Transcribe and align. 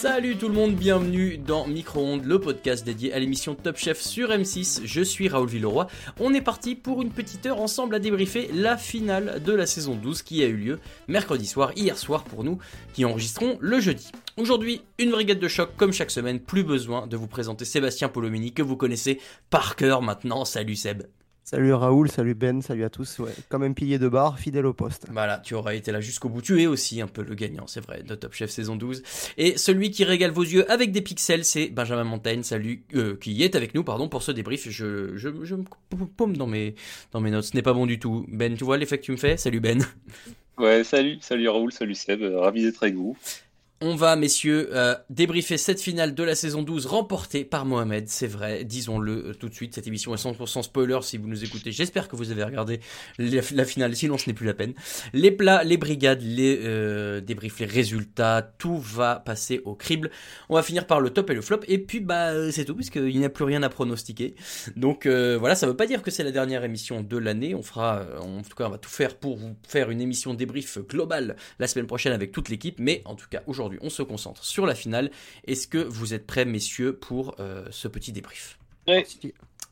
Salut 0.00 0.36
tout 0.36 0.46
le 0.46 0.54
monde, 0.54 0.76
bienvenue 0.76 1.38
dans 1.38 1.66
Micro-ondes, 1.66 2.24
le 2.24 2.38
podcast 2.38 2.86
dédié 2.86 3.12
à 3.12 3.18
l'émission 3.18 3.56
Top 3.56 3.76
Chef 3.76 4.00
sur 4.00 4.28
M6. 4.28 4.82
Je 4.84 5.02
suis 5.02 5.26
Raoul 5.26 5.48
Villeroy. 5.48 5.88
On 6.20 6.32
est 6.32 6.40
parti 6.40 6.76
pour 6.76 7.02
une 7.02 7.10
petite 7.10 7.44
heure 7.46 7.60
ensemble 7.60 7.96
à 7.96 7.98
débriefer 7.98 8.48
la 8.54 8.76
finale 8.76 9.42
de 9.44 9.52
la 9.52 9.66
saison 9.66 9.96
12 9.96 10.22
qui 10.22 10.44
a 10.44 10.46
eu 10.46 10.56
lieu 10.56 10.78
mercredi 11.08 11.46
soir, 11.46 11.72
hier 11.74 11.98
soir 11.98 12.22
pour 12.22 12.44
nous 12.44 12.58
qui 12.92 13.04
enregistrons 13.04 13.58
le 13.60 13.80
jeudi. 13.80 14.12
Aujourd'hui, 14.36 14.82
une 14.98 15.10
brigade 15.10 15.40
de 15.40 15.48
choc 15.48 15.70
comme 15.76 15.92
chaque 15.92 16.12
semaine, 16.12 16.38
plus 16.38 16.62
besoin 16.62 17.08
de 17.08 17.16
vous 17.16 17.26
présenter 17.26 17.64
Sébastien 17.64 18.08
Polomini 18.08 18.52
que 18.52 18.62
vous 18.62 18.76
connaissez 18.76 19.18
par 19.50 19.74
cœur 19.74 20.00
maintenant. 20.00 20.44
Salut 20.44 20.76
Seb. 20.76 21.02
Salut 21.50 21.72
Raoul, 21.72 22.10
salut 22.10 22.34
Ben, 22.34 22.60
salut 22.60 22.84
à 22.84 22.90
tous. 22.90 23.20
Ouais, 23.20 23.32
comme 23.48 23.62
un 23.62 23.72
pilier 23.72 23.98
de 23.98 24.06
bar, 24.06 24.38
fidèle 24.38 24.66
au 24.66 24.74
poste. 24.74 25.06
Voilà, 25.10 25.38
tu 25.38 25.54
auras 25.54 25.72
été 25.72 25.92
là 25.92 26.02
jusqu'au 26.02 26.28
bout. 26.28 26.42
Tu 26.42 26.60
es 26.60 26.66
aussi 26.66 27.00
un 27.00 27.06
peu 27.06 27.22
le 27.22 27.34
gagnant, 27.34 27.66
c'est 27.66 27.80
vrai, 27.80 28.02
de 28.02 28.14
Top 28.14 28.34
Chef 28.34 28.50
saison 28.50 28.76
12. 28.76 29.02
Et 29.38 29.56
celui 29.56 29.90
qui 29.90 30.04
régale 30.04 30.30
vos 30.30 30.42
yeux 30.42 30.70
avec 30.70 30.92
des 30.92 31.00
pixels, 31.00 31.46
c'est 31.46 31.68
Benjamin 31.68 32.04
Montaigne, 32.04 32.42
salut, 32.42 32.84
euh, 32.94 33.16
qui 33.16 33.42
est 33.42 33.56
avec 33.56 33.74
nous, 33.74 33.82
pardon, 33.82 34.10
pour 34.10 34.22
ce 34.22 34.30
débrief. 34.30 34.68
Je, 34.68 35.16
je, 35.16 35.30
je 35.42 35.54
me 35.54 35.64
paume 36.18 36.36
dans 36.36 36.46
mes, 36.46 36.74
dans 37.12 37.22
mes 37.22 37.30
notes, 37.30 37.44
ce 37.44 37.56
n'est 37.56 37.62
pas 37.62 37.72
bon 37.72 37.86
du 37.86 37.98
tout. 37.98 38.26
Ben, 38.28 38.54
tu 38.54 38.64
vois 38.64 38.76
l'effet 38.76 38.98
que 38.98 39.04
tu 39.04 39.12
me 39.12 39.16
fais? 39.16 39.38
Salut 39.38 39.60
Ben. 39.60 39.82
Ouais, 40.58 40.84
salut, 40.84 41.16
salut 41.22 41.48
Raoul, 41.48 41.72
salut 41.72 41.94
Seb, 41.94 42.20
euh, 42.20 42.40
ravi 42.40 42.62
d'être 42.62 42.82
avec 42.82 42.96
vous. 42.96 43.16
On 43.80 43.94
va, 43.94 44.16
messieurs, 44.16 44.70
euh, 44.72 44.96
débriefer 45.08 45.56
cette 45.56 45.80
finale 45.80 46.12
de 46.12 46.24
la 46.24 46.34
saison 46.34 46.62
12 46.62 46.86
remportée 46.86 47.44
par 47.44 47.64
Mohamed, 47.64 48.08
c'est 48.08 48.26
vrai, 48.26 48.64
disons-le 48.64 49.28
euh, 49.28 49.34
tout 49.34 49.48
de 49.48 49.54
suite, 49.54 49.72
cette 49.72 49.86
émission 49.86 50.12
est 50.12 50.20
100% 50.20 50.64
spoiler. 50.64 50.98
Si 51.02 51.16
vous 51.16 51.28
nous 51.28 51.44
écoutez, 51.44 51.70
j'espère 51.70 52.08
que 52.08 52.16
vous 52.16 52.32
avez 52.32 52.42
regardé 52.42 52.80
la, 53.18 53.64
finale, 53.64 53.94
sinon 53.94 54.18
ce 54.18 54.28
n'est 54.28 54.34
plus 54.34 54.46
la 54.46 54.54
peine. 54.54 54.74
Les 55.12 55.30
plats, 55.30 55.62
les 55.62 55.76
brigades, 55.76 56.22
les 56.22 56.58
euh, 56.64 57.20
débriefs, 57.20 57.60
les 57.60 57.66
résultats, 57.66 58.42
tout 58.58 58.78
va 58.78 59.20
passer 59.20 59.60
au 59.64 59.76
crible. 59.76 60.10
On 60.48 60.56
va 60.56 60.64
finir 60.64 60.84
par 60.84 61.00
le 61.00 61.10
top 61.10 61.30
et 61.30 61.34
le 61.34 61.40
flop, 61.40 61.60
et 61.68 61.78
puis 61.78 62.00
bah 62.00 62.30
euh, 62.30 62.50
c'est 62.50 62.64
tout, 62.64 62.74
puisqu'il 62.74 63.16
n'y 63.16 63.24
a 63.24 63.30
plus 63.30 63.44
rien 63.44 63.62
à 63.62 63.68
pronostiquer. 63.68 64.34
Donc 64.74 65.06
euh, 65.06 65.36
voilà, 65.38 65.54
ça 65.54 65.68
veut 65.68 65.76
pas 65.76 65.86
dire 65.86 66.02
que 66.02 66.10
c'est 66.10 66.24
la 66.24 66.32
dernière 66.32 66.64
émission 66.64 67.00
de 67.00 67.16
l'année, 67.16 67.54
on 67.54 67.62
fera, 67.62 68.04
en 68.20 68.42
tout 68.42 68.56
cas 68.56 68.66
on 68.66 68.70
va 68.70 68.78
tout 68.78 68.90
faire 68.90 69.14
pour 69.14 69.36
vous 69.36 69.54
faire 69.68 69.90
une 69.90 70.00
émission 70.00 70.34
débrief 70.34 70.78
globale 70.78 71.36
la 71.60 71.68
semaine 71.68 71.86
prochaine 71.86 72.12
avec 72.12 72.32
toute 72.32 72.48
l'équipe, 72.48 72.80
mais 72.80 73.02
en 73.04 73.14
tout 73.14 73.28
cas 73.30 73.44
aujourd'hui 73.46 73.67
on 73.82 73.90
se 73.90 74.02
concentre 74.02 74.44
sur 74.44 74.66
la 74.66 74.74
finale. 74.74 75.10
Est-ce 75.46 75.68
que 75.68 75.78
vous 75.78 76.14
êtes 76.14 76.26
prêts, 76.26 76.44
messieurs, 76.44 76.96
pour 76.96 77.36
euh, 77.40 77.66
ce 77.70 77.88
petit 77.88 78.12
débrief. 78.12 78.58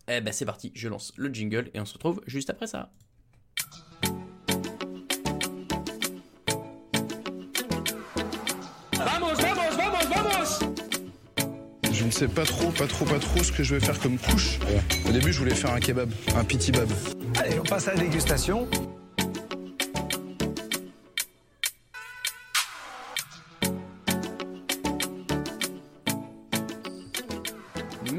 Eh 0.08 0.20
ben 0.20 0.32
c'est 0.32 0.44
parti, 0.44 0.72
je 0.74 0.88
lance 0.88 1.12
le 1.16 1.32
jingle 1.32 1.70
et 1.74 1.80
on 1.80 1.84
se 1.84 1.94
retrouve 1.94 2.20
juste 2.26 2.50
après 2.50 2.66
ça. 2.66 2.90
Vamos, 8.92 9.34
vamos, 9.34 9.76
vamos, 9.76 10.06
vamos 10.14 10.74
Je 11.92 12.04
ne 12.04 12.10
sais 12.10 12.28
pas 12.28 12.44
trop, 12.44 12.70
pas 12.70 12.86
trop, 12.86 13.04
pas 13.04 13.18
trop 13.18 13.42
ce 13.42 13.50
que 13.50 13.64
je 13.64 13.74
vais 13.74 13.84
faire 13.84 13.98
comme 13.98 14.18
couche. 14.18 14.58
Au 15.08 15.12
début, 15.12 15.32
je 15.32 15.38
voulais 15.38 15.54
faire 15.54 15.72
un 15.72 15.80
kebab, 15.80 16.10
un 16.36 16.44
pitibab. 16.44 16.88
Allez, 17.36 17.58
on 17.58 17.64
passe 17.64 17.88
à 17.88 17.94
la 17.94 18.00
dégustation. 18.00 18.68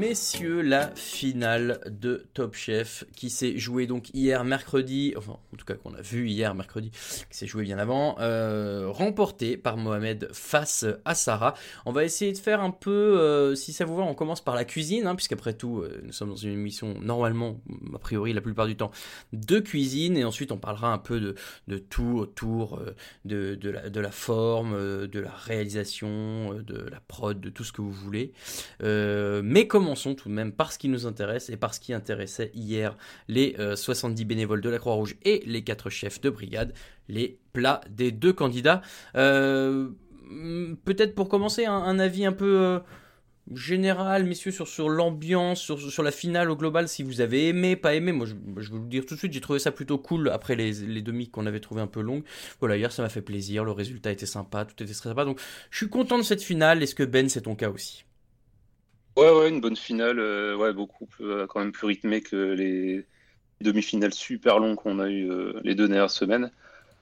Messieurs, 0.08 0.62
la 0.62 0.90
finale 0.94 1.80
de 1.86 2.24
Top 2.32 2.54
Chef 2.54 3.04
qui 3.14 3.28
s'est 3.28 3.58
jouée 3.58 3.86
donc 3.86 4.08
hier 4.14 4.42
mercredi, 4.42 5.12
enfin 5.18 5.32
en 5.32 5.56
tout 5.58 5.66
cas 5.66 5.74
qu'on 5.74 5.92
a 5.92 6.00
vu 6.00 6.30
hier 6.30 6.54
mercredi, 6.54 6.90
qui 6.90 7.36
s'est 7.36 7.46
jouée 7.46 7.64
bien 7.64 7.76
avant, 7.78 8.16
euh, 8.18 8.86
remportée 8.88 9.58
par 9.58 9.76
Mohamed 9.76 10.30
face 10.32 10.86
à 11.04 11.14
Sarah. 11.14 11.52
On 11.84 11.92
va 11.92 12.04
essayer 12.04 12.32
de 12.32 12.38
faire 12.38 12.62
un 12.62 12.70
peu, 12.70 12.90
euh, 12.90 13.54
si 13.54 13.74
ça 13.74 13.84
vous 13.84 13.96
va, 13.96 14.02
on 14.02 14.14
commence 14.14 14.42
par 14.42 14.54
la 14.54 14.64
cuisine, 14.64 15.06
hein, 15.06 15.14
puisqu'après 15.14 15.52
tout, 15.52 15.80
euh, 15.80 16.00
nous 16.02 16.12
sommes 16.12 16.30
dans 16.30 16.36
une 16.36 16.52
émission 16.52 16.94
normalement, 17.02 17.60
a 17.94 17.98
priori 17.98 18.32
la 18.32 18.40
plupart 18.40 18.66
du 18.66 18.76
temps, 18.76 18.92
de 19.34 19.58
cuisine, 19.58 20.16
et 20.16 20.24
ensuite 20.24 20.52
on 20.52 20.58
parlera 20.58 20.90
un 20.90 20.98
peu 20.98 21.20
de, 21.20 21.34
de 21.66 21.76
tout 21.76 22.16
autour 22.16 22.80
de, 23.26 23.56
de, 23.56 23.70
la, 23.70 23.90
de 23.90 24.00
la 24.00 24.10
forme, 24.10 25.06
de 25.06 25.20
la 25.20 25.32
réalisation, 25.32 26.54
de 26.54 26.88
la 26.90 27.00
prod, 27.08 27.38
de 27.38 27.50
tout 27.50 27.64
ce 27.64 27.72
que 27.72 27.82
vous 27.82 27.92
voulez. 27.92 28.32
Mais 28.80 29.66
tout 30.14 30.28
de 30.28 30.34
même 30.34 30.52
par 30.52 30.72
ce 30.72 30.78
qui 30.78 30.88
nous 30.88 31.06
intéresse 31.06 31.50
et 31.50 31.56
par 31.56 31.74
ce 31.74 31.80
qui 31.80 31.92
intéressait 31.92 32.50
hier 32.54 32.96
les 33.28 33.56
euh, 33.58 33.76
70 33.76 34.24
bénévoles 34.24 34.60
de 34.60 34.68
la 34.68 34.78
Croix-Rouge 34.78 35.16
et 35.24 35.42
les 35.46 35.62
4 35.62 35.90
chefs 35.90 36.20
de 36.20 36.30
brigade, 36.30 36.72
les 37.08 37.38
plats 37.52 37.80
des 37.90 38.12
deux 38.12 38.32
candidats. 38.32 38.82
Euh, 39.16 39.90
Peut-être 40.84 41.14
pour 41.14 41.28
commencer, 41.28 41.64
un, 41.64 41.98
avis 41.98 42.26
un 42.26 42.32
peu 42.32 42.60
euh, 42.60 42.80
général, 43.54 44.24
messieurs, 44.24 44.50
sur, 44.50 44.68
sur 44.68 44.90
l'ambiance, 44.90 45.60
sur, 45.60 45.80
sur 45.80 46.02
la 46.02 46.10
finale 46.10 46.50
au 46.50 46.56
global, 46.56 46.88
si 46.88 47.02
vous 47.02 47.20
avez 47.20 47.48
aimé, 47.48 47.76
pas 47.76 47.94
aimé. 47.94 48.12
Moi, 48.12 48.26
je, 48.26 48.34
je 48.58 48.70
vais 48.70 48.76
vous 48.76 48.82
le 48.82 48.88
dire 48.88 49.06
tout 49.06 49.14
de 49.14 49.18
suite, 49.18 49.32
j'ai 49.32 49.40
trouvé 49.40 49.58
ça 49.58 49.72
plutôt 49.72 49.98
cool 49.98 50.28
après 50.28 50.54
les, 50.54 50.72
les 50.72 51.02
demi 51.02 51.30
qu'on 51.30 51.46
avait 51.46 51.60
trouvé 51.60 51.80
un 51.80 51.86
peu 51.86 52.02
longues. 52.02 52.24
Voilà, 52.60 52.76
hier, 52.76 52.92
ça 52.92 53.02
m'a 53.02 53.08
fait 53.08 53.22
plaisir, 53.22 53.64
le 53.64 53.72
résultat 53.72 54.12
était 54.12 54.26
sympa, 54.26 54.64
tout 54.64 54.82
était 54.82 54.92
très 54.92 55.08
sympa. 55.08 55.24
Donc, 55.24 55.40
je 55.70 55.78
suis 55.78 55.88
content 55.88 56.18
de 56.18 56.24
cette 56.24 56.42
finale. 56.42 56.82
Est-ce 56.82 56.94
que 56.94 57.04
Ben, 57.04 57.28
c'est 57.28 57.42
ton 57.42 57.54
cas 57.54 57.70
aussi? 57.70 58.04
Ouais, 59.18 59.30
ouais, 59.32 59.48
une 59.48 59.60
bonne 59.60 59.74
finale, 59.74 60.20
euh, 60.20 60.56
ouais, 60.56 60.72
beaucoup 60.72 61.06
plus, 61.06 61.24
euh, 61.24 61.46
quand 61.48 61.58
même 61.58 61.72
plus 61.72 61.88
rythmée 61.88 62.20
que 62.20 62.36
les 62.36 63.04
demi-finales 63.60 64.14
super 64.14 64.60
longues 64.60 64.76
qu'on 64.76 65.00
a 65.00 65.08
eu 65.08 65.28
euh, 65.28 65.54
les 65.64 65.74
deux 65.74 65.88
dernières 65.88 66.10
semaines. 66.10 66.52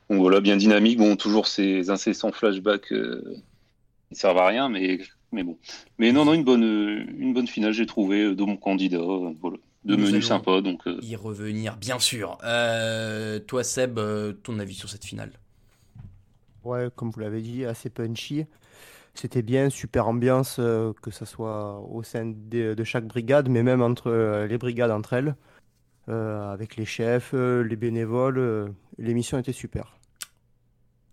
Donc 0.09 0.21
voilà, 0.21 0.41
bien 0.41 0.57
dynamique. 0.57 0.97
Bon, 0.97 1.15
toujours 1.17 1.47
ces 1.47 1.91
incessants 1.91 2.33
flashbacks 2.33 2.91
euh, 2.93 3.21
qui 4.09 4.13
ne 4.13 4.17
servent 4.17 4.39
à 4.39 4.47
rien, 4.47 4.71
mais, 4.71 4.99
mais 5.31 5.43
bon. 5.43 5.59
Mais 5.99 6.11
non, 6.11 6.25
non, 6.25 6.33
une 6.33 6.45
bonne, 6.45 6.65
euh, 6.65 7.05
une 7.19 7.35
bonne 7.35 7.49
finale, 7.49 7.73
j'ai 7.73 7.85
trouvé, 7.85 8.23
euh, 8.23 8.35
de 8.35 8.43
mon 8.45 8.57
candidat. 8.57 8.97
euh, 8.97 9.35
voilà. 9.43 9.59
De 9.85 9.95
Nous 9.95 10.07
menus 10.07 10.27
sympas, 10.27 10.63
donc 10.63 10.89
euh, 10.89 10.99
y 11.03 11.15
revenir, 11.17 11.77
bien 11.77 11.99
sûr. 11.99 12.39
Euh, 12.45 13.39
toi, 13.41 13.63
Seb, 13.63 13.99
euh, 13.99 14.33
ton 14.33 14.59
avis 14.59 14.75
sur 14.75 14.89
cette 14.89 15.05
finale? 15.05 15.33
Ouais, 16.65 16.89
comme 16.97 17.11
vous 17.11 17.21
l'avez 17.21 17.43
dit, 17.43 17.67
assez 17.67 17.91
punchy. 17.91 18.47
C'était 19.17 19.41
bien, 19.41 19.71
super 19.71 20.09
ambiance, 20.09 20.57
euh, 20.59 20.93
que 21.01 21.11
ce 21.11 21.25
soit 21.25 21.81
au 21.91 22.03
sein 22.03 22.27
de, 22.27 22.85
chaque 22.85 23.07
brigade, 23.07 23.49
mais 23.49 23.63
même 23.63 23.81
entre 23.81 24.11
euh, 24.11 24.47
les 24.47 24.59
brigades 24.59 24.91
entre 24.91 25.15
elles, 25.15 25.37
euh, 26.11 26.53
avec 26.53 26.77
les 26.77 26.85
chefs, 26.85 27.33
les 27.33 27.77
bénévoles. 27.77 28.75
l'émission 28.99 29.39
était 29.39 29.53
super. 29.53 29.97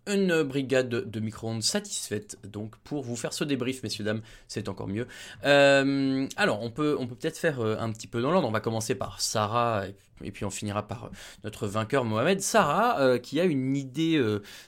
une 0.05 0.43
brigade 0.43 0.89
de 0.89 1.19
micro-ondes 1.21 1.63
satisfaite 1.63 2.37
donc 2.43 2.75
pour 2.83 3.03
vous 3.03 3.15
faire 3.15 3.31
ce 3.31 3.45
débrief 3.45 3.83
messieurs 3.83 4.03
dames 4.03 4.21
c'est 4.49 4.67
encore 4.67 4.89
mieux 4.89 5.07
alors 5.41 6.61
on 6.61 6.69
peut 6.69 6.97
on 6.99 7.07
peut 7.07 7.15
peut-être 7.15 7.37
faire 7.37 7.61
un 7.61 7.89
petit 7.93 8.07
peu 8.07 8.21
dans 8.21 8.31
l'ordre 8.31 8.49
on 8.49 8.51
va 8.51 8.59
commencer 8.59 8.95
par 8.95 9.21
Sarah 9.21 9.85
et, 10.21 10.31
puis 10.31 10.43
on 10.43 10.49
finira 10.49 10.85
par 10.85 11.09
notre 11.45 11.67
vainqueur 11.67 12.03
Mohamed 12.03 12.41
Sarah 12.41 13.17
qui 13.19 13.39
a 13.39 13.45
une 13.45 13.77
idée 13.77 14.21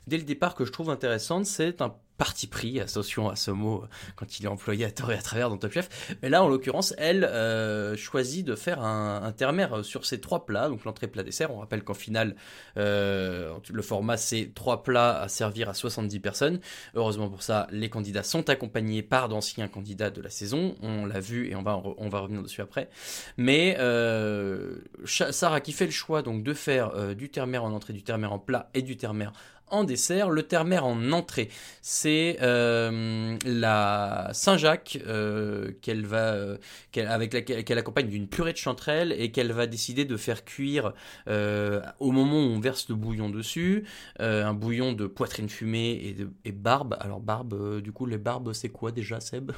dès 0.08 0.18
le 0.18 0.24
départ 0.24 0.56
que 0.56 0.64
je 0.64 0.72
trouve 0.72 0.90
intéressante 0.90 1.46
c'est 1.46 1.82
un 1.82 1.94
parti 2.18 2.48
pris, 2.48 2.80
attention 2.80 3.30
à 3.30 3.36
ce 3.36 3.52
mot 3.52 3.84
euh, 3.84 3.88
quand 4.16 4.40
il 4.40 4.46
est 4.46 4.50
employé 4.50 4.86
à 4.86 4.92
tort 4.92 5.12
et 5.12 5.16
à 5.16 5.22
travers 5.22 5.50
dans 5.50 5.58
Top 5.58 5.72
Chef. 5.72 6.16
Mais 6.22 6.30
là, 6.30 6.44
en 6.44 6.48
l'occurrence, 6.48 6.94
elle 6.98 7.24
euh, 7.24 7.96
choisit 7.96 8.46
de 8.46 8.56
faire 8.56 8.82
un, 8.82 9.22
un 9.24 9.32
terre-mer 9.32 9.84
sur 9.84 10.06
ces 10.06 10.20
trois 10.20 10.46
plats, 10.46 10.70
donc 10.70 10.84
l'entrée, 10.86 11.08
plat, 11.08 11.24
dessert. 11.24 11.52
On 11.52 11.60
rappelle 11.60 11.84
qu'en 11.84 11.94
finale, 11.94 12.36
euh, 12.78 13.54
le 13.72 13.82
format 13.82 14.18
c'est 14.18 14.52
trois 14.54 14.84
plats 14.84 15.22
à 15.22 15.28
servir 15.28 15.70
à 15.70 15.74
70 15.74 16.20
personnes. 16.20 16.60
Heureusement 16.94 17.30
pour 17.30 17.44
ça, 17.44 17.68
les 17.72 17.90
candidats 17.90 18.24
sont 18.24 18.50
accompagnés 18.50 19.02
par 19.02 19.30
d'anciens 19.30 19.68
candidats 19.68 20.10
de 20.10 20.22
la 20.22 20.30
saison. 20.30 20.76
On 20.82 21.06
l'a 21.06 21.20
vu 21.20 21.50
et 21.50 21.56
on 21.56 21.64
va, 21.64 21.74
revenir 21.74 22.42
dessus 22.42 22.62
après. 22.62 22.90
Mais 23.38 23.76
euh, 23.80 24.78
Sarah 25.06 25.62
qui 25.62 25.72
fait 25.72 25.86
le 25.86 25.92
choix 25.92 26.22
donc 26.22 26.44
de 26.44 26.54
faire 26.54 26.92
euh, 26.96 27.14
du 27.14 27.30
terre-mer 27.30 27.64
en 27.64 27.74
entrée, 27.74 27.94
du 27.94 28.04
terre-mer 28.04 28.32
en 28.32 28.40
plat 28.40 28.70
et 28.74 28.82
du 28.82 28.98
terre-mer 28.98 29.34
en 29.70 29.84
dessert. 29.84 30.30
Le 30.30 30.44
terre-mer 30.44 30.86
en 30.86 31.12
entrée, 31.12 31.50
c'est 31.82 32.38
euh, 32.42 33.38
la 33.46 34.30
Saint-Jacques 34.34 35.00
euh, 35.08 35.72
qu'elle 35.82 36.06
va, 36.06 36.34
euh, 36.34 36.58
avec 36.96 37.34
laquelle 37.34 37.64
qu'elle 37.64 37.78
accompagne 37.78 38.08
d'une 38.08 38.28
purée 38.28 38.54
de 38.54 38.58
chanterelle 38.58 39.14
et 39.18 39.32
qu'elle 39.32 39.52
va 39.52 39.68
décider 39.68 40.06
de 40.06 40.18
faire 40.18 40.46
cuire 40.46 40.94
euh, 41.28 41.82
au 42.00 42.12
moment 42.12 42.38
où 42.38 42.50
on 42.50 42.60
verse 42.60 42.90
le 42.90 42.96
bouillon 42.96 43.30
dessus, 43.30 43.86
un 44.20 44.54
bouillon 44.54 44.94
de 44.94 45.08
poitrine 45.08 45.50
fumée 45.50 46.16
et, 46.44 46.52
barbe. 46.52 46.98
Alors 47.00 47.20
barbe, 47.20 47.82
du 47.82 47.92
coup 47.92 48.06
les 48.06 48.18
barbes 48.18 48.54
c'est 48.54 48.70
quoi 48.70 48.92
déjà 48.92 49.20
Seb? 49.20 49.52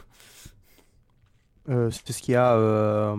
C'est 1.67 2.11
ce 2.13 2.21
qu'il 2.21 2.33
y 2.33 2.37
a, 2.37 3.15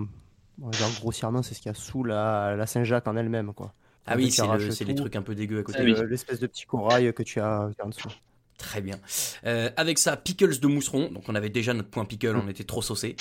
grossièrement, 0.99 1.43
c'est 1.43 1.53
ce 1.53 1.61
qu'il 1.61 1.69
y 1.69 1.75
a 1.75 1.75
sous 1.75 2.03
la, 2.03 2.55
la 2.55 2.65
Saint-Jacques 2.65 3.07
en 3.07 3.15
elle-même, 3.15 3.53
quoi. 3.53 3.73
Ah 4.09 4.15
oui, 4.17 4.31
c'est, 4.31 4.41
le- 4.45 4.85
les 4.87 4.95
trucs 4.95 5.15
un 5.15 5.21
peu 5.21 5.35
dégueux 5.35 5.59
à 5.59 5.63
côté. 5.63 5.77
C'est 5.79 5.85
le- 5.85 6.05
l'espèce 6.07 6.39
de 6.39 6.47
petit 6.47 6.65
corail 6.65 7.13
que 7.13 7.23
tu 7.23 7.39
as 7.39 7.69
en 7.83 7.89
dessous. 7.89 8.09
Très 8.57 8.81
bien. 8.81 8.99
Euh, 9.45 9.69
avec 9.77 9.97
ça, 9.97 10.17
pickles 10.17 10.59
de 10.59 10.67
mousseron. 10.67 11.09
Donc 11.13 11.23
on 11.29 11.35
avait 11.35 11.49
déjà 11.49 11.73
notre 11.73 11.87
point 11.89 12.03
pickle, 12.03 12.35
on 12.35 12.49
était 12.49 12.65
trop 12.65 12.81
saucé. 12.81 13.15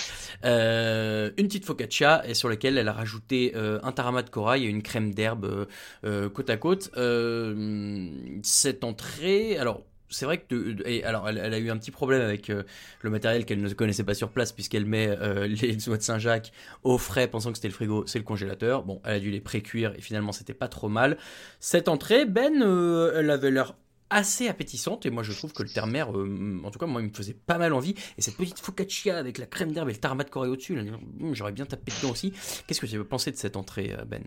Euh, 0.44 1.30
une 1.36 1.46
petite 1.46 1.64
focaccia 1.64 2.22
et 2.26 2.34
sur 2.34 2.48
laquelle 2.48 2.76
elle 2.76 2.88
a 2.88 2.92
rajouté 2.92 3.52
euh, 3.54 3.78
un 3.84 3.92
tarama 3.92 4.22
de 4.24 4.30
corail 4.30 4.64
et 4.64 4.68
une 4.68 4.82
crème 4.82 5.14
d'herbe 5.14 5.44
euh, 5.44 5.66
euh, 6.04 6.28
côte 6.28 6.50
à 6.50 6.56
côte. 6.56 6.90
Euh, 6.96 8.10
cette 8.42 8.82
entrée, 8.82 9.56
alors 9.58 9.82
c'est 10.10 10.24
vrai 10.24 10.38
que 10.38 11.04
alors 11.04 11.28
elle, 11.28 11.38
a 11.38 11.58
eu 11.58 11.70
un 11.70 11.76
petit 11.76 11.90
problème 11.90 12.22
avec 12.22 12.50
euh, 12.50 12.62
le 13.02 13.10
matériel 13.10 13.44
qu'elle 13.44 13.60
ne 13.60 13.68
connaissait 13.72 14.04
pas 14.04 14.14
sur 14.14 14.30
place 14.30 14.52
puisqu'elle 14.52 14.86
met 14.86 15.08
euh, 15.08 15.46
les 15.46 15.76
noix 15.86 15.96
de 15.96 16.02
Saint-Jacques 16.02 16.52
au 16.82 16.98
frais 16.98 17.28
pensant 17.28 17.50
que 17.50 17.58
c'était 17.58 17.68
le 17.68 17.74
frigo, 17.74 18.04
c'est 18.06 18.18
le 18.18 18.24
congélateur. 18.24 18.84
Bon, 18.84 19.00
elle 19.04 19.14
a 19.14 19.20
dû 19.20 19.30
les 19.30 19.40
pré-cuire 19.40 19.94
et 19.96 20.00
finalement 20.00 20.32
c'était 20.32 20.54
pas 20.54 20.68
trop 20.68 20.88
mal. 20.88 21.18
Cette 21.60 21.88
entrée, 21.88 22.24
Ben, 22.26 22.62
euh, 22.62 23.12
elle 23.16 23.30
avait 23.30 23.50
l'air 23.50 23.74
assez 24.10 24.48
appétissante 24.48 25.04
et 25.04 25.10
moi 25.10 25.22
je 25.22 25.32
trouve 25.32 25.52
que 25.52 25.62
le 25.62 25.68
euh, 25.76 26.64
en 26.64 26.70
tout 26.70 26.78
cas 26.78 26.86
moi 26.86 27.02
il 27.02 27.08
me 27.08 27.12
faisait 27.12 27.34
pas 27.34 27.58
mal 27.58 27.74
envie 27.74 27.94
et 28.16 28.22
cette 28.22 28.38
petite 28.38 28.58
focaccia 28.58 29.18
avec 29.18 29.36
la 29.36 29.44
crème 29.44 29.72
d'herbe 29.72 29.90
et 29.90 29.92
le 29.92 29.98
tarama 29.98 30.24
de 30.24 30.30
Corée 30.30 30.48
au-dessus, 30.48 30.78
hum, 30.78 31.34
j'aurais 31.34 31.52
bien 31.52 31.66
tapé 31.66 31.92
dedans 32.00 32.12
aussi. 32.12 32.32
Qu'est-ce 32.66 32.80
que 32.80 32.86
tu 32.86 32.96
veux 32.96 33.04
penser 33.04 33.30
de 33.30 33.36
cette 33.36 33.56
entrée, 33.56 33.94
Ben? 34.06 34.24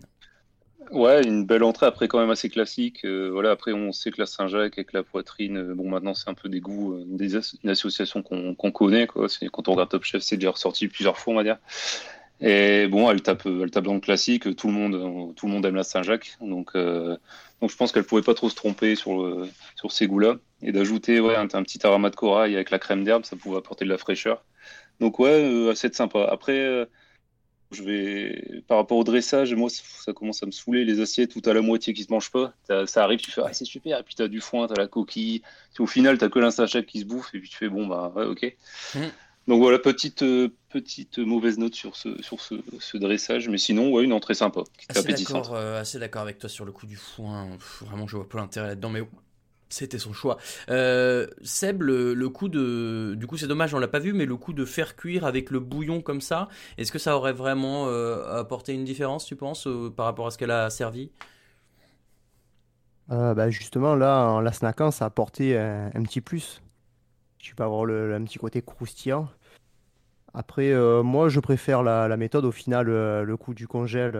Ouais, 0.90 1.22
une 1.22 1.46
belle 1.46 1.62
entrée 1.62 1.86
après 1.86 2.08
quand 2.08 2.18
même 2.20 2.30
assez 2.30 2.50
classique. 2.50 3.04
Euh, 3.04 3.30
voilà, 3.30 3.50
après 3.50 3.72
on 3.72 3.92
sait 3.92 4.10
que 4.10 4.20
la 4.20 4.26
Saint-Jacques 4.26 4.78
avec 4.78 4.92
la 4.92 5.02
poitrine, 5.02 5.56
euh, 5.56 5.74
bon 5.74 5.88
maintenant 5.88 6.12
c'est 6.12 6.28
un 6.28 6.34
peu 6.34 6.48
des 6.48 6.60
goûts, 6.60 6.94
euh, 6.94 7.50
une 7.62 7.70
association 7.70 8.22
qu'on 8.22 8.54
connaît 8.72 9.06
quoi. 9.06 9.26
Quand 9.52 9.68
on 9.68 9.72
regarde 9.72 9.90
Top 9.90 10.04
Chef, 10.04 10.22
c'est 10.22 10.36
déjà 10.36 10.50
ressorti 10.50 10.88
plusieurs 10.88 11.18
fois 11.18 11.32
on 11.32 11.36
va 11.36 11.44
dire. 11.44 11.58
Et 12.42 12.88
bon, 12.88 13.08
elle 13.08 13.22
tape, 13.22 13.46
elle 13.46 13.70
tape 13.70 13.84
dans 13.84 13.94
le 13.94 14.00
classique. 14.00 14.56
Tout 14.56 14.66
le 14.66 14.72
monde, 14.72 14.94
euh, 14.96 15.32
tout 15.34 15.46
le 15.46 15.52
monde 15.52 15.64
aime 15.64 15.76
la 15.76 15.84
Saint-Jacques, 15.84 16.36
donc 16.40 16.72
euh, 16.74 17.16
donc 17.60 17.70
je 17.70 17.76
pense 17.76 17.92
qu'elle 17.92 18.02
pouvait 18.02 18.22
pas 18.22 18.34
trop 18.34 18.50
se 18.50 18.56
tromper 18.56 18.96
sur 18.96 19.22
le, 19.22 19.48
sur 19.76 19.92
ces 19.92 20.08
goûts-là. 20.08 20.36
Et 20.60 20.72
d'ajouter 20.72 21.20
ouais 21.20 21.36
un, 21.36 21.46
petit 21.46 21.86
aroma 21.86 22.10
de 22.10 22.16
corail 22.16 22.54
avec 22.56 22.70
la 22.70 22.80
crème 22.80 23.04
d'herbe, 23.04 23.24
ça 23.24 23.36
pouvait 23.36 23.58
apporter 23.58 23.84
de 23.84 23.90
la 23.90 23.98
fraîcheur. 23.98 24.44
Donc 24.98 25.20
ouais, 25.20 25.30
euh, 25.30 25.70
assez 25.70 25.92
sympa. 25.92 26.26
Après. 26.30 26.86
Je 27.74 27.82
vais 27.82 28.62
par 28.68 28.76
rapport 28.78 28.98
au 28.98 29.04
dressage, 29.04 29.54
moi 29.54 29.68
ça 29.70 30.12
commence 30.12 30.42
à 30.42 30.46
me 30.46 30.50
saouler 30.52 30.84
les 30.84 31.00
assiettes 31.00 31.32
tout 31.32 31.48
à 31.48 31.52
la 31.54 31.60
moitié 31.62 31.92
qui 31.94 32.02
se 32.04 32.12
mangent 32.12 32.30
pas. 32.30 32.52
T'as- 32.68 32.86
Ça 32.86 33.04
arrive, 33.04 33.20
tu 33.20 33.30
fais 33.30 33.42
ah 33.44 33.52
c'est 33.52 33.64
super, 33.64 33.98
et 33.98 34.02
puis 34.02 34.14
t'as 34.14 34.28
du 34.28 34.40
foin, 34.40 34.66
t'as 34.66 34.74
la 34.80 34.86
coquille. 34.88 35.42
Puis 35.74 35.82
au 35.82 35.86
final 35.86 36.18
t'as 36.18 36.28
que 36.28 36.38
l'insachette 36.38 36.86
qui 36.86 37.00
se 37.00 37.04
bouffe 37.04 37.34
et 37.34 37.38
puis 37.40 37.48
tu 37.48 37.56
fais 37.56 37.68
bon 37.68 37.86
bah 37.86 38.12
ouais 38.16 38.24
ok. 38.24 38.56
Mm. 38.94 38.98
Donc 39.48 39.60
voilà 39.60 39.78
petite 39.80 40.22
euh, 40.22 40.50
petite 40.68 41.18
mauvaise 41.18 41.58
note 41.58 41.74
sur 41.74 41.96
ce 41.96 42.22
sur 42.22 42.40
ce, 42.40 42.54
ce 42.78 42.96
dressage, 42.96 43.48
mais 43.48 43.58
sinon 43.58 43.90
ouais 43.90 44.04
une 44.04 44.12
entrée 44.12 44.34
sympa, 44.34 44.62
Assez 44.88 45.02
d'accord, 45.02 45.54
euh, 45.54 45.80
assez 45.80 45.98
d'accord 45.98 46.22
avec 46.22 46.38
toi 46.38 46.48
sur 46.48 46.64
le 46.64 46.70
coup 46.72 46.86
du 46.86 46.96
foin. 46.96 47.48
Pff, 47.58 47.82
vraiment, 47.84 48.06
je 48.06 48.16
vois 48.16 48.28
pas 48.28 48.38
l'intérêt 48.38 48.68
là-dedans, 48.68 48.90
mais 48.90 49.02
c'était 49.72 49.98
son 49.98 50.12
choix. 50.12 50.36
Euh, 50.68 51.26
Seb, 51.42 51.82
le, 51.82 52.14
le 52.14 52.28
coup 52.28 52.48
de, 52.48 53.14
du 53.16 53.26
coup, 53.26 53.36
c'est 53.36 53.46
dommage, 53.46 53.74
on 53.74 53.78
l'a 53.78 53.88
pas 53.88 53.98
vu, 53.98 54.12
mais 54.12 54.26
le 54.26 54.36
coup 54.36 54.52
de 54.52 54.64
faire 54.64 54.96
cuire 54.96 55.24
avec 55.24 55.50
le 55.50 55.60
bouillon 55.60 56.00
comme 56.02 56.20
ça, 56.20 56.48
est-ce 56.78 56.92
que 56.92 56.98
ça 56.98 57.16
aurait 57.16 57.32
vraiment 57.32 57.88
euh, 57.88 58.40
apporté 58.40 58.74
une 58.74 58.84
différence, 58.84 59.24
tu 59.24 59.36
penses, 59.36 59.66
euh, 59.66 59.90
par 59.90 60.06
rapport 60.06 60.26
à 60.26 60.30
ce 60.30 60.38
qu'elle 60.38 60.50
a 60.50 60.70
servi? 60.70 61.10
Euh, 63.10 63.34
bah, 63.34 63.50
justement, 63.50 63.94
là, 63.94 64.26
en 64.26 64.40
la 64.40 64.52
snackant, 64.52 64.90
ça 64.90 65.04
a 65.04 65.08
apporté 65.08 65.58
un, 65.58 65.86
un 65.94 66.02
petit 66.02 66.20
plus. 66.20 66.62
Tu 67.38 67.54
peux 67.54 67.64
avoir 67.64 67.84
le, 67.84 68.14
un 68.14 68.22
petit 68.24 68.38
côté 68.38 68.62
croustillant. 68.62 69.28
Après, 70.34 70.70
euh, 70.70 71.02
moi, 71.02 71.28
je 71.28 71.40
préfère 71.40 71.82
la, 71.82 72.08
la 72.08 72.16
méthode. 72.16 72.44
Au 72.44 72.52
final, 72.52 72.88
euh, 72.88 73.24
le 73.24 73.36
coup 73.36 73.52
du 73.54 73.66
congèle, 73.66 74.18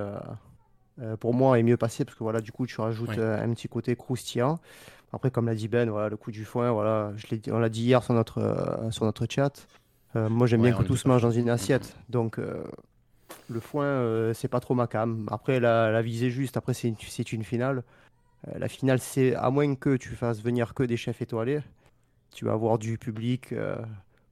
pour 1.20 1.32
moi, 1.32 1.58
est 1.58 1.62
mieux 1.62 1.78
passé 1.78 2.04
parce 2.04 2.16
que 2.16 2.22
voilà, 2.22 2.40
du 2.40 2.52
coup, 2.52 2.66
tu 2.66 2.80
rajoutes 2.80 3.16
Ouais. 3.16 3.18
un 3.18 3.52
petit 3.54 3.68
côté 3.68 3.96
croustillant. 3.96 4.58
Après, 5.12 5.30
comme 5.30 5.46
l'a 5.46 5.54
dit 5.54 5.68
Ben, 5.68 5.90
voilà, 5.90 6.08
le 6.08 6.16
coup 6.16 6.30
du 6.30 6.44
foin, 6.44 6.70
voilà, 6.70 7.12
je 7.16 7.26
l'ai 7.30 7.38
dit- 7.38 7.52
on 7.52 7.58
l'a 7.58 7.68
dit 7.68 7.82
hier 7.82 8.02
sur 8.02 8.14
notre, 8.14 8.38
euh, 8.38 8.90
sur 8.90 9.04
notre 9.04 9.26
chat. 9.28 9.66
Euh, 10.16 10.28
moi, 10.28 10.46
j'aime 10.46 10.62
Ouais, 10.62 10.70
bien 10.70 10.78
que 10.78 10.84
tout 10.84 10.96
se 10.96 11.06
mange 11.06 11.22
dans 11.22 11.30
une 11.30 11.50
assiette. 11.50 11.96
Donc, 12.08 12.38
euh, 12.38 12.64
le 13.48 13.60
foin, 13.60 14.32
c'est 14.34 14.48
pas 14.48 14.60
trop 14.60 14.74
ma 14.74 14.86
cam. 14.86 15.26
Après, 15.30 15.60
la, 15.60 15.90
la 15.90 16.02
visée 16.02 16.30
juste, 16.30 16.56
après, 16.56 16.74
c'est 16.74 16.88
une, 17.32 17.44
finale. 17.44 17.82
La 18.54 18.68
finale, 18.68 18.98
c'est 18.98 19.34
à 19.34 19.50
moins 19.50 19.74
que 19.74 19.96
tu 19.96 20.10
fasses 20.10 20.42
venir 20.42 20.74
que 20.74 20.82
des 20.82 20.96
chefs 20.96 21.22
étoilés, 21.22 21.60
tu 22.30 22.44
vas 22.44 22.52
avoir 22.52 22.78
du 22.78 22.98
public 22.98 23.54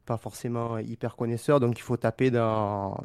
pas 0.06 0.17
forcément 0.17 0.79
hyper 0.79 1.15
connaisseur, 1.17 1.61
donc 1.61 1.79
il 1.79 1.82
faut 1.82 1.97
taper 1.97 2.31
dans, 2.31 3.00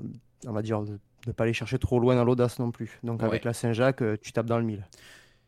on 0.48 0.52
va 0.52 0.62
dire, 0.62 0.82
ne 0.82 1.32
pas 1.32 1.44
aller 1.44 1.54
chercher 1.54 1.78
trop 1.78 2.00
loin 2.00 2.16
dans 2.16 2.24
l'audace 2.24 2.60
non 2.60 2.72
plus. 2.72 3.00
Donc 3.04 3.22
avec 3.24 3.46
la 3.46 3.54
Saint-Jacques, 3.54 4.04
tu 4.22 4.32
tapes 4.34 4.48
dans 4.48 4.58
le 4.58 4.66
mille. 4.66 4.86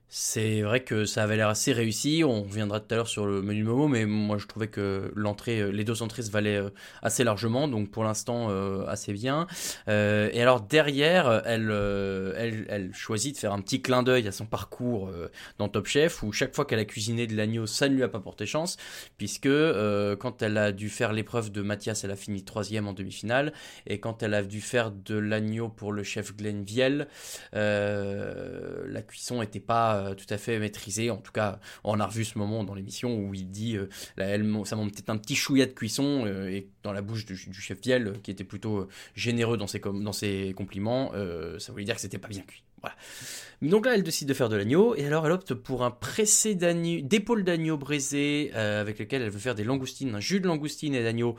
C'est 0.10 0.62
vrai 0.62 0.86
que 0.86 1.04
ça 1.04 1.24
avait 1.24 1.36
l'air 1.36 1.50
assez 1.50 1.74
réussi. 1.74 2.24
On 2.26 2.44
reviendra 2.44 2.80
tout 2.80 2.94
à 2.94 2.96
l'heure 2.96 3.10
sur 3.10 3.26
le 3.26 3.42
menu 3.42 3.66
Momo, 3.66 3.90
mais 3.90 4.06
moi 4.06 4.38
je 4.38 4.48
trouvais 4.48 4.70
que 4.70 5.12
l'entrée, 5.16 5.60
euh, 5.60 5.70
les 5.70 5.84
deux 5.84 6.02
entrées 6.02 6.22
se 6.22 6.32
valaient 6.32 6.62
euh, 6.62 6.70
assez 7.02 7.26
largement, 7.26 7.68
donc 7.68 7.92
pour 7.92 8.06
l'instant 8.06 8.48
euh, 8.50 8.86
assez 8.88 9.12
bien. 9.12 9.48
Et 9.88 10.42
alors 10.42 10.62
derrière, 10.62 11.42
elle, 11.46 12.92
choisit 12.94 13.36
de 13.36 13.40
faire 13.40 13.52
un 13.52 13.60
petit 13.60 13.82
clin 13.82 14.02
d'œil 14.02 14.30
à 14.30 14.32
son 14.32 14.46
parcours 14.46 15.12
dans 15.58 15.68
Top 15.68 15.88
Chef, 15.88 16.24
où 16.24 16.32
chaque 16.32 16.56
fois 16.56 16.66
qu'elle 16.66 16.80
a 16.80 16.86
cuisiné 16.86 17.28
de 17.28 17.36
l'agneau, 17.36 17.66
ça 17.66 17.90
ne 17.90 17.96
lui 17.96 18.04
a 18.04 18.08
pas 18.08 18.20
porté 18.20 18.46
chance, 18.46 18.78
puisque 19.18 19.50
quand 20.20 20.42
elle 20.42 20.58
a 20.58 20.72
dû 20.72 20.90
faire 20.90 21.14
l'épreuve 21.14 21.52
de 21.52 21.62
Mathias, 21.62 22.04
elle 22.04 22.12
a 22.12 22.16
fini 22.16 22.44
troisième 22.44 22.88
en 22.88 22.94
demi-finale, 22.94 23.54
et 23.86 24.00
quand 24.00 24.24
elle 24.24 24.34
a 24.34 24.44
dû 24.44 24.62
faire 24.62 24.92
de 24.92 25.18
l'agneau 25.18 25.70
pour 25.70 25.92
le 25.92 26.04
chef 26.04 26.36
Glenn 26.36 26.64
Viel, 26.64 27.08
la 27.54 29.02
cuisson 29.02 29.42
n'était 29.42 29.60
pas 29.60 29.97
euh, 29.98 30.16
tout 30.16 30.26
à 30.30 30.38
fait 30.38 30.60
maîtrisée. 30.60 31.12
En 31.12 31.18
tout 31.18 31.32
cas, 31.32 31.60
on 31.84 32.00
a 32.00 32.06
revu 32.06 32.26
ce 32.26 32.38
moment 32.38 32.64
dans 32.64 32.74
l'émission 32.74 33.18
où 33.18 33.34
il 33.34 33.50
dit 33.50 33.78
euh, 33.78 33.90
là, 34.18 34.26
elle, 34.26 34.46
ça 34.66 34.76
manque 34.76 34.94
peut-être 34.94 35.10
un 35.10 35.18
petit 35.18 35.36
chouïa 35.36 35.66
de 35.66 35.72
cuisson 35.72 36.26
euh, 36.26 36.50
et 36.50 36.70
dans 36.84 36.94
la 36.94 37.02
bouche 37.02 37.26
du, 37.26 37.36
chef 37.36 37.82
Viel, 37.82 38.14
qui 38.24 38.32
était 38.32 38.44
plutôt 38.44 38.88
généreux 39.16 39.58
dans 39.58 39.68
ses, 39.68 39.80
dans 39.80 40.14
ses 40.14 40.54
compliments, 40.56 41.12
ça 41.60 41.72
voulait 41.72 41.84
dire 41.84 41.96
que 41.96 42.02
c'était 42.02 42.18
pas 42.18 42.28
bien 42.28 42.44
cuit. 42.44 42.64
Voilà. 42.82 42.96
Donc 43.64 43.88
là, 43.88 43.96
elle 43.96 44.04
décide 44.04 44.28
de 44.28 44.36
faire 44.36 44.50
de 44.50 44.56
l'agneau 44.56 44.94
et 44.94 45.04
alors 45.08 45.26
elle 45.26 45.32
opte 45.32 45.56
pour 45.56 45.84
un 45.84 45.90
pressé 45.90 46.54
d'épaule 46.54 47.44
d'agneau 47.44 47.76
braisé 47.76 48.52
euh, 48.54 48.82
avec 48.82 49.00
lequel 49.00 49.24
elle 49.24 49.32
veut 49.32 49.40
faire 49.40 49.56
des 49.56 49.64
langoustines, 49.64 50.14
un 50.14 50.20
jus 50.20 50.40
de 50.40 50.48
langoustine 50.48 50.94
et 50.94 51.02
d'agneau 51.02 51.38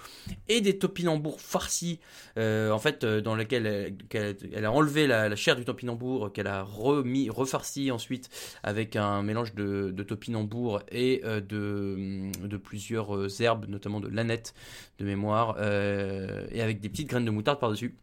et 0.48 0.60
des 0.60 0.78
topinambours 0.78 1.40
farcis 1.40 2.00
euh, 2.36 2.72
en 2.72 2.80
fait 2.80 3.04
euh, 3.04 3.20
dans 3.20 3.36
lequel 3.36 3.66
elle, 3.66 3.96
qu'elle- 4.08 4.36
elle 4.52 4.64
a 4.64 4.72
enlevé 4.72 5.06
la, 5.06 5.34
chair 5.36 5.54
du 5.54 5.64
topinambour 5.64 6.32
qu'elle 6.32 6.48
a 6.48 6.62
remis 6.64 7.30
refarci 7.30 7.92
ensuite 7.92 8.30
avec 8.64 8.96
un 8.96 9.22
mélange 9.22 9.54
de, 9.54 9.92
de 9.92 10.02
topinambour 10.02 10.82
et 10.90 11.20
euh, 11.24 11.40
de, 11.40 12.56
plusieurs 12.56 13.14
euh, 13.16 13.28
herbes 13.40 13.66
notamment 13.68 14.00
de 14.00 14.08
l'aneth 14.08 14.54
de 14.98 15.04
mémoire 15.04 15.54
euh, 15.60 16.48
et 16.50 16.62
avec 16.62 16.80
des 16.80 16.88
petites 16.88 17.08
graines 17.08 17.24
de 17.24 17.30
moutarde 17.30 17.60
par 17.60 17.70
dessus 17.70 17.94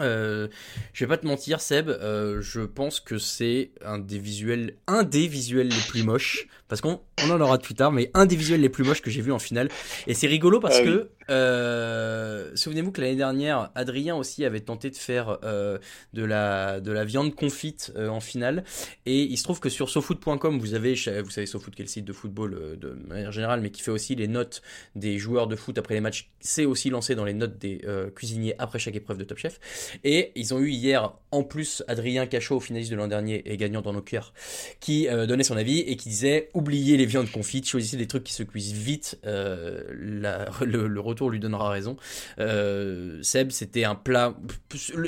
Euh, 0.00 0.48
je 0.92 1.04
vais 1.04 1.08
pas 1.08 1.18
te 1.18 1.26
mentir, 1.26 1.60
Seb, 1.60 1.88
euh, 1.88 2.40
je 2.40 2.60
pense 2.60 3.00
que 3.00 3.18
c'est 3.18 3.70
un 3.84 3.98
des 3.98 4.18
visuels, 4.18 4.76
un 4.86 5.02
des 5.02 5.26
visuels 5.26 5.68
les 5.68 5.88
plus 5.88 6.02
moches, 6.02 6.48
parce 6.68 6.80
qu'on 6.80 7.00
on 7.22 7.30
en 7.30 7.40
aura 7.40 7.58
plus 7.58 7.74
tard, 7.74 7.92
mais 7.92 8.10
un 8.14 8.24
des 8.24 8.36
visuels 8.36 8.60
les 8.60 8.70
plus 8.70 8.84
moches 8.84 9.02
que 9.02 9.10
j'ai 9.10 9.20
vu 9.20 9.32
en 9.32 9.38
finale. 9.38 9.68
Et 10.06 10.14
c'est 10.14 10.26
rigolo 10.26 10.60
parce 10.60 10.78
Ah 10.78 10.84
que, 10.84 11.10
euh, 11.30 12.50
souvenez-vous 12.54 12.90
que 12.90 13.00
l'année 13.02 13.16
dernière, 13.16 13.70
Adrien 13.74 14.16
aussi 14.16 14.44
avait 14.44 14.60
tenté 14.60 14.88
de 14.90 14.96
faire 14.96 15.38
de 15.42 16.24
la 16.24 16.80
de 16.80 16.90
la 16.90 17.04
viande 17.04 17.34
confite 17.34 17.92
en 17.96 18.20
finale, 18.20 18.64
et 19.04 19.20
il 19.22 19.36
se 19.36 19.44
trouve 19.44 19.60
que 19.60 19.68
sur 19.68 19.90
sofoot.com, 19.90 20.58
vous 20.58 20.74
avez, 20.74 20.94
vous 20.94 21.30
savez 21.30 21.46
Sofoot 21.46 21.74
qui 21.74 21.82
est 21.82 21.84
le 21.84 21.90
site 21.90 22.04
de 22.04 22.12
football 22.12 22.78
de 22.80 22.96
manière 23.06 23.32
générale, 23.32 23.60
mais 23.60 23.70
qui 23.70 23.82
fait 23.82 23.90
aussi 23.90 24.14
les 24.14 24.28
notes 24.28 24.62
des 24.94 25.18
joueurs 25.18 25.46
de 25.48 25.56
foot 25.56 25.76
après 25.76 25.94
les 25.94 26.00
matchs, 26.00 26.30
c'est 26.40 26.64
aussi 26.64 26.88
lancé 26.88 27.14
dans 27.14 27.24
les 27.24 27.34
notes 27.34 27.58
des 27.58 27.82
cuisiniers 28.14 28.54
après 28.58 28.78
chaque 28.78 28.96
épreuve 28.96 29.18
de 29.18 29.24
Top 29.24 29.38
Chef. 29.38 29.60
Et 30.04 30.32
ils 30.34 30.52
ont 30.54 30.58
eu 30.60 30.70
hier, 30.70 31.12
en 31.30 31.42
plus, 31.42 31.82
Adrien 31.88 32.26
Cachot, 32.26 32.60
finaliste 32.60 32.90
de 32.90 32.96
l'an 32.96 33.08
dernier 33.08 33.42
et 33.50 33.56
gagnant 33.56 33.80
dans 33.82 33.92
nos 33.92 34.02
cœurs, 34.02 34.32
qui 34.80 35.08
euh, 35.08 35.26
donnait 35.26 35.44
son 35.44 35.56
avis 35.56 35.80
et 35.80 35.96
qui 35.96 36.08
disait 36.08 36.48
oubliez 36.54 36.96
les 36.96 37.06
viandes 37.06 37.30
confites, 37.30 37.66
choisissez 37.68 37.96
des 37.96 38.06
trucs 38.06 38.24
qui 38.24 38.32
se 38.32 38.42
cuisent 38.42 38.72
vite. 38.72 39.18
euh, 39.26 39.82
la- 39.92 40.48
le, 40.64 40.86
le 40.88 41.00
retour 41.00 41.30
lui 41.30 41.40
donnera 41.40 41.70
raison. 41.70 41.96
Euh, 42.38 43.18
Seb, 43.22 43.50
c'était 43.50 43.84
un 43.84 43.94
plat. 43.94 44.34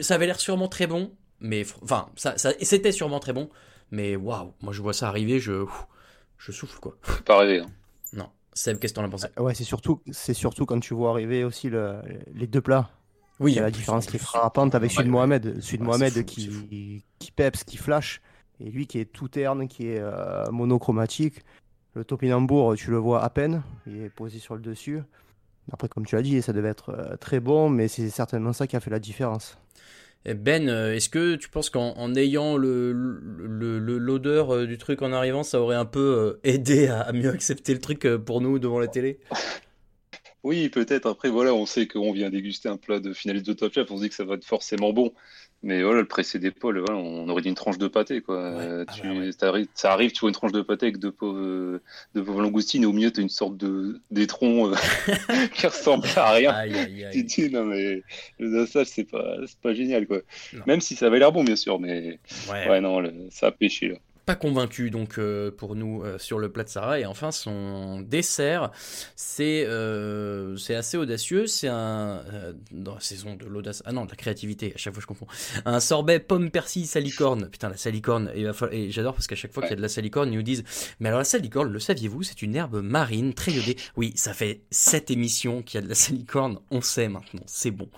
Ça 0.01 0.15
avait 0.15 0.27
l'air 0.27 0.41
sûrement 0.41 0.69
très 0.69 0.87
bon, 0.87 1.11
mais 1.41 1.65
enfin, 1.83 2.09
ça, 2.17 2.35
c'était 2.37 2.93
sûrement 2.93 3.21
très 3.21 3.33
bon, 3.33 3.49
mais 3.91 4.17
waouh, 4.17 4.53
moi 4.63 4.73
je 4.73 4.81
vois 4.83 4.93
ça 4.95 5.09
arriver, 5.09 5.41
je, 5.41 5.65
je 6.39 6.53
souffle 6.53 6.79
quoi. 6.81 6.97
Pas 7.25 7.39
rêver. 7.39 7.61
hein. 7.61 7.71
Non. 8.13 8.29
Seb, 8.55 8.79
qu'est-ce 8.79 8.93
que 8.95 9.01
t'en 9.01 9.05
as 9.05 9.09
pensé? 9.09 9.27
Ouais, 9.37 9.55
c'est 9.55 9.65
surtout, 9.65 10.01
c'est 10.13 10.35
surtout 10.35 10.65
quand 10.67 10.79
tu 10.81 10.95
vois 10.95 11.11
arriver 11.11 11.45
aussi 11.45 11.69
le- 11.69 12.01
les 12.35 12.47
deux 12.47 12.61
plats. 12.61 12.91
Oui, 13.41 13.53
Il 13.53 13.55
y 13.57 13.59
a 13.59 13.63
en 13.63 13.65
la 13.65 13.71
différence 13.71 14.07
en 14.07 14.11
qui 14.11 14.17
est 14.17 14.21
frappante 14.21 14.75
avec 14.75 14.91
celui 14.93 15.07
de. 15.07 15.11
Mohamed. 15.11 15.61
Celui 15.61 15.79
de 15.79 15.83
Mohamed 15.85 16.25
qui, 16.25 17.03
qui 17.19 17.31
peps, 17.33 17.65
qui 17.65 17.77
flash. 17.77 18.21
Et 18.61 18.71
lui 18.71 18.87
qui 18.87 19.01
est 19.01 19.07
tout 19.07 19.29
terne, 19.29 19.67
qui 19.67 19.89
est 19.89 19.99
euh, 20.01 20.45
monochromatique. 20.53 21.45
Le 21.95 22.05
topinambour, 22.05 22.75
tu 22.77 22.91
le 22.91 22.97
vois 22.97 23.23
à 23.25 23.31
peine. 23.31 23.63
Il 23.87 24.03
est 24.03 24.09
posé 24.11 24.39
sur 24.39 24.55
le 24.55 24.61
dessus. 24.61 25.01
Après, 25.73 25.89
comme 25.89 26.05
tu 26.07 26.17
as 26.17 26.23
dit, 26.23 26.41
ça 26.43 26.53
devait 26.53 26.69
être 26.69 26.91
euh, 26.91 27.17
très 27.17 27.41
bon, 27.41 27.69
mais 27.69 27.89
c'est 27.89 28.11
certainement 28.11 28.53
ça 28.53 28.67
qui 28.67 28.77
a 28.77 28.81
fait 28.81 28.91
la 28.91 28.99
différence. 28.99 29.57
Eh 30.27 30.35
Ben, 30.35 30.69
euh, 30.69 30.95
est-ce 30.95 31.09
que 31.09 31.35
tu 31.37 31.49
penses 31.49 31.71
qu'en 31.71 31.93
en 31.97 32.15
ayant 32.15 32.57
le, 32.57 32.93
le- 32.93 33.79
le- 33.79 33.99
l'odeur 33.99 34.55
euh, 34.55 34.67
du 34.67 34.79
truc 34.79 35.03
en 35.03 35.13
arrivant, 35.13 35.43
ça 35.43 35.61
aurait 35.61 35.77
un 35.77 35.85
peu 35.85 36.39
aidé 36.45 36.89
à, 36.89 37.01
à 37.01 37.13
mieux 37.13 37.31
accepter 37.31 37.75
le 37.75 37.81
truc 37.81 38.07
pour 38.25 38.41
nous 38.41 38.59
devant 38.59 38.79
la 38.79 38.89
télé? 38.89 39.19
Oui, 40.45 40.69
peut-être. 40.69 41.07
Après, 41.07 41.31
voilà, 41.31 41.55
on 41.55 41.65
sait 41.67 41.87
qu'on 41.89 42.13
vient 42.13 42.29
déguster 42.31 42.69
un 42.69 42.77
plat 42.77 43.01
de 43.01 43.13
finaliste 43.15 43.47
de 43.47 43.55
Top 43.55 43.73
Chef, 43.75 43.91
on 43.91 43.97
se 43.97 44.03
dit 44.03 44.09
que 44.11 44.15
ça 44.15 44.25
va 44.25 44.35
être 44.35 44.45
forcément 44.45 44.93
bon. 44.93 45.13
Mais 45.63 45.83
voilà, 45.83 46.01
le 46.03 46.07
pressé 46.07 46.39
d'épaule, 46.39 46.79
voilà, 46.81 46.97
on 47.01 47.27
aurait 47.31 47.41
dit 47.41 47.49
une 47.49 47.55
tranche 47.55 47.79
de 47.79 47.89
pâté, 47.89 48.21
quoi. 48.21 48.37
Euh, 48.37 48.85
tu- 48.95 49.35
t'arrives- 49.39 49.67
ça 49.75 49.93
arrive, 49.95 50.13
tu 50.13 50.21
vois 50.21 50.29
une 50.29 50.35
tranche 50.35 50.53
de 50.53 50.61
pâté 50.61 50.85
avec 50.85 50.99
deux 50.99 51.11
pauvres, 51.11 51.39
euh, 51.39 51.81
deux 52.15 52.23
pauvres 52.23 52.43
langoustines, 52.43 52.83
et 52.83 52.87
au 52.87 52.93
milieu, 52.93 53.11
tu 53.11 53.21
as 53.21 53.23
une 53.23 53.31
sorte 53.31 53.57
de 53.57 54.03
d'étron 54.11 54.71
euh, 54.71 54.75
qui 55.55 55.67
ressemble 55.67 56.07
à 56.17 56.33
rien. 56.33 56.51
Aïe, 56.51 56.75
aïe, 56.77 57.07
Tu 57.13 57.19
aïe. 57.19 57.25
dis, 57.25 57.51
non, 57.51 57.65
mais 57.65 58.03
le 58.39 58.51
dosage, 58.51 58.89
c'est 58.89 59.05
pas, 59.11 59.39
c'est 59.47 59.59
pas 59.61 59.73
génial, 59.73 60.07
quoi. 60.07 60.21
Même 60.67 60.83
si 60.83 60.95
ça 60.97 61.07
avait 61.07 61.19
l'air 61.19 61.33
bon, 61.33 61.43
bien 61.45 61.57
sûr, 61.57 61.81
mais 61.81 62.19
Ouais. 62.51 62.69
ouais, 62.69 62.81
non, 62.83 63.01
le- 63.01 63.15
ça 63.31 63.47
a 63.47 63.51
pêché, 63.51 63.89
là. 63.89 63.97
Pas 64.27 64.37
convaincu 64.37 64.91
donc 64.91 65.19
euh, 65.19 65.51
pour 65.51 65.77
nous 65.77 66.03
euh, 66.03 66.17
sur 66.19 66.39
le 66.39 66.51
plat 66.51 66.65
de 66.65 66.69
Sarah. 66.71 66.99
Et 66.99 67.05
enfin, 67.05 67.31
son 67.31 68.01
dessert, 68.01 68.71
c'est 69.17 69.67
euh, 69.67 70.57
c'est 70.57 70.75
assez 70.75 70.97
audacieux. 70.97 71.47
C'est 71.47 71.69
un. 71.69 72.23
euh, 72.33 72.53
dans 72.71 72.95
la 72.95 73.01
saison 73.01 73.35
de 73.35 73.45
l'audace. 73.45 73.83
Ah 73.85 73.93
non, 73.93 74.07
de 74.07 74.11
la 74.11 74.17
créativité, 74.17 74.73
à 74.75 74.79
chaque 74.79 74.95
fois 74.95 75.03
je 75.03 75.07
confonds. 75.07 75.27
Un 75.67 75.79
sorbet 75.79 76.21
pomme 76.21 76.51
persil 76.51 76.87
salicorne. 76.87 77.49
Putain, 77.51 77.69
la 77.69 77.77
salicorne. 77.77 78.31
Et, 78.35 78.47
et 78.73 78.91
j'adore 78.91 79.13
parce 79.15 79.27
qu'à 79.27 79.37
chaque 79.37 79.53
fois 79.53 79.63
qu'il 79.63 79.71
y 79.71 79.75
a 79.75 79.77
de 79.77 79.83
la 79.83 79.89
salicorne, 79.91 80.33
ils 80.33 80.37
nous 80.37 80.43
disent 80.43 80.65
Mais 81.01 81.09
alors 81.09 81.19
la 81.19 81.25
salicorne, 81.25 81.71
le 81.71 81.79
saviez-vous 81.79 82.23
C'est 82.23 82.41
une 82.41 82.57
herbe 82.57 82.81
marine 82.83 83.35
très 83.35 83.53
iodée. 83.53 83.77
Oui, 83.97 84.13
ça 84.17 84.33
fait 84.33 84.63
7 84.71 85.11
émissions 85.11 85.63
qu'il 85.63 85.79
y 85.81 85.83
a 85.83 85.85
de 85.85 85.89
la 85.91 85.95
salicorne. 85.95 86.61
On 86.71 86.81
sait 86.81 87.09
maintenant, 87.09 87.43
c'est 87.47 87.71
bon. 87.71 87.91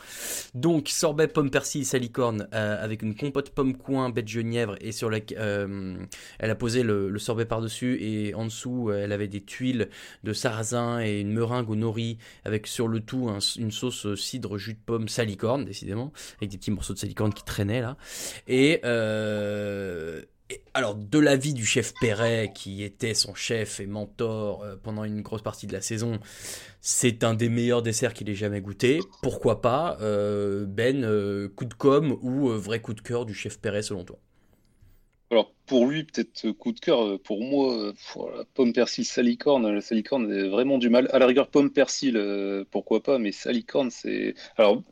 Donc, 0.55 0.89
sorbet 0.89 1.29
pomme 1.29 1.51
persil 1.51 1.87
salicorne 1.87 2.49
euh, 2.53 2.83
avec 2.83 3.03
une 3.03 3.15
compote 3.15 3.51
pomme 3.51 3.77
coin 3.77 4.11
bête 4.11 4.27
genièvre 4.29 4.75
et 4.81 4.91
sur 4.93 5.09
la, 5.09 5.21
euh, 5.39 5.97
elle 6.39 6.51
a 6.51 6.55
posé 6.55 6.83
le, 6.83 7.17
sorbet 7.19 7.45
par-dessus 7.45 7.99
et 8.01 8.35
en 8.35 8.45
dessous 8.45 8.91
euh, 8.91 9.03
elle 9.05 9.13
avait 9.13 9.29
des 9.29 9.43
tuiles 9.43 9.89
de 10.25 10.33
sarrasin 10.33 11.01
et 11.01 11.21
une 11.21 11.33
meringue 11.33 11.71
au 11.71 11.77
nori 11.77 12.19
avec 12.45 12.67
sur 12.67 12.89
le 12.89 13.01
tout 13.01 13.29
un- 13.29 13.39
une 13.59 13.71
sauce 13.71 14.15
cidre 14.15 14.59
jus 14.59 14.75
de 14.75 14.81
pomme 14.85 15.09
salicorne 15.09 15.65
décidément 15.65 16.13
avec 16.39 16.51
des 16.51 16.59
petits 16.59 16.71
morceaux 16.71 16.95
de 16.95 16.99
salicorne 16.99 17.33
qui 17.33 17.45
traînaient 17.45 17.81
là 17.81 17.97
et 18.47 18.81
euh, 18.85 20.23
alors, 20.75 20.95
de 20.95 21.19
l'avis 21.19 21.55
du 21.55 21.65
chef 21.65 21.93
Perret, 22.01 22.53
qui 22.55 22.83
était 22.85 23.15
son 23.15 23.35
chef 23.35 23.81
et 23.81 23.87
mentor 23.87 24.63
euh, 24.63 24.77
pendant 24.81 25.05
une 25.05 25.23
grosse 25.23 25.43
partie 25.43 25.67
de 25.67 25.73
la 25.73 25.81
saison, 25.81 26.21
c'est 26.81 27.25
un 27.25 27.35
des 27.35 27.49
meilleurs 27.49 27.83
desserts 27.83 28.15
qu'il 28.15 28.29
ait 28.31 28.35
jamais 28.35 28.61
goûté. 28.61 29.01
Pourquoi 29.23 29.61
pas 29.61 29.99
euh, 30.01 30.67
Ben, 30.67 31.05
euh, 31.05 31.49
coup 31.49 31.65
de 31.65 31.75
com 31.75 32.17
ou 32.23 32.51
euh, 32.51 32.59
vrai 32.59 32.81
coup 32.81 32.95
de 32.95 33.01
cœur 33.01 33.27
du 33.27 33.35
chef 33.35 33.59
Perret 33.59 33.83
selon 33.83 34.05
toi? 34.05 34.19
Alors, 35.31 35.53
pour 35.67 35.87
lui, 35.87 36.05
peut-être 36.05 36.47
euh, 36.47 36.53
coup 36.53 36.73
de 36.73 36.79
cœur. 36.79 37.05
euh, 37.05 37.19
Pour 37.19 37.43
moi, 37.43 37.75
euh, 37.77 37.93
la 38.37 38.45
pomme 38.55 38.73
persil 38.73 39.05
salicorne, 39.05 39.69
la 39.69 39.81
salicorne 39.81 40.49
vraiment 40.49 40.79
du 40.79 40.89
mal. 40.89 41.09
À 41.13 41.19
la 41.19 41.27
rigueur, 41.27 41.49
pomme 41.49 41.71
persil, 41.71 42.17
euh, 42.17 42.65
pourquoi 42.71 43.03
pas, 43.03 43.19
mais 43.19 43.33
salicorne, 43.33 43.91
c'est. 43.91 44.35
Alors, 44.57 44.83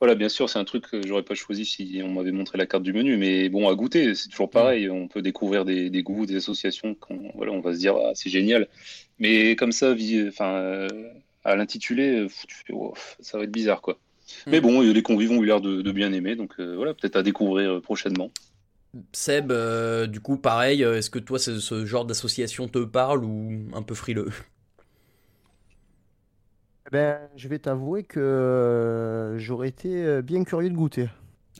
voilà, 0.00 0.14
bien 0.14 0.28
sûr, 0.28 0.48
c'est 0.48 0.58
un 0.58 0.64
truc 0.64 0.88
que 0.90 1.06
j'aurais 1.06 1.22
pas 1.22 1.34
choisi 1.34 1.64
si 1.64 2.00
on 2.04 2.10
m'avait 2.10 2.32
montré 2.32 2.58
la 2.58 2.66
carte 2.66 2.82
du 2.84 2.92
menu, 2.92 3.16
mais 3.16 3.48
bon, 3.48 3.68
à 3.68 3.74
goûter, 3.74 4.14
c'est 4.14 4.28
toujours 4.28 4.50
pareil. 4.50 4.90
On 4.90 5.08
peut 5.08 5.22
découvrir 5.22 5.64
des, 5.64 5.90
des 5.90 6.02
goûts, 6.02 6.26
des 6.26 6.36
associations. 6.36 6.94
Quand, 6.94 7.16
voilà, 7.34 7.52
on 7.52 7.60
va 7.60 7.72
se 7.72 7.78
dire, 7.78 7.96
ah, 7.96 8.12
c'est 8.14 8.30
génial. 8.30 8.68
Mais 9.18 9.56
comme 9.56 9.72
ça, 9.72 9.94
enfin, 10.28 10.54
euh, 10.56 10.88
à 11.44 11.56
l'intitulé, 11.56 12.26
tu 12.46 12.54
fais, 12.54 12.72
oh, 12.74 12.94
ça 13.20 13.38
va 13.38 13.44
être 13.44 13.50
bizarre, 13.50 13.80
quoi. 13.80 13.98
Mais 14.46 14.60
bon, 14.60 14.82
les 14.82 15.02
convives 15.02 15.32
ont 15.32 15.42
eu 15.42 15.46
l'air 15.46 15.60
de, 15.62 15.80
de 15.80 15.92
bien 15.92 16.12
aimer, 16.12 16.36
donc 16.36 16.60
euh, 16.60 16.76
voilà, 16.76 16.92
peut-être 16.94 17.16
à 17.16 17.22
découvrir 17.22 17.80
prochainement. 17.80 18.30
Seb, 19.12 19.52
euh, 19.52 20.06
du 20.06 20.20
coup, 20.20 20.38
pareil, 20.38 20.82
euh, 20.82 20.96
est-ce 20.96 21.10
que 21.10 21.18
toi, 21.18 21.38
ce, 21.38 21.60
ce 21.60 21.84
genre 21.84 22.04
d'association 22.04 22.68
te 22.68 22.84
parle 22.84 23.24
ou 23.24 23.68
un 23.74 23.82
peu 23.82 23.94
frileux? 23.94 24.30
Eh 26.86 26.90
Ben, 26.90 27.18
je 27.36 27.48
vais 27.48 27.58
t'avouer 27.58 28.02
que 28.02 28.18
euh, 28.18 29.38
j'aurais 29.38 29.68
été 29.68 30.22
bien 30.22 30.42
curieux 30.44 30.70
de 30.70 30.74
goûter. 30.74 31.08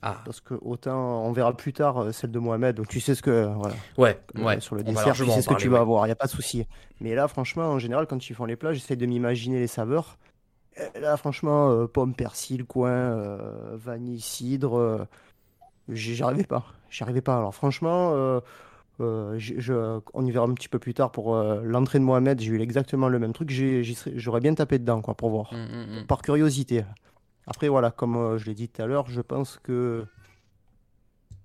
Ah. 0.01 0.23
Parce 0.25 0.41
que 0.41 0.55
autant 0.63 1.25
on 1.25 1.33
verra 1.33 1.57
plus 1.57 1.73
tard 1.73 2.15
celle 2.15 2.31
de 2.31 2.39
Mohamed, 2.39 2.77
donc 2.77 2.87
tu 2.87 3.01
sais 3.01 3.17
ce 3.17 3.23
que 3.23 3.53
voilà. 3.53 3.75
Ouais, 3.97 4.17
ouais, 4.37 4.61
sur 4.61 4.77
le 4.77 4.85
dessert, 4.85 5.13
tu 5.13 5.27
sais 5.27 5.43
ce 5.43 5.49
que 5.49 5.55
tu 5.55 5.69
vas 5.69 5.79
ouais. 5.79 5.81
avoir, 5.81 6.07
il 6.07 6.09
n'y 6.09 6.13
a 6.13 6.17
pas 6.17 6.27
de 6.27 6.31
souci. 6.31 6.67
Mais 7.01 7.17
là, 7.17 7.27
franchement, 7.27 7.65
en 7.65 7.81
général, 7.81 8.07
quand 8.07 8.31
ils 8.31 8.35
font 8.35 8.45
les 8.45 8.55
plats, 8.55 8.73
j'essaie 8.73 8.95
de 8.95 9.07
m'imaginer 9.07 9.59
les 9.59 9.67
saveurs. 9.67 10.17
Là, 11.01 11.17
franchement, 11.17 11.71
euh, 11.71 11.87
pomme, 11.87 12.15
persil, 12.15 12.65
coin, 12.65 12.91
euh, 12.91 13.75
vanille, 13.75 14.21
cidre, 14.21 15.07
j'y 15.88 16.23
arrivais 16.23 16.45
pas. 16.45 16.64
J'y 16.90 17.02
arrivais 17.02 17.21
pas. 17.21 17.37
Alors 17.37 17.54
franchement, 17.54 18.12
euh, 18.14 18.40
euh, 19.00 19.35
je- 19.38 20.00
on 20.14 20.25
y 20.26 20.30
verra 20.30 20.47
un 20.47 20.54
petit 20.54 20.68
peu 20.68 20.78
plus 20.78 20.95
tard 20.95 21.11
pour 21.12 21.35
euh, 21.37 21.61
l'entrée 21.62 21.99
de 21.99 22.04
Mohamed, 22.04 22.40
j'ai 22.40 22.50
eu 22.52 22.61
exactement 22.61 23.09
le 23.09 23.18
même 23.18 23.33
truc. 23.33 23.50
J'aurais 24.16 24.40
bien 24.40 24.54
tapé 24.54 24.78
dedans, 24.78 25.00
quoi, 25.02 25.14
pour 25.14 25.30
voir. 25.30 25.52
Mm, 25.52 26.07
Par 26.07 26.23
curiosité. 26.23 26.85
Après, 27.47 27.68
voilà, 27.68 27.90
comme 27.90 28.16
euh, 28.16 28.38
je 28.38 28.47
l'ai 28.47 28.54
dit 28.54 28.68
tout 28.68 28.83
à 28.83 28.87
l'heure, 28.87 29.07
je 29.09 29.21
pense 29.21 29.59
que 29.62 30.04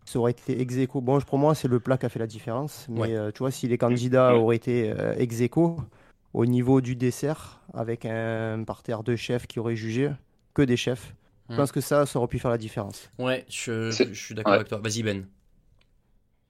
ça 0.05 0.19
aurait 0.19 0.31
été 0.31 0.59
ex 0.62 0.75
aequo. 0.77 1.00
Bon, 1.01 1.19
pour 1.21 1.38
moi, 1.38 1.55
c'est 1.55 1.67
le 1.69 1.79
plat 1.79 1.97
qui 1.97 2.05
a 2.05 2.09
fait 2.09 2.19
la 2.19 2.27
différence. 2.27 2.88
Mais 2.89 3.17
Ouais. 3.17 3.31
tu 3.31 3.39
vois, 3.39 3.51
si 3.51 3.67
les 3.67 3.77
candidats 3.77 4.35
auraient 4.35 4.57
été 4.57 4.93
ex 5.17 5.39
aequo 5.41 5.77
au 6.33 6.45
niveau 6.45 6.81
du 6.81 6.95
dessert, 6.95 7.62
avec 7.73 8.05
un 8.05 8.63
parterre 8.65 9.03
de 9.03 9.15
chefs 9.15 9.47
qui 9.47 9.59
auraient 9.59 9.75
jugé, 9.77 10.12
que 10.53 10.62
des 10.62 10.75
chefs, 10.77 11.13
je 11.53 11.55
Mm. 11.55 11.63
pense 11.63 11.72
que 11.72 11.81
ça, 11.81 12.05
ça 12.05 12.19
aurait 12.19 12.27
pu 12.27 12.39
faire 12.39 12.51
la 12.51 12.57
différence. 12.57 13.10
Ouais, 13.17 13.45
je, 13.50 13.91
suis 14.13 14.36
d'accord 14.36 14.53
ouais. 14.53 14.57
avec 14.57 14.67
toi. 14.69 14.79
Vas-y, 14.79 15.03
Ben. 15.03 15.27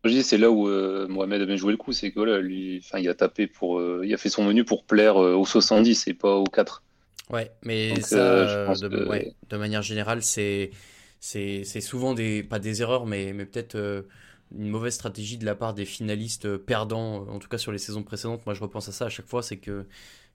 Je 0.04 0.10
dis, 0.10 0.24
c'est 0.24 0.38
là 0.38 0.52
où 0.52 0.68
euh, 0.68 1.08
Mohamed 1.08 1.42
a 1.42 1.46
bien 1.46 1.56
joué 1.56 1.72
le 1.72 1.78
coup, 1.78 1.94
c'est 1.94 2.12
que 2.12 2.16
voilà, 2.20 2.40
lui, 2.40 2.80
enfin, 2.84 3.00
il 3.00 3.08
a 3.08 3.14
tapé 3.16 3.48
pour, 3.48 3.80
euh, 3.80 4.02
il 4.06 4.14
a 4.14 4.18
fait 4.18 4.30
son 4.30 4.44
menu 4.44 4.66
pour 4.66 4.86
plaire 4.86 5.18
euh, 5.18 5.34
aux 5.34 5.46
70 5.46 6.08
et 6.08 6.14
pas 6.14 6.36
aux 6.36 6.44
4. 6.44 6.84
Ouais, 7.30 7.52
mais 7.64 8.02
Donc, 8.02 8.02
ça, 8.02 8.18
euh, 8.18 8.48
je 8.48 8.58
pense 8.66 8.82
de, 8.82 8.90
que- 8.90 8.96
ouais, 9.08 9.34
de 9.50 9.58
manière 9.58 9.82
générale, 9.82 10.22
c'est 10.24 10.72
c'est 11.20 11.64
c'est 11.64 11.80
souvent 11.82 12.14
des 12.14 12.44
pas 12.44 12.60
des 12.60 12.82
erreurs, 12.82 13.06
mais 13.06 13.32
mais 13.34 13.46
peut-être 13.46 13.76
euh, 13.76 14.04
une 14.54 14.68
mauvaise 14.70 14.94
stratégie 14.94 15.38
de 15.38 15.46
la 15.46 15.56
part 15.56 15.74
des 15.74 15.86
finalistes 15.86 16.58
perdants, 16.58 17.26
en 17.30 17.40
tout 17.40 17.48
cas 17.48 17.58
sur 17.58 17.72
les 17.72 17.78
saisons 17.78 18.04
précédentes. 18.04 18.46
Moi, 18.46 18.54
je 18.54 18.62
repense 18.62 18.90
à 18.90 18.92
ça 18.92 19.06
à 19.06 19.10
chaque 19.10 19.28
fois, 19.28 19.42
c'est 19.42 19.58
que 19.58 19.88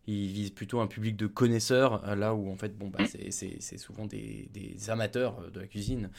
ils 0.09 0.29
visent 0.29 0.51
plutôt 0.51 0.81
un 0.81 0.87
public 0.87 1.17
de 1.17 1.27
connaisseurs, 1.27 2.03
euh, 2.09 2.15
là 2.15 2.35
où 2.35 2.51
en 2.51 2.57
fait, 2.57 2.77
bon, 2.77 2.89
bah, 2.89 3.05
c'est 3.07 3.31
c'est 3.31 3.77
souvent 3.79 4.07
des 4.07 4.49
des 4.55 4.91
amateurs 4.91 5.39
euh, 5.41 5.51
de 5.51 5.61
la 5.61 5.67
cuisine, 5.67 6.11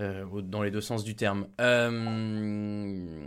euh, 0.00 0.24
dans 0.42 0.62
les 0.62 0.70
deux 0.70 0.80
sens 0.80 1.04
du 1.04 1.14
terme. 1.14 1.46
Euh, 1.60 3.26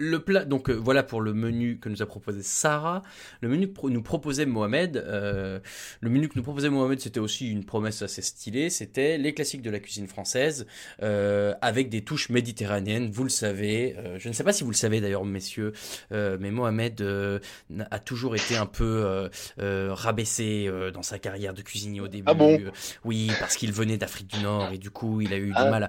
le 0.00 0.18
plat, 0.18 0.44
donc 0.44 0.70
euh, 0.70 0.72
voilà 0.74 1.02
pour 1.02 1.20
le 1.20 1.32
menu 1.34 1.78
que 1.78 1.88
nous 1.88 2.00
a 2.02 2.06
proposé 2.06 2.40
Sarah. 2.42 3.02
Le 3.42 3.48
menu 3.48 3.68
que 3.68 3.74
pro- 3.74 3.90
nous 3.90 4.02
proposait 4.02 4.46
Mohamed, 4.46 4.96
euh, 4.96 5.60
le 6.00 6.10
menu 6.10 6.28
que 6.28 6.34
nous 6.36 6.42
proposait 6.42 6.70
Mohamed, 6.70 6.98
c'était 7.00 7.20
aussi 7.20 7.50
une 7.50 7.64
promesse 7.64 8.00
assez 8.02 8.22
stylée. 8.22 8.70
C'était 8.70 9.18
les 9.18 9.34
classiques 9.34 9.62
de 9.62 9.70
la 9.70 9.78
cuisine 9.78 10.06
française 10.08 10.66
euh, 11.02 11.54
avec 11.60 11.90
des 11.90 12.02
touches 12.02 12.30
méditerranéennes. 12.30 13.10
Vous 13.10 13.24
le 13.24 13.28
savez, 13.30 13.94
euh, 13.98 14.18
je 14.18 14.28
ne 14.28 14.32
sais 14.32 14.42
pas 14.44 14.52
si 14.52 14.64
vous 14.64 14.70
le 14.70 14.76
savez 14.76 15.00
d'ailleurs, 15.00 15.24
messieurs, 15.24 15.72
euh, 16.12 16.36
mais 16.40 16.50
Mohamed 16.50 17.00
euh, 17.02 17.38
a 17.90 17.98
toujours 17.98 18.34
été 18.36 18.56
un 18.56 18.66
peu 18.66 19.28
rabaissé 19.58 20.66
euh, 20.68 20.90
dans 20.90 21.02
sa 21.02 21.18
carrière 21.18 21.54
de 21.54 21.62
cuisinier 21.62 22.00
au 22.00 22.08
début. 22.08 22.24
Ah 22.26 22.34
bon? 22.34 22.58
Oui, 23.04 23.30
parce 23.38 23.56
qu'il 23.56 23.72
venait 23.72 23.96
d'Afrique 23.98 24.28
du 24.28 24.40
Nord 24.42 24.70
et 24.72 24.78
du 24.78 24.90
coup, 24.90 25.20
il 25.20 25.32
a 25.32 25.36
eu 25.36 25.52
Ah. 25.54 25.64
du 25.64 25.70
mal 25.70 25.84
à. 25.84 25.88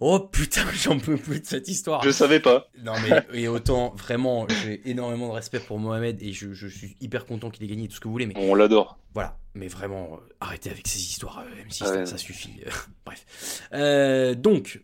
Oh 0.00 0.20
putain, 0.20 0.62
j'en 0.74 0.98
peux 0.98 1.16
plus 1.16 1.40
de 1.40 1.46
cette 1.46 1.68
histoire. 1.68 2.02
Je 2.02 2.10
savais 2.10 2.40
pas. 2.40 2.68
Non 2.82 2.92
mais 3.32 3.48
autant 3.50 3.94
vraiment 3.96 4.46
j'ai 4.62 4.88
énormément 4.88 5.28
de 5.28 5.32
respect 5.32 5.60
pour 5.60 5.78
Mohamed 5.78 6.22
et 6.22 6.32
je, 6.32 6.52
je 6.52 6.66
suis 6.68 6.96
hyper 7.00 7.26
content 7.26 7.50
qu'il 7.50 7.64
ait 7.64 7.68
gagné 7.68 7.88
tout 7.88 7.94
ce 7.94 8.00
que 8.00 8.08
vous 8.08 8.12
voulez 8.12 8.26
mais 8.26 8.34
On 8.36 8.54
l'adore. 8.54 8.98
voilà. 9.14 9.36
Mais 9.54 9.66
vraiment 9.68 10.14
euh, 10.14 10.34
arrêtez 10.40 10.70
avec 10.70 10.86
ces 10.86 11.00
histoires 11.00 11.40
euh, 11.40 11.64
M6 11.68 11.82
Ah 11.84 11.90
ouais, 11.90 11.96
ça, 11.98 12.06
ça 12.06 12.18
suffit. 12.18 12.60
Bref. 13.04 13.68
Euh, 13.72 14.34
donc 14.34 14.80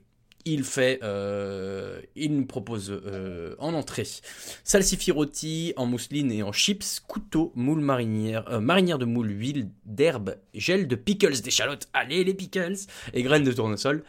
il 0.46 0.64
fait 0.64 1.00
euh, 1.02 2.00
il 2.14 2.34
nous 2.34 2.46
propose 2.46 2.90
euh, 2.90 3.54
en 3.58 3.74
entrée 3.74 4.06
salsifis 4.64 5.10
rôti 5.10 5.74
en 5.76 5.84
mousseline 5.84 6.32
et 6.32 6.42
en 6.42 6.52
chips 6.52 7.00
couteau 7.06 7.52
moule 7.54 7.80
marinière 7.80 8.48
euh, 8.50 8.60
marinière 8.60 8.98
de 8.98 9.04
moule 9.04 9.30
huile 9.30 9.68
d'herbe 9.84 10.36
gel 10.54 10.88
de 10.88 10.96
pickles 10.96 11.40
d'échalotes 11.42 11.88
allez 11.92 12.24
les 12.24 12.32
pickles 12.32 12.76
et 13.12 13.22
graines 13.22 13.44
de 13.44 13.52
tournesol 13.52 14.02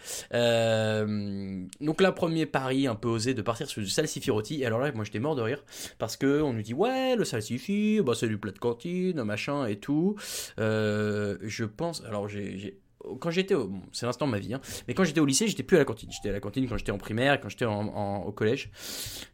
donc 1.81 2.01
là, 2.01 2.11
premier 2.11 2.45
pari 2.45 2.87
un 2.87 2.95
peu 2.95 3.07
osé 3.07 3.33
de 3.33 3.41
partir 3.41 3.67
sur 3.67 3.81
du 3.81 3.89
salsifis 3.89 4.31
rôti. 4.31 4.61
Et 4.61 4.65
alors 4.65 4.79
là, 4.79 4.91
moi 4.91 5.03
j'étais 5.03 5.19
mort 5.19 5.35
de 5.35 5.41
rire 5.41 5.63
parce 5.97 6.17
que 6.17 6.41
on 6.41 6.53
nous 6.53 6.61
dit 6.61 6.73
ouais, 6.73 7.15
le 7.15 7.25
salsifis, 7.25 8.01
bah, 8.01 8.13
c'est 8.15 8.27
du 8.27 8.37
plat 8.37 8.51
de 8.51 8.59
cantine, 8.59 9.23
machin 9.23 9.65
et 9.65 9.77
tout. 9.77 10.15
Je 10.57 11.63
pense, 11.63 12.03
alors 12.05 12.27
j'ai- 12.27 12.79
quand 13.19 13.29
j'étais, 13.31 13.53
au... 13.55 13.67
bon, 13.67 13.81
c'est 13.91 14.05
l'instant 14.05 14.25
de 14.25 14.31
ma 14.31 14.39
vie, 14.39 14.53
hein, 14.53 14.61
mais 14.87 14.93
quand 14.93 15.03
j'étais 15.03 15.19
au 15.19 15.25
lycée, 15.25 15.47
j'étais 15.47 15.63
plus 15.63 15.77
à 15.77 15.79
la 15.79 15.85
cantine. 15.85 16.09
J'étais 16.11 16.29
à 16.29 16.31
la 16.33 16.39
cantine 16.39 16.67
quand 16.67 16.77
j'étais 16.77 16.91
en 16.91 16.97
primaire, 16.97 17.33
et 17.35 17.39
quand 17.39 17.49
j'étais 17.49 17.65
en- 17.65 17.87
en- 17.95 18.23
au 18.23 18.31
collège. 18.31 18.69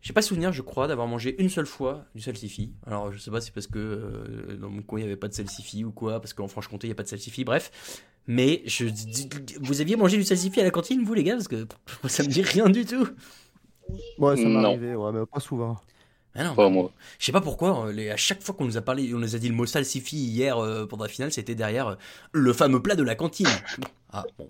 J'ai 0.02 0.14
pas 0.14 0.22
souvenir, 0.22 0.52
je 0.52 0.62
crois, 0.62 0.88
d'avoir 0.88 1.08
mangé 1.08 1.36
une 1.42 1.50
seule 1.50 1.66
fois 1.66 2.06
du 2.16 2.22
salsifis. 2.22 2.74
Alors 2.86 3.12
je 3.12 3.18
sais 3.18 3.32
pas 3.32 3.40
si 3.42 3.48
c'est 3.48 3.54
parce 3.54 3.68
que 3.68 3.80
euh, 3.80 4.58
dans 4.58 4.70
mon 4.70 4.82
coin 4.82 5.00
il 5.00 5.04
y 5.04 5.06
avait 5.06 5.16
pas 5.16 5.28
de 5.28 5.34
salsifis 5.34 5.84
ou 5.86 5.92
quoi, 5.92 6.20
parce 6.20 6.34
qu'en 6.34 6.48
Franche-Comté 6.48 6.88
il 6.88 6.90
y 6.90 6.94
a 6.94 6.96
pas 6.96 7.04
de 7.04 7.08
salsifis. 7.08 7.44
Bref, 7.44 7.72
mais 8.28 8.62
je, 8.66 8.86
vous 9.62 9.82
aviez 9.82 9.96
mangé 9.96 10.18
du 10.18 10.24
salsifis 10.24 10.60
à 10.62 10.64
la 10.64 10.72
cantine, 10.72 11.04
vous 11.04 11.14
les 11.14 11.24
gars? 11.24 11.34
Parce 11.36 11.48
que 11.48 11.66
ça 12.08 12.24
me 12.24 12.28
dit 12.30 12.42
rien 12.42 12.70
du 12.70 12.86
tout. 12.86 13.08
Ouais, 14.18 14.38
ça 14.38 14.44
m'est 14.50 14.60
arrivé, 14.66 14.96
ouais, 14.96 15.12
mais 15.12 15.26
pas 15.26 15.40
souvent. 15.40 15.78
Ah 16.36 16.44
non, 16.44 16.56
Pas 16.56 16.70
moi. 16.70 16.92
je 17.20 17.26
sais 17.26 17.32
pas 17.32 17.42
pourquoi, 17.42 17.88
euh, 17.88 17.92
les- 17.92 18.10
à 18.10 18.18
chaque 18.18 18.42
fois 18.42 18.56
qu'on 18.56 18.66
nous 18.66 18.78
a 18.78 18.82
parlé, 18.82 19.14
on 19.14 19.20
nous 19.20 19.36
a 19.36 19.40
dit 19.40 19.50
le 19.50 19.54
mot 19.56 19.66
salsifis 19.68 20.18
hier 20.18 20.58
euh, 20.58 20.86
pendant 20.88 21.04
la 21.04 21.10
finale, 21.10 21.32
c'était 21.32 21.54
derrière 21.56 21.88
euh, 21.90 21.96
le 22.32 22.54
fameux 22.54 22.82
plat 22.82 22.96
de 22.96 23.04
la 23.04 23.14
cantine. 23.16 23.48
Ah 24.12 24.26
bon. 24.38 24.50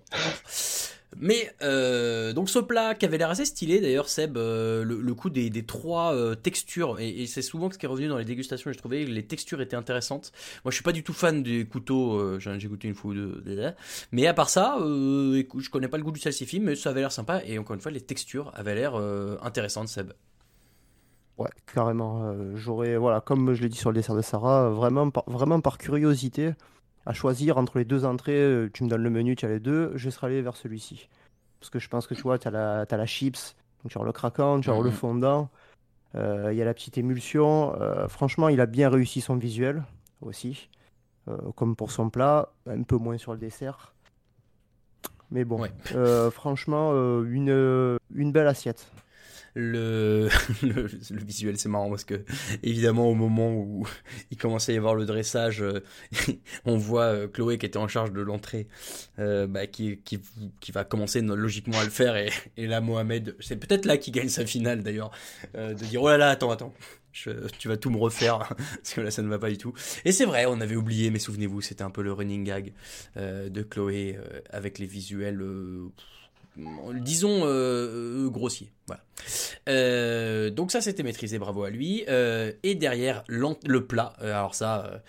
Mais 1.20 1.54
euh, 1.62 2.34
donc 2.34 2.50
ce 2.50 2.58
plat 2.58 2.96
qui 2.96 3.06
avait 3.06 3.20
l'air 3.20 3.30
assez 3.30 3.46
stylé 3.46 3.80
d'ailleurs 3.80 4.10
Seb, 4.10 4.36
euh, 4.36 4.84
le, 4.84 5.00
le 5.00 5.13
coup 5.13 5.30
des, 5.30 5.52
des 5.52 5.63
trois 5.63 6.16
euh, 6.16 6.34
textures 6.34 7.00
et, 7.00 7.08
et 7.10 7.28
c'est 7.28 7.44
souvent 7.44 7.70
ce 7.70 7.78
qui 7.78 7.86
est 7.86 7.90
revenu 7.90 8.08
dans 8.08 8.18
les 8.18 8.25
dégustations. 8.25 8.72
J'ai 8.72 8.80
trouvé 8.80 9.06
que 9.06 9.12
les 9.12 9.24
textures 9.24 9.62
étaient 9.62 9.75
intéressantes. 9.75 10.32
Moi 10.66 10.72
je 10.72 10.75
suis 10.75 10.84
pas 10.84 10.92
du 10.92 11.04
tout 11.04 11.13
fan 11.13 11.44
des 11.44 11.66
couteaux, 11.66 12.40
j'ai 12.40 12.68
goûté 12.68 12.88
une 12.88 12.96
fois 12.96 13.12
ou 13.12 13.13
deux, 13.13 13.44
mais 14.12 14.25
à 14.25 14.34
part 14.34 14.50
ça, 14.50 14.78
je 14.80 15.70
connais 15.70 15.88
pas 15.88 15.98
le 15.98 16.04
goût 16.04 16.12
du 16.12 16.20
salsifis, 16.20 16.60
mais 16.60 16.75
ça 16.75 16.90
avait 16.90 17.02
l'air 17.02 17.12
sympa 17.12 17.42
et 17.46 17.60
encore 17.60 17.75
une 17.75 17.82
fois 17.82 17.92
les 17.92 18.02
textures 18.02 18.52
avaient 18.56 18.74
l'air 18.75 18.96
intéressantes 19.44 19.90
Seb. 19.90 20.13
Ouais, 21.38 21.50
carrément. 21.74 22.25
euh, 22.25 22.56
J'aurais, 22.56 22.96
voilà, 22.98 23.22
comme 23.22 23.54
je 23.54 23.62
l'ai 23.62 23.70
dit 23.70 23.78
sur 23.78 23.90
le 23.92 23.96
dessert 23.96 24.16
de 24.16 24.22
Sarah, 24.22 24.70
vraiment 24.70 25.10
par, 25.10 25.24
vraiment 25.28 25.60
par 25.62 25.78
curiosité, 25.78 26.54
à 27.06 27.13
choisir 27.13 27.58
entre 27.58 27.80
les 27.80 27.86
deux 27.86 28.06
entrées, 28.06 28.40
euh, 28.40 28.70
tu 28.74 28.84
me 28.84 28.90
donnes 28.90 29.04
le 29.04 29.10
menu, 29.10 29.36
tu 29.36 29.46
as 29.46 29.50
les 29.50 29.60
deux, 29.60 29.92
je 29.96 30.10
serais 30.10 30.28
allé 30.28 30.42
vers 30.42 30.56
celui-ci. 30.56 31.10
Parce 31.60 31.70
que 31.70 31.80
je 31.80 31.90
pense 31.90 32.08
que 32.08 32.13
tu 32.13 32.22
vois, 32.22 32.38
tu 32.38 32.48
as 32.48 32.52
la, 32.52 32.86
t'as 32.86 32.98
la 32.98 33.06
chips, 33.06 33.56
donc 33.84 33.92
tu 33.92 33.98
as 34.00 34.04
le 34.04 34.12
craquant, 34.12 34.60
tu 34.60 34.70
as 34.70 34.74
le 34.78 34.84
Mhm. 34.84 34.92
fondant, 34.92 35.50
euh, 36.16 36.50
il 36.52 36.58
y 36.58 36.62
a 36.62 36.66
la 36.66 36.74
petite 36.74 36.98
émulsion. 36.98 37.74
euh, 37.82 38.08
franchement, 38.08 38.50
il 38.50 38.62
a 38.62 38.66
bien 38.66 38.90
réussi 38.90 39.20
son 39.22 39.36
visuel 39.36 39.84
aussi, 40.22 40.70
comme 41.56 41.75
pour 41.75 41.92
son 41.92 42.10
plat, 42.10 42.50
un 42.68 42.84
peu 42.84 42.98
moins 42.98 43.18
sur 43.18 43.32
le 43.34 43.40
dessert. 43.40 43.94
Mais 45.32 45.46
bon, 45.46 45.60
Ouais. 45.60 46.30
franchement, 46.32 46.92
une, 47.24 47.98
une 48.13 48.32
belle 48.32 48.48
assiette. 48.48 48.92
le, 49.55 50.29
le, 50.63 51.24
visuel 51.24 51.60
c'est 51.60 51.69
marrant 51.69 51.89
parce 51.89 52.05
que 52.05 52.24
évidemment 52.63 53.08
au 53.08 53.13
moment 53.13 53.54
où 53.54 53.88
il 54.32 54.38
commençait 54.38 54.71
à 54.71 54.75
y 54.75 54.78
avoir 54.80 54.95
le 54.95 55.06
dressage 55.06 55.62
euh, 55.62 55.84
on 56.65 56.75
voit 56.75 57.04
euh, 57.04 57.28
Chloé 57.28 57.60
qui 57.60 57.67
était 57.67 57.78
en 57.78 57.88
charge 57.88 58.12
de 58.12 58.21
l'entrée 58.21 58.67
euh, 59.19 59.45
bah, 59.45 59.67
qui, 59.67 59.99
qui, 59.99 60.19
qui 60.60 60.71
va 60.71 60.84
commencer 60.84 61.21
logiquement 61.21 61.80
à 61.80 61.84
le 61.84 61.91
faire 61.91 62.15
et, 62.15 62.32
et 62.58 62.65
là 62.65 62.82
Mohamed 62.82 63.36
c'est 63.39 63.58
peut-être 63.58 63.86
là 63.86 63.97
qu'il 63.97 64.13
gagne 64.13 64.30
sa 64.30 64.45
finale 64.45 64.82
d'ailleurs 64.82 65.12
euh, 65.56 65.75
de 65.75 65.86
dire 65.86 66.01
oh 66.01 66.10
là 66.10 66.17
là 66.17 66.30
attends 66.30 66.49
attends 66.49 66.73
tu 67.13 67.67
vas 67.67 67.78
tout 67.78 67.89
me 67.89 67.97
refaire 67.97 68.39
parce 68.58 68.93
que 68.93 69.01
là 69.01 69.12
ça 69.12 69.21
ne 69.21 69.28
va 69.28 69.39
pas 69.39 69.49
du 69.49 69.58
tout. 69.58 69.73
Et 70.04 70.12
c'est 70.12 70.25
vrai 70.25 70.45
on 70.47 70.60
avait 70.62 70.75
oublié 70.75 71.12
mais 71.12 71.19
souvenez-vous 71.19 71.62
c'était 71.62 71.84
un 71.84 71.91
peu 71.91 72.01
le 72.01 72.12
running 72.12 72.43
gag 72.43 72.73
euh, 73.17 73.49
de 73.49 73.62
Chloé 73.62 74.17
avec 74.49 74.80
les 74.80 74.88
visuels 74.88 75.41
euh, 75.41 75.89
disons 76.56 77.46
euh, 77.46 78.26
euh, 78.26 78.30
grossiers 78.30 78.72
voilà. 78.88 79.02
Euh, 79.70 80.50
donc 80.50 80.72
ça 80.72 80.82
c'était 80.82 81.04
maîtrisé, 81.04 81.39
bravo 81.39 81.63
à 81.63 81.70
lui. 81.70 82.04
Et 82.63 82.76
derrière 82.76 83.24
le 83.28 83.86
plat, 83.86 84.13
alors 84.22 84.56
ça 84.56 85.02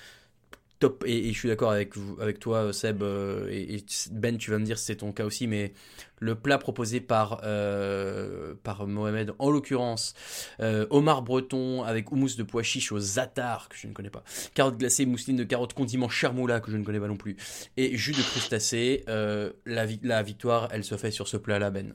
top. 0.78 1.04
Et, 1.06 1.32
je 1.32 1.38
suis 1.38 1.48
d'accord 1.48 1.72
avec 1.72 2.38
toi 2.40 2.72
Seb 2.72 3.02
euh, 3.02 3.48
et, 3.50 3.84
Ben, 4.12 4.36
tu 4.36 4.50
vas 4.50 4.58
me 4.58 4.64
dire 4.64 4.78
si 4.78 4.86
c'est 4.86 4.96
ton 4.96 5.12
cas 5.12 5.24
aussi, 5.24 5.46
mais 5.46 5.72
le 6.18 6.34
plat 6.34 6.58
proposé 6.58 7.00
par 7.00 7.40
euh, 7.44 8.54
Mohamed, 8.86 9.32
en 9.38 9.50
l'occurrence 9.50 10.14
euh, 10.60 10.86
Omar 10.90 11.22
Breton 11.22 11.82
avec 11.82 12.10
houmous 12.12 12.36
de 12.36 12.42
pois 12.42 12.62
chiches 12.62 12.92
au 12.92 12.98
zatar 12.98 13.68
que 13.68 13.76
je 13.76 13.86
ne 13.86 13.92
connais 13.92 14.10
pas, 14.10 14.24
carottes 14.54 14.78
glacées, 14.78 15.06
mousseline 15.06 15.36
de 15.36 15.44
carottes, 15.44 15.74
condiment 15.74 16.08
charmoula 16.08 16.60
que 16.60 16.70
je 16.70 16.76
ne 16.76 16.84
connais 16.84 17.00
pas 17.00 17.08
non 17.08 17.16
plus, 17.16 17.36
et 17.76 17.96
jus 17.96 18.12
de 18.12 18.22
crustacé. 18.22 19.04
euh, 19.08 19.50
la, 19.66 19.86
la 20.02 20.22
victoire, 20.22 20.68
elle 20.70 20.84
se 20.84 20.96
fait 20.96 21.10
sur 21.10 21.28
ce 21.28 21.36
plat-là, 21.36 21.70
Ben. 21.70 21.94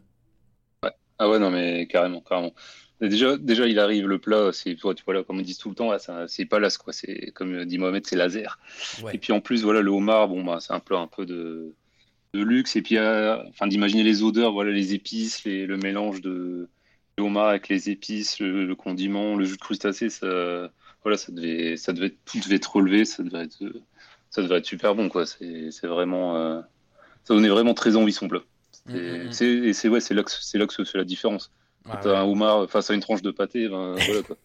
Ah 1.21 1.29
ouais, 1.29 1.37
non, 1.37 1.51
mais 1.51 1.85
carrément, 1.87 2.21
carrément. 2.21 2.53
Déjà, 3.01 3.37
déjà, 3.37 3.65
il 3.65 3.79
arrive, 3.79 4.07
le 4.07 4.19
plat, 4.19 4.51
c'est, 4.51 4.75
comme 4.75 5.39
on 5.39 5.41
dit 5.41 5.57
tout 5.57 5.69
le 5.69 5.75
temps, 5.75 5.91
c'est 6.27 6.45
pas 6.45 6.59
quoi. 6.71 6.91
C'est, 6.91 7.31
comme 7.33 7.63
dit 7.65 7.77
Mohamed, 7.77 8.05
c'est 8.05 8.17
laser. 8.17 8.59
Ouais. 9.03 9.15
Et 9.15 9.17
puis 9.17 9.31
en 9.31 9.39
plus, 9.39 9.63
voilà, 9.63 9.81
le 9.81 9.89
homard, 9.89 10.27
bon, 10.27 10.43
bah, 10.43 10.57
c'est 10.59 10.73
un 10.73 10.79
plat 10.81 10.99
un 10.99 11.07
peu 11.07 11.25
de, 11.25 11.73
de 12.33 12.41
luxe. 12.43 12.75
Et 12.75 12.81
puis, 12.81 12.97
euh, 12.97 13.37
enfin, 13.49 13.67
d'imaginer 13.67 14.03
les 14.03 14.21
odeurs, 14.23 14.51
voilà, 14.51 14.71
les 14.71 14.93
épices, 14.93 15.45
les- 15.45 15.65
le 15.65 15.77
mélange 15.77 16.21
de 16.21 16.67
le 17.17 17.23
homard 17.23 17.49
avec 17.49 17.67
les 17.69 17.89
épices, 17.89 18.39
le, 18.39 18.65
le 18.65 18.75
condiment, 18.75 19.35
le 19.35 19.43
jus 19.45 19.55
de 19.55 19.61
crustacé, 19.61 20.09
ça, 20.09 20.71
voilà, 21.03 21.17
ça 21.17 21.31
devait, 21.31 21.75
ça 21.77 21.93
devait, 21.93 22.11
tout 22.25 22.39
devait 22.39 22.55
être 22.55 22.73
relevé, 22.75 23.05
ça 23.05 23.23
devait 23.23 23.43
être, 23.43 23.57
ça 24.29 24.41
devait 24.41 24.57
être 24.57 24.65
super 24.65 24.95
bon, 24.95 25.09
quoi. 25.09 25.25
C'est, 25.25 25.69
vraiment, 25.87 26.37
euh, 26.37 26.61
ça 27.25 27.33
donnait 27.33 27.49
vraiment 27.49 27.73
très 27.73 27.95
envie 27.97 28.13
son 28.13 28.27
plat. 28.27 28.41
Mm, 28.85 28.91
C'est, 28.93 28.99
mm, 29.01 29.27
mm. 29.27 29.31
c'est, 29.33 29.47
et 29.47 29.73
c'est, 29.73 29.89
ouais, 29.89 29.99
là 30.13 30.23
que, 30.23 30.31
c'est 30.31 30.57
là 30.57 30.65
que 30.67 30.73
se 30.73 30.83
fait 30.83 30.97
la 30.97 31.03
différence. 31.03 31.51
Quand 31.85 31.91
Ah 31.93 31.99
t'as 32.01 32.09
ouais. 32.11 32.17
un 32.17 32.23
homard 32.23 32.69
face 32.69 32.89
à 32.89 32.93
une 32.93 33.01
tranche 33.01 33.21
de 33.21 33.31
pâté, 33.31 33.67
ben, 33.69 33.95
voilà, 34.05 34.21
quoi. 34.23 34.35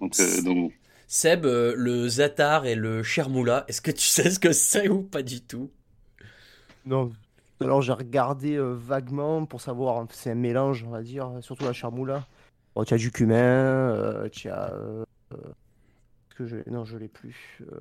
Donc, 0.00 0.18
euh, 0.20 0.42
donc, 0.42 0.72
Seb, 1.06 1.44
euh, 1.44 1.74
le 1.76 2.08
zatar 2.08 2.66
et 2.66 2.74
le 2.74 3.02
chermoula, 3.02 3.64
est-ce 3.68 3.80
que 3.80 3.90
tu 3.90 4.06
sais 4.06 4.30
ce 4.30 4.38
que 4.38 4.52
c'est 4.52 4.88
ou 4.88 5.02
pas 5.02 5.22
du 5.22 5.40
tout? 5.42 5.70
Non. 6.86 7.12
Alors 7.60 7.82
j'ai 7.82 7.92
regardé 7.92 8.54
euh, 8.56 8.72
vaguement 8.74 9.44
pour 9.44 9.60
savoir, 9.60 9.98
hein, 9.98 10.08
c'est 10.12 10.30
un 10.30 10.34
mélange, 10.34 10.82
on 10.86 10.90
va 10.90 11.02
dire, 11.02 11.30
surtout 11.42 11.64
la 11.64 11.74
charmoula. 11.74 12.24
Bon, 12.74 12.84
tu 12.84 12.94
as 12.94 12.96
du 12.96 13.10
cumin, 13.12 13.34
euh, 13.36 14.28
tu 14.30 14.48
as. 14.48 14.72
euh, 14.72 15.04
est-ce 15.32 16.34
que 16.36 16.46
je... 16.46 16.56
Non, 16.70 16.86
je 16.86 16.96
l'ai 16.96 17.08
plus. 17.08 17.58
euh, 17.70 17.80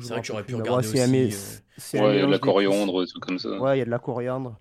C'est 0.00 0.08
vrai 0.08 0.20
que 0.20 0.26
j'aurais 0.26 0.42
pu 0.42 0.56
regarder 0.56 0.88
ouais, 0.88 1.30
c'est 1.76 2.00
ouais, 2.00 2.16
il 2.16 2.20
y 2.20 2.22
a 2.22 2.26
de 2.26 2.30
la 2.32 2.38
coriandre, 2.40 3.02
des 3.02 3.06
trucs 3.06 3.22
comme 3.24 3.38
ça. 3.38 3.56
Ouais, 3.60 3.76
il 3.76 3.78
y 3.78 3.82
a 3.82 3.84
de 3.84 3.90
la 3.90 4.00
coriandre. 4.00 4.58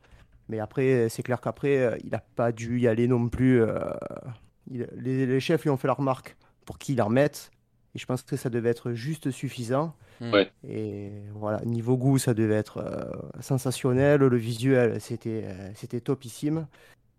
Mais 0.50 0.60
après, 0.60 1.08
c'est 1.10 1.24
clair 1.24 1.40
qu'après, 1.42 1.78
euh, 1.78 1.98
il 2.04 2.10
n'a 2.12 2.20
pas 2.36 2.52
dû 2.52 2.80
y 2.80 2.88
aller 2.88 3.08
non 3.08 3.30
plus. 3.30 3.62
euh, 3.62 3.80
il- 4.70 4.88
Les, 4.98 5.26
les 5.26 5.40
chefs 5.40 5.64
lui 5.64 5.70
ont 5.70 5.78
fait 5.78 5.88
la 5.88 5.94
remarque 5.94 6.36
pour 6.66 6.78
qu'ils 6.78 6.98
la 6.98 7.06
remettent. 7.06 7.52
Et 7.96 8.00
je 8.00 8.06
pense 8.06 8.24
que 8.24 8.36
ça 8.36 8.50
devait 8.50 8.70
être 8.70 8.94
juste 8.94 9.30
suffisant. 9.32 9.96
Ouais. 10.22 10.52
Et 10.68 11.12
voilà, 11.36 11.62
niveau 11.66 11.96
goût, 11.98 12.18
ça 12.18 12.34
devait 12.34 12.56
être 12.56 12.78
euh, 12.78 13.12
sensationnel. 13.42 14.20
Le 14.22 14.38
visuel, 14.38 15.00
c'était 15.00 15.44
euh, 15.46 15.70
c'était 15.76 16.00
topissime. 16.02 16.68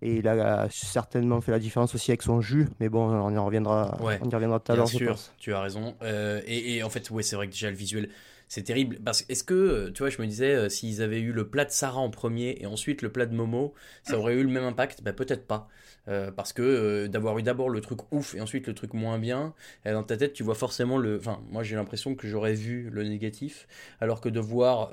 Et 0.02 0.16
il 0.16 0.28
a 0.28 0.68
certainement 0.70 1.40
fait 1.40 1.52
la 1.52 1.58
différence 1.58 1.94
aussi 1.94 2.10
avec 2.10 2.22
son 2.22 2.40
jus. 2.40 2.68
Mais 2.80 2.88
bon, 2.88 3.04
on 3.08 3.30
y 3.32 3.38
reviendra, 3.38 3.96
Ouais, 4.02 4.18
on 4.22 4.28
y 4.28 4.34
reviendra 4.34 4.58
tout 4.60 4.72
à 4.72 4.74
Bien 4.74 4.82
l'heure, 4.82 4.86
je 4.90 4.96
sûr, 4.98 5.10
pense. 5.12 5.32
tu 5.38 5.54
as 5.54 5.60
raison. 5.60 5.94
Euh, 6.02 6.42
et, 6.46 6.76
et 6.76 6.82
en 6.82 6.90
fait, 6.90 7.08
ouais, 7.10 7.22
c'est 7.22 7.36
vrai 7.36 7.46
que 7.46 7.52
déjà 7.52 7.70
le 7.70 7.76
visuel, 7.76 8.10
C'est 8.54 8.62
terrible. 8.62 9.00
Parce 9.04 9.24
est-ce 9.28 9.42
que, 9.42 9.52
euh, 9.52 9.90
tu 9.90 10.04
vois, 10.04 10.10
je 10.10 10.22
me 10.22 10.28
disais, 10.28 10.54
euh, 10.54 10.68
s'ils 10.68 11.02
avaient 11.02 11.18
eu 11.18 11.32
le 11.32 11.48
plat 11.48 11.64
de 11.64 11.72
Sarah 11.72 11.98
en 11.98 12.08
premier 12.08 12.56
et 12.60 12.66
ensuite 12.66 13.02
le 13.02 13.10
plat 13.10 13.26
de 13.26 13.34
Momo, 13.34 13.74
ça 14.04 14.16
aurait 14.16 14.34
eu 14.34 14.44
le 14.44 14.48
même 14.48 14.62
impact? 14.62 15.02
Ben 15.02 15.12
peut-être 15.12 15.44
pas. 15.44 15.66
Euh, 16.06 16.30
parce 16.30 16.52
que 16.52 17.08
d'avoir 17.08 17.36
eu 17.38 17.42
d'abord 17.42 17.68
le 17.68 17.80
truc 17.80 17.98
ouf 18.12 18.36
et 18.36 18.40
ensuite 18.40 18.68
le 18.68 18.74
truc 18.74 18.94
moins 18.94 19.18
bien, 19.18 19.54
dans 19.84 20.04
ta 20.04 20.16
tête 20.16 20.34
tu 20.34 20.44
vois 20.44 20.54
forcément 20.54 20.98
le. 20.98 21.16
Enfin, 21.18 21.40
moi 21.50 21.64
j'ai 21.64 21.74
l'impression 21.74 22.14
que 22.14 22.28
j'aurais 22.28 22.54
vu 22.54 22.90
le 22.92 23.02
négatif, 23.02 23.66
alors 24.00 24.20
que 24.20 24.28
de 24.28 24.38
voir 24.38 24.90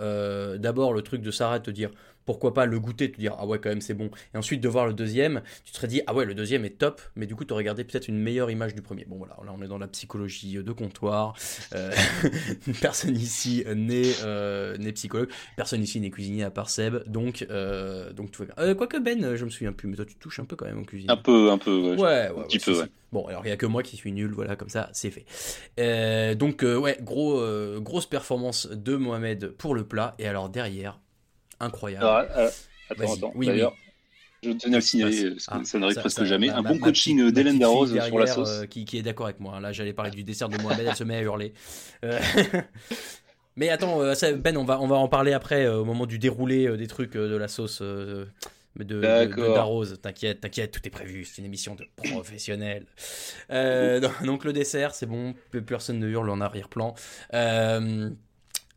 d'abord 0.57 0.93
le 0.93 1.03
truc 1.03 1.21
de 1.21 1.29
Sarah 1.29 1.59
te 1.59 1.69
dire 1.69 1.91
pourquoi 2.25 2.53
pas 2.53 2.65
le 2.65 2.79
goûter, 2.79 3.11
te 3.11 3.17
dire 3.17 3.35
ah 3.37 3.45
ouais 3.45 3.59
quand 3.59 3.69
même 3.69 3.81
c'est 3.81 3.93
bon, 3.93 4.09
et 4.33 4.37
ensuite 4.37 4.61
de 4.61 4.67
voir 4.67 4.87
le 4.87 4.93
deuxième, 4.93 5.41
tu 5.65 5.71
te 5.71 5.77
serais 5.77 5.87
dit 5.87 6.01
ah 6.07 6.13
ouais 6.13 6.25
le 6.25 6.33
deuxième 6.33 6.65
est 6.65 6.77
top, 6.77 7.01
mais 7.15 7.25
du 7.25 7.35
coup 7.35 7.45
tu 7.45 7.53
aurais 7.53 7.63
gardé 7.63 7.83
peut-être 7.83 8.07
une 8.07 8.17
meilleure 8.17 8.51
image 8.51 8.75
du 8.75 8.81
premier. 8.81 9.05
Bon 9.05 9.17
voilà, 9.17 9.37
là 9.45 9.53
on 9.57 9.61
est 9.61 9.67
dans 9.67 9.77
la 9.77 9.87
psychologie 9.87 10.55
de 10.55 10.71
comptoir, 10.71 11.35
euh, 11.75 11.91
personne 12.81 13.15
ici 13.15 13.63
n'est 13.75 14.13
euh, 14.23 14.77
n'est 14.77 14.91
psychologue, 14.93 15.29
personne 15.55 15.83
ici 15.83 15.99
n'est 15.99 16.11
cuisinier 16.11 16.43
à 16.43 16.51
part 16.51 16.69
Seb, 16.69 17.03
donc 17.07 17.45
euh, 17.49 18.13
donc 18.13 18.31
tout 18.31 18.43
va 18.43 18.53
bien. 18.53 18.75
Quoique 18.75 18.97
Ben, 18.97 19.35
je 19.35 19.45
me 19.45 19.49
souviens 19.49 19.73
plus, 19.73 19.87
mais 19.87 19.95
toi 19.95 20.05
tu 20.05 20.15
touches 20.15 20.39
un 20.39 20.45
peu 20.45 20.55
quand 20.55 20.65
même 20.65 20.79
en 20.79 20.83
cuisine. 20.83 21.09
Un 21.09 21.17
peu, 21.17 21.51
un 21.51 21.57
peu, 21.57 21.75
ouais. 21.79 22.01
Ouais, 22.01 22.29
ouais, 22.29 22.39
un 22.39 22.43
petit 22.43 22.59
peu, 22.59 22.79
ouais. 22.79 22.87
Bon, 23.11 23.25
alors 23.27 23.45
il 23.45 23.49
y 23.49 23.51
a 23.51 23.57
que 23.57 23.65
moi 23.65 23.83
qui 23.83 23.97
suis 23.97 24.11
nul, 24.13 24.31
voilà, 24.31 24.55
comme 24.55 24.69
ça, 24.69 24.89
c'est 24.93 25.11
fait. 25.11 26.35
Donc, 26.35 26.63
ouais, 26.63 26.97
gros, 27.01 27.41
grosse 27.81 28.05
performance 28.05 28.67
de 28.67 28.95
Mohamed 28.95 29.49
pour 29.57 29.75
le 29.75 29.83
plat. 29.83 30.15
Et 30.17 30.27
alors 30.27 30.49
derrière, 30.49 30.99
incroyable. 31.61 32.05
Alors, 32.05 32.25
euh, 32.37 32.49
attends, 32.89 33.13
attends. 33.13 33.31
Oui, 33.35 33.47
D'ailleurs, 33.47 33.75
je 34.43 34.51
tenais 34.51 34.75
à 34.75 34.77
le 34.79 34.81
signaler, 34.81 35.31
parce 35.31 35.45
que 35.61 35.67
ça 35.67 35.77
n'arrive 35.79 35.97
Ah, 35.97 36.01
presque 36.01 36.17
ça- 36.17 36.25
jamais. 36.25 36.47
ma- 36.47 36.57
un 36.57 36.61
bon 36.63 36.75
ma 36.75 36.87
coaching 36.87 37.31
d'Hélène 37.31 37.59
Darroze 37.59 37.97
sur 38.03 38.19
la 38.19 38.27
sauce. 38.27 38.49
euh, 38.49 38.65
qui, 38.65 38.85
qui 38.85 38.97
est 38.97 39.01
d'accord 39.03 39.27
avec 39.27 39.39
moi. 39.39 39.59
Là, 39.59 39.71
j'allais 39.71 39.93
parler 39.93 40.11
du 40.11 40.23
dessert 40.23 40.49
de 40.49 40.61
Mohamed, 40.61 40.85
elle 40.89 40.95
se 40.95 41.03
met 41.03 41.15
à 41.17 41.21
hurler. 41.21 41.53
Euh, 42.03 42.19
Mais 43.57 43.69
attends, 43.69 44.01
euh, 44.01 44.13
ça, 44.13 44.31
Ben, 44.31 44.55
on 44.57 44.63
va, 44.63 44.79
on 44.79 44.87
va 44.87 44.95
en 44.95 45.07
parler 45.09 45.33
après, 45.33 45.65
euh, 45.65 45.79
au 45.81 45.85
moment 45.85 46.05
du 46.05 46.17
déroulé 46.17 46.67
euh, 46.67 46.77
des 46.77 46.87
trucs 46.87 47.15
euh, 47.17 47.29
de 47.29 47.35
la 47.35 47.49
sauce 47.49 47.79
euh, 47.81 48.25
de, 48.77 48.83
de, 48.85 48.95
de 48.95 49.01
D'accord. 49.01 49.53
Darroze. 49.53 49.99
T'inquiète, 50.01 50.39
t'inquiète, 50.41 50.71
tout 50.71 50.79
est 50.87 50.89
prévu. 50.89 51.25
C'est 51.25 51.39
une 51.39 51.45
émission 51.47 51.75
de 51.75 51.83
professionnels. 52.09 52.85
Euh, 53.51 53.99
donc, 54.23 54.45
le 54.45 54.53
dessert, 54.53 54.95
c'est 54.95 55.05
bon, 55.05 55.35
personne 55.67 55.99
ne 55.99 56.07
hurle 56.07 56.29
en 56.29 56.39
arrière-plan. 56.39 56.95
Euh, 57.33 58.09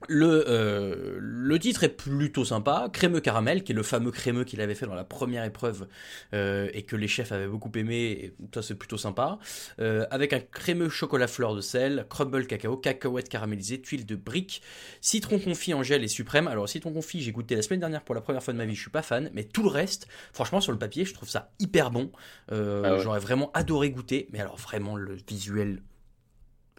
le, 0.09 0.45
euh, 0.49 1.17
le 1.21 1.59
titre 1.59 1.85
est 1.85 1.89
plutôt 1.89 2.45
sympa, 2.45 2.89
crémeux 2.93 3.21
caramel, 3.21 3.63
qui 3.63 3.73
est 3.73 3.75
le 3.75 3.83
fameux 3.83 4.11
crémeux 4.11 4.45
qu'il 4.45 4.61
avait 4.61 4.75
fait 4.75 4.87
dans 4.87 4.95
la 4.95 5.05
première 5.05 5.45
épreuve 5.45 5.87
euh, 6.33 6.69
et 6.73 6.83
que 6.83 6.97
les 6.97 7.09
chefs 7.09 7.33
avaient 7.33 7.47
beaucoup 7.47 7.73
aimé, 7.75 7.95
et 7.95 8.35
ça 8.55 8.63
c'est 8.63 8.75
plutôt 8.75 8.99
sympa, 8.99 9.39
Euh, 9.81 10.07
avec 10.11 10.33
un 10.33 10.41
crémeux 10.41 10.89
chocolat 10.89 11.27
fleur 11.27 11.55
de 11.55 11.61
sel, 11.61 12.07
crumble 12.09 12.47
cacao, 12.47 12.77
cacahuètes 12.77 13.29
caramélisées, 13.29 13.81
tuiles 13.81 14.07
de 14.07 14.17
briques, 14.17 14.63
citron 15.01 15.39
confit 15.39 15.75
en 15.75 15.83
gel 15.83 16.05
et 16.05 16.09
suprême. 16.09 16.49
Alors 16.49 16.69
citron 16.69 16.93
confit, 16.93 17.21
j'ai 17.21 17.33
goûté 17.33 17.57
la 17.57 17.63
semaine 17.63 17.81
dernière 17.81 18.03
pour 18.03 18.15
la 18.15 18.21
première 18.21 18.43
fois 18.43 18.53
de 18.53 18.59
ma 18.59 18.65
vie, 18.65 18.75
je 18.75 18.81
suis 18.81 18.91
pas 18.91 19.03
fan, 19.03 19.31
mais 19.33 19.45
tout 19.45 19.63
le 19.63 19.71
reste, 19.71 20.07
franchement 20.33 20.61
sur 20.61 20.73
le 20.73 20.79
papier, 20.79 21.05
je 21.05 21.15
trouve 21.15 21.29
ça 21.29 21.53
hyper 21.59 21.91
bon. 21.91 22.11
Ah 22.51 22.55
ouais. 22.55 23.01
J'aurais 23.01 23.21
vraiment 23.21 23.51
adoré 23.53 23.91
goûter, 23.91 24.29
mais 24.33 24.41
alors 24.41 24.57
vraiment 24.57 24.97
le 24.97 25.17
visuel 25.29 25.83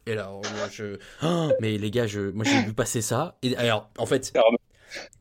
et 0.05 0.15
là, 0.15 0.29
moi, 0.31 0.43
je. 0.71 0.97
Ah, 1.21 1.49
mais 1.61 1.77
les 1.77 1.91
gars, 1.91 2.07
je... 2.07 2.31
moi 2.31 2.45
j'ai 2.45 2.61
vu 2.63 2.73
passer 2.73 3.01
ça. 3.01 3.37
Et 3.41 3.55
alors, 3.57 3.89
en 3.97 4.05
fait, 4.05 4.33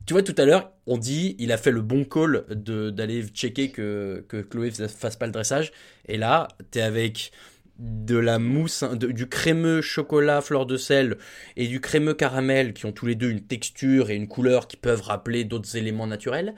tu 0.06 0.12
vois, 0.14 0.22
tout 0.22 0.34
à 0.38 0.44
l'heure, 0.44 0.72
on 0.86 0.98
dit 0.98 1.36
il 1.38 1.52
a 1.52 1.56
fait 1.56 1.70
le 1.70 1.80
bon 1.82 2.04
call 2.04 2.44
de 2.50 2.90
d'aller 2.90 3.22
checker 3.28 3.70
que, 3.70 4.24
que 4.28 4.42
Chloé 4.42 4.70
fas- 4.70 4.88
fasse 4.88 5.16
pas 5.16 5.26
le 5.26 5.32
dressage. 5.32 5.72
Et 6.08 6.16
là, 6.18 6.48
t'es 6.70 6.82
avec 6.82 7.32
de 7.78 8.16
la 8.16 8.38
mousse, 8.38 8.82
hein, 8.84 8.94
de- 8.96 9.08
du 9.10 9.28
crémeux 9.28 9.80
chocolat 9.82 10.40
fleur 10.42 10.66
de 10.66 10.76
sel 10.76 11.16
et 11.56 11.66
du 11.66 11.80
crémeux 11.80 12.14
caramel 12.14 12.72
qui 12.72 12.86
ont 12.86 12.92
tous 12.92 13.06
les 13.06 13.16
deux 13.16 13.30
une 13.30 13.44
texture 13.46 14.10
et 14.10 14.16
une 14.16 14.28
couleur 14.28 14.68
qui 14.68 14.76
peuvent 14.76 15.02
rappeler 15.02 15.44
d'autres 15.44 15.76
éléments 15.76 16.06
naturels. 16.06 16.54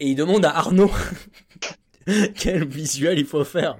Et 0.00 0.08
il 0.08 0.16
demande 0.16 0.44
à 0.44 0.50
Arnaud 0.56 0.90
quel 2.36 2.66
visuel 2.66 3.18
il 3.18 3.26
faut 3.26 3.44
faire. 3.44 3.78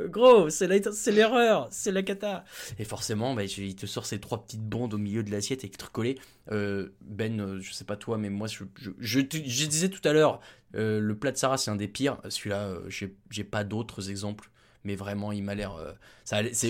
Gros, 0.00 0.50
c'est 0.50 0.66
l'erreur, 1.12 1.68
c'est 1.70 1.92
la 1.92 2.02
cata. 2.02 2.44
Et 2.78 2.84
forcément, 2.84 3.34
bah, 3.34 3.44
il 3.44 3.76
te 3.76 3.86
sort 3.86 4.06
ces 4.06 4.18
trois 4.18 4.44
petites 4.44 4.64
bandes 4.64 4.94
au 4.94 4.98
milieu 4.98 5.22
de 5.22 5.30
l'assiette 5.30 5.64
trucs 5.76 5.92
collés. 5.92 6.18
Euh, 6.50 6.88
ben, 7.00 7.40
euh, 7.40 7.60
je 7.60 7.72
sais 7.72 7.84
pas 7.84 7.96
toi, 7.96 8.18
mais 8.18 8.30
moi, 8.30 8.48
je, 8.48 9.20
disais 9.20 9.88
tout 9.88 10.06
à 10.06 10.12
l'heure, 10.12 10.40
euh, 10.74 11.00
le 11.00 11.16
plat 11.16 11.32
de 11.32 11.36
Sarah, 11.36 11.58
c'est 11.58 11.70
un 11.70 11.76
des 11.76 11.88
pires. 11.88 12.18
Celui-là, 12.28 12.68
euh, 12.68 12.88
j'ai 13.30 13.44
pas 13.44 13.64
d'autres 13.64 14.10
exemples. 14.10 14.50
Mais 14.82 14.94
vraiment, 14.94 15.30
il 15.30 15.42
m'a 15.42 15.54
l'air. 15.54 15.76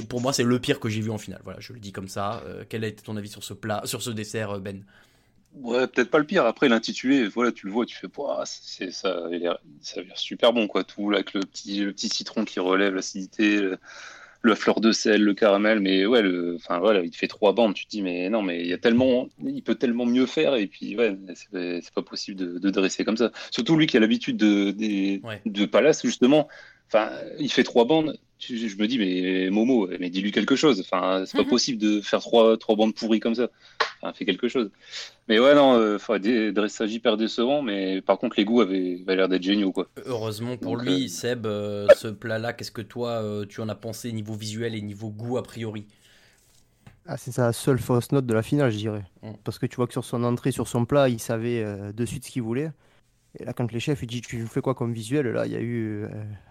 pour 0.08 0.20
moi, 0.20 0.32
c'est 0.32 0.42
le 0.42 0.58
pire 0.58 0.80
que 0.80 0.88
j'ai 0.88 1.00
vu 1.00 1.10
en 1.10 1.18
finale. 1.18 1.40
Voilà, 1.44 1.60
je 1.60 1.72
le 1.72 1.78
dis 1.78 1.92
comme 1.92 2.08
ça. 2.08 2.42
Quel 2.68 2.82
a 2.82 2.88
été 2.88 3.04
ton 3.04 3.16
avis 3.16 3.28
sur 3.28 3.44
ce 3.44 3.54
plat, 3.54 3.82
sur 3.84 4.02
ce 4.02 4.10
dessert, 4.10 4.58
Ben? 4.58 4.84
Ouais, 5.52 5.86
peut-être 5.88 6.10
pas 6.10 6.18
le 6.18 6.24
pire. 6.26 6.46
Après, 6.46 6.68
l'intitulé, 6.68 7.26
voilà, 7.26 7.52
tu 7.52 7.66
le 7.66 7.72
vois, 7.72 7.84
tu 7.84 7.96
fais, 7.96 8.06
c'est, 8.44 8.90
ça, 8.92 9.26
a 9.26 9.28
l'air- 9.28 9.58
ça 9.80 10.00
a 10.00 10.02
l'air 10.04 10.16
super 10.18 10.52
bon, 10.52 10.68
quoi. 10.68 10.84
Tout 10.84 11.10
là, 11.10 11.18
avec 11.18 11.34
le 11.34 11.40
petit, 11.40 11.80
le 11.80 11.92
petit 11.92 12.08
citron 12.08 12.44
qui 12.44 12.60
relève 12.60 12.94
l'acidité, 12.94 13.60
le- 13.60 13.78
la 14.44 14.54
fleur 14.56 14.80
de 14.80 14.92
sel, 14.92 15.22
le 15.22 15.34
caramel. 15.34 15.80
Mais 15.80 16.06
ouais, 16.06 16.22
le, 16.22 16.56
enfin, 16.56 16.78
voilà, 16.78 17.02
il 17.02 17.10
te 17.10 17.16
fait 17.16 17.28
trois 17.28 17.52
bandes. 17.52 17.74
Tu 17.74 17.84
te 17.86 17.90
dis, 17.90 18.02
mais 18.02 18.30
non, 18.30 18.42
mais 18.42 18.60
il 18.60 18.68
y 18.68 18.72
a 18.72 18.78
tellement, 18.78 19.28
il 19.44 19.62
peut 19.62 19.74
tellement 19.74 20.06
mieux 20.06 20.26
faire. 20.26 20.54
Et 20.54 20.66
puis, 20.68 20.96
ouais, 20.96 21.18
c'est, 21.34 21.92
pas 21.94 22.02
possible 22.02 22.38
de, 22.38 22.58
de 22.58 22.70
dresser 22.70 23.04
comme 23.04 23.16
ça. 23.16 23.32
Surtout 23.50 23.76
lui 23.76 23.86
qui 23.86 23.96
a 23.96 24.00
l'habitude 24.00 24.36
de, 24.36 24.70
des, 24.70 25.20
de 25.46 25.64
Palace, 25.66 26.02
justement. 26.02 26.48
Enfin, 26.86 27.10
il 27.38 27.50
fait 27.52 27.64
trois 27.64 27.84
bandes. 27.86 28.18
Je, 28.40 28.56
je 28.56 28.76
me 28.76 28.86
dis, 28.86 28.98
mais 28.98 29.50
Momo, 29.50 29.88
mais 29.98 30.10
dis-lui 30.10 30.32
quelque 30.32 30.56
chose. 30.56 30.80
Enfin, 30.80 31.24
c'est 31.26 31.36
pas 31.36 31.44
possible 31.44 31.78
de 31.78 32.00
faire 32.00 32.20
trois, 32.20 32.56
trois 32.56 32.74
bandes 32.74 32.94
pourries 32.94 33.20
comme 33.20 33.34
ça. 33.34 33.48
Enfin, 34.02 34.14
fais 34.14 34.24
quelque 34.24 34.48
chose. 34.48 34.70
Mais 35.28 35.38
ouais, 35.38 35.54
non, 35.54 35.78
euh, 35.78 36.50
dressage 36.52 36.92
hyper 36.92 37.16
décevant, 37.16 37.62
mais 37.62 38.00
par 38.00 38.18
contre, 38.18 38.36
les 38.38 38.44
goûts 38.44 38.62
avaient, 38.62 38.98
avaient 39.02 39.16
l'air 39.16 39.28
d'être 39.28 39.42
géniaux, 39.42 39.72
quoi. 39.72 39.88
Heureusement 40.06 40.56
pour 40.56 40.78
Donc, 40.78 40.86
lui, 40.86 41.04
euh, 41.04 41.08
Seb, 41.08 41.46
euh, 41.46 41.86
ce 41.96 42.08
plat-là, 42.08 42.52
qu'est-ce 42.52 42.72
que 42.72 42.82
toi, 42.82 43.22
euh, 43.22 43.44
tu 43.46 43.60
en 43.60 43.68
as 43.68 43.74
pensé 43.74 44.10
niveau 44.12 44.34
visuel 44.34 44.74
et 44.74 44.80
niveau 44.80 45.10
goût 45.10 45.36
a 45.36 45.42
priori? 45.42 45.86
Ah, 47.06 47.16
c'est 47.16 47.32
sa 47.32 47.52
seule 47.52 47.78
fausse 47.78 48.12
note 48.12 48.26
de 48.26 48.34
la 48.34 48.42
finale, 48.42 48.70
je 48.70 48.76
dirais. 48.76 49.04
Mm. 49.22 49.32
Parce 49.44 49.58
que 49.58 49.66
tu 49.66 49.76
vois 49.76 49.86
que 49.86 49.92
sur 49.92 50.04
son 50.04 50.22
entrée, 50.24 50.52
sur 50.52 50.68
son 50.68 50.84
plat, 50.84 51.08
il 51.08 51.20
savait 51.20 51.62
euh, 51.62 51.92
de 51.92 52.06
suite 52.06 52.24
ce 52.24 52.30
qu'il 52.30 52.42
voulait. 52.42 52.70
Et 53.38 53.44
là, 53.44 53.52
quand 53.52 53.70
les 53.72 53.80
chefs 53.80 54.00
lui 54.00 54.06
disent 54.06 54.22
Tu 54.22 54.46
fais 54.46 54.60
quoi 54.60 54.74
comme 54.74 54.92
visuel? 54.92 55.26
Là, 55.28 55.46
il 55.46 55.52
y 55.52 55.56
a 55.56 55.60
eu 55.60 56.04
euh, 56.04 56.08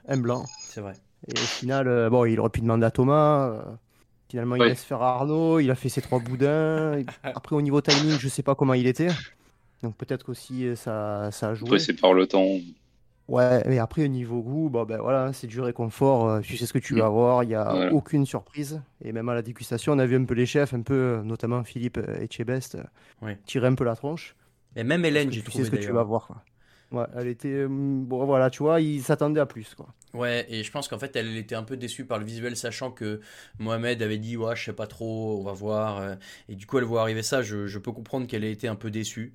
un 0.07 0.17
blanc. 0.17 0.45
C'est 0.69 0.81
vrai. 0.81 0.93
Et 1.29 1.33
au 1.33 1.43
final, 1.43 1.87
euh, 1.87 2.09
bon, 2.09 2.25
il 2.25 2.39
aurait 2.39 2.49
pu 2.49 2.61
demander 2.61 2.85
à 2.85 2.91
Thomas. 2.91 3.49
euh, 3.49 3.61
finalement, 4.29 4.55
il 4.55 4.63
laisse 4.63 4.83
faire 4.83 5.01
Arnaud. 5.01 5.59
Il 5.59 5.69
a 5.71 5.75
fait 5.75 5.89
ses 5.89 6.01
trois 6.01 6.19
boudins. 6.19 6.97
Et 6.97 7.05
Après, 7.23 7.55
au 7.55 7.61
niveau 7.61 7.81
timing, 7.81 8.17
je 8.19 8.27
sais 8.27 8.43
pas 8.43 8.55
comment 8.55 8.73
il 8.73 8.87
était. 8.87 9.09
Donc 9.83 9.95
peut-être 9.95 10.25
qu'aussi 10.25 10.65
euh, 10.65 10.75
ça, 10.75 11.29
ça 11.31 11.49
a 11.49 11.53
joué. 11.53 11.67
Après, 11.69 11.79
c'est 11.79 11.93
par 11.93 12.13
le 12.13 12.27
temps. 12.27 12.45
Ouais, 13.27 13.63
mais 13.67 13.77
après, 13.77 14.05
au 14.05 14.07
niveau 14.07 14.41
goût, 14.41 14.69
bon, 14.69 14.85
ben 14.85 14.97
voilà, 14.99 15.31
c'est 15.33 15.45
du 15.45 15.61
réconfort. 15.61 16.41
Tu 16.41 16.57
sais 16.57 16.65
ce 16.65 16.73
que 16.73 16.79
tu 16.79 16.95
vas 16.95 17.05
avoir. 17.05 17.43
Il 17.43 17.49
n'y 17.49 17.55
a 17.55 17.71
Voilà. 17.71 17.93
aucune 17.93 18.25
surprise. 18.25 18.81
Et 19.03 19.11
même 19.11 19.29
à 19.29 19.35
la 19.35 19.43
dégustation, 19.43 19.93
on 19.93 19.99
a 19.99 20.05
vu 20.07 20.15
un 20.15 20.25
peu 20.25 20.33
les 20.33 20.47
chefs, 20.47 20.73
un 20.73 20.81
peu, 20.81 21.21
notamment 21.23 21.63
Philippe 21.63 21.99
Etchebest, 22.19 22.75
euh, 22.75 22.83
Ouais. 23.25 23.37
tirer 23.45 23.67
un 23.67 23.75
peu 23.75 23.83
la 23.83 23.95
tronche. 23.95 24.35
Et 24.75 24.83
même 24.83 25.05
Hélène, 25.05 25.31
j'ai 25.31 25.41
tu 25.41 25.45
sais 25.45 25.49
trouvé 25.51 25.65
ce 25.65 25.69
que 25.71 25.75
tu 25.75 25.91
vas 25.91 26.01
voir. 26.03 26.25
Quoi. 26.25 26.41
Ouais, 26.91 27.05
elle 27.15 27.27
était. 27.27 27.67
bon, 27.67 28.25
voilà, 28.25 28.49
tu 28.49 28.63
vois, 28.63 28.81
il 28.81 29.03
s'attendait 29.03 29.39
à 29.39 29.45
plus. 29.45 29.75
Quoi. 29.75 29.85
Ouais, 30.13 30.47
et 30.49 30.63
je 30.63 30.71
pense 30.71 30.87
qu'en 30.87 30.97
fait, 30.97 31.15
elle 31.15 31.37
était 31.37 31.53
un 31.53 31.63
peu 31.63 31.77
déçue 31.77 32.03
par 32.05 32.17
le 32.17 32.25
visuel, 32.25 32.55
sachant 32.57 32.89
que 32.91 33.21
Mohamed 33.59 34.01
avait 34.01 34.17
dit, 34.17 34.37
ouais, 34.37 34.55
je 34.55 34.63
sais 34.65 34.73
pas 34.73 34.87
trop, 34.87 35.39
on 35.39 35.43
va 35.43 35.53
voir. 35.53 35.99
euh, 35.99 36.15
Et 36.47 36.55
du 36.55 36.65
coup, 36.65 36.79
elle 36.79 36.83
voit 36.83 37.01
arriver 37.01 37.21
ça, 37.21 37.43
je, 37.43 37.77
peux 37.77 37.91
comprendre 37.91 38.25
qu'elle 38.25 38.43
ait 38.43 38.51
été 38.51 38.67
un 38.67 38.75
peu 38.75 38.89
déçue. 38.89 39.33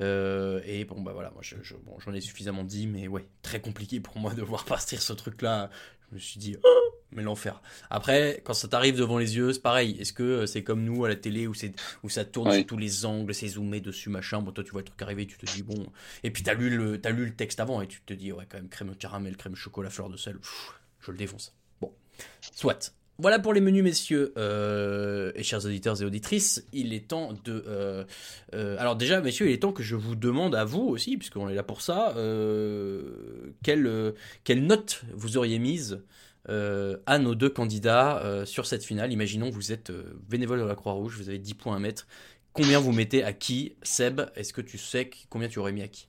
Euh, 0.00 0.62
et 0.64 0.84
bon, 0.86 1.02
bah 1.02 1.12
voilà, 1.12 1.30
moi, 1.32 1.42
j'en 1.42 2.14
ai 2.14 2.20
suffisamment 2.22 2.64
dit, 2.64 2.86
mais 2.86 3.06
ouais, 3.06 3.26
très 3.42 3.60
compliqué 3.60 4.00
pour 4.00 4.18
moi 4.18 4.32
de 4.32 4.42
voir 4.42 4.64
partir 4.66 5.02
ce 5.02 5.12
truc-là. 5.12 5.70
Je 6.10 6.14
me 6.14 6.20
suis 6.20 6.38
dit, 6.38 6.56
oh, 6.64 6.93
mais 7.14 7.22
l'enfer. 7.22 7.62
Après, 7.90 8.42
quand 8.44 8.54
ça 8.54 8.68
t'arrive 8.68 8.96
devant 8.96 9.18
les 9.18 9.36
yeux, 9.36 9.52
c'est 9.52 9.62
pareil. 9.62 9.96
Est-ce 10.00 10.12
que 10.12 10.22
euh, 10.22 10.46
c'est 10.46 10.62
comme 10.62 10.84
nous 10.84 11.04
à 11.04 11.08
la 11.08 11.16
télé 11.16 11.46
où, 11.46 11.54
c'est, 11.54 11.72
où 12.02 12.08
ça 12.08 12.24
tourne 12.24 12.52
sur 12.52 12.66
tous 12.66 12.76
les 12.76 13.04
angles, 13.06 13.34
c'est 13.34 13.48
zoomé 13.48 13.80
dessus, 13.80 14.10
machin 14.10 14.40
Bon, 14.42 14.52
toi, 14.52 14.64
tu 14.64 14.70
vois 14.70 14.80
le 14.80 14.86
truc 14.86 15.00
arriver, 15.02 15.26
tu 15.26 15.38
te 15.38 15.46
dis, 15.46 15.62
bon. 15.62 15.86
Et 16.22 16.30
puis, 16.30 16.42
t'as 16.42 16.54
lu, 16.54 16.70
le, 16.76 17.00
t'as 17.00 17.10
lu 17.10 17.24
le 17.24 17.34
texte 17.34 17.60
avant 17.60 17.80
et 17.80 17.86
tu 17.86 18.00
te 18.02 18.14
dis, 18.14 18.32
ouais, 18.32 18.46
quand 18.48 18.58
même, 18.58 18.68
crème 18.68 18.94
caramel, 18.96 19.36
crème 19.36 19.56
chocolat, 19.56 19.90
fleur 19.90 20.08
de 20.08 20.16
sel, 20.16 20.38
pff, 20.38 20.74
je 21.00 21.10
le 21.12 21.16
défonce. 21.16 21.54
Bon, 21.80 21.92
soit. 22.52 22.94
Voilà 23.18 23.38
pour 23.38 23.52
les 23.52 23.60
menus, 23.60 23.84
messieurs 23.84 24.32
euh, 24.36 25.30
et 25.36 25.44
chers 25.44 25.64
auditeurs 25.64 26.02
et 26.02 26.04
auditrices. 26.04 26.66
Il 26.72 26.92
est 26.92 27.08
temps 27.08 27.32
de. 27.44 27.64
euh, 27.68 28.04
euh, 28.54 28.76
alors, 28.78 28.96
déjà, 28.96 29.20
messieurs, 29.20 29.48
il 29.48 29.52
est 29.52 29.62
temps 29.62 29.72
que 29.72 29.84
je 29.84 29.94
vous 29.94 30.16
demande 30.16 30.54
à 30.56 30.64
vous 30.64 30.82
aussi, 30.82 31.16
puisqu'on 31.16 31.48
est 31.48 31.54
là 31.54 31.62
pour 31.62 31.80
ça, 31.80 32.12
quelle, 33.62 34.14
quelle 34.42 34.66
note 34.66 35.02
vous 35.12 35.36
auriez 35.36 35.60
mise 35.60 36.02
euh, 36.48 36.98
à 37.06 37.18
nos 37.18 37.34
deux 37.34 37.48
candidats 37.48 38.18
euh, 38.22 38.44
sur 38.44 38.66
cette 38.66 38.84
finale. 38.84 39.12
Imaginons 39.12 39.50
que 39.50 39.54
vous 39.54 39.72
êtes 39.72 39.90
euh, 39.90 40.18
bénévole 40.28 40.60
de 40.60 40.64
la 40.64 40.74
Croix-Rouge, 40.74 41.16
vous 41.16 41.28
avez 41.28 41.38
10 41.38 41.54
points 41.54 41.76
à 41.76 41.78
mettre. 41.78 42.06
Combien 42.52 42.78
vous 42.78 42.92
mettez 42.92 43.24
à 43.24 43.32
qui? 43.32 43.74
Seb, 43.82 44.22
est-ce 44.36 44.52
que 44.52 44.60
tu 44.60 44.78
sais 44.78 45.10
combien 45.28 45.48
tu 45.48 45.58
aurais 45.58 45.72
mis 45.72 45.82
à 45.82 45.88
qui? 45.88 46.08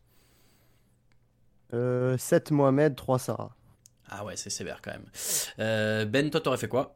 Euh, 1.74 2.18
7 2.18 2.52
Mohamed, 2.52 2.96
3 2.96 3.20
Sarah. 3.20 3.56
Ah 4.10 4.24
ouais, 4.24 4.36
c'est 4.36 4.52
sévère 4.52 4.82
quand 4.84 4.92
même. 4.92 5.06
Euh, 5.60 6.06
ben, 6.06 6.30
toi, 6.30 6.40
t'aurais 6.40 6.58
fait 6.58 6.68
quoi? 6.68 6.94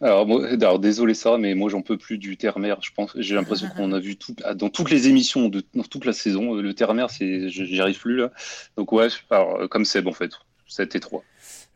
Alors, 0.00 0.26
moi, 0.26 0.46
alors, 0.46 0.78
désolé 0.78 1.12
ça, 1.12 1.38
mais 1.38 1.54
moi 1.54 1.68
j'en 1.68 1.82
peux 1.82 1.98
plus 1.98 2.18
du 2.18 2.36
terre-mer. 2.36 2.78
Je 2.80 2.92
pense, 2.92 3.10
j'ai 3.16 3.34
l'impression 3.34 3.68
qu'on 3.68 3.92
a 3.92 3.98
vu 3.98 4.16
tout, 4.16 4.34
ah, 4.44 4.54
dans 4.54 4.70
toutes 4.70 4.90
les 4.90 5.08
émissions 5.08 5.48
de 5.48 5.62
dans 5.74 5.82
toute 5.82 6.04
la 6.04 6.12
saison, 6.12 6.54
le 6.54 6.72
terre-mer, 6.72 7.10
c'est, 7.10 7.48
j'y 7.48 7.80
arrive 7.80 7.98
plus 7.98 8.16
là. 8.16 8.30
Donc 8.76 8.92
ouais, 8.92 9.08
alors 9.30 9.68
comme 9.68 9.84
Seb 9.84 10.06
en 10.06 10.12
fait, 10.12 10.30
7 10.68 10.94
et 10.94 11.00
3. 11.00 11.24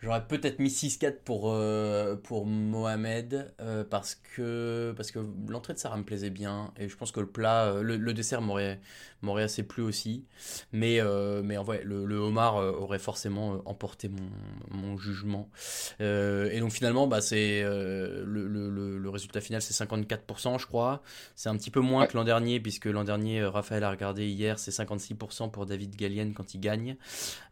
J'aurais 0.02 0.26
peut-être 0.26 0.58
mis 0.58 0.68
6-4 0.68 1.18
pour, 1.24 1.52
euh, 1.52 2.16
pour 2.16 2.44
Mohamed 2.44 3.54
euh, 3.60 3.84
parce 3.88 4.16
que, 4.16 4.92
parce 4.96 5.12
que 5.12 5.20
l'entrée 5.48 5.74
de 5.74 5.78
Sarah 5.78 5.96
me 5.96 6.02
plaisait 6.02 6.30
bien 6.30 6.72
et 6.76 6.88
je 6.88 6.96
pense 6.96 7.12
que 7.12 7.20
le 7.20 7.28
plat, 7.28 7.66
euh, 7.66 7.82
le, 7.82 7.96
le 7.96 8.12
dessert 8.12 8.42
m'aurait, 8.42 8.80
m'aurait 9.22 9.44
assez 9.44 9.62
plu 9.62 9.80
aussi. 9.80 10.24
Mais, 10.72 11.00
mais 11.44 11.56
en 11.56 11.62
vrai, 11.62 11.82
le, 11.84 12.04
le 12.04 12.16
homard 12.16 12.56
aurait 12.56 12.98
forcément 12.98 13.62
emporté 13.64 14.08
mon, 14.08 14.28
mon 14.76 14.98
jugement. 14.98 15.48
Et 16.00 16.58
donc 16.58 16.72
finalement, 16.72 17.06
bah, 17.06 17.20
c'est, 17.20 17.62
le, 17.62 18.48
le, 18.48 19.08
résultat 19.10 19.40
final, 19.40 19.62
c'est 19.62 19.84
54%, 19.84 20.58
je 20.58 20.66
crois. 20.66 21.02
C'est 21.36 21.48
un 21.48 21.56
petit 21.56 21.70
peu 21.70 21.80
moins 21.80 22.06
que 22.06 22.16
l'an 22.16 22.24
dernier 22.24 22.58
puisque 22.58 22.86
l'an 22.86 23.04
dernier, 23.04 23.44
Raphaël 23.44 23.84
a 23.84 23.90
regardé 23.90 24.26
hier, 24.26 24.58
c'est 24.58 24.72
56% 24.72 25.52
pour 25.52 25.66
David 25.66 25.94
Gallienne 25.94 26.34
quand 26.34 26.54
il 26.54 26.60
gagne. 26.60 26.96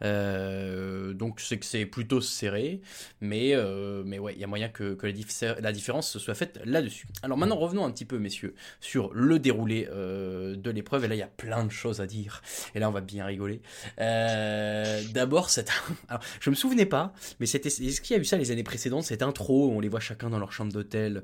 Donc 0.00 1.38
c'est 1.38 1.58
que 1.58 1.66
c'est 1.66 1.86
plutôt 1.86 2.20
serré, 2.40 2.80
mais, 3.20 3.54
euh, 3.54 4.02
mais 4.04 4.18
ouais, 4.18 4.34
il 4.34 4.40
y 4.40 4.44
a 4.44 4.46
moyen 4.46 4.68
que, 4.68 4.94
que 4.94 5.06
la, 5.06 5.12
diffé- 5.12 5.60
la 5.60 5.72
différence 5.72 6.18
soit 6.18 6.34
faite 6.34 6.60
là-dessus. 6.64 7.06
Alors 7.22 7.36
maintenant 7.38 7.56
revenons 7.56 7.84
un 7.84 7.90
petit 7.90 8.04
peu, 8.04 8.18
messieurs, 8.18 8.54
sur 8.80 9.12
le 9.12 9.38
déroulé 9.38 9.88
euh, 9.90 10.56
de 10.56 10.70
l'épreuve, 10.70 11.04
et 11.04 11.08
là 11.08 11.14
il 11.14 11.18
y 11.18 11.22
a 11.22 11.26
plein 11.28 11.64
de 11.64 11.70
choses 11.70 12.00
à 12.00 12.06
dire, 12.06 12.42
et 12.74 12.78
là 12.80 12.88
on 12.88 12.92
va 12.92 13.00
bien 13.00 13.24
rigoler. 13.26 13.60
Euh, 14.00 15.02
D'abord, 15.12 15.50
cette... 15.50 15.70
Alors, 16.08 16.22
je 16.40 16.50
me 16.50 16.54
souvenais 16.54 16.86
pas, 16.86 17.12
mais 17.40 17.46
c'était... 17.46 17.68
est-ce 17.68 18.00
qu'il 18.00 18.16
y 18.16 18.18
a 18.18 18.22
eu 18.22 18.24
ça 18.24 18.36
les 18.36 18.50
années 18.50 18.62
précédentes, 18.64 19.04
cette 19.04 19.22
intro 19.22 19.68
où 19.68 19.72
on 19.72 19.80
les 19.80 19.88
voit 19.88 20.00
chacun 20.00 20.30
dans 20.30 20.38
leur 20.38 20.52
chambre 20.52 20.72
d'hôtel 20.72 21.22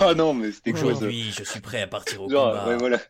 Ah 0.00 0.14
non, 0.14 0.34
mais 0.34 0.52
c'était 0.52 0.72
aujourd'hui 0.72 1.30
je 1.36 1.44
suis 1.44 1.60
prêt 1.60 1.82
à 1.82 1.86
partir 1.86 2.22
au 2.22 2.28
Genre, 2.30 2.50
combat. 2.52 2.68
ouais, 2.68 2.76
voilà. 2.78 3.00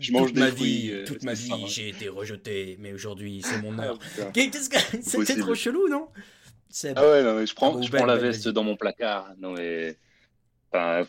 Je 0.00 0.10
mange 0.10 0.26
toute 0.28 0.34
des 0.34 0.40
ma 0.40 0.50
fruits, 0.50 0.78
vie, 0.78 0.90
euh, 0.90 1.04
toute 1.06 1.22
ma 1.22 1.34
vie, 1.34 1.52
ouais. 1.52 1.58
j'ai 1.68 1.88
été 1.90 2.08
rejeté, 2.08 2.76
mais 2.80 2.92
aujourd'hui 2.92 3.40
c'est 3.44 3.62
mon 3.62 3.78
Ah, 3.78 3.84
heure. 3.84 3.98
putain. 4.00 4.30
Qu'est-ce 4.32 4.68
que 4.68 4.78
c'était 5.02 5.36
trop 5.36 5.54
chelou, 5.54 5.88
non? 5.88 6.08
Seb. 6.70 6.96
Ah 6.96 7.02
ouais, 7.02 7.22
non, 7.22 7.36
mais 7.38 7.46
je 7.46 7.54
Ah 7.60 7.70
prends, 7.70 7.70
bon, 7.70 7.82
je 7.82 7.90
Ben, 7.90 7.98
prends 7.98 8.06
la 8.06 8.16
Ben, 8.16 8.18
veste 8.18 8.48
dans 8.48 8.64
mon 8.64 8.76
placard. 8.76 9.34
Non 9.38 9.52
mais, 9.54 9.98
enfin, 10.72 11.04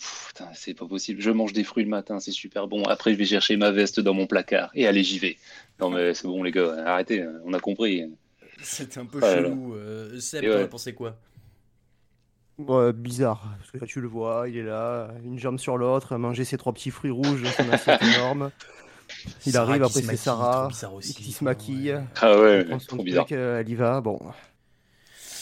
c'est 0.56 0.74
pas 0.76 0.88
possible. 0.88 1.22
Je 1.22 1.32
mange 1.32 1.54
des 1.54 1.64
fruits 1.64 1.84
le 1.86 1.90
matin, 1.90 2.20
c'est 2.20 2.32
super 2.32 2.68
bon. 2.68 2.84
Après, 2.86 3.14
je 3.14 3.18
vais 3.18 3.26
chercher 3.26 3.58
ma 3.58 3.72
veste 3.72 4.00
dans 4.00 4.14
mon 4.14 4.28
placard 4.28 4.72
et 4.76 4.88
allez, 4.88 5.04
j'y 5.04 5.20
vais. 5.20 5.38
Non 5.80 5.90
mais 5.90 6.14
c'est 6.14 6.28
bon 6.28 6.44
les 6.44 6.52
gars, 6.52 6.76
arrêtez, 6.88 7.26
on 7.46 7.54
a 7.54 7.60
compris. 7.60 8.06
C'était 8.62 9.00
un 9.00 9.06
peu 9.06 9.22
Ah 9.22 9.26
chelou. 9.34 9.74
euh, 9.76 10.20
Seb, 10.20 10.50
t'en 10.50 10.62
ouais. 10.62 10.64
as 10.64 10.68
pensé 10.68 10.94
quoi? 10.94 11.20
Ouais, 12.58 12.92
bizarre, 12.92 13.56
parce 13.60 13.70
que 13.70 13.78
là 13.78 13.86
tu 13.86 14.02
le 14.02 14.08
vois, 14.08 14.50
il 14.50 14.58
est 14.58 14.64
là, 14.64 15.12
une 15.24 15.38
jambe 15.38 15.60
sur 15.60 15.78
l'autre, 15.78 16.14
à 16.14 16.18
manger 16.18 16.44
ses 16.44 16.58
trois 16.58 16.74
petits 16.74 16.90
fruits 16.90 17.12
rouges 17.12 17.44
dans 17.44 17.52
son 17.52 17.70
assiette 17.70 18.02
énorme. 18.02 18.52
Il 19.46 19.56
Sarah 19.56 19.58
arrive, 19.58 19.84
après 19.84 20.02
c'est 20.02 20.18
Sarah, 20.18 20.78
aussi, 20.96 21.14
qui 21.24 21.32
se 21.34 21.44
maquille, 21.44 21.94
ouais. 21.94 22.04
Ah 22.22 22.40
ouais, 22.40 22.66
trop 22.88 23.04
truc, 23.04 23.04
bizarre. 23.04 23.32
euh, 23.32 23.60
elle 23.62 23.70
y 23.70 23.76
va, 23.76 24.02
bon. 24.02 24.20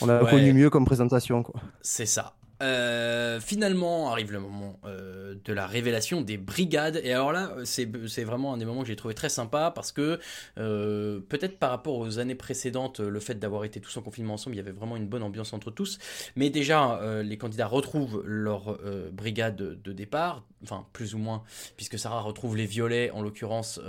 On 0.01 0.09
a 0.09 0.23
Ouais. 0.23 0.29
connu 0.29 0.53
mieux 0.53 0.69
comme 0.69 0.85
présentation, 0.85 1.43
quoi. 1.43 1.59
C'est 1.81 2.05
ça. 2.05 2.35
Euh, 2.63 3.41
finalement 3.41 4.09
arrive 4.13 4.31
le 4.31 4.39
moment 4.39 4.79
euh, 4.85 5.35
de 5.43 5.51
la 5.51 5.67
révélation 5.67 6.21
des 6.21 6.37
brigades 6.37 7.01
et 7.03 7.11
alors 7.11 7.33
là 7.33 7.51
c'est 7.65 7.85
c'est 8.07 8.23
vraiment 8.23 8.53
un 8.53 8.57
des 8.57 8.63
moments 8.63 8.79
que 8.83 8.87
j'ai 8.87 8.95
trouvé 8.95 9.13
très 9.13 9.27
sympa 9.27 9.73
parce 9.75 9.91
que 9.91 10.21
euh, 10.57 11.19
peut-être 11.27 11.59
par 11.59 11.69
rapport 11.71 11.97
aux 11.97 12.17
années 12.17 12.33
précédentes 12.33 13.01
le 13.01 13.19
fait 13.19 13.35
d'avoir 13.35 13.65
été 13.65 13.81
tous 13.81 13.97
en 13.97 14.01
confinement 14.01 14.35
ensemble 14.35 14.55
il 14.55 14.59
y 14.59 14.61
avait 14.61 14.71
vraiment 14.71 14.95
une 14.95 15.07
bonne 15.07 15.23
ambiance 15.23 15.51
entre 15.51 15.69
tous 15.69 15.99
mais 16.37 16.49
déjà 16.49 17.01
les 17.23 17.37
candidats 17.37 17.67
retrouvent 17.67 18.23
leur 18.25 18.79
brigade 19.11 19.57
de 19.57 19.91
départ 19.91 20.45
enfin 20.63 20.85
plus 20.93 21.13
ou 21.13 21.17
moins 21.17 21.43
puisque 21.75 21.99
Sarah 21.99 22.21
retrouve 22.21 22.55
les 22.55 22.67
violets 22.67 23.11
en 23.11 23.21
l'occurrence 23.21 23.81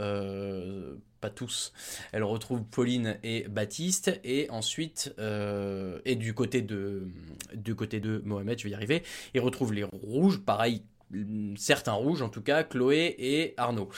pas 1.21 1.31
tous. 1.31 1.73
Elle 2.13 2.25
retrouve 2.25 2.65
Pauline 2.65 3.19
et 3.23 3.47
Baptiste 3.49 4.21
et 4.25 4.49
ensuite 4.51 5.15
euh, 5.19 5.99
et 6.05 6.17
du 6.17 6.35
côté 6.35 6.63
de 6.63 7.09
du 7.55 7.75
côté 7.75 8.01
de 8.01 8.23
Mohamed, 8.25 8.59
je 8.59 8.65
vais 8.65 8.71
y 8.71 8.75
arriver. 8.75 9.03
Il 9.35 9.41
retrouve 9.41 9.73
les 9.73 9.85
rouges, 9.85 10.41
pareil, 10.41 10.83
certains 11.57 11.93
rouges 11.93 12.23
en 12.23 12.29
tout 12.29 12.43
cas, 12.43 12.65
Chloé 12.65 13.15
et 13.19 13.55
Arnaud. 13.57 13.89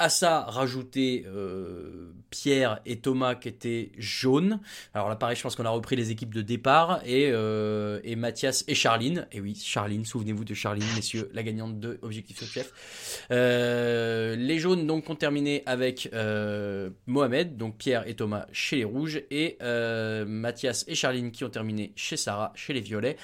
À 0.00 0.08
ça, 0.08 0.40
rajouter 0.40 1.24
euh, 1.28 2.10
Pierre 2.30 2.80
et 2.84 2.96
Thomas 2.96 3.36
qui 3.36 3.46
étaient 3.46 3.92
jaunes. 3.96 4.58
Alors 4.92 5.08
là, 5.08 5.14
pareil, 5.14 5.36
je 5.36 5.42
pense 5.42 5.54
qu'on 5.54 5.64
a 5.66 5.70
repris 5.70 5.94
les 5.94 6.10
équipes 6.10 6.34
de 6.34 6.42
départ 6.42 7.00
et, 7.06 7.30
euh, 7.30 8.00
Mathias 8.16 8.64
et 8.66 8.74
Charline. 8.74 9.28
Et 9.30 9.40
oui, 9.40 9.54
Charline, 9.54 10.04
souvenez-vous 10.04 10.44
de 10.44 10.52
Charline, 10.52 10.84
messieurs, 10.96 11.30
la 11.32 11.44
gagnante 11.44 11.78
de 11.78 12.00
Objectif 12.02 12.40
Top 12.40 12.48
Chef. 12.48 12.72
Euh, 13.30 14.34
les 14.34 14.58
jaunes 14.58 14.84
donc 14.84 15.08
ont 15.10 15.14
terminé 15.14 15.62
avec 15.64 16.10
Mohamed, 17.06 17.56
donc 17.56 17.76
Pierre 17.76 18.08
et 18.08 18.14
Thomas 18.14 18.46
chez 18.50 18.76
les 18.76 18.84
rouges, 18.84 19.22
et 19.30 19.58
Mathias 20.26 20.84
et 20.88 20.96
Charline 20.96 21.30
qui 21.30 21.44
ont 21.44 21.50
terminé 21.50 21.92
chez 21.94 22.16
Sarah, 22.16 22.52
chez 22.56 22.72
les 22.72 22.80
violets. 22.80 23.16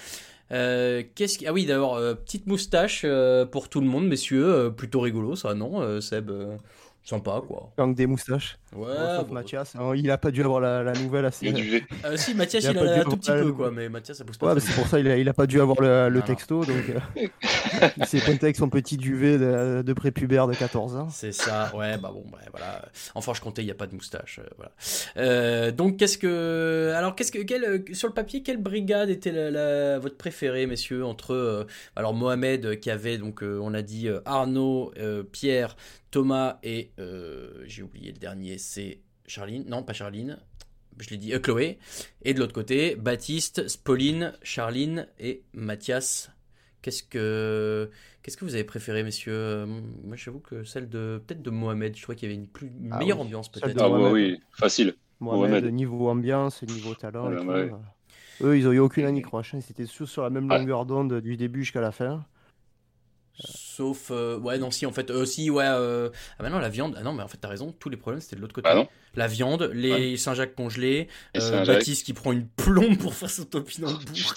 Euh, 0.53 1.03
qu'est-ce 1.15 1.39
qui... 1.39 1.47
Ah 1.47 1.53
oui, 1.53 1.65
d'ailleurs, 1.67 1.95
euh, 1.95 2.15
petite 2.15 2.47
moustache 2.47 3.03
euh, 3.05 3.47
pour 3.47 3.69
tout 3.69 3.81
le 3.81 3.87
monde, 3.87 4.07
messieurs. 4.07 4.45
euh, 4.47 4.71
plutôt 4.71 5.01
rigolo, 5.01 5.37
ça, 5.37 5.55
non, 5.55 5.81
euh, 5.81 6.01
Seb 6.01 6.31
Sympa, 7.03 7.43
quoi. 7.47 7.73
Gang 7.79 7.95
des 7.95 8.07
moustaches. 8.07 8.59
Ouais, 8.77 8.87
Bon, 8.95 9.17
sauf 9.17 9.27
bon. 9.29 9.35
Mathias. 9.35 9.75
hein, 9.75 9.93
il 9.97 10.11
a 10.11 10.19
pas 10.19 10.31
dû 10.31 10.43
avoir 10.43 10.61
la, 10.61 10.83
la 10.85 10.93
nouvelle 10.93 11.25
assez. 11.25 11.51
V. 11.51 11.83
Euh, 12.05 12.17
si, 12.17 12.35
Mathias, 12.35 12.63
il, 12.63 12.79
a 12.79 13.01
un 13.01 13.03
tout 13.05 13.17
petit 13.17 13.33
peu, 13.33 13.53
quoi, 13.53 13.71
mais 13.73 13.89
Mathias, 13.89 14.19
ça 14.19 14.25
pousse 14.25 14.37
pas 14.39 14.55
Ouais, 14.55 14.61
c'est 14.61 14.75
pour 14.75 14.87
ça 14.87 15.01
il 15.01 15.09
a, 15.09 15.17
il 15.17 15.29
a 15.29 15.33
pas 15.33 15.47
dû 15.47 15.61
avoir 15.61 15.81
le, 15.81 16.21
texto, 16.21 16.65
donc 16.65 16.77
euh, 16.91 17.27
il 17.97 18.07
s'est 18.07 18.21
pointé 18.21 18.47
avec 18.47 18.57
son 18.57 18.69
petit 18.69 18.97
duvet 18.97 19.39
de, 19.39 19.83
de 19.83 19.93
prépubère 19.93 20.47
de 20.47 20.55
14 20.55 20.97
ans. 20.97 21.09
C'est 21.11 21.33
ça, 21.33 21.73
ouais, 21.75 21.97
bah 21.99 22.11
bon, 22.13 22.25
bah, 22.31 22.39
voilà. 22.53 22.83
En 23.15 23.21
Franche-Comté, 23.23 23.63
il 23.63 23.65
n'y 23.65 23.71
a 23.73 23.75
pas 23.75 23.87
de 23.87 23.95
moustache, 23.95 24.39
euh, 24.39 24.49
voilà. 24.57 24.73
Euh, 25.17 25.73
donc, 25.73 25.97
qu'est-ce 25.97 26.19
que. 26.19 26.93
Alors, 26.95 27.17
qu'est-ce 27.17 27.33
que. 27.33 27.39
euh, 27.67 27.79
sur 27.95 28.07
le 28.09 28.15
papier, 28.15 28.43
quelle 28.43 28.59
brigade 28.63 29.09
était 29.11 29.33
la, 29.33 29.51
la- 29.51 29.99
votre 29.99 30.17
préférée, 30.17 30.67
messieurs, 30.67 31.05
entre. 31.05 31.33
euh, 31.35 31.65
alors, 31.97 32.15
Mohamed, 32.15 32.67
euh, 32.67 32.75
qui 32.77 32.91
avait, 32.91 33.19
donc, 33.19 33.43
euh, 33.43 33.59
on 33.63 33.75
a 33.75 33.83
dit 33.83 34.09
euh, 34.09 34.21
Arnaud, 34.27 34.93
euh, 34.99 35.23
Pierre, 35.25 35.77
Thomas 36.11 36.59
et. 36.63 36.91
euh, 36.99 37.63
J'ai 37.67 37.83
oublié 37.83 38.13
le 38.13 38.19
dernier, 38.19 38.59
c'est 38.59 39.01
Charline. 39.27 39.65
Non, 39.69 39.83
pas 39.83 39.93
Charline. 39.93 40.39
Je 40.99 41.09
l'ai 41.11 41.17
dit, 41.17 41.33
euh, 41.33 41.39
Chloé. 41.39 41.79
Et 42.23 42.35
de 42.35 42.39
l'autre 42.41 42.53
côté, 42.53 42.95
Baptiste, 42.97 43.83
Pauline, 43.85 44.33
Charline 44.43 45.07
et 45.19 45.43
Mathias. 45.55 46.31
Qu'est-ce 46.83 47.03
que. 47.03 47.91
Qu'est-ce 48.23 48.37
que 48.37 48.45
vous 48.45 48.55
avez 48.55 48.65
préféré, 48.65 49.03
messieurs? 49.03 49.33
Euh, 49.35 49.67
Moi, 49.67 50.17
j'avoue 50.17 50.41
que 50.41 50.65
celle 50.65 50.89
de 50.89 51.23
peut-être 51.27 51.43
de 51.43 51.51
Mohamed. 51.51 51.97
Je 51.97 52.03
trouvais 52.03 52.17
qu'il 52.17 52.29
y 52.29 52.33
avait 52.33 52.41
une 52.41 52.49
plus 52.49 52.69
une 52.69 52.93
Ah 52.93 52.99
meilleure 52.99 53.19
oui, 53.21 53.27
ambiance 53.27 53.51
peut-être. 53.51 53.71
Ah 53.79 53.89
bah 53.89 53.89
Mohamed. 53.89 54.13
oui, 54.13 54.41
facile. 54.53 54.95
Mohamed, 55.21 55.51
Mohamed. 55.51 55.73
niveau 55.75 56.09
ambiance, 56.09 56.63
niveau 56.63 56.95
talent 56.95 57.31
et 57.31 57.35
Ouais, 57.37 57.41
tout. 57.43 57.49
ouais. 57.49 57.71
Eux, 58.43 58.59
ils 58.59 58.67
ont 58.67 58.73
eu 58.73 58.79
aucune 58.79 59.05
anicroche. 59.05 59.55
hein, 59.55 59.59
Ils 59.67 59.71
étaient 59.71 59.85
tous 59.87 60.07
sur 60.07 60.23
la 60.23 60.31
même 60.31 60.51
Ouais. 60.51 60.59
longueur 60.59 60.87
d'onde 60.87 61.21
du 61.21 61.37
début 61.37 61.61
jusqu'à 61.65 61.83
la 61.83 61.93
fin. 61.93 62.25
Sauf 63.45 64.11
euh, 64.11 64.39
ouais 64.39 64.59
non 64.59 64.71
si 64.71 64.87
en 64.87 64.93
fait 64.93 65.11
euh, 65.11 65.25
si 65.25 65.51
ouais 65.51 65.65
euh, 65.67 66.11
ah 66.39 66.43
bah 66.43 66.51
non 66.51 66.59
la 66.59 66.69
viande 66.69 66.95
ah 66.99 67.03
non 67.03 67.13
mais 67.13 67.23
en 67.23 67.29
fait 67.29 67.39
t'as 67.39 67.49
raison 67.49 67.73
tous 67.79 67.89
les 67.89 67.97
problèmes 67.97 68.21
c'était 68.21 68.37
de 68.37 68.41
l'autre 68.41 68.55
côté. 68.55 68.69
Ah 68.71 68.75
non 68.75 68.89
La 69.15 69.27
viande, 69.27 69.71
les 69.75 69.91
Ouais. 70.13 70.17
Saint-Jacques 70.17 70.55
congelés, 70.55 71.09
euh, 71.37 71.41
Saint-Jacques. 71.41 71.77
Baptiste 71.79 72.05
qui 72.07 72.13
prend 72.13 72.33
une 72.33 72.47
plombe 72.47 72.99
pour 72.99 73.15
faire 73.15 73.31
son 73.31 73.45
topinambour. 73.45 74.35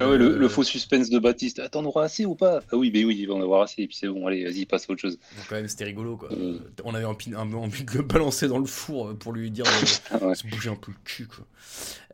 Ah 0.00 0.08
ouais, 0.08 0.18
le, 0.18 0.34
Euh, 0.34 0.38
le 0.38 0.48
faux 0.48 0.62
suspense 0.64 1.08
de 1.10 1.18
Baptiste. 1.18 1.58
Attends, 1.60 1.80
on 1.82 1.86
aura 1.86 2.04
assez 2.04 2.24
ou 2.26 2.34
pas? 2.34 2.60
Ah 2.72 2.76
oui, 2.76 2.90
mais 2.92 3.04
oui, 3.04 3.16
il 3.18 3.26
va 3.28 3.34
en 3.34 3.40
avoir 3.42 3.62
assez. 3.62 3.82
Et 3.82 3.86
puis 3.86 3.96
c'est 3.96 4.08
bon, 4.08 4.26
allez, 4.26 4.44
vas-y, 4.44 4.66
passe 4.66 4.88
à 4.88 4.92
autre 4.92 5.00
chose. 5.00 5.18
Donc 5.36 5.46
quand 5.48 5.54
même 5.56 5.68
c'était 5.68 5.84
rigolo 5.84 6.16
quoi. 6.16 6.28
Euh, 6.32 6.58
On 6.84 6.94
avait 6.94 7.04
envie, 7.04 7.32
un- 7.34 7.52
envie 7.52 7.84
de 7.84 7.92
le 7.92 8.02
balancer 8.02 8.48
dans 8.48 8.58
le 8.58 8.66
four 8.66 9.08
euh, 9.08 9.14
pour 9.14 9.32
lui 9.32 9.50
dire 9.50 9.64
de 9.64 9.70
Ah 10.10 10.26
ouais. 10.26 10.34
se 10.34 10.46
bouger 10.46 10.70
un 10.70 10.76
peu 10.76 10.90
le 10.92 10.98
cul 11.04 11.26
quoi. 11.26 11.44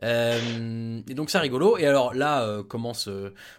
Euh, 0.03 0.99
et 1.07 1.13
donc 1.13 1.29
ça 1.29 1.39
rigolo. 1.39 1.77
Et 1.77 1.85
alors 1.85 2.13
là 2.13 2.43
euh, 2.43 2.63
commence 2.63 3.07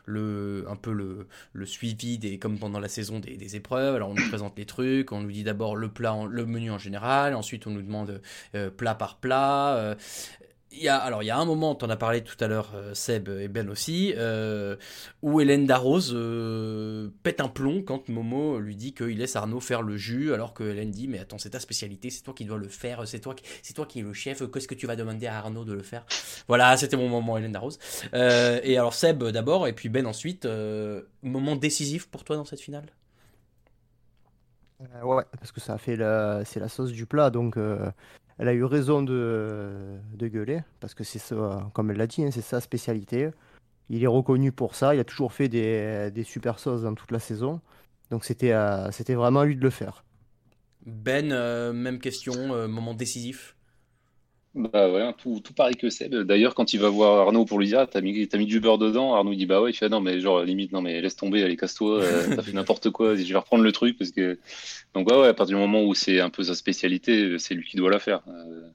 le 0.07 0.65
un 0.69 0.77
peu 0.77 0.93
le, 0.93 1.27
le 1.53 1.67
suivi 1.67 2.19
des 2.19 2.39
comme 2.39 2.59
pendant 2.59 2.81
la 2.81 2.89
saison 2.89 3.19
des, 3.21 3.37
des 3.37 3.57
épreuves. 3.57 3.95
Alors 3.97 4.11
on 4.11 4.15
nous 4.15 4.29
présente 4.29 4.57
les 4.57 4.67
trucs, 4.67 5.13
on 5.13 5.21
nous 5.21 5.31
dit 5.33 5.45
d'abord 5.45 5.77
le 5.77 5.89
plat, 5.89 6.15
en- 6.15 6.27
le 6.27 6.47
menu 6.47 6.71
en 6.71 6.79
général. 6.79 7.35
Ensuite 7.35 7.67
on 7.67 7.71
nous 7.71 7.83
demande 7.83 8.21
plat 8.77 8.95
par 8.95 9.17
plat. 9.19 9.97
Il 10.75 10.83
y 10.83 10.89
a, 10.89 10.97
alors, 10.97 11.23
il 11.23 11.27
y 11.27 11.31
a 11.31 11.37
un 11.37 11.45
moment, 11.45 11.75
tu 11.75 11.85
en 11.85 11.91
as 11.91 11.97
parlé 11.97 12.23
tout 12.23 12.43
à 12.43 12.49
l'heure, 12.49 12.73
euh, 12.75 12.95
Seb 12.95 13.29
et 13.29 13.49
Ben 13.49 13.69
aussi, 13.69 14.15
euh, 14.17 14.77
où 15.21 15.41
Hélène 15.41 15.67
Darroze 15.67 16.13
euh, 16.15 17.11
pète 17.23 17.41
un 17.43 17.49
plomb 17.49 17.83
quand 17.83 18.09
Momo 18.09 18.59
lui 18.59 18.75
dit 18.75 18.95
qu'il 18.95 19.19
laisse 19.19 19.37
Arnaud 19.37 19.61
faire 19.61 19.83
le 19.83 19.99
jus, 19.99 20.33
alors 20.33 20.55
que 20.55 20.65
Hélène 20.65 20.91
dit 20.91 21.09
Mais 21.09 21.19
attends, 21.19 21.37
c'est 21.37 21.51
ta 21.51 21.61
spécialité, 21.61 22.09
c'est 22.09 22.23
toi 22.23 22.33
qui 22.33 22.47
dois 22.47 22.57
le 22.57 22.69
faire, 22.69 23.07
c'est 23.07 23.21
toi, 23.21 23.35
toi 23.75 23.87
qui 23.87 24.01
es 24.01 24.03
le 24.03 24.15
chef, 24.15 24.43
qu'est-ce 24.51 24.67
que 24.67 24.75
tu 24.75 24.87
vas 24.87 24.97
demander 24.97 25.27
à 25.27 25.37
Arnaud 25.37 25.65
de 25.65 25.75
le 25.75 25.83
faire? 25.83 26.07
Voilà, 26.49 26.77
c'était 26.79 26.97
mon 26.97 27.09
moment, 27.09 27.37
Hélène 27.37 27.53
Darroze. 27.53 27.79
Et 28.15 28.79
alors, 28.79 28.95
Seb 28.95 29.23
d'abord, 29.25 29.69
et 29.69 29.75
puis 29.75 29.91
Ben 29.91 30.07
ensuite, 30.07 30.49
moment 31.23 31.55
décisif 31.55 32.09
pour 32.09 32.25
toi 32.25 32.37
dans 32.37 32.47
cette 32.47 32.61
finale? 32.61 32.87
Ouais, 35.05 35.23
parce 35.39 35.53
que 35.53 35.61
ça 35.61 35.75
a 35.75 35.79
fait 35.79 35.95
la... 35.97 36.45
c'est 36.45 36.59
la 36.59 36.69
sauce 36.69 36.91
du 36.93 37.07
plat, 37.07 37.31
donc 37.31 37.57
elle 38.43 38.49
a 38.49 38.55
eu 38.55 38.65
raison 38.65 39.03
de, 39.03 40.01
gueuler, 40.19 40.63
parce 40.81 40.95
que 40.95 41.05
c'est 41.05 41.21
ça, 41.21 41.71
comme 41.75 41.93
elle 41.93 41.97
l'a 41.97 42.09
dit, 42.09 42.25
hein, 42.25 42.31
c'est 42.33 42.41
sa 42.41 42.61
spécialité. 42.61 43.31
il 43.89 44.03
est 44.03 44.09
reconnu 44.09 44.51
pour 44.51 44.75
ça. 44.75 44.97
Il 44.97 44.99
a 44.99 45.05
toujours 45.05 45.33
fait 45.33 45.49
des, 45.49 46.11
des 46.13 46.25
super 46.25 46.59
sauces 46.59 46.83
dans 46.83 46.93
toute 46.95 47.13
la 47.13 47.21
saison. 47.21 47.61
Donc 48.11 48.25
c'était 48.25 48.51
euh, 48.51 48.91
vraiment 49.11 49.41
à 49.41 49.45
lui 49.45 49.55
de 49.55 49.63
le 49.63 49.71
faire. 49.71 50.03
Ben, 50.85 51.31
euh, 51.31 51.73
même 51.73 52.01
question, 52.01 52.35
euh, 52.35 52.67
moment 52.67 52.95
décisif. 52.95 53.55
Bah 54.55 54.91
ouais, 54.93 55.01
hein, 55.01 55.15
tout, 55.17 55.41
tout 55.43 55.55
pareil 55.55 55.77
que 55.77 55.89
Seb. 55.89 56.15
D'ailleurs, 56.15 56.55
quand 56.55 56.75
il 56.75 56.81
va 56.81 56.91
voir 56.91 57.21
Arnaud 57.27 57.47
pour 57.47 57.59
lui 57.59 57.69
dire, 57.69 57.81
ah, 57.81 57.87
t'as 57.87 58.03
mis, 58.03 58.13
mis 58.13 58.47
du 58.47 58.61
beurre 58.61 58.77
dedans, 58.77 59.15
Arnaud 59.15 59.35
dit, 59.35 59.47
bah 59.47 59.63
ouais, 59.63 59.71
il 59.71 59.75
fait, 59.75 59.87
ah 59.87 59.89
non, 59.89 60.01
mais 60.01 60.21
genre, 60.21 60.43
limite, 60.43 60.73
non, 60.73 60.83
mais 60.83 61.01
laisse 61.01 61.17
tomber, 61.17 61.43
allez, 61.43 61.57
casse-toi, 61.57 62.03
euh, 62.03 62.27
t'as 62.37 62.43
fait 62.43 62.53
n'importe 62.53 62.91
quoi, 62.91 63.17
je 63.17 63.23
vais 63.33 63.39
reprendre 63.39 63.65
le 63.65 63.73
truc, 63.73 63.97
parce 63.97 64.11
que. 64.11 64.39
Donc, 64.95 65.09
ouais, 65.11 65.19
ouais, 65.19 65.29
à 65.29 65.35
partir 65.35 65.57
du 65.57 65.63
moment 65.63 65.83
où 65.85 65.95
c'est 65.95 66.21
un 66.21 66.29
peu 66.29 66.43
sa 66.43 66.55
spécialité, 66.55 67.39
c'est 67.39 67.55
lui 67.55 67.67
qui 67.67 67.79
doit 67.79 67.91
la 67.91 67.99
faire. 67.99 68.23
Euh, 68.29 68.69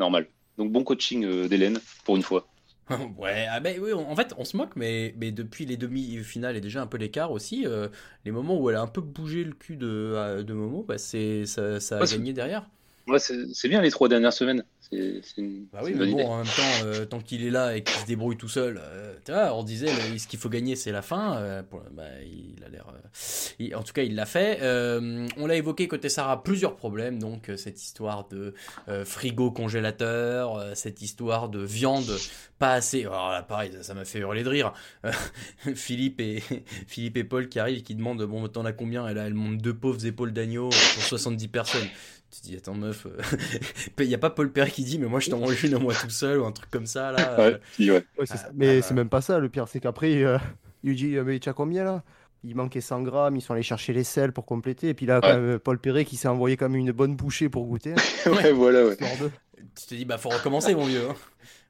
normal. 0.00 0.26
Donc, 0.58 0.72
bon 0.72 0.82
coaching 0.82 1.24
euh, 1.24 1.48
d'Hélène, 1.48 1.80
pour 2.04 2.16
une 2.16 2.22
fois. 2.22 2.50
ouais, 3.18 3.46
ah 3.48 3.60
ben 3.60 3.78
oui, 3.80 3.92
en 3.92 4.16
fait, 4.16 4.34
on 4.36 4.44
se 4.44 4.56
moque, 4.56 4.74
mais, 4.74 5.14
mais 5.16 5.30
depuis 5.30 5.64
les 5.64 5.76
demi-finales 5.76 6.56
et 6.56 6.60
déjà 6.60 6.82
un 6.82 6.86
peu 6.86 6.98
l'écart 6.98 7.30
aussi, 7.30 7.66
euh, 7.66 7.88
les 8.24 8.32
moments 8.32 8.58
où 8.58 8.68
elle 8.68 8.76
a 8.76 8.82
un 8.82 8.86
peu 8.88 9.00
bougé 9.00 9.44
le 9.44 9.52
cul 9.52 9.76
de, 9.76 9.86
euh, 9.88 10.42
de 10.42 10.52
Momo, 10.52 10.82
bah 10.82 10.98
c'est, 10.98 11.46
ça, 11.46 11.78
ça 11.78 12.00
a 12.00 12.04
Ouais, 12.04 12.06
gagné 12.06 12.32
derrière. 12.32 12.68
Ouais, 13.06 13.18
c'est 13.18 13.68
bien 13.68 13.80
les 13.80 13.90
trois 13.90 14.08
dernières 14.08 14.32
semaines. 14.32 14.64
C'est 14.80 15.20
c'est 15.22 15.40
une, 15.40 15.66
Bah 15.72 15.80
oui, 15.84 15.92
une 15.92 15.98
mais 15.98 16.06
bonne 16.06 16.10
bon, 16.10 16.18
idée. 16.20 16.24
en 16.24 16.36
même 16.38 16.46
temps, 16.46 16.84
euh, 16.84 17.04
tant 17.06 17.20
qu'il 17.20 17.44
est 17.44 17.50
là 17.50 17.76
et 17.76 17.82
qu'il 17.84 17.94
se 18.00 18.06
débrouille 18.06 18.36
tout 18.36 18.48
seul, 18.48 18.80
euh, 18.82 19.14
tu 19.24 19.32
vois, 19.32 19.54
on 19.54 19.62
disait, 19.62 19.86
le- 19.86 20.18
ce 20.18 20.26
qu'il 20.26 20.38
faut 20.38 20.48
gagner, 20.48 20.74
c'est 20.76 20.92
la 20.92 21.02
fin. 21.02 21.36
euh, 21.38 21.62
pour- 21.62 21.82
bah, 21.92 22.04
il 22.24 22.62
a 22.64 22.68
l'air. 22.68 22.86
euh, 22.92 23.74
en 23.76 23.82
tout 23.82 23.92
cas, 23.92 24.02
il 24.02 24.14
l'a 24.14 24.26
fait. 24.26 24.58
Euh, 24.62 25.26
on 25.36 25.46
l'a 25.46 25.56
évoqué 25.56 25.86
côté 25.88 26.08
Sarah, 26.08 26.42
plusieurs 26.42 26.76
problèmes. 26.76 27.18
Donc, 27.18 27.48
euh, 27.50 27.56
cette 27.56 27.80
histoire 27.82 28.28
de 28.28 28.54
euh, 28.88 29.04
frigo 29.04 29.50
congélateur, 29.50 30.56
euh, 30.56 30.74
cette 30.74 31.02
histoire 31.02 31.48
de 31.48 31.60
viande 31.60 32.10
pas 32.58 32.72
assez. 32.74 33.02
Alors 33.02 33.30
là, 33.30 33.42
pareil, 33.42 33.72
ça 33.82 33.94
m'a 33.94 34.04
fait 34.04 34.18
hurler 34.18 34.42
de 34.42 34.48
rire. 34.48 34.72
Euh, 35.04 35.12
Philippe, 35.74 36.20
et, 36.20 36.42
Philippe 36.88 37.16
et 37.16 37.24
Paul 37.24 37.48
qui 37.48 37.58
arrivent 37.58 37.78
et 37.78 37.82
qui 37.82 37.94
demandent 37.94 38.22
Bon, 38.24 38.46
t'en 38.48 38.64
as 38.64 38.72
combien? 38.72 39.08
Et 39.08 39.14
là, 39.14 39.26
elle 39.26 39.34
montre 39.34 39.62
deux 39.62 39.74
pauvres 39.74 40.04
épaules 40.04 40.32
d'agneau 40.32 40.68
pour 40.68 41.02
70 41.02 41.48
personnes. 41.48 41.86
Tu 42.30 42.40
te 42.42 42.46
dis, 42.46 42.56
attends, 42.56 42.74
meuf, 42.74 43.06
il 43.98 44.06
n'y 44.06 44.14
a 44.14 44.18
pas 44.18 44.30
Paul 44.30 44.52
Perret 44.52 44.70
qui 44.70 44.84
dit, 44.84 44.98
mais 45.00 45.08
moi 45.08 45.18
je 45.18 45.30
t'en 45.30 45.38
mange 45.38 45.64
une 45.64 45.74
à 45.74 45.78
moi 45.80 45.94
tout 45.94 46.10
seul, 46.10 46.38
ou 46.38 46.44
un 46.46 46.52
truc 46.52 46.70
comme 46.70 46.86
ça, 46.86 47.10
là. 47.10 47.36
Ouais, 47.36 47.44
euh, 47.54 47.58
si, 47.72 47.90
ouais. 47.90 48.04
Ouais, 48.18 48.26
c'est 48.26 48.36
ça. 48.36 48.50
Mais 48.54 48.82
c'est 48.82 48.94
même 48.94 49.08
pas 49.08 49.20
ça, 49.20 49.40
le 49.40 49.48
pire, 49.48 49.66
c'est 49.66 49.80
qu'après, 49.80 50.22
euh, 50.22 50.38
il 50.84 50.90
lui 50.90 50.96
dit 50.96 51.16
euh, 51.16 51.24
Mais 51.24 51.40
tu 51.40 51.48
as 51.48 51.52
combien 51.52 51.82
là? 51.82 52.04
Il 52.44 52.54
manquait 52.54 52.80
100 52.80 53.02
grammes, 53.02 53.36
ils 53.36 53.40
sont 53.42 53.52
allés 53.52 53.62
chercher 53.62 53.92
les 53.92 54.04
sels 54.04 54.32
pour 54.32 54.46
compléter. 54.46 54.90
Et 54.90 54.94
puis 54.94 55.06
là, 55.06 55.20
quand 55.20 55.34
même, 55.34 55.58
Paul 55.58 55.78
Perret 55.78 56.04
qui 56.04 56.16
s'est 56.16 56.28
envoyé 56.28 56.56
comme 56.56 56.74
une 56.76 56.92
bonne 56.92 57.16
bouchée 57.16 57.48
pour 57.48 57.66
goûter. 57.66 57.94
ouais, 58.26 58.52
voilà, 58.52 58.86
ouais. 58.86 58.96
tu 58.96 59.86
te 59.86 59.94
dis, 59.94 60.04
bah 60.04 60.16
faut 60.16 60.30
recommencer, 60.30 60.74
mon 60.74 60.84
vieux. 60.84 61.06
hein. 61.10 61.16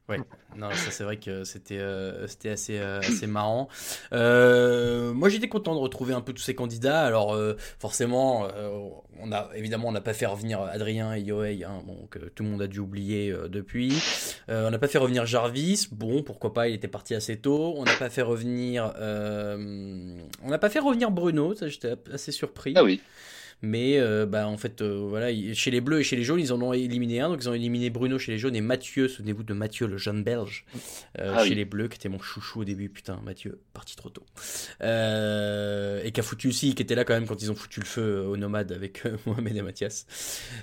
Ouais, 0.09 0.17
non, 0.57 0.69
ça 0.71 0.91
c'est 0.91 1.05
vrai 1.05 1.17
que 1.17 1.45
c'était 1.45 1.77
euh, 1.77 2.27
c'était 2.27 2.49
assez, 2.49 2.79
euh, 2.79 2.99
assez 2.99 3.27
marrant. 3.27 3.69
Euh, 4.11 5.13
moi 5.13 5.29
j'étais 5.29 5.47
content 5.47 5.73
de 5.73 5.79
retrouver 5.79 6.13
un 6.13 6.19
peu 6.19 6.33
tous 6.33 6.41
ces 6.41 6.53
candidats. 6.53 7.05
Alors 7.05 7.33
euh, 7.33 7.55
forcément, 7.79 8.47
euh, 8.53 8.89
on 9.21 9.31
a 9.31 9.49
évidemment 9.55 9.87
on 9.87 9.93
n'a 9.93 10.01
pas 10.01 10.13
fait 10.13 10.25
revenir 10.25 10.59
Adrien 10.61 11.15
et 11.15 11.21
Yohei, 11.21 11.63
hein, 11.63 11.81
bon, 11.85 12.07
que 12.09 12.19
tout 12.19 12.43
le 12.43 12.49
monde 12.49 12.61
a 12.61 12.67
dû 12.67 12.79
oublier 12.79 13.31
euh, 13.31 13.47
depuis. 13.47 13.93
Euh, 14.49 14.67
on 14.67 14.71
n'a 14.71 14.79
pas 14.79 14.89
fait 14.89 14.97
revenir 14.97 15.25
Jarvis, 15.25 15.87
bon 15.91 16.23
pourquoi 16.23 16.53
pas, 16.53 16.67
il 16.67 16.75
était 16.75 16.89
parti 16.89 17.15
assez 17.15 17.37
tôt. 17.37 17.75
On 17.77 17.83
n'a 17.85 17.95
pas 17.95 18.09
fait 18.09 18.23
revenir, 18.23 18.91
euh, 18.97 20.17
on 20.43 20.49
n'a 20.49 20.59
pas 20.59 20.69
fait 20.69 20.79
revenir 20.79 21.11
Bruno, 21.11 21.55
ça 21.55 21.69
j'étais 21.69 21.93
assez 22.11 22.33
surpris. 22.33 22.73
Ah 22.75 22.83
oui. 22.83 22.99
Mais 23.63 23.99
euh, 23.99 24.25
bah, 24.25 24.47
en 24.47 24.57
fait, 24.57 24.81
euh, 24.81 25.05
voilà, 25.07 25.29
il- 25.31 25.53
chez 25.55 25.69
les 25.71 25.81
Bleus 25.81 25.99
et 25.99 26.03
chez 26.03 26.15
les 26.15 26.23
Jaunes, 26.23 26.39
ils 26.39 26.51
en 26.51 26.61
ont 26.61 26.73
éliminé 26.73 27.19
un. 27.21 27.29
Donc 27.29 27.39
ils 27.41 27.49
ont 27.49 27.53
éliminé 27.53 27.89
Bruno 27.89 28.17
chez 28.17 28.31
les 28.31 28.37
Jaunes 28.39 28.55
et 28.55 28.61
Mathieu, 28.61 29.07
souvenez-vous 29.07 29.43
de 29.43 29.53
Mathieu, 29.53 29.85
le 29.87 29.97
jeune 29.97 30.23
Belge, 30.23 30.65
euh, 31.19 31.33
Ah 31.37 31.43
chez 31.43 31.49
oui. 31.51 31.55
les 31.55 31.65
Bleus, 31.65 31.87
qui 31.87 31.97
était 31.97 32.09
mon 32.09 32.19
chouchou 32.19 32.61
au 32.61 32.63
début. 32.63 32.89
Putain, 32.89 33.19
Mathieu, 33.23 33.59
parti 33.73 33.95
trop 33.95 34.09
tôt. 34.09 34.23
Et 34.81 36.11
qui 36.11 36.19
a 36.19 36.23
foutu 36.23 36.47
aussi, 36.47 36.73
qui 36.75 36.81
était 36.81 36.95
là 36.95 37.03
quand 37.05 37.13
même 37.13 37.27
quand 37.27 37.41
ils 37.41 37.51
ont 37.51 37.55
foutu 37.55 37.79
le 37.79 37.85
feu 37.85 38.21
au 38.27 38.37
nomade 38.37 38.71
avec 38.71 39.03
Mohamed 39.25 39.55
et 39.55 39.61
Mathias. 39.61 40.05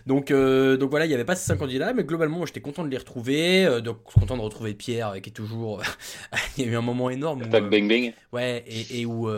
Donc, 0.06 0.32
donc 0.32 0.90
voilà, 0.90 1.04
il 1.06 1.08
n'y 1.08 1.14
avait 1.14 1.24
pas 1.24 1.36
ces 1.36 1.46
cinq 1.46 1.56
candidats, 1.58 1.92
mais 1.92 2.04
globalement, 2.04 2.44
j'étais 2.46 2.60
content 2.60 2.84
de 2.84 2.90
les 2.90 2.98
retrouver. 2.98 3.80
donc 3.82 4.02
content 4.02 4.36
de 4.36 4.42
retrouver 4.42 4.74
Pierre, 4.74 5.14
qui 5.22 5.30
est 5.30 5.32
toujours. 5.32 5.82
il 6.58 6.64
y 6.64 6.68
a 6.68 6.72
eu 6.72 6.76
un 6.76 6.82
moment 6.82 7.10
énorme. 7.10 7.42
où, 7.42 7.46
bang, 7.48 7.70
bang. 7.70 8.12
Ouais, 8.32 8.64
et, 8.66 9.00
et 9.00 9.06
où, 9.06 9.28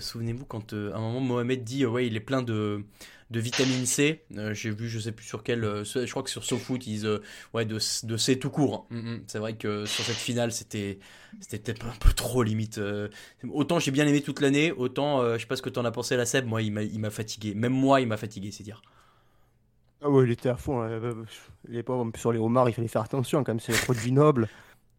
souvenez-vous, 0.00 0.44
quand 0.46 0.72
à 0.72 0.96
un 0.96 1.00
moment 1.00 1.20
Mohamed 1.20 1.62
dit, 1.64 1.84
ouais, 1.86 2.06
il 2.06 2.16
est 2.16 2.20
plein 2.20 2.42
de, 2.42 2.82
de 3.30 3.40
vitamine 3.40 3.86
C, 3.86 4.24
Euh, 4.36 4.54
j'ai 4.54 4.70
vu, 4.70 4.88
je 4.88 4.98
sais 4.98 5.12
plus 5.12 5.24
sur 5.26 5.42
quel, 5.42 5.64
euh, 5.64 5.84
je 5.84 6.10
crois 6.10 6.22
que 6.22 6.30
sur 6.30 6.44
SoFoot, 6.44 6.86
ils 6.86 7.06
euh, 7.06 7.18
ouais, 7.54 7.64
de, 7.64 7.78
de 8.06 8.16
C 8.16 8.38
tout 8.38 8.50
court. 8.50 8.86
Mm, 8.90 8.96
mm. 9.14 9.24
C'est 9.26 9.38
vrai 9.38 9.56
que 9.56 9.86
sur 9.86 10.04
cette 10.04 10.16
finale, 10.16 10.52
c'était 10.52 10.98
c'était 11.40 11.58
peut-être 11.58 11.86
un 11.86 11.96
peu 11.98 12.12
trop 12.12 12.42
limite. 12.42 12.78
euh. 12.78 13.08
autant 13.52 13.78
j'ai 13.80 13.90
bien 13.90 14.06
aimé 14.06 14.20
toute 14.22 14.40
l'année, 14.40 14.72
autant, 14.72 15.22
je 15.34 15.38
sais 15.38 15.46
pas 15.46 15.56
ce 15.56 15.62
que 15.62 15.70
t'en 15.70 15.84
as 15.84 15.90
pensé, 15.90 16.16
la 16.16 16.26
Seb, 16.26 16.46
moi, 16.46 16.62
il 16.62 16.72
m'a 16.72 17.10
fatigué. 17.10 17.54
Même 17.54 17.72
moi, 17.72 18.00
il 18.00 18.06
m'a 18.08 18.16
fatigué, 18.16 18.50
c'est 18.52 18.62
dire. 18.64 18.82
Ah 20.02 20.10
ouais, 20.10 20.24
il 20.24 20.30
était 20.30 20.50
à 20.50 20.56
fond. 20.56 20.80
là. 20.82 20.98
Les 21.68 21.82
pauvres, 21.82 22.10
sur 22.16 22.32
les 22.32 22.38
homards, 22.38 22.68
il 22.68 22.74
fallait 22.74 22.88
faire 22.88 23.02
attention 23.02 23.42
quand 23.42 23.52
même, 23.52 23.60
c'est 23.60 23.72
un 23.72 23.78
produit 23.78 24.12
noble. 24.12 24.48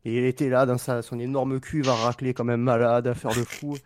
Et 0.04 0.18
il 0.18 0.26
était 0.26 0.50
là 0.50 0.66
dans 0.66 0.78
sa, 0.78 1.02
son 1.02 1.20
énorme 1.20 1.60
cuve 1.60 1.90
à 1.90 1.96
racler 1.96 2.34
comme 2.34 2.50
un 2.50 2.58
malade, 2.58 3.08
à 3.08 3.14
faire 3.16 3.34
le 3.34 3.44
fou. 3.44 3.78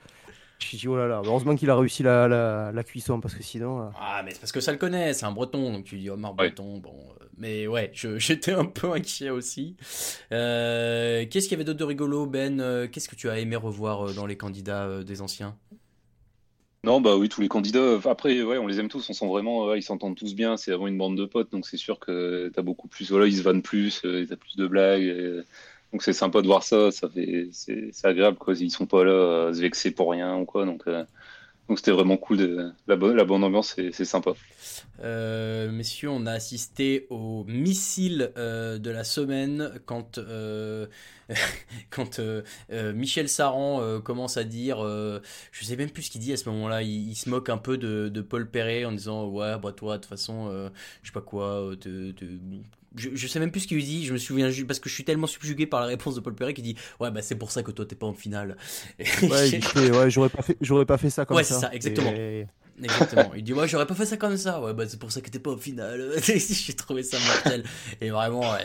Je 0.60 0.76
dit, 0.78 0.88
oh 0.88 0.98
là 0.98 1.08
là, 1.08 1.22
heureusement 1.26 1.56
qu'il 1.56 1.70
a 1.70 1.76
réussi 1.78 2.04
la, 2.04 2.28
la, 2.28 2.72
la 2.74 2.84
cuisson 2.84 3.20
parce 3.22 3.34
que 3.34 3.42
sinon. 3.44 3.82
euh, 3.82 3.90
Ah, 4.00 4.22
mais 4.24 4.32
c'est 4.32 4.40
parce 4.40 4.52
que 4.52 4.60
ça 4.60 4.72
le 4.72 4.78
connaît, 4.78 5.14
c'est 5.14 5.26
un 5.26 5.32
breton, 5.32 5.72
donc 5.72 5.86
tu 5.86 5.98
dis 5.98 6.10
Omar 6.10 6.34
Breton, 6.34 6.78
bon. 6.80 6.94
euh, 7.22 7.26
mais 7.38 7.66
ouais, 7.68 7.92
je- 7.94 8.18
j'étais 8.20 8.52
un 8.52 8.66
peu 8.66 8.92
inquiet 8.92 9.30
aussi. 9.30 9.76
Euh, 10.32 11.26
Qu'est-ce 11.30 11.46
qu'il 11.48 11.54
y 11.54 11.56
avait 11.56 11.64
d'autre 11.64 11.80
de 11.80 11.84
rigolo, 11.86 12.26
Ben 12.26 12.88
Qu'est-ce 12.92 13.08
que 13.10 13.16
tu 13.16 13.30
as 13.30 13.40
aimé 13.40 13.56
revoir 13.56 14.14
dans 14.14 14.26
les 14.26 14.36
candidats 14.38 15.04
des 15.04 15.22
anciens? 15.22 15.56
Non, 16.86 17.02
bah 17.02 17.18
oui, 17.18 17.28
tous 17.28 17.42
les 17.42 17.50
candidats. 17.50 18.00
Après, 18.06 18.42
ouais, 18.42 18.58
on 18.58 18.66
les 18.66 18.80
aime 18.80 18.88
tous. 18.88 19.10
On 19.10 19.14
sent 19.14 19.28
vraiment, 19.28 19.66
ouais, 19.66 19.80
ils 19.80 19.84
s'entendent 19.84 20.16
tous 20.16 20.34
bien. 20.34 20.56
C'est 20.56 20.72
vraiment 20.72 20.88
une 20.88 20.98
bande 20.98 21.18
de 21.18 21.26
potes, 21.26 21.52
donc 21.52 21.68
c'est 21.68 21.76
sûr 21.78 22.00
que 22.00 22.50
t'as 22.54 22.62
beaucoup 22.62 22.88
plus. 22.88 23.12
Voilà, 23.12 23.28
ils 23.28 23.36
se 23.38 23.42
vannent 23.42 23.62
plus, 23.62 24.02
euh, 24.06 24.26
t'as 24.28 24.38
plus 24.38 24.56
de 24.56 24.66
blagues. 24.66 25.02
et- 25.04 25.42
donc 25.92 26.04
c'est 26.04 26.14
sympa 26.14 26.42
de 26.42 26.48
voir 26.48 26.64
ça. 26.64 26.92
Ça 26.92 27.10
fait, 27.10 27.50
c'est 27.52 28.06
agréable 28.06 28.38
quoi. 28.38 28.54
Ils 28.56 28.72
sont 28.72 28.86
pas 28.86 29.04
là 29.04 29.48
à 29.50 29.54
se 29.54 29.62
vexer 29.62 29.92
pour 29.92 30.12
rien 30.12 30.36
ou 30.38 30.46
quoi. 30.46 30.66
Donc, 30.66 30.84
euh, 30.88 31.04
donc 31.70 31.78
c'était 31.78 31.92
vraiment 31.92 32.18
cool. 32.18 32.74
La 32.88 32.96
bonne, 32.96 33.16
la 33.16 33.26
bonne 33.26 33.44
ambiance, 33.44 33.76
c'est 33.76 34.06
sympa. 34.06 34.32
Euh, 35.04 35.72
messieurs, 35.72 36.10
on 36.10 36.26
a 36.26 36.32
assisté 36.32 37.06
au 37.12 37.44
missile 37.46 38.32
euh, 38.38 38.80
de 38.80 38.90
la 38.90 39.04
semaine 39.04 39.80
quand, 39.86 40.18
euh, 40.18 40.88
quand 41.92 42.18
euh, 42.18 42.42
euh, 42.72 42.92
Michel 42.92 43.30
Saran 43.30 43.82
euh, 43.82 44.00
commence 44.00 44.38
à 44.38 44.44
dire, 44.44 44.84
euh, 44.84 45.20
je 45.52 45.64
sais 45.64 45.76
même 45.76 45.92
plus 45.92 46.04
ce 46.04 46.12
qu'il 46.12 46.22
dit 46.22 46.34
à 46.34 46.38
ce 46.38 46.50
moment-là, 46.50 46.82
il, 46.82 47.16
se 47.16 47.30
moque 47.30 47.50
un 47.50 47.60
peu 47.60 47.78
de, 47.78 48.22
Paul 48.22 48.50
Perret 48.50 48.86
en 48.86 48.92
disant 48.92 49.28
ouais 49.28 49.58
bah 49.60 49.72
toi 49.72 49.98
de 49.98 50.02
toute 50.02 50.10
façon 50.10 50.48
euh, 50.50 50.70
je 51.04 51.10
sais 51.10 51.14
pas 51.14 51.22
quoi, 51.22 51.72
euh, 51.72 51.76
te-. 51.76 52.14
Je, 52.96 53.10
je 53.14 53.28
sais 53.28 53.40
même 53.40 53.52
plus 53.52 53.62
ce 53.62 53.68
qu'il 53.68 53.78
lui 53.78 53.84
dit, 53.84 54.06
je 54.06 54.14
me 54.14 54.18
souviens 54.18 54.50
juste 54.50 54.68
parce 54.68 54.80
que 54.80 54.90
je 54.90 54.94
suis 54.96 55.04
tellement 55.04 55.28
subjugué 55.28 55.66
par 55.68 55.80
la 55.82 55.88
réponse 55.88 56.16
de 56.16 56.20
Paul 56.22 56.34
Perret 56.36 56.54
qui 56.54 56.62
dit 56.62 56.76
ouais 57.00 57.12
bah 57.12 57.22
c'est 57.22 57.36
pour 57.36 57.52
ça 57.52 57.62
que 57.64 57.72
toi 57.72 57.86
t'es 57.86 57.96
pas 57.96 58.08
en 58.08 58.14
finale. 58.14 58.58
Et 59.00 59.06
Ouais, 59.28 59.60
ouais, 59.92 60.10
j'aurais 60.10 60.30
pas 60.30 60.42
fait, 60.42 60.58
pas 60.86 60.98
fait 60.98 61.10
ça 61.10 61.26
comme 61.26 61.38
Ouais, 61.38 61.44
ça. 61.44 61.56
c'est 61.56 61.62
ça, 61.62 61.74
exactement. 61.74 62.12
Et- 62.12 62.48
Exactement. 62.82 63.32
Il 63.36 63.44
dit 63.44 63.54
ouais 63.54 63.68
j'aurais 63.68 63.86
pas 63.88 63.96
fait 63.96 64.06
ça 64.06 64.18
comme 64.18 64.38
ça. 64.38 64.62
Ouais 64.62 64.74
bah 64.74 64.86
c'est 64.88 65.00
pour 65.00 65.12
ça 65.12 65.22
que 65.22 65.30
t'es 65.30 65.40
pas 65.40 65.52
au 65.52 65.58
final. 65.58 66.12
J'ai 66.24 66.74
trouvé 66.74 67.04
ça 67.04 67.18
mortel. 67.20 67.64
Et 68.02 68.10
vraiment 68.10 68.56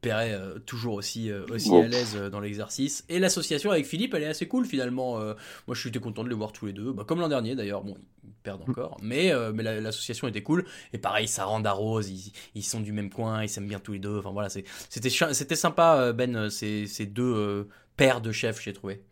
Perret 0.00 0.32
euh, 0.32 0.58
toujours 0.58 0.94
aussi 0.94 1.30
euh, 1.30 1.44
aussi 1.50 1.70
Bon. 1.70 1.82
à 1.82 1.86
l'aise 1.86 2.14
euh, 2.16 2.30
dans 2.30 2.40
l'exercice. 2.40 3.04
Et 3.08 3.18
l'association 3.18 3.70
avec 3.70 3.86
Philippe 3.86 4.14
elle 4.14 4.22
est 4.24 4.26
assez 4.26 4.46
cool 4.46 4.66
finalement. 4.66 5.18
Euh, 5.20 5.34
moi 5.66 5.74
je 5.74 5.80
suis 5.80 5.90
content 6.00 6.24
de 6.24 6.28
les 6.28 6.34
voir 6.34 6.52
tous 6.52 6.66
les 6.66 6.72
deux. 6.72 6.92
Bah, 6.92 7.04
comme 7.06 7.20
l'an 7.20 7.28
dernier 7.28 7.54
d'ailleurs. 7.54 7.82
Bon 7.82 7.96
ils 8.24 8.30
perdent 8.42 8.62
encore. 8.68 8.98
Mais 9.02 9.32
mais 9.54 9.62
la- 9.62 9.80
l'association 9.80 10.28
était 10.28 10.42
cool. 10.42 10.64
Et 10.92 10.98
pareil 10.98 11.28
ça 11.28 11.44
rend 11.44 11.62
Rose. 11.72 12.08
Ils, 12.10 12.32
ils 12.54 12.62
sont 12.64 12.80
du 12.80 12.92
même 12.92 13.10
coin. 13.10 13.42
Ils 13.42 13.48
s'aiment 13.48 13.68
bien 13.68 13.78
tous 13.80 13.92
les 13.92 13.98
deux. 13.98 14.18
Enfin 14.18 14.30
voilà 14.32 14.48
c'était 14.90 15.56
sympa 15.56 16.12
Ben 16.12 16.50
ces 16.50 16.86
ces 16.86 17.06
deux 17.06 17.68
paires 17.96 18.20
de 18.20 18.32
chefs 18.32 18.60
j'ai 18.62 18.72
trouvé. 18.72 19.02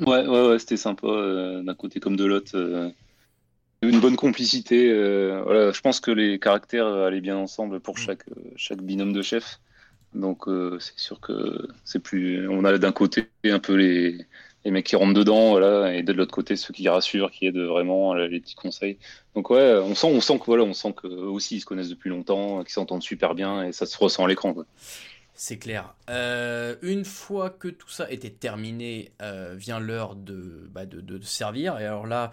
Ouais, 0.00 0.26
ouais, 0.28 0.48
ouais, 0.48 0.58
c'était 0.60 0.76
sympa 0.76 1.08
d'un 1.64 1.74
côté 1.74 1.98
comme 2.00 2.14
de 2.16 2.24
l'autre. 2.24 2.56
Euh, 3.84 3.88
une 3.90 4.00
bonne 4.00 4.16
complicité. 4.16 4.90
euh, 4.90 5.42
voilà, 5.44 5.72
je 5.72 5.80
pense 5.80 6.00
que 6.00 6.10
les 6.10 6.38
caractères 6.38 6.86
allaient 6.86 7.20
bien 7.20 7.36
ensemble 7.36 7.80
pour 7.80 7.98
chaque, 7.98 8.28
euh, 8.28 8.34
chaque 8.56 8.82
binôme 8.82 9.12
de 9.12 9.22
chef. 9.22 9.60
Donc 10.14 10.48
euh, 10.48 10.78
c'est 10.80 10.98
sûr 10.98 11.20
que 11.20 11.68
c'est 11.84 11.98
plus. 12.00 12.48
On 12.48 12.64
a 12.64 12.78
d'un 12.78 12.92
côté 12.92 13.28
un 13.44 13.58
peu 13.58 13.74
les, 13.74 14.26
les 14.64 14.70
mecs 14.70 14.86
qui 14.86 14.96
rentrent 14.96 15.12
dedans, 15.14 15.50
voilà, 15.50 15.94
et 15.94 16.02
de 16.02 16.12
l'autre 16.14 16.32
côté 16.32 16.56
ceux 16.56 16.72
qui 16.72 16.88
rassurent, 16.88 17.30
qui 17.30 17.46
aident 17.46 17.58
vraiment 17.58 18.14
euh, 18.14 18.26
les 18.26 18.40
petits 18.40 18.54
conseils. 18.54 18.98
Donc 19.34 19.50
ouais, 19.50 19.74
on 19.84 19.94
sent, 19.94 20.06
on 20.06 20.20
sent 20.22 20.38
que 20.38 20.46
voilà, 20.46 20.64
on 20.64 20.72
sent 20.72 20.94
que 20.94 21.06
eux 21.06 21.28
aussi 21.28 21.56
ils 21.56 21.60
se 21.60 21.66
connaissent 21.66 21.90
depuis 21.90 22.08
longtemps, 22.10 22.62
qu'ils 22.64 22.72
s'entendent 22.72 23.02
super 23.02 23.34
bien 23.34 23.64
et 23.64 23.72
ça 23.72 23.84
se 23.86 23.98
ressent 23.98 24.24
à 24.24 24.28
l'écran. 24.28 24.54
C'est 25.34 25.58
clair. 25.58 25.94
Euh, 26.10 26.74
une 26.82 27.04
fois 27.04 27.50
que 27.50 27.68
tout 27.68 27.88
ça 27.90 28.10
était 28.10 28.30
terminé, 28.30 29.12
euh, 29.22 29.54
vient 29.56 29.78
l'heure 29.78 30.16
de, 30.16 30.68
bah, 30.72 30.84
de, 30.84 31.00
de- 31.00 31.18
de 31.18 31.24
servir. 31.24 31.78
Et 31.78 31.84
alors 31.84 32.08
là, 32.08 32.32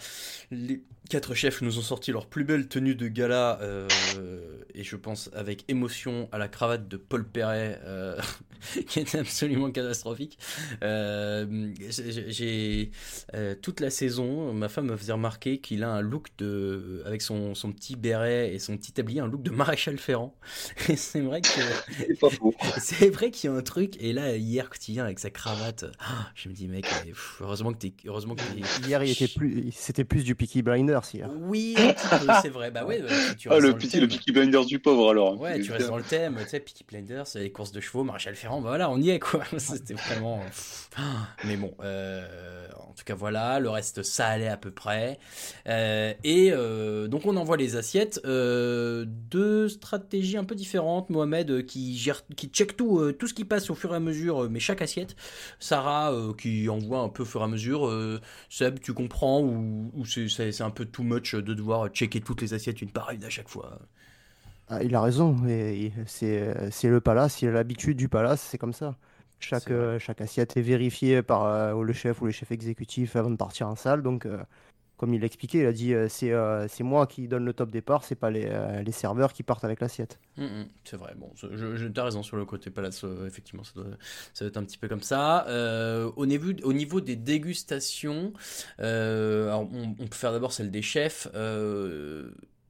les, 0.49 0.81
Quatre 1.09 1.35
chefs 1.35 1.61
nous 1.61 1.77
ont 1.77 1.83
sorti 1.83 2.11
leur 2.11 2.25
plus 2.25 2.43
belle 2.43 2.67
tenue 2.67 2.95
de 2.95 3.07
gala, 3.07 3.59
euh, 3.61 3.87
et 4.73 4.83
je 4.83 4.95
pense 4.95 5.29
avec 5.33 5.63
émotion 5.67 6.27
à 6.31 6.39
la 6.39 6.47
cravate 6.47 6.87
de 6.87 6.97
Paul 6.97 7.27
Perret, 7.27 7.79
euh, 7.83 8.19
qui 8.87 9.01
était 9.01 9.19
absolument 9.19 9.69
catastrophique. 9.71 10.39
Euh, 10.83 11.73
j'ai 11.89 12.91
toute 13.61 13.81
la 13.81 13.91
saison, 13.91 14.51
ma 14.53 14.67
femme 14.67 14.87
me 14.87 14.97
faisait 14.97 15.13
remarquer 15.13 15.59
qu'il 15.59 15.83
a 15.83 15.91
un 15.91 16.01
look 16.01 16.29
de, 16.39 17.03
avec 17.05 17.21
son, 17.21 17.53
son, 17.53 17.71
petit 17.71 17.95
béret 17.95 18.53
et 18.53 18.59
son 18.59 18.75
petit 18.75 18.91
tablier, 18.91 19.19
un 19.19 19.27
look 19.27 19.43
de 19.43 19.51
maréchal 19.51 19.97
Ferrand. 19.97 20.35
Et 20.89 20.95
c'est 20.95 21.21
vrai 21.21 21.41
que 21.41 21.47
c'est 22.79 23.09
vrai 23.09 23.31
qu'il 23.31 23.49
y 23.49 23.53
a 23.53 23.55
un 23.55 23.61
truc. 23.61 23.95
Et 23.99 24.13
là, 24.13 24.35
hier, 24.35 24.69
quand 24.69 24.87
il 24.87 24.93
vient 24.93 25.05
avec 25.05 25.19
sa 25.19 25.29
cravate, 25.29 25.85
ah, 25.99 26.31
je 26.35 26.49
me 26.49 26.53
dis 26.53 26.67
mec, 26.67 26.85
heureusement 27.41 27.73
que 27.73 27.77
t'es, 27.77 27.93
heureusement 28.05 28.35
que 28.35 28.41
hier, 28.87 29.03
il 29.03 29.11
était 29.11 29.27
plus, 29.27 29.71
c'était 29.71 30.03
plus 30.03 30.23
du 30.23 30.35
Peaky 30.35 30.61
Blinder 30.61 30.94
oui, 31.47 31.75
c'est 32.41 32.49
vrai. 32.49 32.71
Bah 32.71 32.85
ouais, 32.85 33.01
tu 33.37 33.49
ah, 33.51 33.59
le, 33.59 33.73
petit, 33.73 33.99
le, 33.99 34.07
Peaky 34.07 34.31
Blinders 34.31 34.65
du 34.65 34.79
pauvre 34.79 35.09
alors. 35.09 35.39
Ouais, 35.39 35.59
tu 35.59 35.71
restes 35.71 35.87
dans 35.87 35.97
le 35.97 36.03
thème, 36.03 36.37
tu 36.43 36.49
sais, 36.49 36.59
Peaky 36.59 36.83
Blinders, 36.87 37.25
les 37.35 37.51
courses 37.51 37.71
de 37.71 37.79
chevaux, 37.79 38.03
Maréchal 38.03 38.35
Ferrand, 38.35 38.61
bah 38.61 38.69
voilà, 38.69 38.89
on 38.89 38.99
y 38.99 39.09
est 39.09 39.19
quoi. 39.19 39.43
C'était 39.57 39.93
vraiment. 39.93 40.41
Mais 41.43 41.57
bon, 41.57 41.73
euh, 41.81 42.67
en 42.77 42.93
tout 42.93 43.03
cas 43.05 43.15
voilà, 43.15 43.59
le 43.59 43.69
reste 43.69 44.03
ça 44.03 44.27
allait 44.27 44.47
à 44.47 44.57
peu 44.57 44.71
près. 44.71 45.19
Euh, 45.67 46.13
et 46.23 46.51
euh, 46.51 47.07
donc 47.07 47.25
on 47.25 47.35
envoie 47.37 47.57
les 47.57 47.75
assiettes. 47.75 48.21
deux 48.25 49.69
stratégies 49.69 50.37
un 50.37 50.45
peu 50.45 50.55
différentes. 50.55 51.09
Mohamed 51.09 51.65
qui 51.65 51.97
gère, 51.97 52.23
qui 52.35 52.47
check 52.47 52.77
tout, 52.77 53.11
tout 53.13 53.27
ce 53.27 53.33
qui 53.33 53.45
passe 53.45 53.69
au 53.69 53.75
fur 53.75 53.93
et 53.93 53.97
à 53.97 53.99
mesure, 53.99 54.49
mais 54.49 54.59
chaque 54.59 54.81
assiette. 54.81 55.15
Sarah 55.59 56.13
qui 56.37 56.69
envoie 56.69 56.99
un 56.99 57.09
peu 57.09 57.23
au 57.23 57.25
fur 57.25 57.41
et 57.41 57.45
à 57.45 57.47
mesure. 57.47 57.91
Seb, 58.49 58.79
tu 58.79 58.93
comprends 58.93 59.41
ou, 59.41 59.91
ou 59.93 60.05
c'est 60.05 60.61
un 60.61 60.69
peu 60.69 60.84
too 60.85 61.03
much 61.03 61.35
de 61.35 61.53
devoir 61.53 61.87
checker 61.89 62.21
toutes 62.21 62.41
les 62.41 62.53
assiettes 62.53 62.81
une 62.81 62.91
par 62.91 63.11
une 63.11 63.23
à 63.23 63.29
chaque 63.29 63.49
fois. 63.49 63.79
Ah, 64.67 64.83
il 64.83 64.95
a 64.95 65.01
raison, 65.01 65.37
c'est 66.07 66.53
le 66.83 66.99
palace, 66.99 67.41
il 67.41 67.49
a 67.49 67.51
l'habitude 67.51 67.97
du 67.97 68.09
palace, 68.09 68.41
c'est 68.41 68.57
comme 68.57 68.73
ça. 68.73 68.95
Chaque, 69.39 69.69
euh, 69.69 69.99
chaque 69.99 70.21
assiette 70.21 70.57
est 70.57 70.61
vérifiée 70.61 71.21
par 71.21 71.45
euh, 71.45 71.83
le 71.83 71.93
chef 71.93 72.21
ou 72.21 72.25
le 72.25 72.31
chef 72.31 72.51
exécutif 72.51 73.15
avant 73.15 73.29
de 73.29 73.35
partir 73.35 73.67
en 73.67 73.75
salle. 73.75 74.01
Donc, 74.01 74.25
euh, 74.25 74.37
comme 74.97 75.13
il 75.13 75.21
l'expliquait, 75.21 75.59
il 75.59 75.65
a 75.65 75.73
dit 75.73 75.93
c'est 76.09 76.33
c'est 76.67 76.83
moi 76.83 77.07
qui 77.07 77.27
donne 77.27 77.45
le 77.45 77.53
top 77.53 77.69
départ, 77.71 78.03
c'est 78.03 78.15
pas 78.15 78.29
les, 78.29 78.49
les, 78.83 78.91
serveurs 78.91 79.33
qui 79.33 79.43
partent 79.43 79.63
avec 79.63 79.81
l'assiette. 79.81 80.19
Hum, 80.37 80.45
hum, 80.45 80.65
c'est 80.83 80.97
vrai, 80.97 81.13
bon, 81.17 81.31
je, 81.35 81.75
je 81.75 81.87
as 81.99 82.03
raison 82.03 82.23
sur 82.23 82.37
le 82.37 82.45
côté 82.45 82.69
palace, 82.69 83.05
effectivement, 83.25 83.63
ça 83.63 83.73
doit, 83.75 83.85
ça 84.33 84.45
doit, 84.45 84.49
être 84.49 84.57
un 84.57 84.63
petit 84.63 84.77
peu 84.77 84.87
comme 84.87 85.01
ça. 85.01 85.45
au, 86.15 86.25
niveau, 86.25 86.51
au 86.63 86.73
niveau 86.73 87.01
des 87.01 87.15
dégustations, 87.15 88.33
on, 88.79 89.69
on, 89.99 90.07
peut 90.07 90.15
faire 90.15 90.31
d'abord 90.31 90.53
celle 90.53 90.71
des 90.71 90.81
chefs 90.81 91.27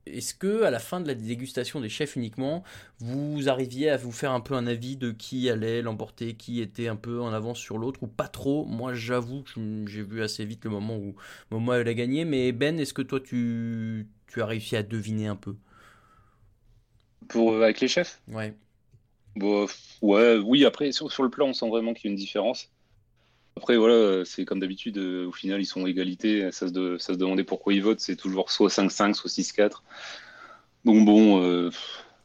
est-ce 0.05 0.33
que 0.35 0.63
à 0.63 0.71
la 0.71 0.79
fin 0.79 0.99
de 1.01 1.07
la 1.07 1.15
dégustation 1.15 1.79
des 1.81 1.89
chefs 1.89 2.15
uniquement, 2.15 2.63
vous 2.99 3.49
arriviez 3.49 3.89
à 3.89 3.97
vous 3.97 4.11
faire 4.11 4.31
un 4.31 4.41
peu 4.41 4.53
un 4.55 4.67
avis 4.67 4.97
de 4.97 5.11
qui 5.11 5.49
allait 5.49 5.81
l'emporter, 5.81 6.35
qui 6.35 6.61
était 6.61 6.87
un 6.87 6.95
peu 6.95 7.21
en 7.21 7.33
avance 7.33 7.59
sur 7.59 7.77
l'autre 7.77 8.03
ou 8.03 8.07
pas 8.07 8.27
trop? 8.27 8.65
Moi, 8.65 8.93
j'avoue 8.93 9.43
que 9.43 9.51
j'ai 9.87 10.03
vu 10.03 10.21
assez 10.23 10.45
vite 10.45 10.63
le 10.65 10.71
moment 10.71 10.97
où 10.97 11.15
Momo 11.51 11.73
elle 11.73 11.87
a 11.87 11.93
gagné, 11.93 12.25
mais 12.25 12.51
Ben, 12.51 12.79
est-ce 12.79 12.93
que 12.93 13.01
toi 13.01 13.19
tu, 13.19 14.07
tu 14.27 14.41
as 14.41 14.45
réussi 14.45 14.75
à 14.75 14.83
deviner 14.83 15.27
un 15.27 15.35
peu? 15.35 15.55
Pour 17.27 17.51
euh, 17.53 17.63
avec 17.63 17.81
les 17.81 17.87
chefs? 17.87 18.21
Ouais. 18.27 18.55
Bon, 19.35 19.65
ouais, 20.01 20.37
oui. 20.37 20.65
Après, 20.65 20.91
sur, 20.91 21.11
sur 21.11 21.23
le 21.23 21.29
plan, 21.29 21.47
on 21.47 21.53
sent 21.53 21.69
vraiment 21.69 21.93
qu'il 21.93 22.05
y 22.05 22.07
a 22.09 22.11
une 22.11 22.17
différence. 22.17 22.69
Après, 23.57 23.77
voilà, 23.77 24.25
c'est 24.25 24.43
comme 24.43 24.59
d'habitude, 24.59 24.97
euh, 24.97 25.27
au 25.27 25.31
final, 25.31 25.61
ils 25.61 25.65
sont 25.65 25.87
égalité. 25.87 26.51
Ça 26.51 26.67
se, 26.67 26.97
ça 26.97 27.13
se 27.13 27.17
demandait 27.17 27.45
pourquoi 27.45 27.73
ils 27.73 27.81
votent. 27.81 28.01
C'est 28.01 28.17
toujours 28.17 28.51
soit 28.51 28.67
5-5, 28.69 29.13
soit 29.13 29.29
6-4. 29.29 29.81
Donc 30.83 31.05
bon, 31.05 31.41
euh, 31.41 31.71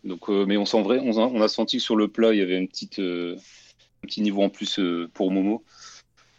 donc, 0.03 0.29
euh, 0.29 0.45
mais 0.45 0.57
on 0.57 0.67
sent 0.67 0.83
vrai, 0.83 0.99
on 1.01 1.41
a, 1.41 1.49
senti 1.49 1.77
que 1.77 1.83
sur 1.83 1.97
le 1.97 2.09
plat, 2.09 2.33
il 2.35 2.39
y 2.39 2.43
avait 2.43 2.59
une 2.59 2.69
petite, 2.69 2.99
un 2.99 3.37
petit 4.03 4.23
niveau 4.23 4.43
en 4.43 4.49
plus 4.49 4.81
pour 5.15 5.31
Momo. 5.31 5.63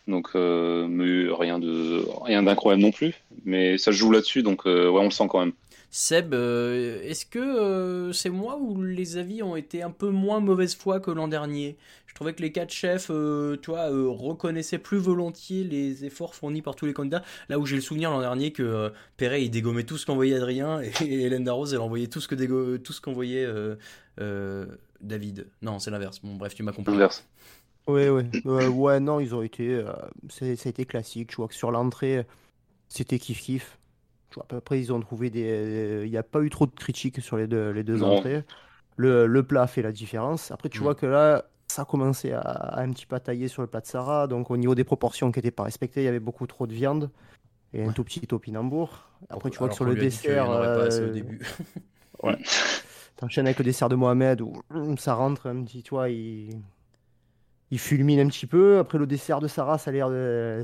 Donc, 0.07 0.35
mais 0.35 1.27
rien 1.31 1.57
de 1.57 2.05
rien 2.23 2.43
d'incroyable 2.43 2.81
non 2.81 2.91
plus. 2.91 3.15
Mais 3.45 3.77
ça 3.77 3.91
se 3.91 3.97
joue 3.97 4.11
là-dessus, 4.11 4.43
donc 4.43 4.65
ouais, 4.65 4.89
on 4.89 5.05
le 5.05 5.11
sent 5.11 5.27
quand 5.29 5.39
même. 5.39 5.53
Seb, 5.93 6.33
euh, 6.33 7.01
est-ce 7.03 7.25
que 7.25 7.39
euh, 7.39 8.13
c'est 8.13 8.29
moi 8.29 8.57
ou 8.57 8.81
les 8.81 9.17
avis 9.17 9.43
ont 9.43 9.57
été 9.57 9.83
un 9.83 9.91
peu 9.91 10.09
moins 10.09 10.39
mauvaise 10.39 10.73
foi 10.73 11.01
que 11.01 11.11
l'an 11.11 11.27
dernier? 11.27 11.77
Je 12.07 12.15
trouvais 12.15 12.33
que 12.33 12.41
les 12.41 12.53
quatre 12.53 12.71
chefs, 12.71 13.07
euh, 13.09 13.57
tu 13.61 13.71
vois, 13.71 13.87
reconnaissaient 13.89 14.77
plus 14.77 14.97
volontiers 14.97 15.65
les 15.65 16.05
efforts 16.05 16.33
fournis 16.33 16.61
par 16.61 16.75
tous 16.75 16.85
les 16.85 16.93
candidats. 16.93 17.23
Là 17.49 17.59
où 17.59 17.65
j'ai 17.65 17.75
le 17.75 17.81
souvenir 17.81 18.09
l'an 18.09 18.21
dernier 18.21 18.53
que 18.53 18.93
Perret 19.17 19.43
il 19.43 19.49
dégommait 19.49 19.83
tout 19.83 19.97
ce 19.97 20.05
qu'envoyait 20.05 20.35
Adrien 20.35 20.79
et, 21.01 21.23
Hélène 21.25 21.43
Darroze 21.43 21.73
elle 21.73 21.81
envoyait 21.81 22.07
tout 22.07 22.21
ce 22.21 22.29
que 22.29 22.77
tout 22.77 22.93
ce 22.93 23.01
qu'envoyait 23.01 23.45
David. 25.01 25.47
Non, 25.61 25.79
c'est 25.79 25.91
l'inverse. 25.91 26.21
Bon, 26.23 26.35
bref, 26.35 26.55
tu 26.55 26.63
m'as 26.63 26.71
compris. 26.71 26.93
L'inverse. 26.93 27.27
Ouais, 27.87 28.07
ouais, 28.09 28.67
ouais, 28.67 28.99
non, 29.01 29.19
ils 29.19 29.35
ont 29.35 29.41
été, 29.41 29.83
ça 30.29 30.45
a 30.45 30.69
été 30.69 30.85
classique. 30.85 31.31
Je 31.31 31.35
vois 31.35 31.49
que 31.49 31.55
sur 31.55 31.71
l'entrée, 31.71 32.25
c'était 32.87 33.19
kiff 33.19 33.77
kiff. 34.33 34.41
À 34.41 34.45
peu 34.45 34.61
près, 34.61 34.79
ils 34.79 34.91
ont 34.93 34.99
trouvé 34.99 35.29
des. 35.29 36.03
Il 36.05 36.09
n'y 36.09 36.17
a 36.17 36.23
pas 36.23 36.41
eu 36.41 36.49
trop 36.49 36.65
de 36.65 36.71
critiques 36.71 37.21
sur 37.21 37.37
les 37.37 37.47
deux, 37.47 37.71
les 37.71 37.83
deux 37.83 38.03
entrées. 38.03 38.43
Le, 38.97 39.25
le, 39.25 39.43
plat 39.43 39.67
fait 39.67 39.81
la 39.81 39.91
différence. 39.91 40.51
Après, 40.51 40.69
tu 40.69 40.79
mm. 40.79 40.83
vois 40.83 40.95
que 40.95 41.05
là, 41.05 41.45
ça 41.67 41.83
a 41.83 41.85
commencé 41.85 42.33
à, 42.33 42.79
un 42.79 42.91
petit 42.91 43.05
peu 43.05 43.19
tailler 43.19 43.47
sur 43.47 43.61
le 43.61 43.67
plat 43.67 43.81
de 43.81 43.85
Sarah. 43.85 44.27
Donc, 44.27 44.51
au 44.51 44.57
niveau 44.57 44.75
des 44.75 44.83
proportions 44.83 45.31
qui 45.31 45.39
n'étaient 45.39 45.51
pas 45.51 45.63
respectées, 45.63 46.01
il 46.01 46.05
y 46.05 46.09
avait 46.09 46.19
beaucoup 46.19 46.45
trop 46.45 46.67
de 46.67 46.73
viande 46.73 47.09
et 47.73 47.83
un 47.83 47.91
tout 47.91 48.03
petit 48.03 48.21
topinambour. 48.21 49.07
Après, 49.29 49.49
tu 49.49 49.57
vois 49.57 49.69
que 49.69 49.75
sur 49.75 49.85
le 49.85 49.95
dessert. 49.95 50.51
Euh... 50.51 51.09
au 51.09 51.11
début. 51.11 51.41
ouais. 52.23 52.37
T'enchaînes 53.17 53.45
avec 53.45 53.59
le 53.59 53.65
dessert 53.65 53.87
de 53.87 53.95
Mohamed 53.95 54.41
où 54.41 54.53
hum, 54.73 54.97
ça 54.97 55.13
rentre 55.13 55.47
un 55.47 55.63
petit, 55.63 55.83
tu 55.83 55.91
vois, 55.91 56.09
il, 56.09 56.59
il 57.69 57.79
fulmine 57.79 58.19
un 58.19 58.27
petit 58.27 58.47
peu. 58.47 58.79
Après, 58.79 58.97
le 58.97 59.05
dessert 59.05 59.39
de 59.39 59.47
Sarah, 59.47 59.77
ça 59.77 59.91
a 59.91 59.93
l'air 59.93 60.09
de 60.09 60.63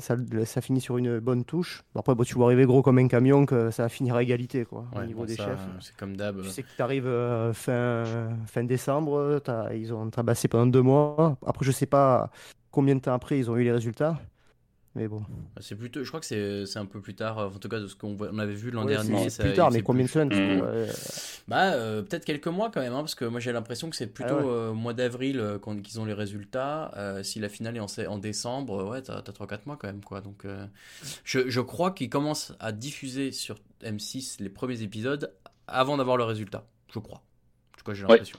ça, 0.00 0.16
ça, 0.44 0.60
finit 0.60 0.80
sur 0.80 0.96
une 0.96 1.20
bonne 1.20 1.44
touche. 1.44 1.82
Après, 1.94 2.14
bon, 2.14 2.24
tu 2.24 2.34
vois 2.34 2.46
arriver 2.46 2.64
gros 2.64 2.82
comme 2.82 2.98
un 2.98 3.08
camion 3.08 3.44
que 3.44 3.70
ça 3.70 3.84
va 3.84 3.88
finir 3.88 4.14
à 4.14 4.22
égalité 4.22 4.64
quoi, 4.64 4.86
au 4.96 5.04
niveau 5.04 5.26
des 5.26 5.36
chefs. 5.36 5.66
C'est 5.80 5.96
comme 5.96 6.16
d'hab. 6.16 6.40
Tu 6.42 6.48
sais 6.48 6.62
que 6.62 6.68
tu 6.74 6.82
arrives 6.82 7.06
euh, 7.06 7.52
fin, 7.52 8.04
fin 8.46 8.64
décembre, 8.64 9.40
ils 9.74 9.92
ont 9.92 10.08
tabassé 10.10 10.48
pendant 10.48 10.66
deux 10.66 10.82
mois. 10.82 11.36
Après, 11.46 11.64
je 11.64 11.72
sais 11.72 11.86
pas 11.86 12.30
combien 12.70 12.94
de 12.94 13.00
temps 13.00 13.14
après 13.14 13.38
ils 13.38 13.50
ont 13.50 13.56
eu 13.56 13.64
les 13.64 13.72
résultats. 13.72 14.18
Mais 14.94 15.08
bon. 15.08 15.20
Bah, 15.20 15.60
c'est 15.60 15.74
plutôt, 15.74 16.04
je 16.04 16.08
crois 16.08 16.20
que 16.20 16.64
c'est 16.66 16.78
un 16.78 16.86
peu 16.86 17.00
plus 17.00 17.14
tard, 17.14 17.38
en 17.38 17.50
tout 17.50 17.68
cas 17.68 17.80
de 17.80 17.88
ce 17.88 17.96
qu'on 17.96 18.16
on 18.20 18.38
avait 18.38 18.54
vu 18.54 18.70
l'an 18.70 18.84
dernier. 18.84 19.28
C'est 19.28 19.42
plus 19.42 19.52
tard, 19.54 19.70
mais 19.72 19.82
combien 19.82 20.04
de 20.04 20.10
semaines 20.10 20.28
mmh. 20.28 20.62
Bah, 21.48 21.72
euh, 21.72 22.02
peut-être 22.02 22.24
quelques 22.24 22.46
mois 22.46 22.70
quand 22.70 22.80
même, 22.80 22.92
hein, 22.92 23.00
parce 23.00 23.14
que 23.14 23.24
moi 23.24 23.38
j'ai 23.38 23.52
l'impression 23.52 23.90
que 23.90 23.96
c'est 23.96 24.06
plutôt 24.06 24.38
ah 24.38 24.46
euh, 24.46 24.72
mois 24.72 24.94
d'avril 24.94 25.38
euh, 25.40 25.58
qu'ils 25.58 26.00
ont 26.00 26.04
les 26.04 26.14
résultats. 26.14 26.92
si 27.22 27.40
la 27.40 27.48
finale 27.48 27.76
est 27.76 27.80
en, 27.80 27.86
en 28.08 28.18
décembre, 28.18 28.84
ouais, 28.88 29.02
t'as 29.02 29.20
3-4 29.20 29.60
mois 29.66 29.76
quand 29.76 29.88
même, 29.88 30.02
quoi. 30.04 30.20
Donc, 30.20 30.46
je, 31.24 31.50
je, 31.50 31.60
crois 31.60 31.90
qu'ils 31.90 32.08
commencent 32.08 32.54
à 32.60 32.72
diffuser 32.72 33.32
sur 33.32 33.58
M6 33.82 34.42
les 34.42 34.48
premiers 34.48 34.82
épisodes 34.82 35.32
avant 35.66 35.96
d'avoir 35.96 36.16
le 36.16 36.24
résultat. 36.24 36.66
Je 36.92 36.98
crois. 36.98 37.18
En 37.18 37.78
tout 37.78 37.84
cas, 37.84 37.94
j'ai 37.94 38.02
l'impression. 38.02 38.38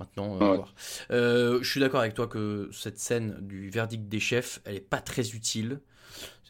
Maintenant, 0.00 0.34
euh, 0.34 0.56
voir. 0.56 0.74
Euh, 1.10 1.58
je 1.62 1.68
suis 1.68 1.80
d'accord 1.80 2.00
avec 2.00 2.14
toi 2.14 2.28
que 2.28 2.70
cette 2.72 2.98
scène 2.98 3.36
du 3.40 3.68
verdict 3.68 4.08
des 4.08 4.20
chefs, 4.20 4.60
elle 4.64 4.76
est 4.76 4.80
pas 4.80 5.00
très 5.00 5.30
utile. 5.30 5.80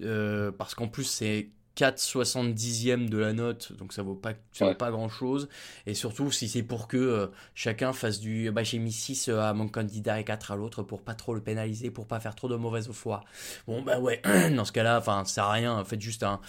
Euh, 0.03 0.53
parce 0.53 0.75
qu'en 0.75 0.89
plus, 0.89 1.05
c'est 1.05 1.49
4,70e 1.77 3.09
de 3.09 3.19
la 3.19 3.33
note, 3.33 3.73
donc 3.75 3.93
ça 3.93 4.03
vaut 4.03 4.15
pas, 4.15 4.35
ça 4.53 4.67
vaut 4.67 4.75
pas 4.75 4.91
grand 4.91 5.09
chose. 5.09 5.49
Et 5.87 5.95
surtout, 5.95 6.31
si 6.31 6.49
c'est 6.49 6.63
pour 6.63 6.89
que 6.89 7.31
chacun 7.55 7.93
fasse 7.93 8.21
du. 8.21 8.51
Bah, 8.51 8.65
j'ai 8.65 8.79
mis 8.79 8.93
6 8.93 9.29
à 9.31 9.55
mon 9.55 9.69
candidat 9.69 10.21
et 10.21 10.25
4 10.25 10.53
à 10.53 10.57
l'autre 10.57 10.83
pour 10.83 11.03
pas 11.03 11.15
trop 11.15 11.35
le 11.35 11.41
pénaliser, 11.41 11.91
pour 11.91 12.07
pas 12.07 12.21
faire 12.21 12.35
trop 12.35 12.49
de 12.49 12.57
mauvaise 12.57 12.91
foi. 12.93 13.25
Bon, 13.67 13.81
bah 13.81 13.99
ouais, 13.99 14.21
dans 14.55 14.65
ce 14.65 14.73
cas-là, 14.73 14.99
enfin, 14.99 15.25
ça 15.25 15.35
sert 15.35 15.45
à 15.45 15.53
rien. 15.53 15.85
Faites 15.85 16.03
juste 16.03 16.23
un, 16.23 16.41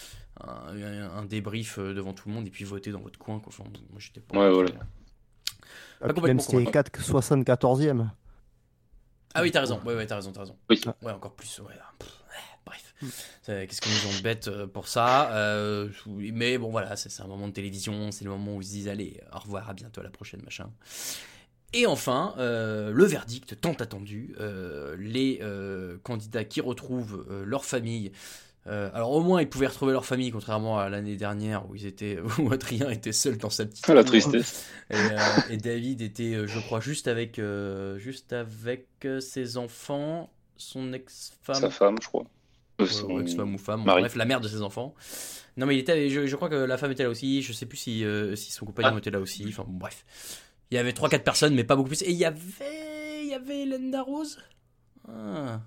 un, 0.42 1.24
débrief 1.24 1.80
devant 1.80 2.14
tout 2.14 2.28
le 2.28 2.36
monde 2.36 2.48
et 2.48 2.52
puis 2.52 2.66
votez 2.66 2.92
dans 2.92 3.02
votre 3.02 3.20
coin. 3.20 3.40
Quoi. 3.40 3.54
moi, 3.58 4.00
j'étais 4.00 4.22
pas. 4.22 4.38
Ouais, 4.38 4.52
voilà. 4.52 4.72
Ah, 6.02 6.14
même 6.22 6.40
c'était 6.40 6.58
74e. 6.58 8.10
Ah 9.34 9.42
oui, 9.42 9.52
t'as 9.52 9.62
raison. 9.62 9.80
Ouais, 9.86 9.96
ouais, 9.96 10.06
t'as 10.08 10.16
raison, 10.16 10.32
t'as 10.32 10.42
raison. 10.42 10.58
Oui. 10.70 10.82
Ouais, 11.02 11.12
encore 11.12 11.34
plus. 11.34 11.60
Ouais. 11.60 11.76
bref. 12.66 12.94
Qu'est-ce 13.46 13.82
qu'ils 13.82 13.92
nous 13.92 14.16
ont 14.16 14.22
bête 14.22 14.48
euh, 14.48 14.68
pour 14.68 14.88
ça 14.88 15.32
euh, 15.34 15.90
Mais 16.08 16.58
bon, 16.58 16.70
voilà, 16.70 16.96
c'est 16.96 17.22
un 17.22 17.28
moment 17.28 17.48
de 17.48 17.54
télévision. 17.54 18.12
C'est 18.12 18.26
le 18.26 18.32
moment 18.32 18.56
où 18.56 18.62
ils 18.62 18.66
se 18.66 18.72
disent 18.72 18.88
Allez, 18.88 19.22
au 19.34 19.40
revoir, 19.40 19.70
à 19.70 19.74
bientôt, 19.74 20.02
à 20.02 20.04
la 20.04 20.10
prochaine, 20.10 20.42
machin. 20.44 20.72
Et 21.74 21.86
enfin, 21.86 22.34
euh, 22.40 22.92
le 22.92 23.06
verdict 23.06 23.60
tant 23.62 23.74
attendu. 23.74 24.36
les 24.98 25.42
candidats 26.04 26.46
qui 26.46 26.62
retrouvent 26.62 27.26
leur 27.46 27.66
famille 27.66 28.12
euh, 28.70 28.90
alors 28.94 29.12
au 29.12 29.22
moins 29.22 29.42
ils 29.42 29.50
pouvaient 29.50 29.68
retrouver 29.68 29.94
leur 29.94 30.06
famille 30.06 30.32
contrairement 30.32 30.80
à 30.80 30.90
l'année 30.90 31.16
dernière 31.16 31.70
où 31.70 31.76
ils 31.76 31.86
étaient 31.86 32.20
où 32.40 32.52
Adrien 32.52 32.90
était 32.90 33.12
seul 33.12 33.38
dans 33.38 33.50
sa 33.50 33.66
petite 33.66 33.86
ah, 33.90 33.94
la 33.94 34.04
tristesse 34.04 34.66
et, 34.90 34.96
euh, 34.96 35.18
et, 35.50 35.58
David 35.58 36.02
était 36.02 36.36
euh, 36.36 36.48
je 36.48 36.60
crois 36.60 36.80
juste 36.80 37.08
avec 37.08 37.42
juste 37.98 38.34
avec 38.34 38.88
ses 39.20 39.58
enfants 39.58 40.30
son 40.58 40.94
ex-femme 40.94 41.56
sa 41.56 41.70
femme 41.70 41.96
je 42.02 42.08
crois 42.08 42.26
son- 42.86 43.20
ex-femme 43.20 43.56
ou 43.56 43.58
femme, 43.58 43.84
bon, 43.84 43.92
bref, 44.00 44.16
la 44.16 44.24
mère 44.24 44.40
de 44.40 44.48
ses 44.48 44.62
enfants. 44.62 44.96
Non, 45.58 45.66
mais 45.66 45.76
il 45.76 45.80
était, 45.80 46.10
je, 46.10 46.26
je 46.28 46.36
crois 46.38 46.48
que 46.48 46.56
la 46.56 46.78
femme 46.78 46.92
était 46.92 47.04
là 47.04 47.10
aussi. 47.10 47.42
Je 47.42 47.52
sais 47.52 47.66
plus 47.66 47.78
si, 47.78 48.06
si 48.36 48.52
son 48.54 48.66
compagnon 48.66 48.94
Ah. 48.96 48.98
était 49.00 49.12
là 49.12 49.20
aussi. 49.20 49.44
Enfin, 49.50 49.66
bon, 49.68 49.78
bref. 49.78 50.06
Il 50.72 50.76
y 50.76 50.78
avait 50.78 50.94
3-4 50.94 51.24
personnes, 51.24 51.56
mais 51.56 51.66
pas 51.66 51.76
beaucoup 51.76 51.90
plus. 51.90 52.04
Et 52.04 52.12
il 52.12 52.18
y 52.18 52.24
avait, 52.24 53.24
il 53.24 53.28
y 53.28 53.34
avait 53.34 53.64
Hélène 53.64 53.92
Darroze 53.92 54.40
Ah, 55.10 55.60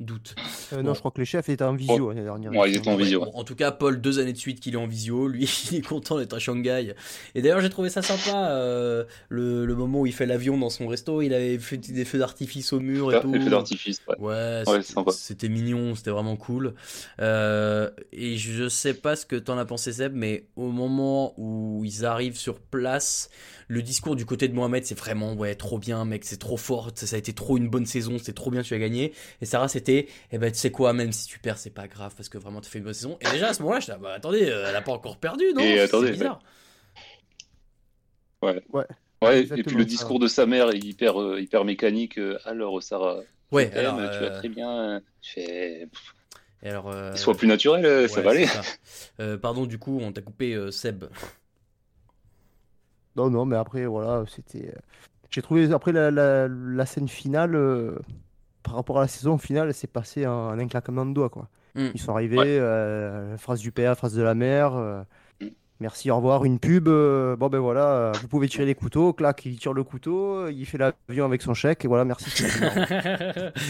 doute. 0.00 0.34
Euh, 0.72 0.76
Bon. 0.76 0.82
Non, 0.82 0.94
je 0.94 0.98
crois 1.00 1.10
que 1.10 1.20
les 1.20 1.24
chefs 1.26 1.48
étaient 1.48 1.64
en 1.64 1.74
visio 1.74 2.08
l'année 2.10 2.22
dernière. 2.22 2.52
Ouais, 2.52 2.70
ils 2.70 2.76
étaient 2.76 2.88
en 2.88 2.96
Ouais, 2.96 3.02
visio. 3.02 3.20
bon, 3.24 3.30
en 3.34 3.44
tout 3.44 3.54
cas, 3.54 3.70
Paul, 3.70 4.00
deux 4.00 4.18
années 4.18 4.32
de 4.32 4.38
suite 4.38 4.60
qu'il 4.60 4.74
est 4.74 4.78
en 4.78 4.86
visio. 4.86 5.28
Lui, 5.28 5.44
il 5.72 5.76
est 5.78 5.80
content 5.82 6.18
d'être 6.18 6.34
à 6.34 6.38
Shanghai. 6.38 6.94
Et 7.34 7.42
d'ailleurs, 7.42 7.60
j'ai 7.60 7.70
trouvé 7.70 7.90
ça 7.90 8.02
sympa. 8.02 8.50
euh, 8.50 9.04
le, 9.28 9.66
le 9.66 9.74
moment 9.74 10.00
où 10.00 10.06
il 10.06 10.12
fait 10.12 10.26
l'avion 10.26 10.56
dans 10.58 10.70
son 10.70 10.86
resto, 10.86 11.22
il 11.22 11.34
avait 11.34 11.58
fait 11.58 11.76
des 11.76 12.04
feux 12.04 12.18
d'artifice 12.18 12.72
au 12.72 12.80
mur 12.80 13.10
et 13.12 13.16
Ouais, 13.16 13.20
tout. 13.20 13.32
les 13.32 13.40
feux 13.40 13.50
d'artifice, 13.50 14.00
ouais. 14.08 14.16
Ouais, 14.18 14.26
Ouais, 14.26 14.62
c'était- 14.66 14.82
c'est 14.82 14.92
sympa. 14.94 15.10
c'était 15.12 15.48
mignon, 15.48 15.94
c'était 15.94 16.10
vraiment 16.10 16.36
cool. 16.36 16.74
Euh, 17.20 17.90
et 18.12 18.36
je 18.36 18.68
sais 18.68 18.94
pas 18.94 19.16
ce 19.16 19.26
que 19.26 19.36
t'en 19.36 19.58
as 19.58 19.64
pensé, 19.64 19.92
Seb, 19.92 20.12
mais 20.14 20.44
au 20.56 20.68
moment 20.70 21.34
où 21.36 21.82
ils 21.84 22.04
arrivent 22.06 22.36
sur 22.38 22.58
place, 22.60 23.30
le 23.68 23.82
discours 23.82 24.16
du 24.16 24.26
côté 24.26 24.48
de 24.48 24.54
Mohamed, 24.54 24.84
c'est 24.84 24.98
vraiment, 24.98 25.34
ouais, 25.34 25.54
trop 25.54 25.78
bien, 25.78 26.04
mec, 26.04 26.24
c'est 26.24 26.38
trop 26.38 26.56
fort, 26.56 26.90
ça 26.94 27.14
a 27.14 27.18
été 27.18 27.32
trop 27.32 27.56
une 27.56 27.68
bonne 27.68 27.86
saison, 27.86 28.16
c'est 28.20 28.32
trop 28.32 28.50
bien, 28.50 28.62
tu 28.62 28.74
as 28.74 28.78
gagné. 28.78 29.12
Et 29.40 29.46
Sarah, 29.46 29.68
c'était, 29.68 29.89
eh 30.32 30.38
ben, 30.38 30.50
tu 30.50 30.58
sais 30.58 30.70
quoi, 30.70 30.92
même 30.92 31.12
si 31.12 31.26
tu 31.26 31.38
perds, 31.38 31.58
c'est 31.58 31.70
pas 31.74 31.88
grave, 31.88 32.14
parce 32.16 32.28
que 32.28 32.38
vraiment, 32.38 32.60
tu 32.60 32.70
fais 32.70 32.78
une 32.78 32.84
bonne 32.84 32.94
saison. 32.94 33.18
Et 33.20 33.30
déjà, 33.30 33.48
à 33.48 33.54
ce 33.54 33.62
moment-là, 33.62 33.80
je 33.80 33.92
dis, 33.92 33.98
bah, 34.00 34.14
attendez, 34.14 34.48
euh, 34.48 34.66
elle 34.68 34.76
a 34.76 34.82
pas 34.82 34.92
encore 34.92 35.16
perdu, 35.18 35.44
non? 35.54 35.62
Et 35.62 35.76
C'est 35.76 35.80
attendez, 35.82 36.10
bizarre. 36.12 36.40
Ouais. 38.42 38.62
Ouais. 38.72 38.86
Ouais, 39.22 39.42
et 39.42 39.62
puis 39.62 39.76
le 39.76 39.84
discours 39.84 40.18
de 40.18 40.26
sa 40.26 40.46
mère 40.46 40.70
est 40.70 40.78
hyper, 40.78 41.20
euh, 41.20 41.40
hyper 41.40 41.64
mécanique. 41.64 42.18
euh, 42.18 42.38
alors, 42.46 42.82
Sarah, 42.82 43.20
Ouais, 43.52 43.68
tu 43.68 43.76
vas 43.76 43.98
euh, 43.98 44.38
très 44.38 44.48
bien. 44.48 45.02
Je 45.20 45.30
fais, 45.30 45.88
Et 46.62 46.68
alors, 46.70 46.90
euh, 46.90 47.14
Sois 47.16 47.34
plus 47.36 47.48
naturel, 47.48 47.84
euh, 47.84 48.08
ça 48.08 48.22
va 48.22 48.30
aller. 48.30 48.46
ça. 48.46 48.62
Euh, 49.20 49.36
pardon, 49.36 49.66
du 49.66 49.78
coup, 49.78 49.98
on 50.00 50.12
t'a 50.12 50.22
coupé 50.22 50.54
euh, 50.54 50.70
Seb. 50.70 51.04
Non, 53.16 53.28
non, 53.28 53.44
mais 53.44 53.56
après, 53.56 53.84
voilà, 53.86 54.24
c'était. 54.28 54.68
euh, 54.68 54.78
J'ai 55.30 55.42
trouvé, 55.42 55.70
après 55.72 55.92
la, 55.92 56.10
la, 56.10 56.48
la 56.48 56.86
scène 56.86 57.08
finale, 57.08 57.54
euh, 57.54 57.98
par 58.62 58.74
rapport 58.74 58.98
à 58.98 59.02
la 59.02 59.08
saison 59.08 59.38
finale, 59.38 59.72
c'est 59.74 59.86
passé 59.90 60.26
en, 60.26 60.32
en 60.50 60.58
un 60.58 60.66
claquement 60.68 61.06
de 61.06 61.12
doigts, 61.14 61.30
quoi. 61.30 61.48
Mm. 61.74 61.86
Ils 61.94 62.00
sont 62.00 62.12
arrivés, 62.12 62.36
Ouais. 62.38 62.46
euh, 62.58 63.36
phrase 63.38 63.60
du 63.60 63.70
père, 63.72 63.96
phrase 63.96 64.14
de 64.14 64.22
la 64.22 64.34
mère. 64.34 64.72
Euh. 65.80 65.84
Merci, 65.90 66.10
au 66.10 66.16
revoir, 66.16 66.44
une 66.44 66.58
pub. 66.58 66.88
euh, 66.88 67.36
bon, 67.36 67.48
ben 67.48 67.58
voilà, 67.58 67.86
euh, 67.86 68.12
vous 68.20 68.28
pouvez 68.28 68.48
tirer 68.48 68.66
les 68.66 68.74
couteaux. 68.74 69.12
Clac, 69.12 69.42
il 69.46 69.58
tire 69.58 69.72
le 69.72 69.82
couteau, 69.84 70.48
il 70.48 70.66
fait 70.66 70.78
l'avion 70.78 71.24
avec 71.24 71.42
son 71.42 71.54
chèque, 71.54 71.84
et 71.84 71.88
voilà, 71.88 72.04
merci. 72.04 72.30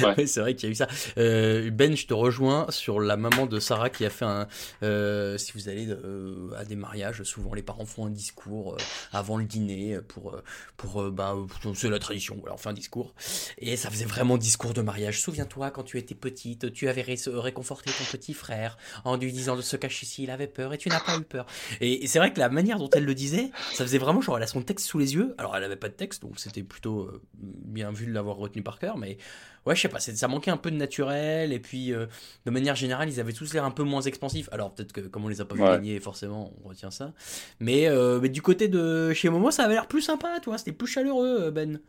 Ouais, 0.03 0.27
c'est 0.27 0.41
vrai 0.41 0.55
qu'il 0.55 0.69
y 0.69 0.71
a 0.71 0.73
eu 0.73 0.75
ça. 0.75 0.87
Euh, 1.19 1.71
ben, 1.71 1.97
je 1.97 2.07
te 2.07 2.15
rejoins 2.15 2.67
sur 2.71 3.01
la 3.01 3.17
maman 3.17 3.47
de 3.47 3.59
Sarah 3.61 3.91
qui 3.91 4.05
a 4.05 4.11
fait 4.11 4.25
un. 4.25 4.47
euh, 4.83 5.39
si 5.39 5.53
vous 5.53 5.69
allez 5.69 5.89
euh, 5.89 6.51
à 6.57 6.65
des 6.65 6.77
mariages, 6.77 7.23
souvent 7.23 7.55
les 7.55 7.63
parents 7.63 7.85
font 7.87 8.07
un 8.07 8.11
discours 8.11 8.75
euh, 8.75 8.77
avant 9.13 9.37
le 9.37 9.45
dîner 9.45 9.99
pour 10.09 10.35
euh, 10.35 10.43
pour 10.77 11.03
euh, 11.03 11.11
bah 11.11 11.35
pour- 11.63 11.77
c'est 11.77 11.89
la 11.91 11.99
tradition. 11.99 12.37
Voilà, 12.41 12.55
on 12.55 12.59
fait 12.59 12.69
un 12.69 12.73
discours 12.75 13.15
et 13.59 13.77
ça 13.77 13.91
faisait 13.91 14.05
vraiment 14.05 14.39
discours 14.39 14.73
de 14.75 14.83
mariage. 14.83 15.21
Souviens-toi 15.21 15.71
quand 15.71 15.83
tu 15.83 15.99
étais 15.99 16.15
petite, 16.15 16.73
tu 16.73 16.89
avais 16.89 17.03
ré- 17.03 17.17
réconforté 17.27 17.91
ton 17.91 18.05
petit 18.17 18.35
frère 18.35 18.77
en 19.05 19.17
lui 19.17 19.33
disant 19.33 19.57
de 19.57 19.63
se 19.63 19.77
cacher 19.77 20.07
s'il 20.07 20.31
avait 20.31 20.47
peur 20.47 20.73
et 20.75 20.79
tu 20.79 20.89
n'as 20.89 21.01
pas 21.01 21.17
eu 21.17 21.23
peur. 21.23 21.47
Et, 21.81 22.00
et 22.03 22.07
c'est 22.07 22.19
vrai 22.19 22.33
que 22.33 22.39
la 22.41 22.49
manière 22.49 22.79
dont 22.79 22.91
elle 22.91 23.05
le 23.05 23.15
disait, 23.15 23.51
ça 23.73 23.85
faisait 23.85 23.99
vraiment 23.99 24.21
genre 24.21 24.37
elle 24.37 24.43
a 24.43 24.47
son 24.47 24.63
texte 24.63 24.87
sous 24.87 24.99
les 24.99 25.15
yeux. 25.15 25.35
Alors 25.39 25.57
elle 25.57 25.65
avait 25.65 25.77
pas 25.77 25.89
de 25.89 25.95
texte, 25.95 26.23
donc 26.23 26.39
c'était 26.39 26.63
plutôt 26.63 27.03
euh, 27.03 27.23
bien 27.35 27.93
vu 27.93 28.07
de 28.07 28.13
l'avoir 28.13 28.37
retenu 28.37 28.63
par 28.63 28.79
cœur, 28.79 28.99
mais 28.99 29.19
ouais, 29.67 29.77
je 29.77 29.81
sais 29.83 29.89
pas, 29.89 29.99
ça 30.01 30.29
manquait 30.29 30.51
un 30.51 30.57
peu 30.57 30.71
de 30.71 30.77
naturel. 30.77 31.53
Et 31.53 31.59
puis 31.61 31.93
euh, 31.93 32.07
de 32.47 32.51
manière 32.51 32.75
générale, 32.77 33.09
ils 33.09 33.21
avaient 33.21 33.33
tous 33.33 33.53
l'air 33.55 33.65
un 33.65 33.71
peu 33.71 33.83
moins 33.83 34.01
expansifs. 34.03 34.49
Alors 34.53 34.75
peut-être 34.75 34.93
que 34.93 35.01
comme 35.03 35.25
on 35.25 35.29
les 35.29 35.41
a 35.41 35.45
pas 35.45 35.55
vu 35.55 35.63
Ouais. 35.63 35.69
gagner, 35.69 36.01
forcément, 36.01 36.53
on 36.65 36.69
retient 36.69 36.91
ça. 36.91 37.13
Mais, 37.61 37.87
euh, 37.89 38.19
mais 38.21 38.29
du 38.29 38.43
côté 38.43 38.69
de 38.69 39.13
chez 39.13 39.29
Momo, 39.29 39.51
ça 39.51 39.65
avait 39.65 39.75
l'air 39.75 39.87
plus 39.87 40.03
sympa, 40.03 40.41
toi. 40.43 40.59
C'était 40.59 40.73
plus 40.73 40.87
chaleureux, 40.89 41.51
Ben. 41.51 41.81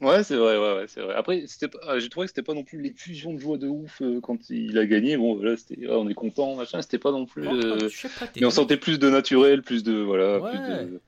Ouais, 0.00 0.24
c'est 0.24 0.36
vrai, 0.36 0.56
ouais, 0.56 0.76
ouais, 0.76 0.84
c'est 0.88 1.00
vrai. 1.02 1.14
Après, 1.14 1.44
c'était 1.46 1.68
pas- 1.68 1.78
ah, 1.86 1.98
j'ai 1.98 2.08
trouvé 2.08 2.26
que 2.26 2.30
c'était 2.30 2.42
pas 2.42 2.54
non 2.54 2.64
plus 2.64 2.80
l'effusion 2.80 3.34
de 3.34 3.38
joie 3.38 3.58
de 3.58 3.68
ouf 3.68 4.00
euh, 4.00 4.20
quand 4.22 4.48
il 4.48 4.78
a 4.78 4.86
gagné. 4.86 5.16
Bon, 5.18 5.40
là, 5.40 5.56
c'était, 5.56 5.86
ouais, 5.86 5.94
on 5.94 6.08
est 6.08 6.14
content, 6.14 6.56
machin. 6.56 6.80
C'était 6.80 6.98
pas 6.98 7.12
non 7.12 7.26
plus. 7.26 7.46
Oh, 7.46 7.52
euh, 7.54 7.88
pas, 8.18 8.26
Mais 8.36 8.46
on 8.46 8.50
sentait 8.50 8.78
plus 8.78 8.98
de 8.98 9.10
naturel, 9.10 9.62
plus 9.62 9.82
de 9.82 9.92
voilà, 9.92 10.38
Ouais. 10.40 10.50
plus 10.50 10.58
de, 10.58 11.00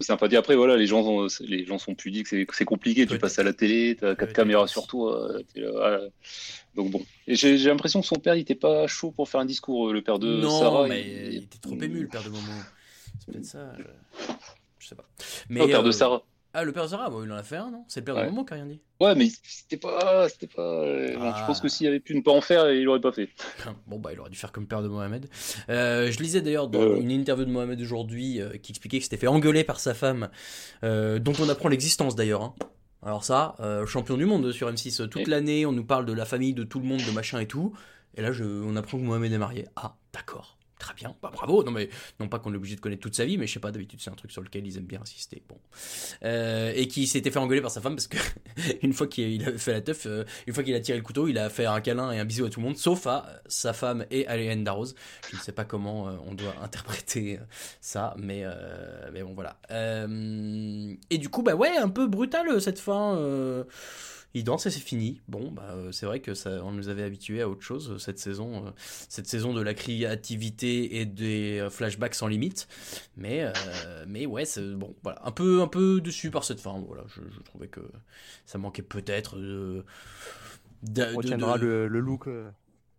sympathie. 0.00 0.36
Après, 0.36 0.56
voilà, 0.56 0.78
les 0.78 0.86
gens, 0.86 1.02
sont- 1.28 1.44
les 1.44 1.66
gens 1.66 1.78
sont 1.78 1.94
pudiques, 1.94 2.28
c'est 2.28 2.64
compliqué. 2.64 3.06
Tu 3.06 3.18
passes 3.18 3.38
à 3.38 3.42
la 3.42 3.52
télé, 3.52 3.96
t'as 4.00 4.14
quatre 4.14 4.32
caméras 4.32 4.66
sur 4.66 4.86
toi. 4.86 5.30
euh, 5.32 5.42
là, 5.56 5.70
voilà. 5.72 6.00
Donc 6.74 6.90
bon. 6.90 7.02
J'ai 7.28 7.58
l'impression 7.58 8.00
que 8.00 8.06
son 8.06 8.16
père, 8.16 8.34
il 8.34 8.40
était 8.40 8.54
pas 8.54 8.86
chaud 8.86 9.10
pour 9.10 9.28
faire 9.28 9.42
un 9.42 9.44
discours. 9.44 9.90
euh, 9.90 9.92
Le 9.92 10.00
père 10.00 10.18
de 10.18 10.28
non, 10.40 10.58
Sarah, 10.58 10.86
mais 10.88 11.02
il- 11.02 11.32
il 11.34 11.42
était 11.42 11.58
trop 11.58 11.74
ému, 11.74 12.00
le 12.00 12.08
père 12.08 12.22
de 12.22 12.30
Momo. 12.30 12.40
C'est 13.18 13.32
peut-être 13.32 13.44
ça. 13.44 13.72
Je... 13.78 13.84
je 14.78 14.88
sais 14.88 14.94
pas. 14.94 15.04
Mais 15.50 15.60
le 15.60 15.66
père 15.66 15.82
de 15.82 15.88
euh, 15.88 15.92
Sarah. 15.92 16.22
Ah, 16.52 16.64
le 16.64 16.72
père 16.72 16.88
bon, 17.10 17.22
il 17.24 17.30
en 17.30 17.36
a 17.36 17.42
fait 17.44 17.56
un, 17.56 17.70
non? 17.70 17.84
C'est 17.86 18.00
le 18.00 18.04
père 18.04 18.16
de. 18.16 18.24
Momo 18.24 18.44
qui 18.44 18.52
a 18.52 18.56
rien 18.56 18.66
dit. 18.66 18.80
Ouais, 19.00 19.14
mais 19.14 19.28
c'était 19.44 19.76
pas, 19.76 20.28
c'était 20.28 20.48
pas. 20.48 20.62
euh, 20.82 21.16
Ah. 21.20 21.36
je 21.40 21.46
pense 21.46 21.60
que 21.60 21.68
s'il 21.68 21.86
avait 21.86 22.00
pu 22.00 22.14
ne 22.16 22.22
pas 22.22 22.32
en 22.32 22.40
faire, 22.40 22.70
il 22.72 22.86
aurait 22.88 23.00
pas 23.00 23.12
fait. 23.12 23.28
Bon, 23.86 23.98
bah, 24.00 24.10
il 24.12 24.18
aurait 24.20 24.30
dû 24.30 24.36
faire 24.36 24.50
comme 24.50 24.66
père 24.66 24.82
de 24.82 24.88
Mohamed. 24.88 25.28
Euh, 25.68 26.10
je 26.10 26.18
lisais 26.18 26.40
d'ailleurs 26.42 26.66
dans 26.68 26.80
Euh. 26.80 26.96
une 27.00 27.10
interview 27.12 27.44
de 27.44 27.50
Mohamed 27.50 27.80
aujourd'hui 27.80 28.40
euh, 28.40 28.56
qui 28.56 28.72
expliquait 28.72 28.96
qu'il 28.98 29.04
s'était 29.04 29.16
fait 29.16 29.28
engueuler 29.28 29.62
par 29.64 29.78
sa 29.80 29.94
femme, 29.94 30.28
dont 30.82 31.32
on 31.40 31.48
apprend 31.48 31.68
l'existence 31.68 32.16
d'ailleurs. 32.16 32.42
hein. 32.42 32.54
Alors, 33.02 33.24
ça, 33.24 33.54
champion 33.86 34.16
du 34.18 34.26
monde 34.26 34.52
sur 34.52 34.68
M6 34.70 35.00
euh, 35.00 35.06
toute 35.06 35.22
Et- 35.22 35.30
l'année, 35.30 35.64
on 35.66 35.72
nous 35.72 35.84
parle 35.84 36.04
de 36.04 36.12
la 36.12 36.24
famille, 36.26 36.52
de 36.52 36.64
tout 36.64 36.80
le 36.80 36.84
monde, 36.86 37.00
de 37.06 37.10
machin 37.12 37.38
et 37.40 37.46
tout. 37.46 37.72
Et 38.16 38.22
là, 38.22 38.32
je, 38.32 38.44
on 38.44 38.74
apprend 38.76 38.98
que 38.98 39.02
Mohamed 39.04 39.32
est 39.32 39.38
marié. 39.38 39.66
Ah, 39.76 39.94
d'accord. 40.12 40.58
Très 40.80 40.94
bien, 40.94 41.14
bah 41.22 41.30
bravo. 41.30 41.62
Non 41.62 41.70
mais 41.72 41.90
non 42.20 42.28
pas 42.28 42.38
qu'on 42.38 42.54
est 42.54 42.56
obligé 42.56 42.74
de 42.74 42.80
connaître 42.80 43.02
toute 43.02 43.14
sa 43.14 43.26
vie, 43.26 43.36
mais 43.36 43.46
je 43.46 43.52
sais 43.52 43.60
pas 43.60 43.70
d'habitude 43.70 44.00
c'est 44.00 44.08
un 44.10 44.14
truc 44.14 44.32
sur 44.32 44.40
lequel 44.42 44.66
ils 44.66 44.78
aiment 44.78 44.86
bien 44.86 45.02
insister. 45.02 45.42
Bon, 45.46 45.58
Euh, 46.24 46.72
et 46.74 46.88
qui 46.88 47.06
s'était 47.06 47.30
fait 47.30 47.38
engueuler 47.38 47.60
par 47.60 47.70
sa 47.70 47.82
femme 47.82 47.96
parce 47.96 48.06
que 48.08 48.16
une 48.82 48.94
fois 48.94 49.06
qu'il 49.06 49.44
avait 49.46 49.58
fait 49.58 49.72
la 49.74 49.82
teuf, 49.82 50.06
euh, 50.06 50.24
une 50.46 50.54
fois 50.54 50.62
qu'il 50.64 50.74
a 50.74 50.80
tiré 50.80 50.96
le 50.96 51.04
couteau, 51.04 51.28
il 51.28 51.36
a 51.36 51.50
fait 51.50 51.66
un 51.66 51.82
câlin 51.82 52.12
et 52.12 52.18
un 52.18 52.24
bisou 52.24 52.46
à 52.46 52.50
tout 52.50 52.60
le 52.60 52.66
monde, 52.66 52.78
sauf 52.78 53.06
à 53.06 53.26
sa 53.46 53.74
femme 53.74 54.06
et 54.10 54.26
à 54.26 54.38
Hélène 54.38 54.64
Darroze. 54.64 54.94
Je 55.30 55.36
ne 55.36 55.40
sais 55.42 55.52
pas 55.52 55.66
comment 55.66 56.08
euh, 56.08 56.12
on 56.26 56.32
doit 56.34 56.54
interpréter 56.62 57.36
euh, 57.38 57.44
ça, 57.82 58.14
mais 58.16 58.40
euh, 58.44 59.10
mais 59.12 59.22
bon 59.22 59.34
voilà. 59.34 59.58
Euh, 59.70 60.94
et 61.10 61.18
du 61.18 61.28
coup 61.28 61.42
bah 61.42 61.54
ouais 61.54 61.76
un 61.76 61.90
peu 61.90 62.06
brutal 62.06 62.48
euh, 62.48 62.58
cette 62.58 62.78
fin. 62.78 63.18
Il 64.34 64.44
danse 64.44 64.66
et 64.66 64.70
c'est 64.70 64.80
fini. 64.80 65.20
Bon, 65.28 65.50
bah, 65.50 65.70
euh, 65.72 65.92
c'est 65.92 66.06
vrai 66.06 66.20
que 66.20 66.34
ça, 66.34 66.62
on 66.64 66.70
nous 66.72 66.88
avait 66.88 67.02
habitués 67.02 67.40
à 67.42 67.48
autre 67.48 67.62
chose 67.62 67.90
euh, 67.92 67.98
cette 67.98 68.18
saison, 68.18 68.66
euh, 68.66 68.70
cette 69.08 69.26
saison 69.26 69.52
de 69.54 69.60
la 69.60 69.74
créativité 69.74 71.00
et 71.00 71.04
des 71.06 71.66
flashbacks 71.70 72.14
sans 72.14 72.28
limite. 72.28 72.68
Mais, 73.16 73.42
euh, 73.42 74.04
mais 74.06 74.26
ouais, 74.26 74.44
c'est 74.44 74.62
bon, 74.74 74.94
voilà, 75.02 75.20
un 75.24 75.32
peu, 75.32 75.62
un 75.62 75.66
peu 75.68 76.00
dessus 76.00 76.30
par 76.30 76.44
cette 76.44 76.60
fin. 76.60 76.78
Voilà, 76.86 77.02
je, 77.08 77.20
je 77.34 77.40
trouvais 77.40 77.68
que 77.68 77.80
ça 78.46 78.58
manquait 78.58 78.82
peut-être 78.82 79.36
de. 79.36 79.84
de- 80.84 81.02
On 81.04 81.10
de- 81.10 81.16
retiendra 81.16 81.58
de- 81.58 81.64
le, 81.66 81.88
le 81.88 82.00
look, 82.00 82.28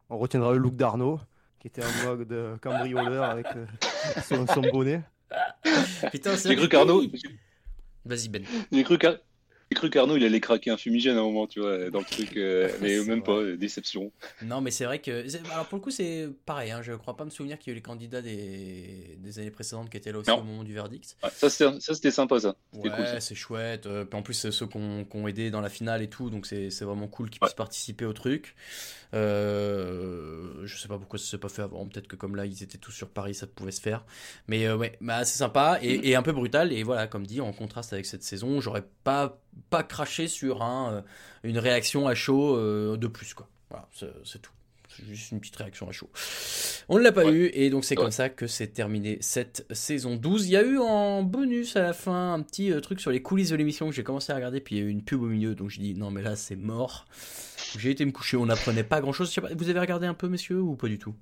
on 0.10 0.18
retiendra 0.18 0.52
le 0.52 0.58
look 0.58 0.76
d'Arnaud, 0.76 1.20
qui 1.60 1.68
était 1.68 1.84
en 1.84 2.06
mode 2.06 2.32
euh, 2.32 2.58
cambrioleur 2.58 3.24
avec 3.24 3.46
euh, 3.56 3.66
son, 4.28 4.46
son 4.48 4.62
bonnet. 4.72 5.02
Putain, 6.12 6.36
c'est 6.36 6.50
J'ai 6.50 6.56
cru 6.58 6.68
qu'Arnaud. 6.68 7.04
Vas-y 8.04 8.28
Ben. 8.28 8.44
j'ai 8.72 8.84
cru 8.84 8.98
qu'Ar- 8.98 9.16
j'ai 9.72 9.76
cru 9.76 9.90
qu'Arnaud, 9.90 10.18
il 10.18 10.26
allait 10.26 10.42
craquer 10.42 10.70
un 10.70 10.76
fumigène 10.76 11.16
à 11.16 11.22
un 11.22 11.24
moment, 11.24 11.48
tu 11.48 11.62
vois, 11.62 11.90
dans 11.90 12.00
le 12.00 12.06
truc, 12.06 12.36
euh, 12.36 12.70
mais 12.82 12.98
même 12.98 13.20
vrai. 13.20 13.22
pas, 13.22 13.32
euh, 13.38 13.56
déception. 13.56 14.12
Non, 14.42 14.60
mais 14.60 14.70
c'est 14.70 14.84
vrai 14.84 15.00
que. 15.00 15.26
Alors, 15.50 15.66
pour 15.68 15.78
le 15.78 15.82
coup, 15.82 15.92
c'est 15.92 16.28
pareil. 16.46 16.72
Hein, 16.72 16.82
je 16.82 16.92
crois 16.92 17.16
pas 17.16 17.24
me 17.24 17.30
souvenir 17.30 17.58
qu'il 17.58 17.72
y 17.72 17.72
a 17.72 17.74
eu 17.74 17.76
les 17.76 17.82
candidats 17.82 18.22
des, 18.22 19.18
des 19.18 19.40
années 19.40 19.50
précédentes 19.50 19.90
qui 19.90 19.96
étaient 19.96 20.12
là 20.12 20.18
aussi 20.20 20.30
Non. 20.30 20.40
au 20.40 20.44
moment 20.44 20.66
du 20.66 20.74
verdict. 20.74 21.16
Ça, 21.32 21.50
c'était, 21.50 22.12
sympa, 22.12 22.42
ça. 22.42 22.58
Ouais, 22.74 22.90
cool, 22.90 23.06
c'est 23.22 23.34
chouette. 23.34 23.86
Euh, 23.86 24.04
puis 24.04 24.20
en 24.20 24.24
plus, 24.24 24.34
c'est 24.34 24.52
ceux 24.52 24.68
qui 24.68 24.78
ont, 24.78 25.28
aidé 25.30 25.52
dans 25.52 25.62
la 25.62 25.70
finale 25.70 26.02
et 26.02 26.10
tout, 26.10 26.30
donc 26.30 26.46
c'est 26.46 26.82
vraiment 26.82 27.08
cool 27.08 27.30
qu'ils 27.30 27.40
puissent 27.40 27.54
participer 27.54 28.04
au 28.04 28.14
truc. 28.14 28.56
Euh, 29.14 30.66
je 30.66 30.78
sais 30.78 30.88
pas 30.88 30.98
pourquoi 30.98 31.20
ça 31.20 31.26
s'est 31.26 31.38
pas 31.38 31.50
fait 31.50 31.62
avant. 31.62 31.86
Peut-être 31.86 32.08
que 32.08 32.16
comme 32.16 32.36
là, 32.36 32.46
ils 32.46 32.64
étaient 32.64 32.78
tous 32.78 32.92
sur 32.92 33.10
Paris, 33.10 33.34
ça 33.34 33.48
pouvait 33.48 33.72
se 33.72 33.82
faire. 33.82 34.06
Mais 34.48 34.66
euh, 34.66 34.78
ouais, 34.78 34.98
bah, 35.02 35.26
c'est 35.26 35.38
sympa 35.38 35.80
et, 35.82 36.10
et 36.10 36.16
un 36.16 36.22
peu 36.22 36.32
brutal. 36.32 36.72
Et 36.72 36.84
voilà, 36.84 37.08
comme 37.08 37.26
dit, 37.26 37.42
en 37.42 37.52
contraste 37.54 37.94
avec 37.94 38.06
cette 38.06 38.24
saison, 38.24 38.62
j'aurais 38.62 38.86
pas, 39.04 39.40
pas 39.70 39.84
craché 39.84 40.28
sur 40.28 40.62
un, 40.64 40.94
euh, 40.94 41.02
une 41.44 41.58
réaction 41.60 42.08
à 42.08 42.16
chaud 42.16 42.56
euh, 42.56 42.98
de 42.98 43.08
plus, 43.08 43.34
quoi. 43.34 43.48
Voilà, 43.70 43.88
c'est 43.94 44.12
c'est 44.24 44.42
tout. 44.42 44.52
C'est 44.90 45.06
juste 45.06 45.32
une 45.32 45.40
petite 45.40 45.56
réaction 45.56 45.88
à 45.88 45.94
chaud. 45.94 46.10
On 46.90 46.98
ne 46.98 47.04
l'a 47.04 47.14
pas 47.14 47.32
eu, 47.32 47.50
et 47.54 47.70
donc 47.70 47.86
c'est 47.86 47.96
Ouais. 47.98 48.04
comme 48.04 48.12
ça 48.12 48.28
que 48.28 48.46
c'est 48.46 48.68
terminé 48.68 49.18
cette 49.22 49.66
saison 49.72 50.18
12. 50.18 50.48
Il 50.48 50.52
y 50.52 50.58
a 50.58 50.64
eu 50.64 50.78
en 50.80 51.24
bonus 51.24 51.78
à 51.78 51.82
la 51.82 51.94
fin 51.94 52.34
un 52.34 52.42
petit 52.42 52.74
euh, 52.74 52.82
truc 52.82 53.00
sur 53.00 53.10
les 53.10 53.22
coulisses 53.22 53.52
de 53.52 53.56
l'émission 53.56 53.88
que 53.88 53.96
j'ai 53.96 54.04
commencé 54.04 54.34
à 54.34 54.36
regarder, 54.36 54.60
puis 54.60 54.76
il 54.76 54.80
y 54.80 54.82
a 54.82 54.86
eu 54.86 54.90
une 54.90 55.02
pub 55.02 55.22
au 55.22 55.28
milieu, 55.28 55.56
donc 55.56 55.70
j'ai 55.70 55.82
dit 55.82 55.94
non, 55.96 56.12
mais 56.12 56.22
là 56.22 56.36
c'est 56.36 56.58
mort. 56.58 57.06
J'ai 57.80 57.92
été 57.92 58.04
me 58.06 58.12
coucher, 58.12 58.36
on 58.36 58.46
n'apprenait 58.46 58.84
pas 58.84 59.00
grand 59.00 59.14
chose. 59.14 59.34
Vous 59.56 59.70
avez 59.70 59.80
regardé 59.80 60.08
un 60.08 60.14
peu, 60.14 60.28
messieurs, 60.28 60.60
ou 60.60 60.76
pas 60.76 60.90
du 60.90 61.00
tout? 61.00 61.16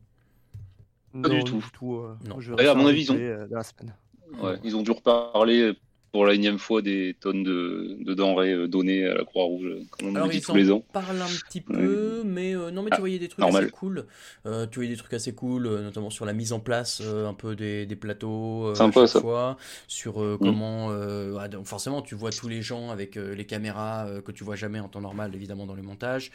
Pas 1.21 1.29
du 1.29 1.37
Non, 1.39 1.43
tout. 1.73 1.95
euh, 1.97 2.15
Non. 2.27 2.39
je 2.41 2.53
D'ailleurs, 2.55 2.75
à 2.75 2.79
mon 2.79 2.87
avis, 2.87 3.01
ils 3.03 3.11
ont- 3.11 3.13
replay, 3.13 3.27
euh, 3.29 3.47
de 3.47 3.53
la 3.55 3.63
semaine. 3.63 3.95
Ouais, 4.41 4.55
ils 4.63 4.75
ont 4.75 4.81
dû 4.81 4.89
reparler 4.91 5.73
pour 6.11 6.25
la 6.25 6.33
énième 6.33 6.59
fois 6.59 6.81
des 6.81 7.15
tonnes 7.19 7.43
de, 7.43 7.97
de 8.01 8.13
denrées 8.13 8.53
euh, 8.53 8.67
données 8.67 9.05
à 9.05 9.13
la 9.15 9.23
Croix-Rouge, 9.25 9.65
euh, 9.65 9.83
comme 9.91 10.07
on 10.09 10.15
Alors, 10.15 10.27
dit 10.29 10.41
tous 10.41 10.55
les 10.55 10.71
ans. 10.71 10.83
parlent 10.91 11.21
un 11.21 11.35
petit 11.35 11.61
peu, 11.61 12.23
mais 12.25 12.55
euh, 12.55 12.71
non, 12.71 12.81
mais 12.81 12.91
tu 12.91 12.95
Ah, 12.95 12.99
voyais 12.99 13.19
des 13.19 13.27
trucs 13.29 13.45
normal. 13.45 13.65
assez 13.65 13.69
cool. 13.69 14.07
Euh, 14.47 14.65
tu 14.65 14.75
voyais 14.79 14.89
des 14.91 14.97
trucs 14.97 15.13
assez 15.13 15.35
cool, 15.35 15.67
euh, 15.67 15.83
notamment 15.83 16.09
sur 16.09 16.25
la 16.25 16.33
mise 16.33 16.51
en 16.51 16.59
place 16.59 16.99
euh, 17.01 17.27
un 17.27 17.35
peu 17.35 17.55
des, 17.55 17.85
des 17.85 17.95
plateaux 17.95 18.65
euh, 18.65 18.73
Sympa, 18.75 19.05
ça. 19.07 19.19
fois, 19.19 19.57
sur 19.87 20.21
euh, 20.23 20.37
Mm. 20.39 20.51
comment. 20.51 20.91
euh, 20.91 21.37
ah, 21.39 21.47
donc 21.47 21.67
forcément, 21.67 22.01
tu 22.01 22.15
vois 22.15 22.31
tous 22.33 22.47
les 22.49 22.63
gens 22.63 22.89
avec 22.89 23.17
euh, 23.17 23.35
les 23.35 23.45
caméras 23.45 24.07
euh, 24.07 24.21
que 24.21 24.31
tu 24.31 24.43
vois 24.43 24.55
jamais 24.55 24.79
en 24.79 24.89
temps 24.89 25.01
normal, 25.01 25.35
évidemment, 25.35 25.67
dans 25.67 25.75
le 25.75 25.83
montage. 25.83 26.31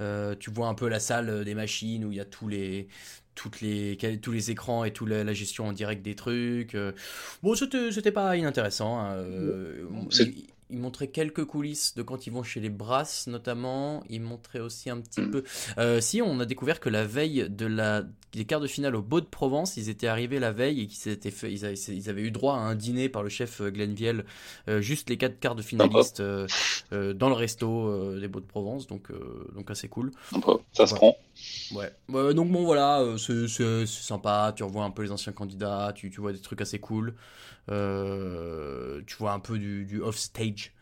Euh, 0.00 0.34
tu 0.38 0.50
vois 0.50 0.68
un 0.68 0.74
peu 0.74 0.88
la 0.88 1.00
salle 1.00 1.28
euh, 1.30 1.44
des 1.44 1.54
machines 1.54 2.04
où 2.04 2.12
il 2.12 2.18
y 2.18 2.20
a 2.20 2.24
tous 2.24 2.48
les. 2.48 2.88
Toutes 3.36 3.60
les, 3.60 3.96
tous 4.20 4.32
les 4.32 4.50
écrans 4.50 4.84
et 4.84 4.92
toute 4.92 5.08
la, 5.08 5.32
gestion 5.32 5.66
en 5.68 5.72
direct 5.72 6.02
des 6.02 6.16
trucs. 6.16 6.74
euh. 6.74 6.92
Bon, 7.42 7.54
c'était 7.54 8.10
pas 8.10 8.36
inintéressant. 8.36 8.98
hein, 8.98 9.14
euh, 9.14 9.84
il- 10.70 10.78
montrait 10.78 11.08
quelques 11.08 11.44
coulisses 11.44 11.94
de 11.94 12.02
quand 12.02 12.26
ils 12.26 12.32
vont 12.32 12.42
chez 12.42 12.60
les 12.60 12.70
Brasses 12.70 13.26
notamment. 13.26 14.02
Il 14.08 14.20
montrait 14.22 14.60
aussi 14.60 14.90
un 14.90 15.00
petit 15.00 15.20
Mm. 15.20 15.30
peu. 15.30 15.44
Euh, 15.78 16.00
si 16.00 16.22
on 16.22 16.38
a 16.40 16.44
découvert 16.46 16.80
que 16.80 16.88
la 16.88 17.04
veille 17.04 17.46
de 17.48 17.66
la 17.66 18.04
des 18.32 18.44
quarts 18.44 18.60
de 18.60 18.66
finale 18.66 18.94
au 18.94 19.00
Beau 19.00 19.22
de 19.22 19.26
Provence, 19.26 19.78
ils 19.78 19.88
étaient 19.88 20.08
arrivés 20.08 20.38
la 20.38 20.52
veille 20.52 20.82
et 20.82 20.86
qu'ils 20.88 21.16
fait, 21.32 21.50
ils 21.50 21.64
avaient, 21.64 21.74
ils 21.74 22.10
avaient 22.10 22.20
eu 22.22 22.30
droit 22.30 22.54
à 22.56 22.58
un 22.58 22.74
dîner 22.74 23.08
par 23.08 23.22
le 23.22 23.30
chef 23.30 23.62
euh, 23.62 23.70
Glenviel, 23.70 24.26
euh, 24.68 24.82
juste 24.82 25.08
les 25.08 25.16
quatre 25.16 25.40
quarts 25.40 25.54
de 25.54 25.62
finalistes 25.62 26.20
euh, 26.20 26.46
euh, 26.92 27.14
dans 27.14 27.28
le 27.30 27.34
resto 27.34 28.18
des 28.20 28.28
Beaux 28.28 28.40
de 28.40 28.44
Provence, 28.44 28.86
donc 28.86 29.10
donc 29.54 29.70
assez 29.70 29.88
cool. 29.88 30.10
Sympa, 30.30 30.52
ça 30.72 30.86
se 30.86 30.92
Ouais. 30.92 30.98
prend. 30.98 31.16
Ouais. 31.72 32.34
Donc 32.34 32.50
bon 32.50 32.64
voilà, 32.64 33.02
c'est 33.18 33.86
sympa, 33.86 34.52
tu 34.54 34.62
revois 34.64 34.84
un 34.84 34.90
peu 34.90 35.02
les 35.02 35.12
anciens 35.12 35.32
candidats, 35.32 35.92
tu, 35.94 36.10
tu 36.10 36.20
vois 36.20 36.32
des 36.32 36.40
trucs 36.40 36.60
assez 36.60 36.78
cool, 36.78 37.14
tu 37.68 39.16
vois 39.18 39.32
un 39.32 39.40
peu 39.40 39.58
du, 39.58 39.84
du 39.84 40.00
off-stage. 40.00 40.72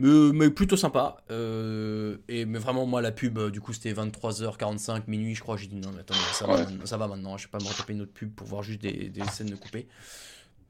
Mais, 0.00 0.30
mais 0.32 0.50
plutôt 0.50 0.76
sympa. 0.76 1.16
Euh, 1.30 2.18
et, 2.28 2.44
mais 2.44 2.58
vraiment, 2.60 2.86
moi, 2.86 3.02
la 3.02 3.10
pub, 3.10 3.36
euh, 3.38 3.50
du 3.50 3.60
coup, 3.60 3.72
c'était 3.72 3.92
23h45, 3.92 5.02
minuit, 5.08 5.34
je 5.34 5.40
crois. 5.40 5.56
J'ai 5.56 5.66
dit 5.66 5.74
non, 5.76 5.90
mais 5.92 6.00
attendez, 6.00 6.20
ça, 6.32 6.46
va, 6.46 6.52
Ouais. 6.54 6.58
maintenant- 6.64 6.86
ça 6.86 6.96
va 6.96 7.08
maintenant, 7.08 7.36
je 7.36 7.46
vais 7.46 7.50
pas 7.50 7.58
me 7.58 7.66
retaper 7.68 7.94
une 7.94 8.02
autre 8.02 8.12
pub 8.12 8.32
pour 8.32 8.46
voir 8.46 8.62
juste 8.62 8.80
des, 8.80 9.08
des 9.08 9.24
scènes 9.24 9.48
de 9.50 9.56
coupées. 9.56 9.88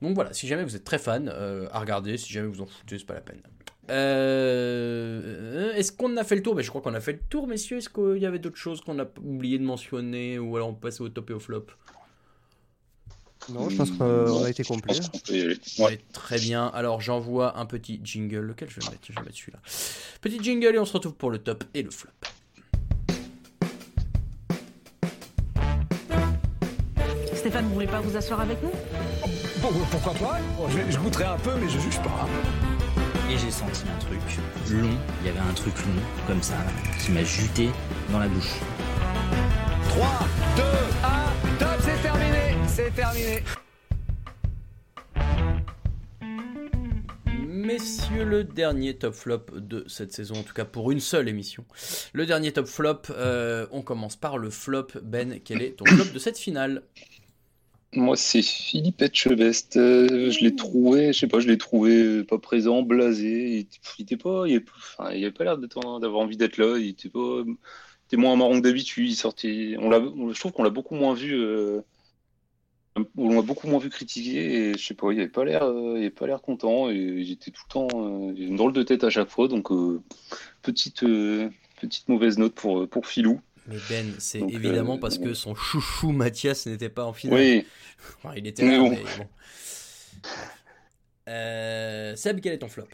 Donc 0.00 0.14
voilà, 0.14 0.32
si 0.32 0.46
jamais 0.46 0.64
vous 0.64 0.76
êtes 0.76 0.84
très 0.84 0.98
fan, 0.98 1.28
euh, 1.32 1.68
à 1.72 1.80
regarder. 1.80 2.16
Si 2.16 2.32
jamais 2.32 2.48
vous 2.48 2.62
en 2.62 2.66
foutez, 2.66 2.98
c'est 2.98 3.04
pas 3.04 3.14
la 3.14 3.20
peine. 3.20 3.42
Euh, 3.90 5.72
Est-ce 5.74 5.92
qu'on 5.92 6.16
a 6.16 6.24
fait 6.24 6.36
le 6.36 6.42
tour? 6.42 6.54
Ben, 6.54 6.62
Je 6.62 6.68
crois 6.70 6.80
qu'on 6.80 6.94
a 6.94 7.00
fait 7.00 7.12
le 7.12 7.20
tour, 7.28 7.46
messieurs. 7.46 7.78
Est-ce 7.78 7.88
qu'il 7.90 8.18
y 8.22 8.26
avait 8.26 8.38
d'autres 8.38 8.56
choses 8.56 8.80
qu'on 8.80 8.98
a 8.98 9.06
oublié 9.22 9.58
de 9.58 9.64
mentionner 9.64 10.38
ou 10.38 10.56
alors 10.56 10.68
on 10.68 10.74
passe 10.74 11.00
au 11.00 11.08
top 11.08 11.30
et 11.30 11.32
au 11.34 11.40
flop? 11.40 11.66
Non, 13.50 13.70
je 13.70 13.76
pense 13.76 13.90
qu'on 13.92 14.44
a 14.44 14.50
été 14.50 14.62
complet. 14.64 14.98
Ouais, 15.78 16.00
très 16.12 16.38
bien. 16.38 16.66
Alors 16.66 17.00
j'envoie 17.00 17.58
un 17.58 17.66
petit 17.66 18.00
jingle. 18.02 18.40
Lequel 18.40 18.68
je 18.70 18.80
vais 18.80 18.86
mettre? 18.90 19.00
Je 19.08 19.12
vais 19.12 19.22
mettre 19.22 19.36
celui-là. 19.36 19.58
Petit 20.20 20.42
jingle 20.42 20.74
et 20.74 20.78
on 20.78 20.84
se 20.84 20.92
retrouve 20.92 21.14
pour 21.14 21.30
le 21.30 21.38
top 21.38 21.64
et 21.74 21.82
le 21.82 21.90
flop. 21.90 22.10
Stéphane, 27.34 27.66
vous 27.66 27.74
voulez 27.74 27.86
pas 27.86 28.00
vous 28.00 28.16
asseoir 28.16 28.40
avec 28.40 28.62
nous? 28.62 28.72
Pourquoi 29.90 30.12
pas? 30.14 30.38
Je, 30.68 30.92
je 30.92 30.98
goûterai 30.98 31.24
un 31.24 31.38
peu, 31.38 31.54
mais 31.54 31.68
je 31.68 31.78
juge 31.78 31.98
pas. 32.02 32.28
Et 33.30 33.38
j'ai 33.38 33.50
senti 33.50 33.82
un 33.94 33.98
truc 33.98 34.20
long, 34.70 34.88
il 35.20 35.26
y 35.26 35.30
avait 35.30 35.38
un 35.38 35.52
truc 35.52 35.74
long, 35.78 36.02
comme 36.26 36.42
ça, 36.42 36.56
qui 36.98 37.12
m'a 37.12 37.22
juté 37.22 37.68
dans 38.10 38.18
la 38.18 38.28
bouche. 38.28 38.54
3, 39.90 40.06
2, 40.56 40.62
1, 40.62 40.66
top, 40.66 40.86
c'est 40.98 41.06
terminé 41.06 41.17
C'est 42.78 42.94
terminé 42.94 43.42
Messieurs, 47.48 48.24
le 48.24 48.44
dernier 48.44 48.94
top 48.94 49.14
flop 49.14 49.46
de 49.56 49.84
cette 49.88 50.12
saison, 50.12 50.36
en 50.36 50.42
tout 50.44 50.54
cas 50.54 50.64
pour 50.64 50.92
une 50.92 51.00
seule 51.00 51.28
émission. 51.28 51.64
Le 52.12 52.24
dernier 52.24 52.52
top 52.52 52.66
flop, 52.66 53.00
euh, 53.10 53.66
on 53.72 53.82
commence 53.82 54.14
par 54.14 54.38
le 54.38 54.48
flop. 54.50 54.86
Ben, 55.02 55.40
quel 55.44 55.60
est 55.60 55.72
ton 55.72 55.84
flop 55.86 56.04
de 56.14 56.20
cette 56.20 56.38
finale? 56.38 56.84
Moi, 57.94 58.16
c'est 58.16 58.42
Philippe 58.42 59.02
Etchebest. 59.02 59.76
Euh, 59.76 60.30
je 60.30 60.44
l'ai 60.44 60.54
trouvé, 60.54 61.12
je 61.12 61.18
sais 61.18 61.26
pas, 61.26 61.40
je 61.40 61.48
l'ai 61.48 61.58
trouvé 61.58 62.00
euh, 62.00 62.24
pas 62.24 62.38
présent, 62.38 62.82
blasé. 62.82 63.66
Il, 63.98 64.02
était- 64.04 64.16
pas, 64.16 64.44
il 64.46 64.54
avait, 64.54 64.64
enfin, 64.76 65.10
il 65.10 65.24
avait 65.24 65.32
pas 65.34 65.42
l'air 65.42 65.58
d'avoir 65.58 66.20
envie 66.20 66.36
d'être 66.36 66.58
là. 66.58 66.78
Il 66.78 66.90
était 66.90 67.08
pas, 67.08 67.42
il 67.44 67.56
était 68.06 68.16
moins 68.16 68.36
marrant 68.36 68.56
que 68.56 68.62
d'habitude. 68.62 69.10
Il 69.10 69.16
sortait, 69.16 69.74
on 69.80 69.90
l'a, 69.90 69.98
je 69.98 70.38
trouve 70.38 70.52
qu'on 70.52 70.62
l'a 70.62 70.70
beaucoup 70.70 70.94
moins 70.94 71.14
vu, 71.14 71.34
euh, 71.34 71.80
on 73.16 73.34
l'a 73.34 73.42
beaucoup 73.42 73.66
moins 73.68 73.78
vu 73.78 73.90
critiquer. 73.90 74.70
Et 74.70 74.78
je 74.78 74.84
sais 74.86 74.94
pas, 74.94 75.12
il 75.12 75.20
avait 75.20 75.28
pas 75.28 75.44
l'air, 75.44 75.64
euh, 75.64 75.94
il 75.96 75.98
avait 75.98 76.10
pas 76.10 76.26
l'air 76.26 76.40
content. 76.42 76.88
Et 76.90 77.24
j'étais 77.24 77.50
tout 77.50 77.62
le 77.68 77.72
temps, 77.72 77.88
euh, 77.94 78.32
il 78.34 78.42
avait 78.42 78.50
une 78.50 78.56
drôle 78.56 78.72
de 78.72 78.82
tête 78.82 79.04
à 79.04 79.10
chaque 79.10 79.28
fois. 79.30 79.48
Donc 79.48 79.70
euh, 79.70 80.02
petite, 80.62 81.02
euh, 81.04 81.50
petite 81.80 82.08
mauvaise 82.08 82.38
note 82.38 82.54
pour 82.54 82.88
pour 82.88 83.06
Philou. 83.06 83.40
Mais 83.66 83.76
Ben, 83.88 84.14
c'est 84.18 84.38
Donc, 84.40 84.52
évidemment 84.52 84.94
euh, 84.94 84.98
parce 84.98 85.18
que 85.18 85.34
son 85.34 85.54
chouchou 85.54 86.12
Mathias 86.12 86.66
n'était 86.66 86.88
pas 86.88 87.04
en 87.04 87.12
finale. 87.12 87.38
Oui. 87.38 87.66
Enfin, 88.22 88.34
il 88.36 88.46
était 88.46 88.62
Mais 88.62 88.72
là, 88.72 88.78
bon. 88.78 88.90
mais 88.90 89.02
bon. 89.18 89.28
Euh, 91.28 92.16
Seb, 92.16 92.40
quel 92.40 92.54
est 92.54 92.58
ton 92.58 92.68
flop? 92.68 92.88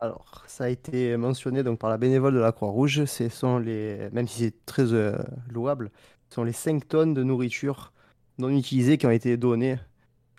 Alors, 0.00 0.42
ça 0.48 0.64
a 0.64 0.68
été 0.68 1.16
mentionné 1.16 1.62
donc 1.62 1.78
par 1.78 1.88
la 1.90 1.96
bénévole 1.98 2.34
de 2.34 2.40
la 2.40 2.50
Croix-Rouge. 2.52 3.04
Ce 3.04 3.28
sont 3.28 3.58
les, 3.58 4.08
même 4.12 4.26
si 4.26 4.40
c'est 4.40 4.64
très 4.66 4.92
euh, 4.92 5.16
louable, 5.48 5.92
ce 6.28 6.34
sont 6.36 6.44
les 6.44 6.52
5 6.52 6.88
tonnes 6.88 7.14
de 7.14 7.22
nourriture 7.22 7.91
non 8.38 8.48
utilisées 8.50 8.98
qui 8.98 9.06
ont 9.06 9.10
été 9.10 9.36
données. 9.36 9.78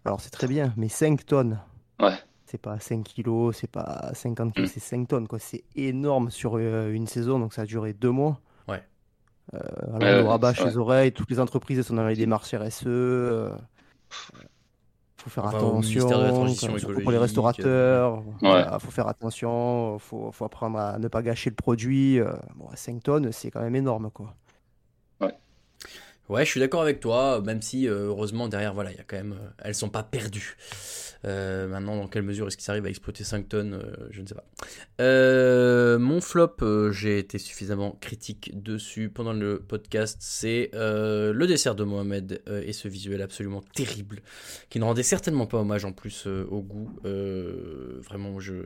Alors, 0.05 0.19
c'est 0.21 0.29
très 0.31 0.47
bien, 0.47 0.73
mais 0.77 0.89
5 0.89 1.25
tonnes. 1.25 1.59
Ouais. 2.01 2.15
C'est 2.45 2.57
pas 2.61 2.79
5 2.79 3.03
kilos, 3.03 3.55
c'est 3.59 3.69
pas 3.71 4.11
50 4.13 4.53
kilos, 4.53 4.69
Mm. 4.69 4.73
c'est 4.73 4.79
5 4.79 5.07
tonnes, 5.07 5.27
quoi. 5.27 5.39
C'est 5.39 5.63
énorme 5.75 6.29
sur 6.29 6.57
euh, 6.57 6.91
une 6.91 7.07
saison, 7.07 7.39
donc 7.39 7.53
ça 7.53 7.63
a 7.63 7.65
duré 7.65 7.93
deux 7.93 8.11
mois. 8.11 8.39
Ouais. 8.67 8.83
Euh, 9.55 9.59
alors, 9.95 9.99
Ouais, 10.01 10.21
on 10.23 10.29
rabâche 10.29 10.59
ouais. 10.59 10.67
les 10.69 10.77
oreilles, 10.77 11.11
toutes 11.13 11.29
les 11.31 11.39
entreprises 11.39 11.77
elles 11.79 11.83
sont 11.83 11.95
dans 11.95 12.05
les 12.07 12.15
démarches 12.15 12.53
RSE. 12.53 12.83
euh, 12.87 13.49
faut 15.17 15.29
faire 15.29 15.45
Enfin, 15.45 15.57
attention, 15.57 16.07
de 16.09 17.01
pour 17.01 17.11
les 17.11 17.17
restaurateurs. 17.17 18.17
Ouais. 18.17 18.23
Voilà, 18.41 18.77
faut 18.79 18.91
faire 18.91 19.07
attention, 19.07 19.97
faut, 19.99 20.31
faut 20.33 20.43
apprendre 20.45 20.77
à 20.77 20.99
ne 20.99 21.07
pas 21.07 21.21
gâcher 21.21 21.49
le 21.49 21.55
produit. 21.55 22.19
euh, 22.19 22.33
Bon, 22.55 22.67
5 22.75 23.01
tonnes, 23.01 23.31
c'est 23.31 23.49
quand 23.49 23.61
même 23.61 23.75
énorme, 23.75 24.11
quoi. 24.11 24.35
Ouais, 26.33 26.45
je 26.45 26.49
suis 26.49 26.59
d'accord 26.59 26.81
avec 26.81 26.99
toi, 26.99 27.43
même 27.45 27.61
si 27.61 27.87
euh, 27.87 28.07
heureusement 28.07 28.47
derrière, 28.47 28.73
voilà, 28.73 28.91
il 28.91 28.97
y 28.97 28.99
a 28.99 29.03
quand 29.03 29.17
même, 29.17 29.33
euh, 29.33 29.49
elles 29.59 29.75
sont 29.75 29.89
pas 29.89 30.01
perdues. 30.01 30.57
Euh, 31.25 31.67
maintenant, 31.67 31.95
dans 31.95 32.07
quelle 32.07 32.23
mesure 32.23 32.47
est-ce 32.47 32.57
qu'ils 32.57 32.71
arrivent 32.71 32.87
à 32.87 32.89
exploiter 32.89 33.23
5 33.23 33.47
tonnes 33.47 33.79
Je 34.09 34.19
ne 34.19 34.25
sais 34.25 34.33
pas. 34.33 34.43
Mon 35.99 36.21
flop, 36.21 36.55
j'ai 36.91 37.19
été 37.19 37.37
suffisamment 37.37 37.91
critique 38.01 38.49
dessus 38.63 39.09
pendant 39.09 39.33
le 39.33 39.59
podcast. 39.59 40.17
C'est 40.21 40.71
le 40.73 41.45
dessert 41.45 41.75
de 41.75 41.83
Mohamed 41.83 42.41
et 42.63 42.73
ce 42.73 42.87
visuel 42.87 43.21
absolument 43.21 43.61
terrible, 43.75 44.23
qui 44.71 44.79
ne 44.79 44.85
rendait 44.85 45.03
certainement 45.03 45.45
pas 45.45 45.59
hommage 45.59 45.85
en 45.85 45.93
plus 45.93 46.25
au 46.27 46.61
goût. 46.61 46.89
Vraiment, 47.03 48.39
je 48.39 48.65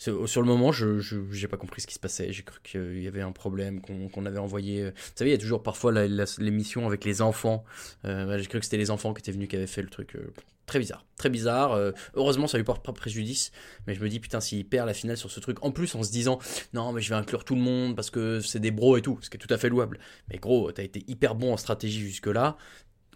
sur 0.00 0.40
le 0.40 0.46
moment, 0.46 0.72
je 0.72 0.98
j'ai 1.30 1.48
pas 1.48 1.56
compris 1.56 1.82
ce 1.82 1.86
qui 1.86 1.94
se 1.94 1.98
passait. 2.00 2.32
J'ai 2.32 2.42
cru 2.42 2.58
qu'il 2.62 3.02
y 3.02 3.06
avait 3.08 3.20
un 3.20 3.32
problème, 3.32 3.80
qu'on 3.80 4.26
avait 4.26 4.38
envoyé. 4.38 4.82
euh, 4.82 4.90
Vous 4.94 5.12
savez, 5.14 5.30
il 5.30 5.34
y 5.34 5.36
a 5.36 5.40
toujours 5.40 5.62
parfois 5.62 5.92
l'émission 5.92 6.86
avec 6.86 7.04
les 7.04 7.22
enfants. 7.22 7.64
Euh, 8.04 8.26
ouais, 8.28 8.38
j'ai 8.38 8.46
cru 8.46 8.58
que 8.58 8.64
c'était 8.64 8.78
les 8.78 8.90
enfants 8.90 9.12
qui 9.14 9.20
étaient 9.20 9.32
venus 9.32 9.48
qui 9.48 9.56
avaient 9.56 9.66
fait 9.66 9.82
le 9.82 9.90
truc. 9.90 10.16
euh, 10.16 10.32
très 10.66 10.78
bizarre, 10.78 11.04
très 11.16 11.30
bizarre. 11.30 11.72
Euh, 11.72 11.90
heureusement, 12.14 12.46
ça 12.46 12.56
lui 12.56 12.64
porte 12.64 12.84
pas 12.84 12.92
préjudice. 12.92 13.50
Mais 13.86 13.94
je 13.94 14.00
me 14.00 14.08
dis, 14.08 14.20
putain, 14.20 14.40
s'il 14.40 14.64
perd 14.66 14.86
la 14.86 14.94
finale 14.94 15.16
sur 15.16 15.30
ce 15.30 15.40
truc, 15.40 15.58
en 15.62 15.72
plus 15.72 15.94
en 15.96 16.02
se 16.04 16.12
disant, 16.12 16.38
non, 16.72 16.92
mais 16.92 17.00
je 17.02 17.08
vais 17.10 17.16
inclure 17.16 17.44
tout 17.44 17.56
le 17.56 17.60
monde 17.60 17.96
parce 17.96 18.10
que 18.10 18.40
c'est 18.40 18.60
des 18.60 18.70
bros 18.70 18.96
et 18.96 19.02
tout, 19.02 19.18
ce 19.20 19.28
qui 19.30 19.36
est 19.36 19.40
tout 19.40 19.52
à 19.52 19.58
fait 19.58 19.68
louable. 19.68 19.98
Mais 20.30 20.38
gros, 20.38 20.70
t'as 20.72 20.84
été 20.84 21.02
hyper 21.08 21.34
bon 21.34 21.52
en 21.52 21.56
stratégie 21.56 22.00
jusque-là. 22.00 22.56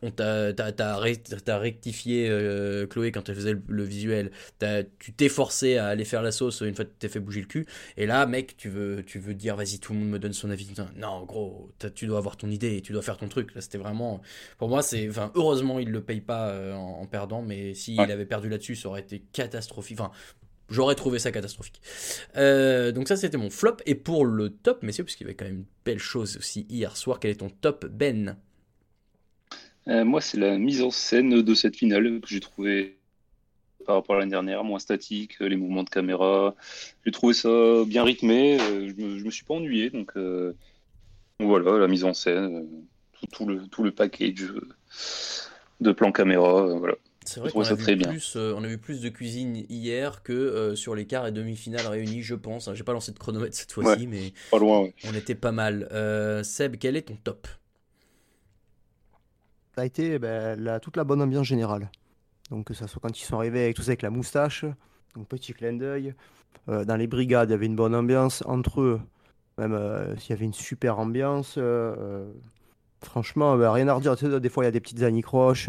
On 0.06 0.10
t'a, 0.10 0.52
t'as, 0.52 0.70
t'as 0.72 0.96
ré- 0.98 1.16
t'as 1.16 1.56
rectifié 1.56 2.28
euh, 2.28 2.86
Chloé 2.86 3.10
quand 3.10 3.26
elle 3.30 3.34
faisait 3.34 3.54
le, 3.54 3.62
le 3.68 3.82
visuel. 3.84 4.30
T'as- 4.58 4.84
tu 4.98 5.14
t'es 5.14 5.30
forcé 5.30 5.78
à 5.78 5.86
aller 5.86 6.04
faire 6.04 6.20
la 6.20 6.30
sauce 6.30 6.60
une 6.60 6.74
fois 6.74 6.84
que 6.84 6.90
tu 6.90 6.96
t'es 6.98 7.08
fait 7.08 7.20
bouger 7.20 7.40
le 7.40 7.46
cul. 7.46 7.64
Et 7.96 8.04
là, 8.04 8.26
mec, 8.26 8.56
tu 8.58 8.68
veux, 8.68 9.02
tu 9.06 9.18
veux 9.18 9.32
dire, 9.32 9.56
vas-y, 9.56 9.78
tout 9.78 9.94
le 9.94 10.00
monde 10.00 10.10
me 10.10 10.18
donne 10.18 10.34
son 10.34 10.50
avis. 10.50 10.68
Non, 10.96 11.24
gros, 11.24 11.70
tu 11.94 12.06
dois 12.06 12.18
avoir 12.18 12.36
ton 12.36 12.50
idée 12.50 12.76
et 12.76 12.82
tu 12.82 12.92
dois 12.92 13.00
faire 13.02 13.16
ton 13.16 13.28
truc. 13.28 13.54
Là, 13.54 13.62
c'était 13.62 13.78
vraiment. 13.78 14.20
Pour 14.58 14.68
moi, 14.68 14.82
c'est. 14.82 15.08
Enfin, 15.08 15.32
heureusement, 15.34 15.78
il 15.78 15.90
le 15.90 16.02
paye 16.02 16.20
pas 16.20 16.48
euh, 16.50 16.74
en, 16.74 17.00
en 17.00 17.06
perdant, 17.06 17.40
mais 17.40 17.72
s'il 17.74 17.98
Ouais. 17.98 18.12
avait 18.12 18.26
perdu 18.26 18.50
là-dessus, 18.50 18.76
ça 18.76 18.88
aurait 18.90 19.00
été 19.00 19.22
catastrophique. 19.32 19.98
Enfin. 20.00 20.12
J'aurais 20.70 20.94
trouvé 20.94 21.18
ça 21.18 21.30
catastrophique. 21.30 21.82
Euh, 22.36 22.90
donc 22.90 23.06
ça, 23.06 23.16
c'était 23.16 23.36
mon 23.36 23.50
flop. 23.50 23.76
Et 23.84 23.94
pour 23.94 24.24
le 24.24 24.48
top, 24.48 24.82
messieurs, 24.82 25.04
parce 25.04 25.14
qu'il 25.14 25.26
y 25.26 25.28
avait 25.28 25.36
quand 25.36 25.44
même 25.44 25.56
une 25.58 25.64
belle 25.84 25.98
chose 25.98 26.38
aussi 26.38 26.66
hier 26.70 26.96
soir, 26.96 27.20
quel 27.20 27.32
est 27.32 27.34
ton 27.36 27.50
top, 27.50 27.84
Ben? 27.86 28.36
Euh, 29.88 30.04
moi, 30.04 30.20
c'est 30.20 30.38
la 30.38 30.56
mise 30.58 30.82
en 30.82 30.90
scène 30.90 31.42
de 31.42 31.54
cette 31.54 31.76
finale 31.76 32.20
que 32.20 32.28
j'ai 32.28 32.40
trouvé 32.40 32.98
par 33.86 33.96
rapport 33.96 34.16
à 34.16 34.20
l'année 34.20 34.30
dernière, 34.30 34.64
moins 34.64 34.78
statique, 34.78 35.38
les 35.40 35.56
mouvements 35.56 35.82
de 35.82 35.90
caméra. 35.90 36.54
J'ai 37.04 37.12
trouvé 37.12 37.34
ça 37.34 37.48
bien 37.86 38.02
rythmé. 38.04 38.58
euh, 38.60 38.88
je 38.88 38.94
me, 39.02 39.18
je 39.18 39.24
me 39.24 39.30
suis 39.30 39.44
pas 39.44 39.54
ennuyé. 39.54 39.90
Donc, 39.90 40.12
euh, 40.16 40.54
donc 41.38 41.48
voilà, 41.48 41.78
la 41.78 41.88
mise 41.88 42.04
en 42.04 42.14
scène, 42.14 42.66
tout, 43.12 43.26
tout 43.26 43.46
le, 43.46 43.66
tout 43.68 43.82
le 43.82 43.90
package 43.92 44.46
de 45.80 45.92
plan 45.92 46.12
caméra. 46.12 46.66
voilà. 46.78 46.94
C'est 47.26 47.40
vrai 47.40 47.50
qu'on 47.50 47.62
a, 47.62 47.74
vu 47.74 47.96
plus, 47.96 48.36
euh, 48.36 48.52
on 48.54 48.62
a 48.64 48.66
vu 48.68 48.76
plus 48.76 49.00
de 49.00 49.08
cuisine 49.08 49.64
hier 49.70 50.22
que 50.22 50.32
euh, 50.32 50.76
sur 50.76 50.94
les 50.94 51.06
quarts 51.06 51.26
et 51.26 51.32
demi-finales 51.32 51.86
réunis, 51.86 52.22
je 52.22 52.34
pense. 52.34 52.68
Hein, 52.68 52.74
J'ai 52.74 52.84
pas 52.84 52.92
lancé 52.92 53.12
de 53.12 53.18
chronomètre 53.18 53.56
cette 53.56 53.72
fois-ci, 53.72 54.02
Ouais, 54.02 54.06
mais 54.06 54.32
pas 54.50 54.58
loin, 54.58 54.80
ouais. 54.82 54.94
on 55.04 55.14
était 55.14 55.34
pas 55.34 55.52
mal. 55.52 55.88
Euh, 55.92 56.42
Seb, 56.42 56.76
quel 56.78 56.96
est 56.96 57.02
ton 57.02 57.16
top? 57.16 57.48
Ça 59.74 59.82
a 59.82 59.84
été 59.84 60.18
ben, 60.18 60.58
la- 60.60 60.80
toute 60.80 60.96
la 60.96 61.04
bonne 61.04 61.20
ambiance 61.22 61.46
générale. 61.46 61.90
Donc 62.50 62.66
que 62.66 62.74
ça 62.74 62.86
soit 62.86 63.00
quand 63.02 63.18
ils 63.18 63.24
sont 63.24 63.36
arrivés 63.36 63.64
avec 63.64 63.76
tous 63.76 63.88
avec 63.88 64.02
la 64.02 64.10
moustache, 64.10 64.64
donc 65.14 65.26
petit 65.28 65.52
clin 65.54 65.72
d'œil. 65.72 66.14
Euh, 66.68 66.84
dans 66.84 66.96
les 66.96 67.06
brigades, 67.06 67.48
il 67.50 67.52
y 67.52 67.54
avait 67.54 67.66
une 67.66 67.76
bonne 67.76 67.94
ambiance. 67.94 68.42
Entre 68.46 68.80
eux, 68.80 69.00
même 69.58 69.72
euh, 69.74 70.14
il 70.16 70.30
y 70.30 70.32
avait 70.32 70.44
une 70.44 70.52
super 70.54 70.98
ambiance. 70.98 71.54
euh, 71.58 72.26
franchement, 73.02 73.56
ben, 73.56 73.70
rien 73.72 73.88
à 73.88 73.94
redire. 73.94 74.16
Tu 74.16 74.26
sais, 74.30 74.40
des 74.40 74.48
fois, 74.48 74.64
il 74.64 74.66
y 74.66 74.68
a 74.68 74.72
des 74.72 74.80
petites 74.80 75.02
anicroches. 75.02 75.68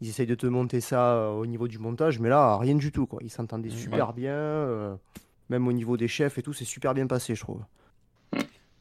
ils 0.00 0.08
essayent 0.08 0.26
de 0.26 0.34
te 0.34 0.46
monter 0.46 0.80
ça 0.80 1.30
au 1.30 1.46
niveau 1.46 1.68
du 1.68 1.78
montage, 1.78 2.18
mais 2.18 2.28
là, 2.28 2.56
rien 2.58 2.74
du 2.74 2.90
tout. 2.92 3.06
Quoi. 3.06 3.20
Ils 3.22 3.30
s'entendaient 3.30 3.70
super 3.70 4.12
bien. 4.12 4.98
même 5.50 5.68
au 5.68 5.72
niveau 5.72 5.96
des 5.96 6.08
chefs 6.08 6.38
et 6.38 6.42
tout, 6.42 6.52
c'est 6.52 6.64
super 6.64 6.94
bien 6.94 7.06
passé, 7.06 7.34
je 7.34 7.40
trouve. 7.42 7.62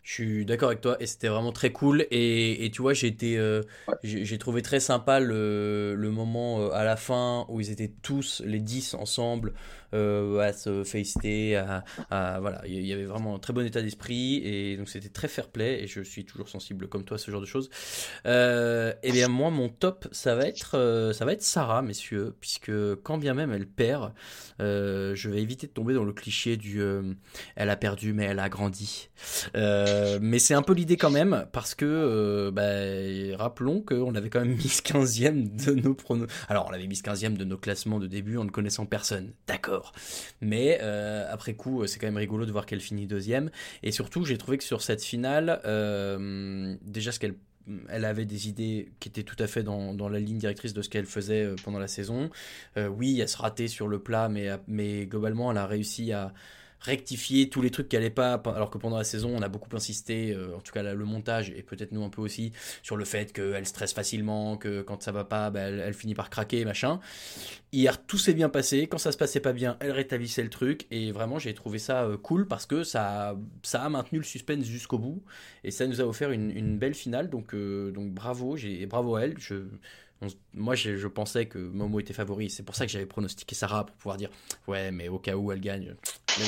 Je 0.03 0.13
suis 0.13 0.45
d'accord 0.45 0.69
avec 0.69 0.81
toi 0.81 0.97
et 0.99 1.05
c'était 1.05 1.27
vraiment 1.27 1.51
très 1.51 1.71
cool. 1.71 2.07
Et, 2.11 2.65
et 2.65 2.71
tu 2.71 2.81
vois 2.81 2.93
j'ai 2.93 3.07
été 3.07 3.37
euh, 3.37 3.61
j'ai 4.03 4.25
j'ai 4.25 4.37
trouvé 4.39 4.61
très 4.63 4.79
sympa 4.79 5.19
le, 5.19 5.93
le 5.95 6.11
moment 6.11 6.59
euh, 6.61 6.71
à 6.71 6.83
la 6.83 6.95
fin 6.95 7.45
où 7.49 7.59
ils 7.59 7.69
étaient 7.69 7.91
tous 8.01 8.41
les 8.45 8.59
10 8.59 8.95
ensemble 8.95 9.53
à 9.93 10.53
se 10.53 10.83
féliciter 10.83 11.55
à, 11.55 12.39
voilà 12.39 12.61
il 12.65 12.85
y 12.85 12.93
avait 12.93 13.05
vraiment 13.05 13.35
un 13.35 13.39
très 13.39 13.53
bon 13.53 13.65
état 13.65 13.81
d'esprit 13.81 14.41
et 14.43 14.77
donc 14.77 14.89
c'était 14.89 15.09
très 15.09 15.27
fair 15.27 15.49
play 15.49 15.83
et 15.83 15.87
je 15.87 16.01
suis 16.01 16.25
toujours 16.25 16.49
sensible 16.49 16.87
comme 16.87 17.03
toi 17.03 17.15
à 17.15 17.17
ce 17.17 17.31
genre 17.31 17.41
de 17.41 17.45
choses 17.45 17.69
euh, 18.25 18.93
et 19.03 19.11
bien 19.11 19.27
moi 19.27 19.49
mon 19.49 19.69
top 19.69 20.07
ça 20.11 20.35
va 20.35 20.45
être 20.45 20.77
euh, 20.77 21.13
ça 21.13 21.25
va 21.25 21.33
être 21.33 21.43
Sarah 21.43 21.81
messieurs 21.81 22.35
puisque 22.39 22.71
quand 23.03 23.17
bien 23.17 23.33
même 23.33 23.51
elle 23.51 23.67
perd 23.67 24.13
euh, 24.59 25.15
je 25.15 25.29
vais 25.29 25.41
éviter 25.41 25.67
de 25.67 25.71
tomber 25.71 25.93
dans 25.93 26.03
le 26.03 26.13
cliché 26.13 26.57
du 26.57 26.81
euh, 26.81 27.13
elle 27.55 27.69
a 27.69 27.75
perdu 27.75 28.13
mais 28.13 28.25
elle 28.25 28.39
a 28.39 28.49
grandi 28.49 29.09
euh, 29.55 30.19
mais 30.21 30.39
c'est 30.39 30.53
un 30.53 30.61
peu 30.61 30.73
l'idée 30.73 30.97
quand 30.97 31.09
même, 31.09 31.45
parce 31.51 31.75
que, 31.75 31.85
euh, 31.85 32.51
bah, 32.51 33.37
rappelons 33.37 33.81
qu'on 33.81 34.15
avait 34.15 34.29
quand 34.29 34.41
même 34.41 34.55
mis 34.55 34.63
15ème 34.83 35.65
de 35.65 35.73
nos 35.73 35.93
pronos. 35.93 36.27
Alors, 36.49 36.67
on 36.69 36.73
avait 36.73 36.87
mis 36.87 36.95
15ème 36.95 37.37
de 37.37 37.45
nos 37.45 37.57
classements 37.57 37.99
de 37.99 38.07
début 38.07 38.37
en 38.37 38.45
ne 38.45 38.49
connaissant 38.49 38.85
personne, 38.85 39.33
d'accord. 39.47 39.80
Mais 40.41 40.79
euh, 40.81 41.25
après 41.31 41.53
coup, 41.53 41.85
c'est 41.87 41.99
quand 41.99 42.07
même 42.07 42.17
rigolo 42.17 42.45
de 42.45 42.51
voir 42.51 42.65
qu'elle 42.65 42.81
finit 42.81 43.07
deuxième. 43.07 43.51
Et 43.83 43.91
surtout, 43.91 44.25
j'ai 44.25 44.37
trouvé 44.37 44.57
que 44.57 44.63
sur 44.63 44.81
cette 44.81 45.03
finale, 45.03 45.61
euh, 45.65 46.75
déjà 46.83 47.11
ce 47.11 47.19
qu'elle 47.19 47.35
elle 47.89 48.05
avait 48.05 48.25
des 48.25 48.47
idées 48.47 48.91
qui 48.99 49.09
étaient 49.09 49.23
tout 49.23 49.35
à 49.39 49.47
fait 49.47 49.63
dans, 49.63 50.09
la 50.09 50.19
ligne 50.19 50.37
directrice 50.37 50.73
de 50.73 50.81
ce 50.81 50.89
qu'elle 50.89 51.05
faisait 51.05 51.43
euh, 51.43 51.55
pendant 51.63 51.79
la 51.79 51.87
saison. 51.87 52.29
Euh, 52.77 52.87
oui, 52.87 53.19
elle 53.19 53.29
se 53.29 53.37
ratait 53.37 53.67
sur 53.67 53.87
le 53.87 53.99
plat, 53.99 54.29
mais 54.67 55.05
globalement, 55.05 55.51
elle 55.51 55.57
a 55.57 55.67
réussi 55.67 56.11
à 56.11 56.33
rectifier 56.81 57.49
tous 57.49 57.61
les 57.61 57.69
trucs 57.69 57.89
qui 57.89 57.95
allaient 57.95 58.09
pas 58.09 58.41
alors 58.45 58.69
que 58.69 58.77
pendant 58.77 58.97
la 58.97 59.03
saison 59.03 59.33
on 59.35 59.41
a 59.41 59.49
beaucoup 59.49 59.73
insisté 59.75 60.33
euh, 60.33 60.55
en 60.55 60.61
tout 60.61 60.71
cas 60.71 60.81
le 60.81 61.05
montage 61.05 61.51
et 61.55 61.61
peut-être 61.61 61.91
nous 61.91 62.03
un 62.03 62.09
peu 62.09 62.21
aussi 62.21 62.51
sur 62.81 62.97
le 62.97 63.05
fait 63.05 63.31
qu'elle 63.31 63.65
stresse 63.65 63.93
facilement 63.93 64.57
que 64.57 64.81
quand 64.81 65.01
ça 65.03 65.11
va 65.11 65.23
pas 65.23 65.51
bah, 65.51 65.61
elle, 65.61 65.79
elle 65.79 65.93
finit 65.93 66.15
par 66.15 66.29
craquer 66.29 66.65
machin. 66.65 66.99
Hier 67.71 68.03
tout 68.05 68.17
s'est 68.17 68.33
bien 68.33 68.49
passé. 68.49 68.87
Quand 68.87 68.97
ça 68.97 69.11
se 69.11 69.17
passait 69.17 69.39
pas 69.39 69.53
bien 69.53 69.77
elle 69.79 69.91
rétablissait 69.91 70.43
le 70.43 70.49
truc. 70.49 70.87
Et 70.91 71.11
vraiment 71.11 71.39
j'ai 71.39 71.53
trouvé 71.53 71.79
ça 71.79 72.03
euh, 72.03 72.17
cool 72.17 72.47
parce 72.47 72.65
que 72.65 72.83
ça 72.83 73.37
ça 73.63 73.83
a 73.83 73.89
maintenu 73.89 74.19
le 74.19 74.25
suspense 74.25 74.65
jusqu'au 74.65 74.97
bout. 74.97 75.23
Et 75.63 75.71
ça 75.71 75.87
nous 75.87 76.01
a 76.01 76.05
offert 76.05 76.31
une, 76.31 76.51
une 76.51 76.77
belle 76.77 76.95
finale. 76.95 77.29
Donc 77.29 77.53
euh, 77.53 77.91
donc 77.91 78.11
bravo 78.11 78.57
j'ai 78.57 78.85
bravo 78.85 79.15
à 79.15 79.23
elle. 79.23 79.37
Je 79.39 79.65
moi, 80.53 80.75
je, 80.75 80.97
je 80.97 81.07
pensais 81.07 81.47
que 81.47 81.57
Momo 81.57 81.99
était 81.99 82.13
favori. 82.13 82.49
C'est 82.49 82.63
pour 82.63 82.75
ça 82.75 82.85
que 82.85 82.91
j'avais 82.91 83.05
pronostiqué 83.05 83.55
Sarah 83.55 83.85
pour 83.85 83.95
pouvoir 83.95 84.17
dire 84.17 84.29
ouais, 84.67 84.91
mais 84.91 85.07
au 85.07 85.19
cas 85.19 85.35
où 85.35 85.51
elle 85.51 85.61
gagne, 85.61 85.95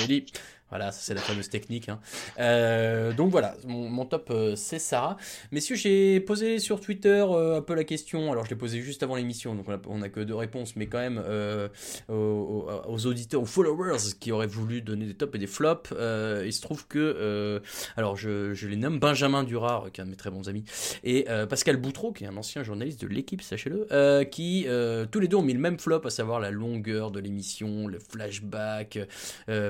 dit. 0.07 0.25
Voilà, 0.69 0.91
ça, 0.91 1.01
c'est 1.01 1.13
la 1.13 1.21
fameuse 1.21 1.49
technique. 1.49 1.89
hein. 1.89 1.99
Euh, 2.39 3.13
donc 3.13 3.29
voilà, 3.29 3.55
mon, 3.65 4.05
top 4.05 4.29
euh, 4.31 4.55
c'est 4.55 4.79
Sarah. 4.79 5.17
Messieurs, 5.51 5.75
j'ai 5.75 6.19
posé 6.19 6.57
sur 6.57 6.79
Twitter 6.81 7.23
euh, 7.29 7.57
un 7.57 7.61
peu 7.61 7.75
la 7.75 7.83
question. 7.83 8.31
Alors 8.31 8.45
je 8.45 8.49
l'ai 8.49 8.55
posé 8.55 8.81
juste 8.81 9.03
avant 9.03 9.15
l'émission, 9.15 9.53
donc 9.53 9.67
on 9.67 9.73
a, 9.73 9.79
on 9.87 10.01
a 10.01 10.09
que 10.09 10.19
deux 10.19 10.33
réponses, 10.35 10.75
mais 10.75 10.87
quand 10.87 10.97
même 10.97 11.21
euh, 11.23 11.67
aux, 12.09 13.05
auditeurs, 13.05 13.41
aux 13.41 13.45
followers 13.45 14.15
qui 14.19 14.31
auraient 14.31 14.47
voulu 14.47 14.81
donner 14.81 15.05
des 15.05 15.13
tops 15.13 15.35
et 15.35 15.37
des 15.37 15.47
flops. 15.47 15.91
il 15.91 16.53
se 16.53 16.61
trouve 16.61 16.87
que, 16.87 17.61
alors 17.95 18.15
je, 18.15 18.53
je 18.53 18.67
les 18.67 18.75
nomme 18.75 18.99
Benjamin 18.99 19.43
Durard, 19.43 19.91
qui 19.91 20.01
est 20.01 20.03
un 20.03 20.05
de 20.05 20.11
mes 20.11 20.17
très 20.17 20.31
bons 20.31 20.49
amis, 20.49 20.63
et 21.03 21.25
Pascal 21.49 21.77
Boutreau, 21.77 22.11
qui 22.13 22.23
est 22.23 22.27
un 22.27 22.37
ancien 22.37 22.63
journaliste 22.63 23.01
de 23.01 23.07
l'équipe, 23.07 23.41
sachez-le, 23.41 24.23
qui 24.25 24.65
tous 25.11 25.19
les 25.19 25.27
deux 25.27 25.37
ont 25.37 25.41
mis 25.43 25.53
le 25.53 25.59
même 25.59 25.79
flop, 25.79 26.01
à 26.05 26.09
savoir 26.09 26.39
la 26.39 26.51
longueur 26.51 27.11
de 27.11 27.19
l'émission, 27.19 27.87
le 27.87 27.99
flashback. 27.99 28.99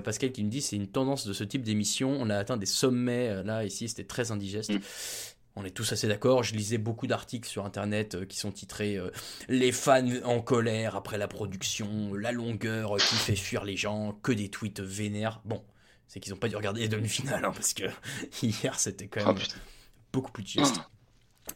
Pascal 0.04 0.32
qui 0.32 0.44
me 0.44 0.50
dit 0.50 0.62
c'est 0.62 0.78
tendance 0.88 1.25
de 1.27 1.34
ce 1.34 1.43
type 1.43 1.63
d'émission, 1.63 2.15
on 2.19 2.29
a 2.29 2.38
atteint 2.38 2.57
des 2.57 2.65
sommets, 2.65 3.29
euh, 3.29 3.43
là 3.43 3.63
ici 3.65 3.88
c'était 3.89 4.03
très 4.03 4.31
indigeste. 4.31 4.71
On 5.55 5.63
est 5.65 5.69
tous 5.69 5.91
assez 5.91 6.07
d'accord. 6.07 6.41
Je 6.43 6.55
lisais 6.55 6.79
beaucoup 6.79 7.05
d'articles 7.05 7.47
sur 7.47 7.63
internet 7.63 8.15
euh, 8.15 8.25
qui 8.25 8.38
sont 8.38 8.51
titrés 8.51 8.97
euh, 8.97 9.11
Les 9.49 9.71
fans 9.71 10.03
en 10.23 10.41
colère 10.41 10.95
après 10.95 11.19
la 11.19 11.27
production, 11.27 12.15
la 12.15 12.31
longueur 12.31 12.95
qui 12.97 13.15
fait 13.15 13.36
fuir 13.36 13.63
les 13.63 13.77
gens, 13.77 14.17
que 14.23 14.31
des 14.31 14.49
tweets 14.49 14.79
vénères. 14.81 15.41
Bon, 15.45 15.61
c'est 16.07 16.19
qu'ils 16.19 16.34
n'ont 16.34 16.39
pas 16.39 16.47
dû 16.49 16.55
regarder 16.55 16.81
les 16.81 16.88
demi-finales 16.88 17.45
hein, 17.45 17.51
parce 17.53 17.73
que 17.73 17.84
hier 18.41 18.79
c'était 18.79 19.07
quand 19.07 19.19
même 19.25 19.36
beaucoup 20.11 20.31
plus 20.31 20.43
digeste. 20.43 20.75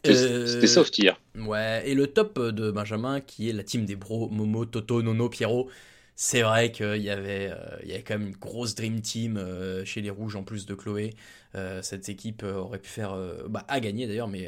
C'était- 0.06 0.48
c'était 0.48 0.68
soft 0.68 0.98
hier. 1.00 1.20
Ouais, 1.36 1.82
et 1.90 1.96
le 1.96 2.06
top 2.08 2.38
de 2.40 2.70
Benjamin 2.70 3.20
qui 3.22 3.50
est 3.50 3.54
la 3.54 3.64
team 3.64 3.86
des 3.86 3.96
bros 3.96 4.30
Momo, 4.30 4.66
Toto, 4.66 5.02
Nono, 5.02 5.28
Pierrot. 5.30 5.70
C'est 6.20 6.42
vrai 6.42 6.72
qu'il 6.72 6.98
y 6.98 7.12
avait, 7.12 7.52
euh, 7.52 7.78
il 7.84 7.90
y 7.90 7.94
avait 7.94 8.02
quand 8.04 8.18
même 8.18 8.30
une 8.30 8.36
grosse 8.36 8.74
dream 8.74 9.02
team 9.02 9.38
euh, 9.38 9.86
chez 9.86 10.02
les 10.02 10.10
Rouges 10.10 10.36
en 10.36 10.44
plus 10.44 10.66
de 10.66 10.74
Chloé. 10.74 11.14
Euh, 11.58 11.82
cette 11.82 12.08
équipe 12.10 12.44
euh, 12.44 12.56
aurait 12.56 12.80
pu 12.80 12.90
faire, 12.90 13.14
euh, 13.14 13.48
bah, 13.50 13.66
a 13.68 13.80
gagné 13.80 14.08
d'ailleurs, 14.08 14.28
mais 14.28 14.48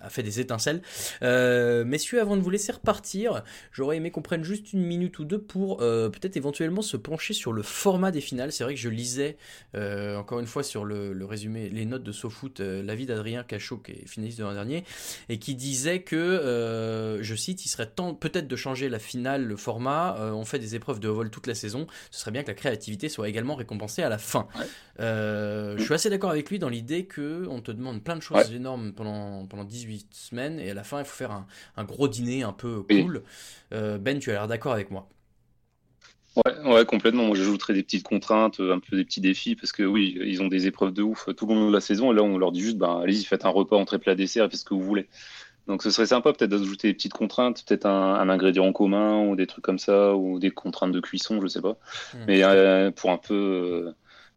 a 0.00 0.10
fait 0.10 0.22
des 0.22 0.40
étincelles. 0.40 0.80
Messieurs, 1.22 2.20
avant 2.20 2.36
de 2.36 2.42
vous 2.42 2.50
laisser 2.50 2.72
repartir, 2.72 3.42
j'aurais 3.72 3.96
aimé 3.96 4.10
qu'on 4.10 4.22
prenne 4.22 4.44
juste 4.44 4.72
une 4.72 4.82
minute 4.82 5.18
ou 5.18 5.24
deux 5.24 5.40
pour 5.40 5.78
peut-être 5.78 6.36
éventuellement 6.36 6.82
se 6.82 6.96
pencher 6.96 7.34
sur 7.34 7.52
le 7.52 7.62
format 7.62 8.10
des 8.10 8.20
finales. 8.20 8.52
C'est 8.52 8.64
vrai 8.64 8.74
que 8.74 8.80
je 8.80 8.88
lisais 8.88 9.36
encore 9.74 10.40
une 10.40 10.46
fois 10.46 10.62
sur 10.62 10.84
le, 10.84 11.12
le 11.12 11.24
résumé, 11.24 11.68
les 11.68 11.84
notes 11.84 12.02
de 12.02 12.12
SoFoot, 12.12 12.60
l'avis 12.60 13.06
d'Adrien 13.06 13.42
Cachot, 13.42 13.78
qui 13.78 13.92
est 13.92 14.08
finaliste 14.08 14.38
de 14.38 14.44
l'an 14.44 14.54
dernier, 14.54 14.84
et 15.28 15.38
qui 15.38 15.54
disait 15.54 16.02
que, 16.02 17.18
je 17.20 17.34
cite, 17.34 17.64
il 17.64 17.68
serait 17.68 17.86
temps 17.86 18.14
peut-être 18.14 18.48
de 18.48 18.56
changer 18.56 18.88
la 18.88 18.98
finale, 18.98 19.44
le 19.44 19.56
format. 19.56 20.16
On 20.32 20.44
fait 20.44 20.58
des 20.58 20.74
épreuves 20.74 21.00
de 21.00 21.08
vol 21.08 21.30
toute 21.30 21.46
la 21.46 21.54
saison. 21.54 21.86
Ce 22.10 22.20
serait 22.20 22.30
bien 22.30 22.42
que 22.42 22.48
la 22.48 22.54
créativité 22.54 23.08
soit 23.08 23.28
également 23.28 23.54
récompensée 23.54 24.02
à 24.02 24.08
la 24.08 24.18
fin. 24.18 24.48
Je 24.98 25.82
suis 25.82 25.94
assez 25.94 26.10
d'accord 26.10 26.30
avec 26.30 26.37
lui 26.42 26.58
dans 26.58 26.68
l'idée 26.68 27.04
que 27.04 27.46
on 27.48 27.60
te 27.60 27.72
demande 27.72 28.02
plein 28.02 28.16
de 28.16 28.22
choses 28.22 28.52
énormes 28.52 28.92
pendant, 28.92 29.46
pendant 29.46 29.64
18 29.64 30.08
semaines 30.12 30.58
et 30.60 30.70
à 30.70 30.74
la 30.74 30.84
fin 30.84 31.00
il 31.00 31.04
faut 31.04 31.16
faire 31.16 31.32
un, 31.32 31.46
un 31.76 31.84
gros 31.84 32.08
dîner 32.08 32.42
un 32.42 32.52
peu 32.52 32.82
cool. 32.82 33.22
Euh, 33.72 33.98
ben, 33.98 34.18
tu 34.18 34.30
as 34.30 34.34
l'air 34.34 34.48
d'accord 34.48 34.72
avec 34.72 34.90
moi. 34.90 35.08
Ouais, 36.36 36.72
ouais, 36.72 36.84
complètement. 36.84 37.24
Moi, 37.24 37.36
j'ajouterais 37.36 37.74
des 37.74 37.82
petites 37.82 38.04
contraintes, 38.04 38.60
un 38.60 38.78
peu 38.78 38.96
des 38.96 39.04
petits 39.04 39.20
défis, 39.20 39.56
parce 39.56 39.72
que 39.72 39.82
oui, 39.82 40.16
ils 40.24 40.40
ont 40.42 40.46
des 40.46 40.66
épreuves 40.66 40.92
de 40.92 41.02
ouf 41.02 41.28
tout 41.36 41.46
le 41.46 41.54
long 41.54 41.68
de 41.68 41.72
la 41.72 41.80
saison. 41.80 42.12
Et 42.12 42.14
là, 42.14 42.22
on 42.22 42.38
leur 42.38 42.52
dit 42.52 42.60
juste, 42.60 42.78
ben, 42.78 43.00
allez-y, 43.02 43.24
faites 43.24 43.44
un 43.44 43.48
repas 43.48 43.76
entrée 43.76 43.98
plat 43.98 44.14
dessert, 44.14 44.44
et 44.44 44.50
faites 44.50 44.60
ce 44.60 44.64
que 44.64 44.74
vous 44.74 44.82
voulez. 44.82 45.08
Donc, 45.66 45.82
ce 45.82 45.90
serait 45.90 46.06
sympa 46.06 46.32
peut-être 46.32 46.50
d'ajouter 46.50 46.88
des 46.88 46.94
petites 46.94 47.12
contraintes, 47.12 47.64
peut-être 47.66 47.86
un, 47.86 48.14
un 48.14 48.28
ingrédient 48.28 48.66
en 48.66 48.72
commun 48.72 49.26
ou 49.26 49.36
des 49.36 49.46
trucs 49.46 49.64
comme 49.64 49.78
ça, 49.78 50.14
ou 50.14 50.38
des 50.38 50.50
contraintes 50.50 50.92
de 50.92 51.00
cuisson, 51.00 51.40
je 51.42 51.46
sais 51.48 51.60
pas. 51.60 51.76
Hmm. 52.14 52.24
Mais 52.26 52.42
euh, 52.42 52.90
pour 52.90 53.10
un 53.10 53.18
peu 53.18 53.34
euh, 53.34 53.92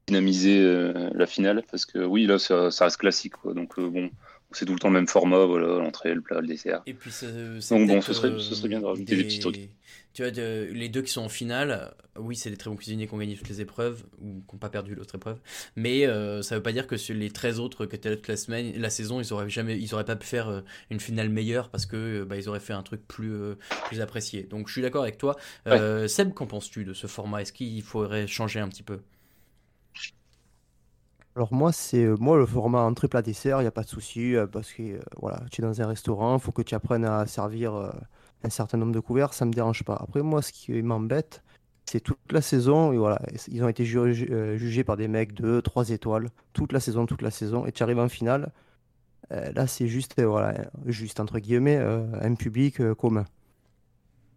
dynamiser 0.07 0.59
euh, 0.59 1.09
la 1.13 1.25
finale, 1.25 1.63
parce 1.69 1.85
que 1.85 1.99
oui, 1.99 2.25
là, 2.25 2.39
ça, 2.39 2.71
ça 2.71 2.85
reste 2.85 2.97
classique, 2.97 3.33
quoi. 3.33 3.53
Donc, 3.53 3.77
euh, 3.79 3.87
bon, 3.87 4.09
c'est 4.51 4.65
tout 4.65 4.73
le 4.73 4.79
temps 4.79 4.89
le 4.89 4.95
même 4.95 5.07
format, 5.07 5.45
voilà, 5.45 5.77
l'entrée, 5.77 6.13
le 6.13 6.21
plat, 6.21 6.41
le 6.41 6.47
dessert. 6.47 6.81
Et 6.85 6.93
puis, 6.93 7.11
Donc, 7.21 7.87
bon, 7.87 7.87
peut-être, 7.87 8.03
ce 8.03 8.13
serait, 8.13 8.29
euh, 8.29 8.39
ce 8.39 8.55
serait 8.55 8.67
bien 8.67 8.81
de 8.81 8.85
rajouter 8.85 9.15
des, 9.15 9.23
petits 9.23 9.39
trucs. 9.39 9.69
Tu 10.13 10.23
vois, 10.23 10.31
de- 10.31 10.69
les 10.73 10.89
deux 10.89 11.01
qui 11.01 11.11
sont 11.11 11.21
en 11.21 11.29
finale, 11.29 11.93
oui, 12.17 12.35
c'est 12.35 12.49
des 12.49 12.57
très 12.57 12.69
bons 12.69 12.75
cuisiniers 12.75 13.07
qui 13.07 13.13
ont 13.13 13.17
gagné 13.17 13.35
toutes 13.35 13.47
les 13.47 13.61
épreuves, 13.61 14.03
ou 14.19 14.43
qui 14.45 14.55
n'ont 14.55 14.59
pas 14.59 14.69
perdu 14.69 14.93
l'autre 14.93 15.15
épreuve, 15.15 15.39
mais 15.77 16.05
euh, 16.05 16.41
ça 16.41 16.55
veut 16.55 16.63
pas 16.63 16.73
dire 16.73 16.85
que 16.85 16.97
sur 16.97 17.15
les 17.15 17.29
13 17.29 17.61
autres 17.61 17.85
que 17.85 17.95
tu 17.95 18.09
la 18.27 18.37
semaine, 18.37 18.73
la 18.77 18.89
saison, 18.89 19.21
ils 19.21 19.31
auraient 19.31 19.49
jamais, 19.49 19.79
ils 19.79 19.93
auraient 19.93 20.03
pas 20.03 20.17
pu 20.17 20.27
faire 20.27 20.49
euh, 20.49 20.61
une 20.89 20.99
finale 20.99 21.29
meilleure 21.29 21.69
parce 21.69 21.85
que 21.85 22.23
bah, 22.23 22.35
ils 22.35 22.49
auraient 22.49 22.59
fait 22.59 22.73
un 22.73 22.83
truc 22.83 23.07
plus, 23.07 23.33
plus 23.85 24.01
apprécié. 24.01 24.43
Donc 24.43 24.67
je 24.67 24.73
suis 24.73 24.81
d'accord 24.81 25.03
avec 25.03 25.17
toi. 25.17 25.37
Seb, 26.07 26.33
qu'en 26.33 26.47
penses-tu 26.47 26.83
de 26.83 26.93
ce 26.93 27.07
format? 27.07 27.41
Est-ce 27.41 27.53
qu'il 27.53 27.81
faudrait 27.83 28.27
changer 28.27 28.59
un 28.59 28.67
petit 28.67 28.83
peu? 28.83 28.99
Alors 31.35 31.53
moi, 31.53 31.71
c'est 31.71 32.03
euh, 32.03 32.17
moi 32.19 32.37
le 32.37 32.45
format 32.45 32.81
entrée 32.81 33.07
plat 33.07 33.21
dessert, 33.21 33.59
il 33.59 33.63
n'y 33.63 33.67
a 33.67 33.71
pas 33.71 33.83
de 33.83 33.87
souci 33.89 34.35
euh, 34.35 34.47
parce 34.47 34.71
que 34.73 34.83
euh, 34.83 34.99
voilà, 35.17 35.41
tu 35.51 35.61
es 35.61 35.63
dans 35.63 35.81
un 35.81 35.87
restaurant, 35.87 36.35
il 36.37 36.41
faut 36.41 36.51
que 36.51 36.61
tu 36.61 36.75
apprennes 36.75 37.05
à 37.05 37.25
servir 37.25 37.73
un 38.43 38.49
certain 38.49 38.77
nombre 38.77 38.91
de 38.93 38.99
couverts, 38.99 39.33
ça 39.33 39.45
me 39.45 39.53
dérange 39.53 39.83
pas. 39.83 39.95
Après 39.95 40.21
moi, 40.23 40.41
ce 40.41 40.51
qui 40.51 40.71
m'embête, 40.81 41.41
c'est 41.85 42.01
toute 42.01 42.19
la 42.31 42.41
saison 42.41 42.91
voilà, 42.97 43.21
ils 43.49 43.63
ont 43.63 43.69
été 43.69 43.85
ju- 43.85 44.13
jugés 44.57 44.83
par 44.83 44.97
des 44.97 45.07
mecs 45.07 45.33
de 45.33 45.61
3 45.61 45.89
étoiles 45.89 46.29
toute 46.53 46.73
la 46.73 46.79
saison, 46.79 47.05
toute 47.05 47.21
la 47.21 47.31
saison 47.31 47.65
et 47.65 47.71
tu 47.71 47.83
arrives 47.83 47.99
en 47.99 48.09
finale. 48.09 48.51
là, 49.31 49.67
c'est 49.67 49.87
juste 49.87 50.21
voilà, 50.21 50.55
juste 50.85 51.19
entre 51.19 51.39
guillemets 51.39 51.77
un 51.77 52.35
public 52.35 52.81
commun. 52.95 53.25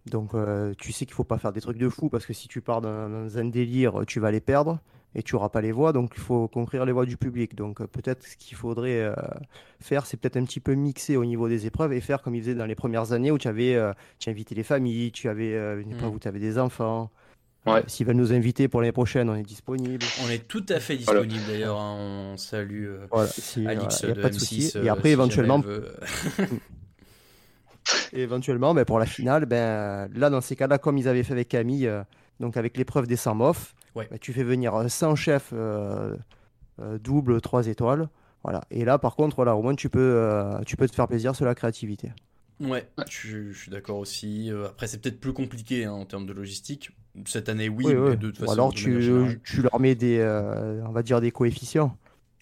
Donc 0.07 0.33
tu 0.79 0.93
sais 0.93 1.07
qu'il 1.07 1.15
faut 1.15 1.25
pas 1.25 1.39
faire 1.39 1.53
des 1.53 1.61
trucs 1.61 1.79
de 1.79 1.89
fou 1.89 2.09
parce 2.09 2.27
que 2.27 2.33
si 2.33 2.49
tu 2.49 2.61
pars 2.61 2.81
dans 2.81 3.39
un 3.39 3.45
délire, 3.47 4.03
tu 4.07 4.21
vas 4.21 4.31
les 4.31 4.41
perdre 4.41 4.81
et 5.15 5.23
tu 5.23 5.35
auras 5.37 5.49
pas 5.49 5.61
les 5.61 5.73
voix. 5.73 5.93
Donc 5.93 6.13
il 6.17 6.21
faut 6.21 6.49
conquérir 6.49 6.85
les 6.87 6.93
voix 6.93 7.07
du 7.07 7.17
public. 7.17 7.55
Donc 7.55 7.81
euh, 7.81 7.87
peut-être 7.87 8.25
ce 8.27 8.37
qu'il 8.37 8.57
faudrait 8.57 9.03
euh, 9.03 9.15
faire, 9.81 10.07
c'est 10.07 10.17
peut-être 10.17 10.37
un 10.37 10.45
petit 10.45 10.61
peu 10.61 10.75
mixer 10.75 11.17
au 11.17 11.25
niveau 11.25 11.49
des 11.49 11.67
épreuves 11.67 11.93
et 11.93 12.01
faire 12.01 12.23
comme 12.23 12.35
ils 12.35 12.43
faisaient 12.43 12.55
dans 12.55 12.67
les 12.67 12.75
premières 12.75 13.13
années 13.13 13.31
où 13.31 13.39
tu 13.39 13.49
avais, 13.49 13.75
euh, 13.75 13.93
tu 14.19 14.33
les 14.33 14.63
familles, 14.63 15.13
tu 15.13 15.29
avais 15.29 15.55
euh, 15.55 15.81
une 15.81 15.93
épreuve 15.93 16.11
Mm. 16.13 16.15
où 16.15 16.19
tu 16.19 16.29
avais 16.29 16.41
des 16.41 16.59
enfants. 16.59 17.11
Ouais. 17.67 17.79
Euh, 17.79 17.83
S'ils 17.87 18.07
veulent 18.07 18.17
nous 18.17 18.33
inviter 18.35 18.69
pour 18.69 18.83
l'année 18.83 18.93
prochaine, 18.93 19.31
on 19.31 19.37
est 19.37 19.43
disponible. 19.43 20.05
On 20.27 20.29
est 20.29 20.47
tout 20.47 20.67
à 20.69 20.81
fait 20.81 20.97
Voilà. 20.97 21.23
disponible 21.23 21.51
d'ailleurs. 21.51 21.79
hein. 21.79 21.97
On 22.33 22.37
salue 22.37 22.85
euh, 22.87 23.07
Voilà, 23.11 23.29
si, 23.29 23.67
Alix 23.67 24.01
voilà, 24.05 24.15
de 24.17 24.21
pas 24.21 24.29
de 24.29 24.35
M6. 24.35 24.39
souci. 24.39 24.73
euh, 24.77 24.85
Et 24.85 24.89
après, 24.91 25.09
si 25.09 25.13
éventuellement. 25.15 25.63
Et 28.13 28.21
éventuellement, 28.23 28.75
ben, 28.75 28.85
pour 28.85 28.99
la 28.99 29.07
finale, 29.07 29.47
ben, 29.47 30.09
là, 30.15 30.31
dans 30.31 30.41
ces 30.41 30.57
cas-là, 30.57 30.79
comme 30.79 30.99
ils 30.99 31.09
avaient 31.09 31.23
fait 31.23 31.33
avec 31.33 31.49
Camille, 31.49 31.87
euh, 31.87 32.03
donc 32.41 32.57
avec 32.57 32.77
l'épreuve 32.77 33.07
des 33.07 33.17
100 33.17 33.35
mofs, 33.35 33.75
Ouais. 33.95 34.09
ben, 34.11 34.19
tu 34.19 34.33
fais 34.33 34.45
venir 34.45 34.75
euh, 34.75 34.89
100 34.89 35.15
chefs 35.15 35.51
euh, 35.53 36.17
euh, 36.81 36.99
double 36.99 37.41
3 37.41 37.69
étoiles. 37.69 38.09
Voilà. 38.43 38.63
Et 38.71 38.85
là, 38.85 38.99
par 38.99 39.17
contre, 39.17 39.37
voilà, 39.37 39.57
au 39.57 39.63
moins, 39.63 39.75
tu 39.75 39.89
peux, 39.89 39.99
euh, 40.01 40.59
tu 40.67 40.77
peux 40.77 40.89
te 40.89 40.95
faire 40.95 41.09
plaisir 41.09 41.35
sur 41.35 41.45
la 41.47 41.55
créativité. 41.55 42.13
Ouais, 42.61 42.87
je, 43.11 43.51
je 43.51 43.59
suis 43.59 43.71
d'accord 43.71 43.99
aussi. 43.99 44.51
Euh, 44.53 44.67
Après, 44.67 44.87
c'est 44.87 44.99
peut-être 45.01 45.19
plus 45.21 45.33
compliqué 45.33 45.85
hein, 45.87 45.93
en 45.93 46.05
termes 46.05 46.27
de 46.27 46.33
logistique. 46.33 46.91
Cette 47.27 47.49
année, 47.49 47.69
oui, 47.69 47.85
Oui, 47.87 47.95
mais 47.95 48.01
oui. 48.11 48.17
de 48.17 48.27
toute 48.31 48.39
Ou 48.39 48.41
façon, 48.43 48.53
alors, 48.53 48.69
de 48.71 48.77
tu, 48.77 49.01
générale. 49.03 49.41
tu 49.45 49.63
leur 49.63 49.81
mets 49.81 49.95
des, 49.95 50.19
euh, 50.19 50.85
on 50.87 50.93
va 50.93 51.03
dire, 51.03 51.21
des 51.21 51.31
coefficients. 51.31 51.97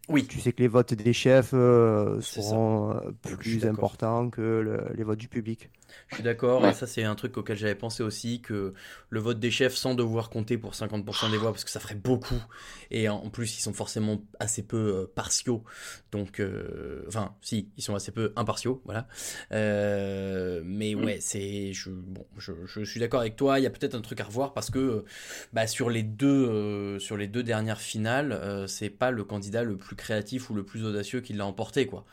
Oui. 0.09 0.27
Tu 0.27 0.41
sais 0.41 0.53
que 0.53 0.61
les 0.61 0.69
votes 0.69 0.93
des 0.95 1.13
chefs 1.13 1.51
euh, 1.55 2.21
seront 2.21 2.91
euh, 2.97 3.01
plus 3.39 3.65
importants 3.65 4.29
que 4.29 4.41
le- 4.43 4.85
les 4.97 5.05
votes 5.05 5.19
du 5.19 5.29
public. 5.29 5.71
Je 6.09 6.17
suis 6.17 6.25
d'accord, 6.25 6.63
Ouais. 6.63 6.71
et 6.71 6.75
ça 6.75 6.87
c'est 6.87 7.05
un 7.05 7.15
truc 7.15 7.37
auquel 7.37 7.57
j'avais 7.57 7.75
pensé 7.75 8.03
aussi, 8.03 8.41
que 8.41 8.75
le 9.11 9.21
vote 9.21 9.39
des 9.41 9.51
chefs 9.51 9.75
sans 9.75 9.95
devoir 9.95 10.31
compter 10.31 10.59
pour 10.59 10.75
50% 10.75 11.31
des 11.31 11.37
voix, 11.39 11.53
parce 11.53 11.65
que 11.65 11.71
ça 11.71 11.81
ferait 11.81 11.95
beaucoup, 11.95 12.43
et 12.91 13.09
en 13.09 13.31
plus 13.31 13.57
ils 13.59 13.61
sont 13.63 13.73
forcément 13.73 14.23
assez 14.41 14.63
peu 14.63 14.77
euh, 14.77 15.13
partiaux, 15.15 15.65
donc, 16.11 16.41
euh, 16.41 17.05
enfin 17.09 17.35
si, 17.41 17.71
ils 17.77 17.83
sont 17.83 17.95
assez 17.95 18.13
peu 18.13 18.33
impartiaux, 18.37 18.83
voilà. 18.85 19.09
Euh, 19.53 20.63
mais 20.65 20.95
ouais, 20.95 21.19
c'est, 21.21 21.73
je, 21.73 21.91
bon, 21.91 22.27
je, 22.37 22.53
je 22.67 22.85
suis 22.85 23.01
d'accord 23.01 23.21
avec 23.21 23.37
toi, 23.37 23.59
il 23.59 23.63
y 23.63 23.67
a 23.67 23.71
peut-être 23.71 23.95
un 23.95 24.01
truc 24.01 24.21
à 24.21 24.25
revoir, 24.25 24.53
parce 24.53 24.71
que 24.71 25.05
bah, 25.53 25.67
sur, 25.67 25.91
les 25.91 26.03
deux, 26.03 26.27
euh, 26.49 26.99
sur 26.99 27.17
les 27.17 27.27
deux 27.27 27.43
dernières 27.43 27.81
finales, 27.81 28.67
c'est 28.69 28.91
pas 28.91 29.11
le 29.11 29.25
candidat 29.25 29.63
le 29.63 29.77
plus 29.77 29.97
créatif 29.97 30.51
ou 30.51 30.55
le 30.55 30.65
plus 30.65 30.85
audacieux 30.85 31.21
qui 31.21 31.33
l'a 31.33 31.47
emporté, 31.47 31.87
quoi. 31.87 32.05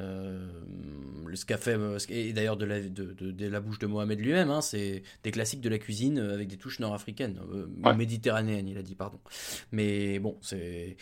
Euh, 0.00 0.46
le- 1.26 1.36
ce 1.36 1.44
qu'a 1.46 1.56
fait, 1.56 1.74
euh, 1.76 1.98
et 2.08 2.32
d'ailleurs 2.32 2.56
de 2.56 2.64
la, 2.64 2.80
de, 2.80 3.12
de- 3.12 3.30
de 3.30 3.46
la 3.48 3.60
bouche 3.60 3.78
de 3.78 3.86
Mohamed 3.86 4.18
lui-même, 4.18 4.50
hein, 4.50 4.60
c'est 4.60 5.02
des 5.22 5.30
classiques 5.30 5.60
de 5.60 5.68
la 5.68 5.78
cuisine 5.78 6.18
euh, 6.18 6.34
avec 6.34 6.48
des 6.48 6.56
touches 6.56 6.80
nord-africaines, 6.80 7.38
ou 7.40 7.86
Ouais. 7.88 7.94
méditerranéennes, 7.94 8.66
il 8.68 8.76
a 8.78 8.82
dit, 8.82 8.94
pardon. 8.96 9.20
Mais 9.70 10.18
bon, 10.18 10.36
c'est. 10.42 10.96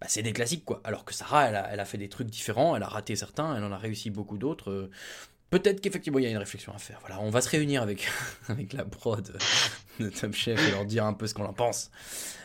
bah, 0.00 0.06
c'est 0.08 0.22
des 0.22 0.32
classiques 0.32 0.64
quoi. 0.64 0.80
Alors 0.84 1.04
que 1.04 1.12
Sarah, 1.12 1.48
elle 1.48 1.56
a, 1.56 1.72
elle 1.72 1.80
a 1.80 1.84
fait 1.84 1.98
des 1.98 2.08
trucs 2.08 2.28
différents, 2.30 2.76
elle 2.76 2.82
a 2.84 2.88
raté 2.88 3.16
certains, 3.16 3.56
elle 3.56 3.64
en 3.64 3.72
a 3.72 3.78
réussi 3.78 4.10
beaucoup 4.10 4.38
d'autres. 4.38 4.90
Peut-être 5.50 5.80
qu'effectivement 5.80 6.18
il 6.18 6.24
y 6.24 6.26
a 6.26 6.30
une 6.30 6.36
réflexion 6.36 6.72
à 6.74 6.78
faire. 6.78 6.98
Voilà, 7.00 7.20
on 7.20 7.30
va 7.30 7.40
se 7.40 7.48
réunir 7.48 7.82
avec, 7.82 8.08
avec 8.48 8.72
la 8.72 8.84
prod 8.84 9.36
de 10.00 10.08
Top 10.08 10.32
Chef 10.34 10.68
et 10.68 10.70
leur 10.70 10.84
dire 10.84 11.04
un 11.04 11.12
peu 11.12 11.26
ce 11.26 11.34
qu'on 11.34 11.44
en 11.44 11.52
pense. 11.52 11.90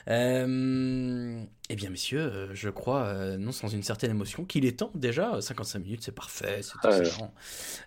Euh, 0.08 1.44
eh 1.72 1.76
bien, 1.76 1.92
messieurs, 1.92 2.20
euh, 2.20 2.48
je 2.56 2.70
crois, 2.70 3.04
euh, 3.04 3.38
non 3.38 3.52
sans 3.52 3.68
une 3.68 3.84
certaine 3.84 4.10
émotion, 4.10 4.44
qu'il 4.44 4.66
est 4.66 4.80
temps 4.80 4.92
déjà, 4.96 5.40
55 5.40 5.80
minutes, 5.80 6.02
c'est 6.02 6.12
parfait, 6.12 6.62
c'est 6.64 6.88
excellent, 6.88 7.32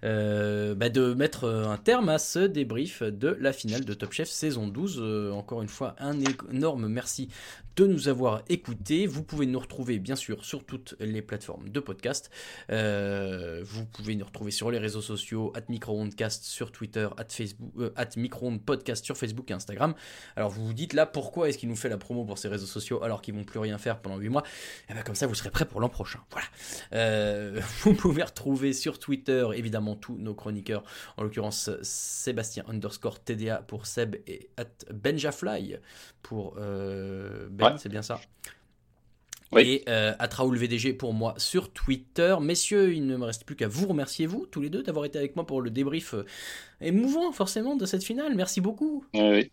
euh, 0.05 0.77
bah, 0.77 0.89
de 0.89 1.15
mettre 1.15 1.49
un 1.49 1.79
terme 1.79 2.09
à 2.09 2.19
ce 2.19 2.39
débrief 2.39 3.03
de 3.03 3.37
la 3.41 3.53
finale 3.53 3.85
de 3.85 3.95
Top 3.95 4.13
Chef 4.13 4.29
saison 4.29 4.69
12. 4.69 5.01
Euh, 5.01 5.33
encore 5.33 5.63
une 5.63 5.69
fois, 5.69 5.97
un 5.99 6.17
énorme 6.53 6.87
merci 6.87 7.29
de 7.75 7.87
nous 7.87 8.09
avoir 8.09 8.43
écoutés. 8.49 9.07
Vous 9.07 9.25
pouvez 9.25 9.47
nous 9.47 9.59
retrouver, 9.59 9.99
bien 9.99 10.17
sûr, 10.17 10.45
sur 10.45 10.65
toutes 10.65 10.95
les 11.01 11.23
plateformes 11.23 11.71
de 11.71 11.81
podcast. 11.81 12.31
Euh, 12.71 13.63
vous 13.65 13.85
pouvez 13.87 14.15
nous 14.15 14.27
retrouver 14.27 14.51
sur 14.51 14.71
les 14.71 14.79
réseaux 14.79 15.01
sociaux, 15.01 15.53
at 15.57 15.63
microondcast 15.69 16.45
sur 16.45 16.71
Twitter, 16.71 17.09
at, 17.17 17.27
Facebook, 17.31 17.93
at 17.97 18.11
microondpodcast 18.17 19.05
sur 19.05 19.17
Facebook 19.17 19.51
et 19.53 19.55
Instagram. 19.55 19.95
Alors 20.37 20.51
vous 20.51 20.67
vous 20.67 20.75
dites 20.75 20.93
là, 20.93 21.07
pourquoi 21.07 21.49
est-ce 21.49 21.59
qu'il 21.59 21.69
nous 21.69 21.77
fait 21.77 21.89
la 21.89 21.99
promo 21.99 22.25
pour 22.25 22.39
ces 22.39 22.49
réseaux 22.49 22.67
sociaux 22.67 23.03
alors 23.05 23.23
qu'ils 23.23 23.35
vont 23.35 23.45
plus 23.45 23.61
rien 23.61 23.79
faire 23.79 24.01
pendant 24.01 24.17
8 24.17 24.29
mois? 24.29 24.43
Eh 24.91 24.95
ben 24.95 25.03
comme 25.03 25.15
ça, 25.15 25.27
vous 25.27 25.35
serez 25.35 25.51
prêts 25.51 25.65
pour 25.67 25.81
l'an 25.81 25.89
prochain. 25.89 26.19
Voilà. 26.31 26.47
Euh, 26.95 27.61
vous 27.83 27.95
pouvez 27.95 28.23
retrouver 28.25 28.73
sur 28.73 28.99
Twitter, 28.99 29.47
évidemment, 29.55 29.95
tous 29.95 30.17
nos 30.17 30.35
chroniqueurs, 30.35 30.83
en 31.17 31.23
l'occurrence 31.23 31.71
Sébastien 31.83 32.65
underscore 32.69 33.23
TDA 33.23 33.59
pour 33.59 33.87
Seb 33.87 34.17
et 34.27 34.51
at 34.57 34.65
Benjafly 34.93 35.77
pour 36.23 36.57
euh, 36.59 37.49
Ben, 37.51 37.73
Ouais. 37.73 37.79
c'est 37.79 37.89
bien 37.89 38.03
ça? 38.03 38.21
Oui. 39.53 39.63
et 39.63 39.85
euh, 39.89 40.15
at 40.19 40.29
Raoul 40.29 40.57
VDG 40.57 40.95
pour 40.95 41.13
moi 41.13 41.35
sur 41.37 41.73
Twitter. 41.73 42.37
Messieurs, 42.41 42.95
il 42.95 43.07
ne 43.07 43.17
me 43.17 43.25
reste 43.25 43.45
plus 43.45 43.57
qu'à 43.57 43.69
vous 43.69 43.87
remercier, 43.87 44.27
vous, 44.27 44.47
tous 44.47 44.61
les 44.61 44.71
deux, 44.71 44.83
d'avoir 44.83 45.05
été 45.05 45.19
avec 45.19 45.37
moi 45.37 45.47
pour 45.47 45.61
le 45.61 45.71
débrief 45.71 46.15
euh, 46.15 46.25
émouvant, 46.81 47.33
forcément, 47.33 47.77
de 47.77 47.87
cette 47.87 48.05
finale. 48.05 48.35
Merci 48.35 48.61
beaucoup. 48.61 49.05
Ouais. 49.15 49.51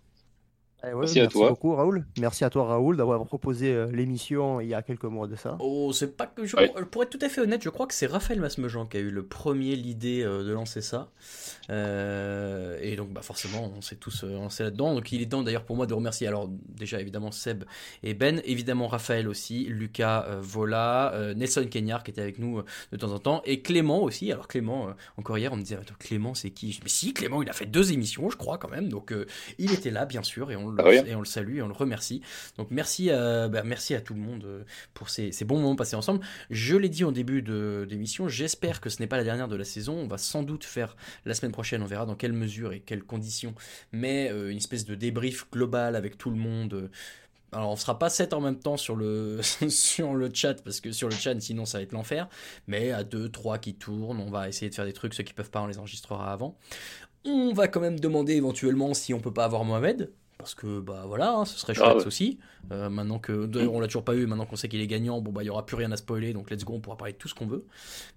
Eh 0.83 0.93
ouais, 0.93 0.99
Merci 1.01 1.19
à 1.19 1.27
toi. 1.27 1.49
beaucoup, 1.49 1.75
Raoul. 1.75 2.05
Merci 2.19 2.45
à 2.45 2.49
toi, 2.49 2.65
Raoul, 2.65 2.95
d'avoir 2.95 3.23
proposé 3.25 3.73
euh, 3.73 3.91
l'émission 3.91 4.61
il 4.61 4.69
y 4.69 4.73
a 4.73 4.81
quelques 4.81 5.03
mois 5.03 5.27
de 5.27 5.35
ça. 5.35 5.57
Oh, 5.59 5.91
c'est 5.91 6.15
pas 6.15 6.25
que 6.25 6.45
je... 6.45 6.55
Ouais. 6.55 6.71
Pour 6.89 7.03
être 7.03 7.09
tout 7.09 7.19
à 7.21 7.27
fait 7.27 7.41
honnête, 7.41 7.61
je 7.63 7.69
crois 7.69 7.85
que 7.85 7.93
c'est 7.93 8.05
Raphaël 8.05 8.39
Masmejean 8.39 8.85
qui 8.85 8.97
a 8.97 8.99
eu 9.01 9.11
le 9.11 9.23
premier 9.23 9.75
l'idée 9.75 10.23
euh, 10.23 10.43
de 10.43 10.51
lancer 10.53 10.81
ça. 10.81 11.09
Euh, 11.69 12.77
et 12.81 12.95
donc, 12.95 13.11
bah, 13.11 13.21
forcément, 13.21 13.71
on 13.75 13.81
s'est 13.81 13.97
tous 13.97 14.23
euh, 14.23 14.33
lancés 14.33 14.63
là-dedans. 14.63 14.95
Donc, 14.95 15.11
il 15.11 15.21
est 15.21 15.25
temps 15.25 15.43
d'ailleurs 15.43 15.65
pour 15.65 15.75
moi 15.75 15.85
de 15.85 15.93
remercier, 15.93 16.27
alors 16.27 16.49
déjà 16.49 16.99
évidemment 17.01 17.31
Seb 17.31 17.65
et 18.03 18.13
Ben, 18.13 18.41
évidemment 18.45 18.87
Raphaël 18.87 19.27
aussi, 19.27 19.65
Lucas 19.65 20.25
euh, 20.29 20.39
Vola, 20.41 21.13
euh, 21.13 21.33
Nelson 21.33 21.65
Kenyard 21.69 22.03
qui 22.03 22.11
était 22.11 22.21
avec 22.21 22.39
nous 22.39 22.59
euh, 22.59 22.65
de 22.91 22.97
temps 22.97 23.11
en 23.11 23.19
temps, 23.19 23.41
et 23.45 23.61
Clément 23.61 24.01
aussi. 24.01 24.31
Alors, 24.31 24.47
Clément, 24.47 24.87
euh, 24.87 24.91
encore 25.17 25.37
hier, 25.37 25.51
on 25.51 25.57
me 25.57 25.61
disait, 25.61 25.77
Clément, 25.99 26.33
c'est 26.33 26.51
qui? 26.51 26.79
Mais 26.83 26.89
si, 26.89 27.13
Clément, 27.13 27.41
il 27.41 27.49
a 27.49 27.53
fait 27.53 27.65
deux 27.65 27.91
émissions, 27.91 28.29
je 28.29 28.37
crois 28.37 28.57
quand 28.57 28.69
même. 28.69 28.87
Donc, 28.89 29.11
euh, 29.11 29.25
il 29.57 29.73
était 29.73 29.91
là, 29.91 30.05
bien 30.05 30.23
sûr, 30.23 30.51
et 30.51 30.55
on, 30.55 30.68
le, 30.71 30.83
Ah 30.85 30.93
et 30.93 31.15
on 31.15 31.19
le 31.19 31.25
salue 31.25 31.57
et 31.57 31.61
on 31.61 31.67
le 31.67 31.73
remercie. 31.73 32.21
Donc, 32.57 32.67
merci 32.71 33.09
à, 33.11 33.47
bah, 33.47 33.63
merci 33.63 33.95
à 33.95 34.01
tout 34.01 34.13
le 34.13 34.19
monde 34.21 34.43
euh, 34.45 34.63
pour 34.93 35.09
ces, 35.09 35.31
ces 35.31 35.45
bons 35.45 35.59
moments 35.59 35.75
passés 35.75 35.95
ensemble. 35.95 36.21
Je 36.49 36.75
l'ai 36.75 36.89
dit 36.89 37.03
en 37.03 37.11
début 37.11 37.41
d'émission, 37.41 38.27
j'espère 38.27 38.81
que 38.81 38.89
ce 38.89 38.99
n'est 39.01 39.07
pas 39.07 39.17
la 39.17 39.23
dernière 39.23 39.47
de 39.47 39.55
la 39.55 39.63
saison. 39.65 39.93
On 39.93 40.07
va 40.07 40.17
sans 40.17 40.43
doute 40.43 40.63
faire 40.63 40.95
la 41.25 41.33
semaine 41.33 41.51
prochaine, 41.51 41.81
on 41.83 41.85
verra 41.87 42.05
dans 42.05 42.15
quelle 42.15 42.33
mesure 42.33 42.73
et 42.73 42.79
quelles 42.79 43.03
conditions, 43.03 43.53
mais 43.91 44.29
euh, 44.31 44.51
une 44.51 44.57
espèce 44.57 44.85
de 44.85 44.95
débrief 44.95 45.49
global 45.51 45.95
avec 45.95 46.17
tout 46.17 46.29
le 46.29 46.37
monde. 46.37 46.73
euh. 46.73 46.89
Alors 47.51 47.71
on 47.71 47.75
sera 47.75 47.97
pas 47.97 48.09
7 48.09 48.33
en 48.33 48.41
même 48.41 48.59
temps 48.59 48.77
sur 48.77 48.95
le, 48.95 49.39
sur 49.69 50.13
le 50.13 50.29
chat, 50.31 50.61
parce 50.63 50.81
que 50.81 50.91
sur 50.91 51.09
le 51.09 51.15
chat 51.15 51.39
sinon 51.41 51.65
ça 51.65 51.79
va 51.79 51.81
être 51.83 51.93
l'enfer, 51.93 52.27
mais 52.67 52.91
à 52.91 53.03
2, 53.03 53.29
3 53.29 53.57
qui 53.57 53.73
tournent, 53.73 54.19
on 54.19 54.29
va 54.29 54.47
essayer 54.49 54.69
de 54.69 54.75
faire 54.75 54.85
des 54.85 54.93
trucs, 54.93 55.13
ceux 55.15 55.23
qui 55.23 55.33
peuvent 55.33 55.49
pas 55.49 55.61
on 55.61 55.67
les 55.67 55.79
enregistrera 55.79 56.31
avant. 56.31 56.55
On 57.25 57.51
va 57.53 57.67
quand 57.67 57.81
même 57.81 57.99
demander 57.99 58.33
éventuellement 58.35 58.93
si 58.93 59.13
on 59.13 59.19
peut 59.19 59.33
pas 59.33 59.45
avoir 59.45 59.65
Mohamed, 59.65 60.11
parce 60.39 60.55
que 60.55 60.79
bah 60.79 61.03
voilà, 61.05 61.33
hein, 61.33 61.43
ce 61.43 61.59
serait 61.59 61.73
chouette 61.73 61.87
Ah 61.91 61.97
ouais. 61.97 62.07
aussi. 62.07 62.39
Euh, 62.71 62.89
maintenant 62.89 63.19
que 63.19 63.45
d'ailleurs 63.45 63.73
on 63.73 63.81
l'a 63.81 63.87
toujours 63.87 64.05
pas 64.05 64.15
eu, 64.15 64.25
maintenant 64.25 64.45
qu'on 64.45 64.55
sait 64.55 64.69
qu'il 64.69 64.79
est 64.79 64.87
gagnant, 64.87 65.19
bon 65.19 65.33
bah 65.33 65.43
il 65.43 65.47
y 65.47 65.49
aura 65.49 65.65
plus 65.65 65.75
rien 65.75 65.91
à 65.91 65.97
spoiler, 65.97 66.31
donc 66.31 66.49
let's 66.49 66.63
go, 66.63 66.73
on 66.75 66.79
pourra 66.79 66.95
parler 66.95 67.11
de 67.11 67.17
tout 67.17 67.27
ce 67.27 67.35
qu'on 67.35 67.45
veut. 67.45 67.65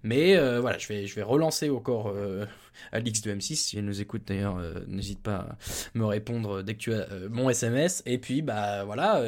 Mais 0.03 0.37
euh, 0.37 0.61
voilà, 0.61 0.77
je 0.77 0.87
vais 0.87 1.05
je 1.05 1.15
vais 1.15 1.21
relancer 1.21 1.69
encore 1.69 2.13
euh, 2.15 2.45
Alix 2.93 3.21
de 3.21 3.33
M6 3.33 3.55
si 3.55 3.77
elle 3.77 3.83
nous 3.83 3.99
écoute 3.99 4.21
d'ailleurs, 4.25 4.57
euh, 4.57 4.73
n'hésite 4.87 5.21
pas 5.21 5.35
à 5.35 5.57
me 5.95 6.05
répondre 6.05 6.63
dès 6.63 6.75
que 6.75 6.79
tu 6.79 6.93
as 6.93 7.11
euh, 7.11 7.27
mon 7.29 7.49
SMS. 7.49 8.03
Et 8.05 8.17
puis 8.17 8.41
bah 8.41 8.85
voilà. 8.85 9.21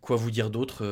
Quoi 0.00 0.16
vous 0.16 0.30
dire 0.30 0.50
d'autre 0.50 0.84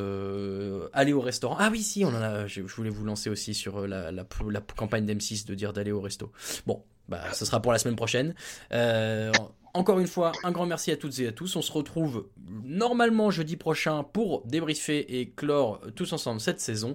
Aller 0.94 1.12
au 1.12 1.20
restaurant. 1.20 1.56
Ah 1.60 1.68
oui, 1.70 1.82
si, 1.82 2.02
on 2.04 2.08
en 2.08 2.14
a. 2.14 2.46
Je 2.46 2.66
je 2.66 2.74
voulais 2.74 2.88
vous 2.90 3.04
lancer 3.04 3.28
aussi 3.28 3.52
sur 3.52 3.86
la, 3.86 4.10
la, 4.10 4.24
la 4.50 4.60
campagne 4.60 5.04
d'M6 5.04 5.46
de 5.46 5.54
dire 5.54 5.72
d'aller 5.74 5.92
au 5.92 6.00
resto. 6.00 6.32
Bon, 6.66 6.82
bah, 7.08 7.20
ce 7.34 7.44
sera 7.44 7.60
pour 7.60 7.72
la 7.72 7.78
semaine 7.78 7.94
prochaine. 7.96 8.34
Euh, 8.72 9.30
encore 9.74 9.98
une 9.98 10.06
fois, 10.06 10.32
un 10.44 10.52
grand 10.52 10.66
merci 10.66 10.90
à 10.90 10.96
toutes 10.96 11.18
et 11.20 11.26
à 11.26 11.32
tous. 11.32 11.56
On 11.56 11.62
se 11.62 11.72
retrouve 11.72 12.28
normalement 12.64 13.30
jeudi 13.30 13.56
prochain 13.56 14.04
pour 14.04 14.42
débriefer 14.46 15.20
et 15.20 15.30
clore 15.30 15.80
tous 15.96 16.12
ensemble 16.12 16.40
cette 16.40 16.60
saison. 16.60 16.94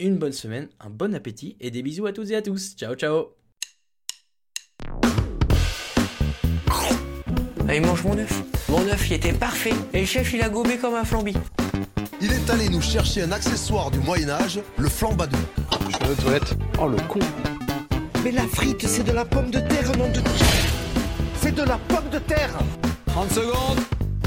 Une 0.00 0.18
bonne 0.18 0.32
semaine, 0.32 0.68
un 0.80 0.90
bon 0.90 1.14
appétit 1.14 1.56
et 1.60 1.70
des 1.70 1.82
bisous 1.82 2.06
à 2.06 2.12
toutes 2.12 2.30
et 2.30 2.36
à 2.36 2.42
tous. 2.42 2.74
Ciao, 2.76 2.94
ciao. 2.94 3.34
Allez, 7.68 7.80
mange 7.80 8.02
mon 8.04 8.16
œuf. 8.18 8.42
Mon 8.68 8.86
œuf, 8.88 9.10
il 9.10 9.14
était 9.14 9.32
parfait. 9.32 9.74
Et 9.92 10.00
le 10.00 10.06
chef, 10.06 10.32
il 10.32 10.42
a 10.42 10.48
gobé 10.48 10.78
comme 10.78 10.94
un 10.94 11.04
flambi. 11.04 11.34
Il 12.20 12.32
est 12.32 12.50
allé 12.50 12.68
nous 12.68 12.80
chercher 12.80 13.22
un 13.22 13.32
accessoire 13.32 13.90
du 13.90 13.98
Moyen-Âge, 13.98 14.60
le 14.76 14.88
flambadou. 14.88 15.36
Je 15.88 15.98
vais 15.98 16.12
aux 16.12 16.14
toilettes. 16.14 16.54
Oh 16.80 16.88
le 16.88 16.96
con. 17.08 17.20
Mais 18.24 18.32
la 18.32 18.46
frite, 18.48 18.86
c'est 18.86 19.04
de 19.04 19.12
la 19.12 19.24
pomme 19.24 19.50
de 19.50 19.60
terre, 19.60 19.96
nom 19.96 20.08
de... 20.10 20.67
De 21.58 21.64
la 21.64 21.76
pomme 21.88 22.08
de 22.12 22.20
terre 22.20 22.50
30 23.06 23.32
secondes 23.32 23.80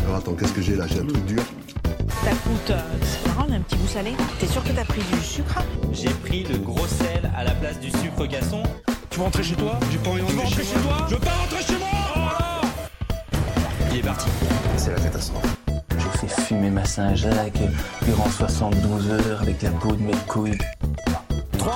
Alors 0.03 0.17
attends, 0.17 0.33
qu'est-ce 0.33 0.51
que 0.51 0.61
j'ai 0.61 0.75
là? 0.75 0.85
J'ai 0.85 0.99
un 0.99 1.05
truc 1.05 1.25
dur. 1.25 1.41
Ça 2.25 2.31
coûte. 2.31 2.71
euh, 2.71 2.81
c'est 3.03 3.25
marrant, 3.29 3.47
un 3.49 3.61
petit 3.61 3.77
goût 3.77 3.87
salé. 3.87 4.11
T'es 4.37 4.47
sûr 4.47 4.61
que 4.61 4.73
t'as 4.73 4.83
pris 4.83 4.99
du 4.99 5.17
sucre? 5.21 5.59
J'ai 5.93 6.09
pris 6.09 6.43
le 6.43 6.57
gros 6.57 6.85
sel 6.87 7.31
à 7.33 7.45
la 7.45 7.51
place 7.51 7.79
du 7.79 7.89
sucre 7.89 8.25
gasson. 8.25 8.61
Tu 9.09 9.17
veux 9.17 9.23
rentrer 9.23 9.43
chez 9.43 9.55
toi? 9.55 9.79
J'ai 9.89 9.97
pas 9.99 10.09
envie 10.09 10.21
de 10.21 10.41
rentrer 10.41 10.63
chez 10.65 10.77
moi? 10.83 11.07
Je 11.07 11.15
veux 11.15 11.21
pas 11.21 11.31
rentrer 11.31 11.63
chez 11.63 11.77
moi 11.79 12.61
Il 13.93 13.97
est 13.99 14.03
parti. 14.03 14.27
C'est 14.75 14.91
la 14.91 14.99
catastrophe. 14.99 15.55
J'ai 15.99 16.27
fait 16.27 16.41
fumer 16.41 16.69
ma 16.69 16.83
Saint-Jacques 16.83 17.61
durant 18.05 18.29
72 18.29 19.09
heures 19.09 19.41
avec 19.41 19.61
la 19.61 19.69
peau 19.69 19.93
de 19.93 20.01
mes 20.03 20.17
couilles. 20.27 20.57
3, 21.59 21.75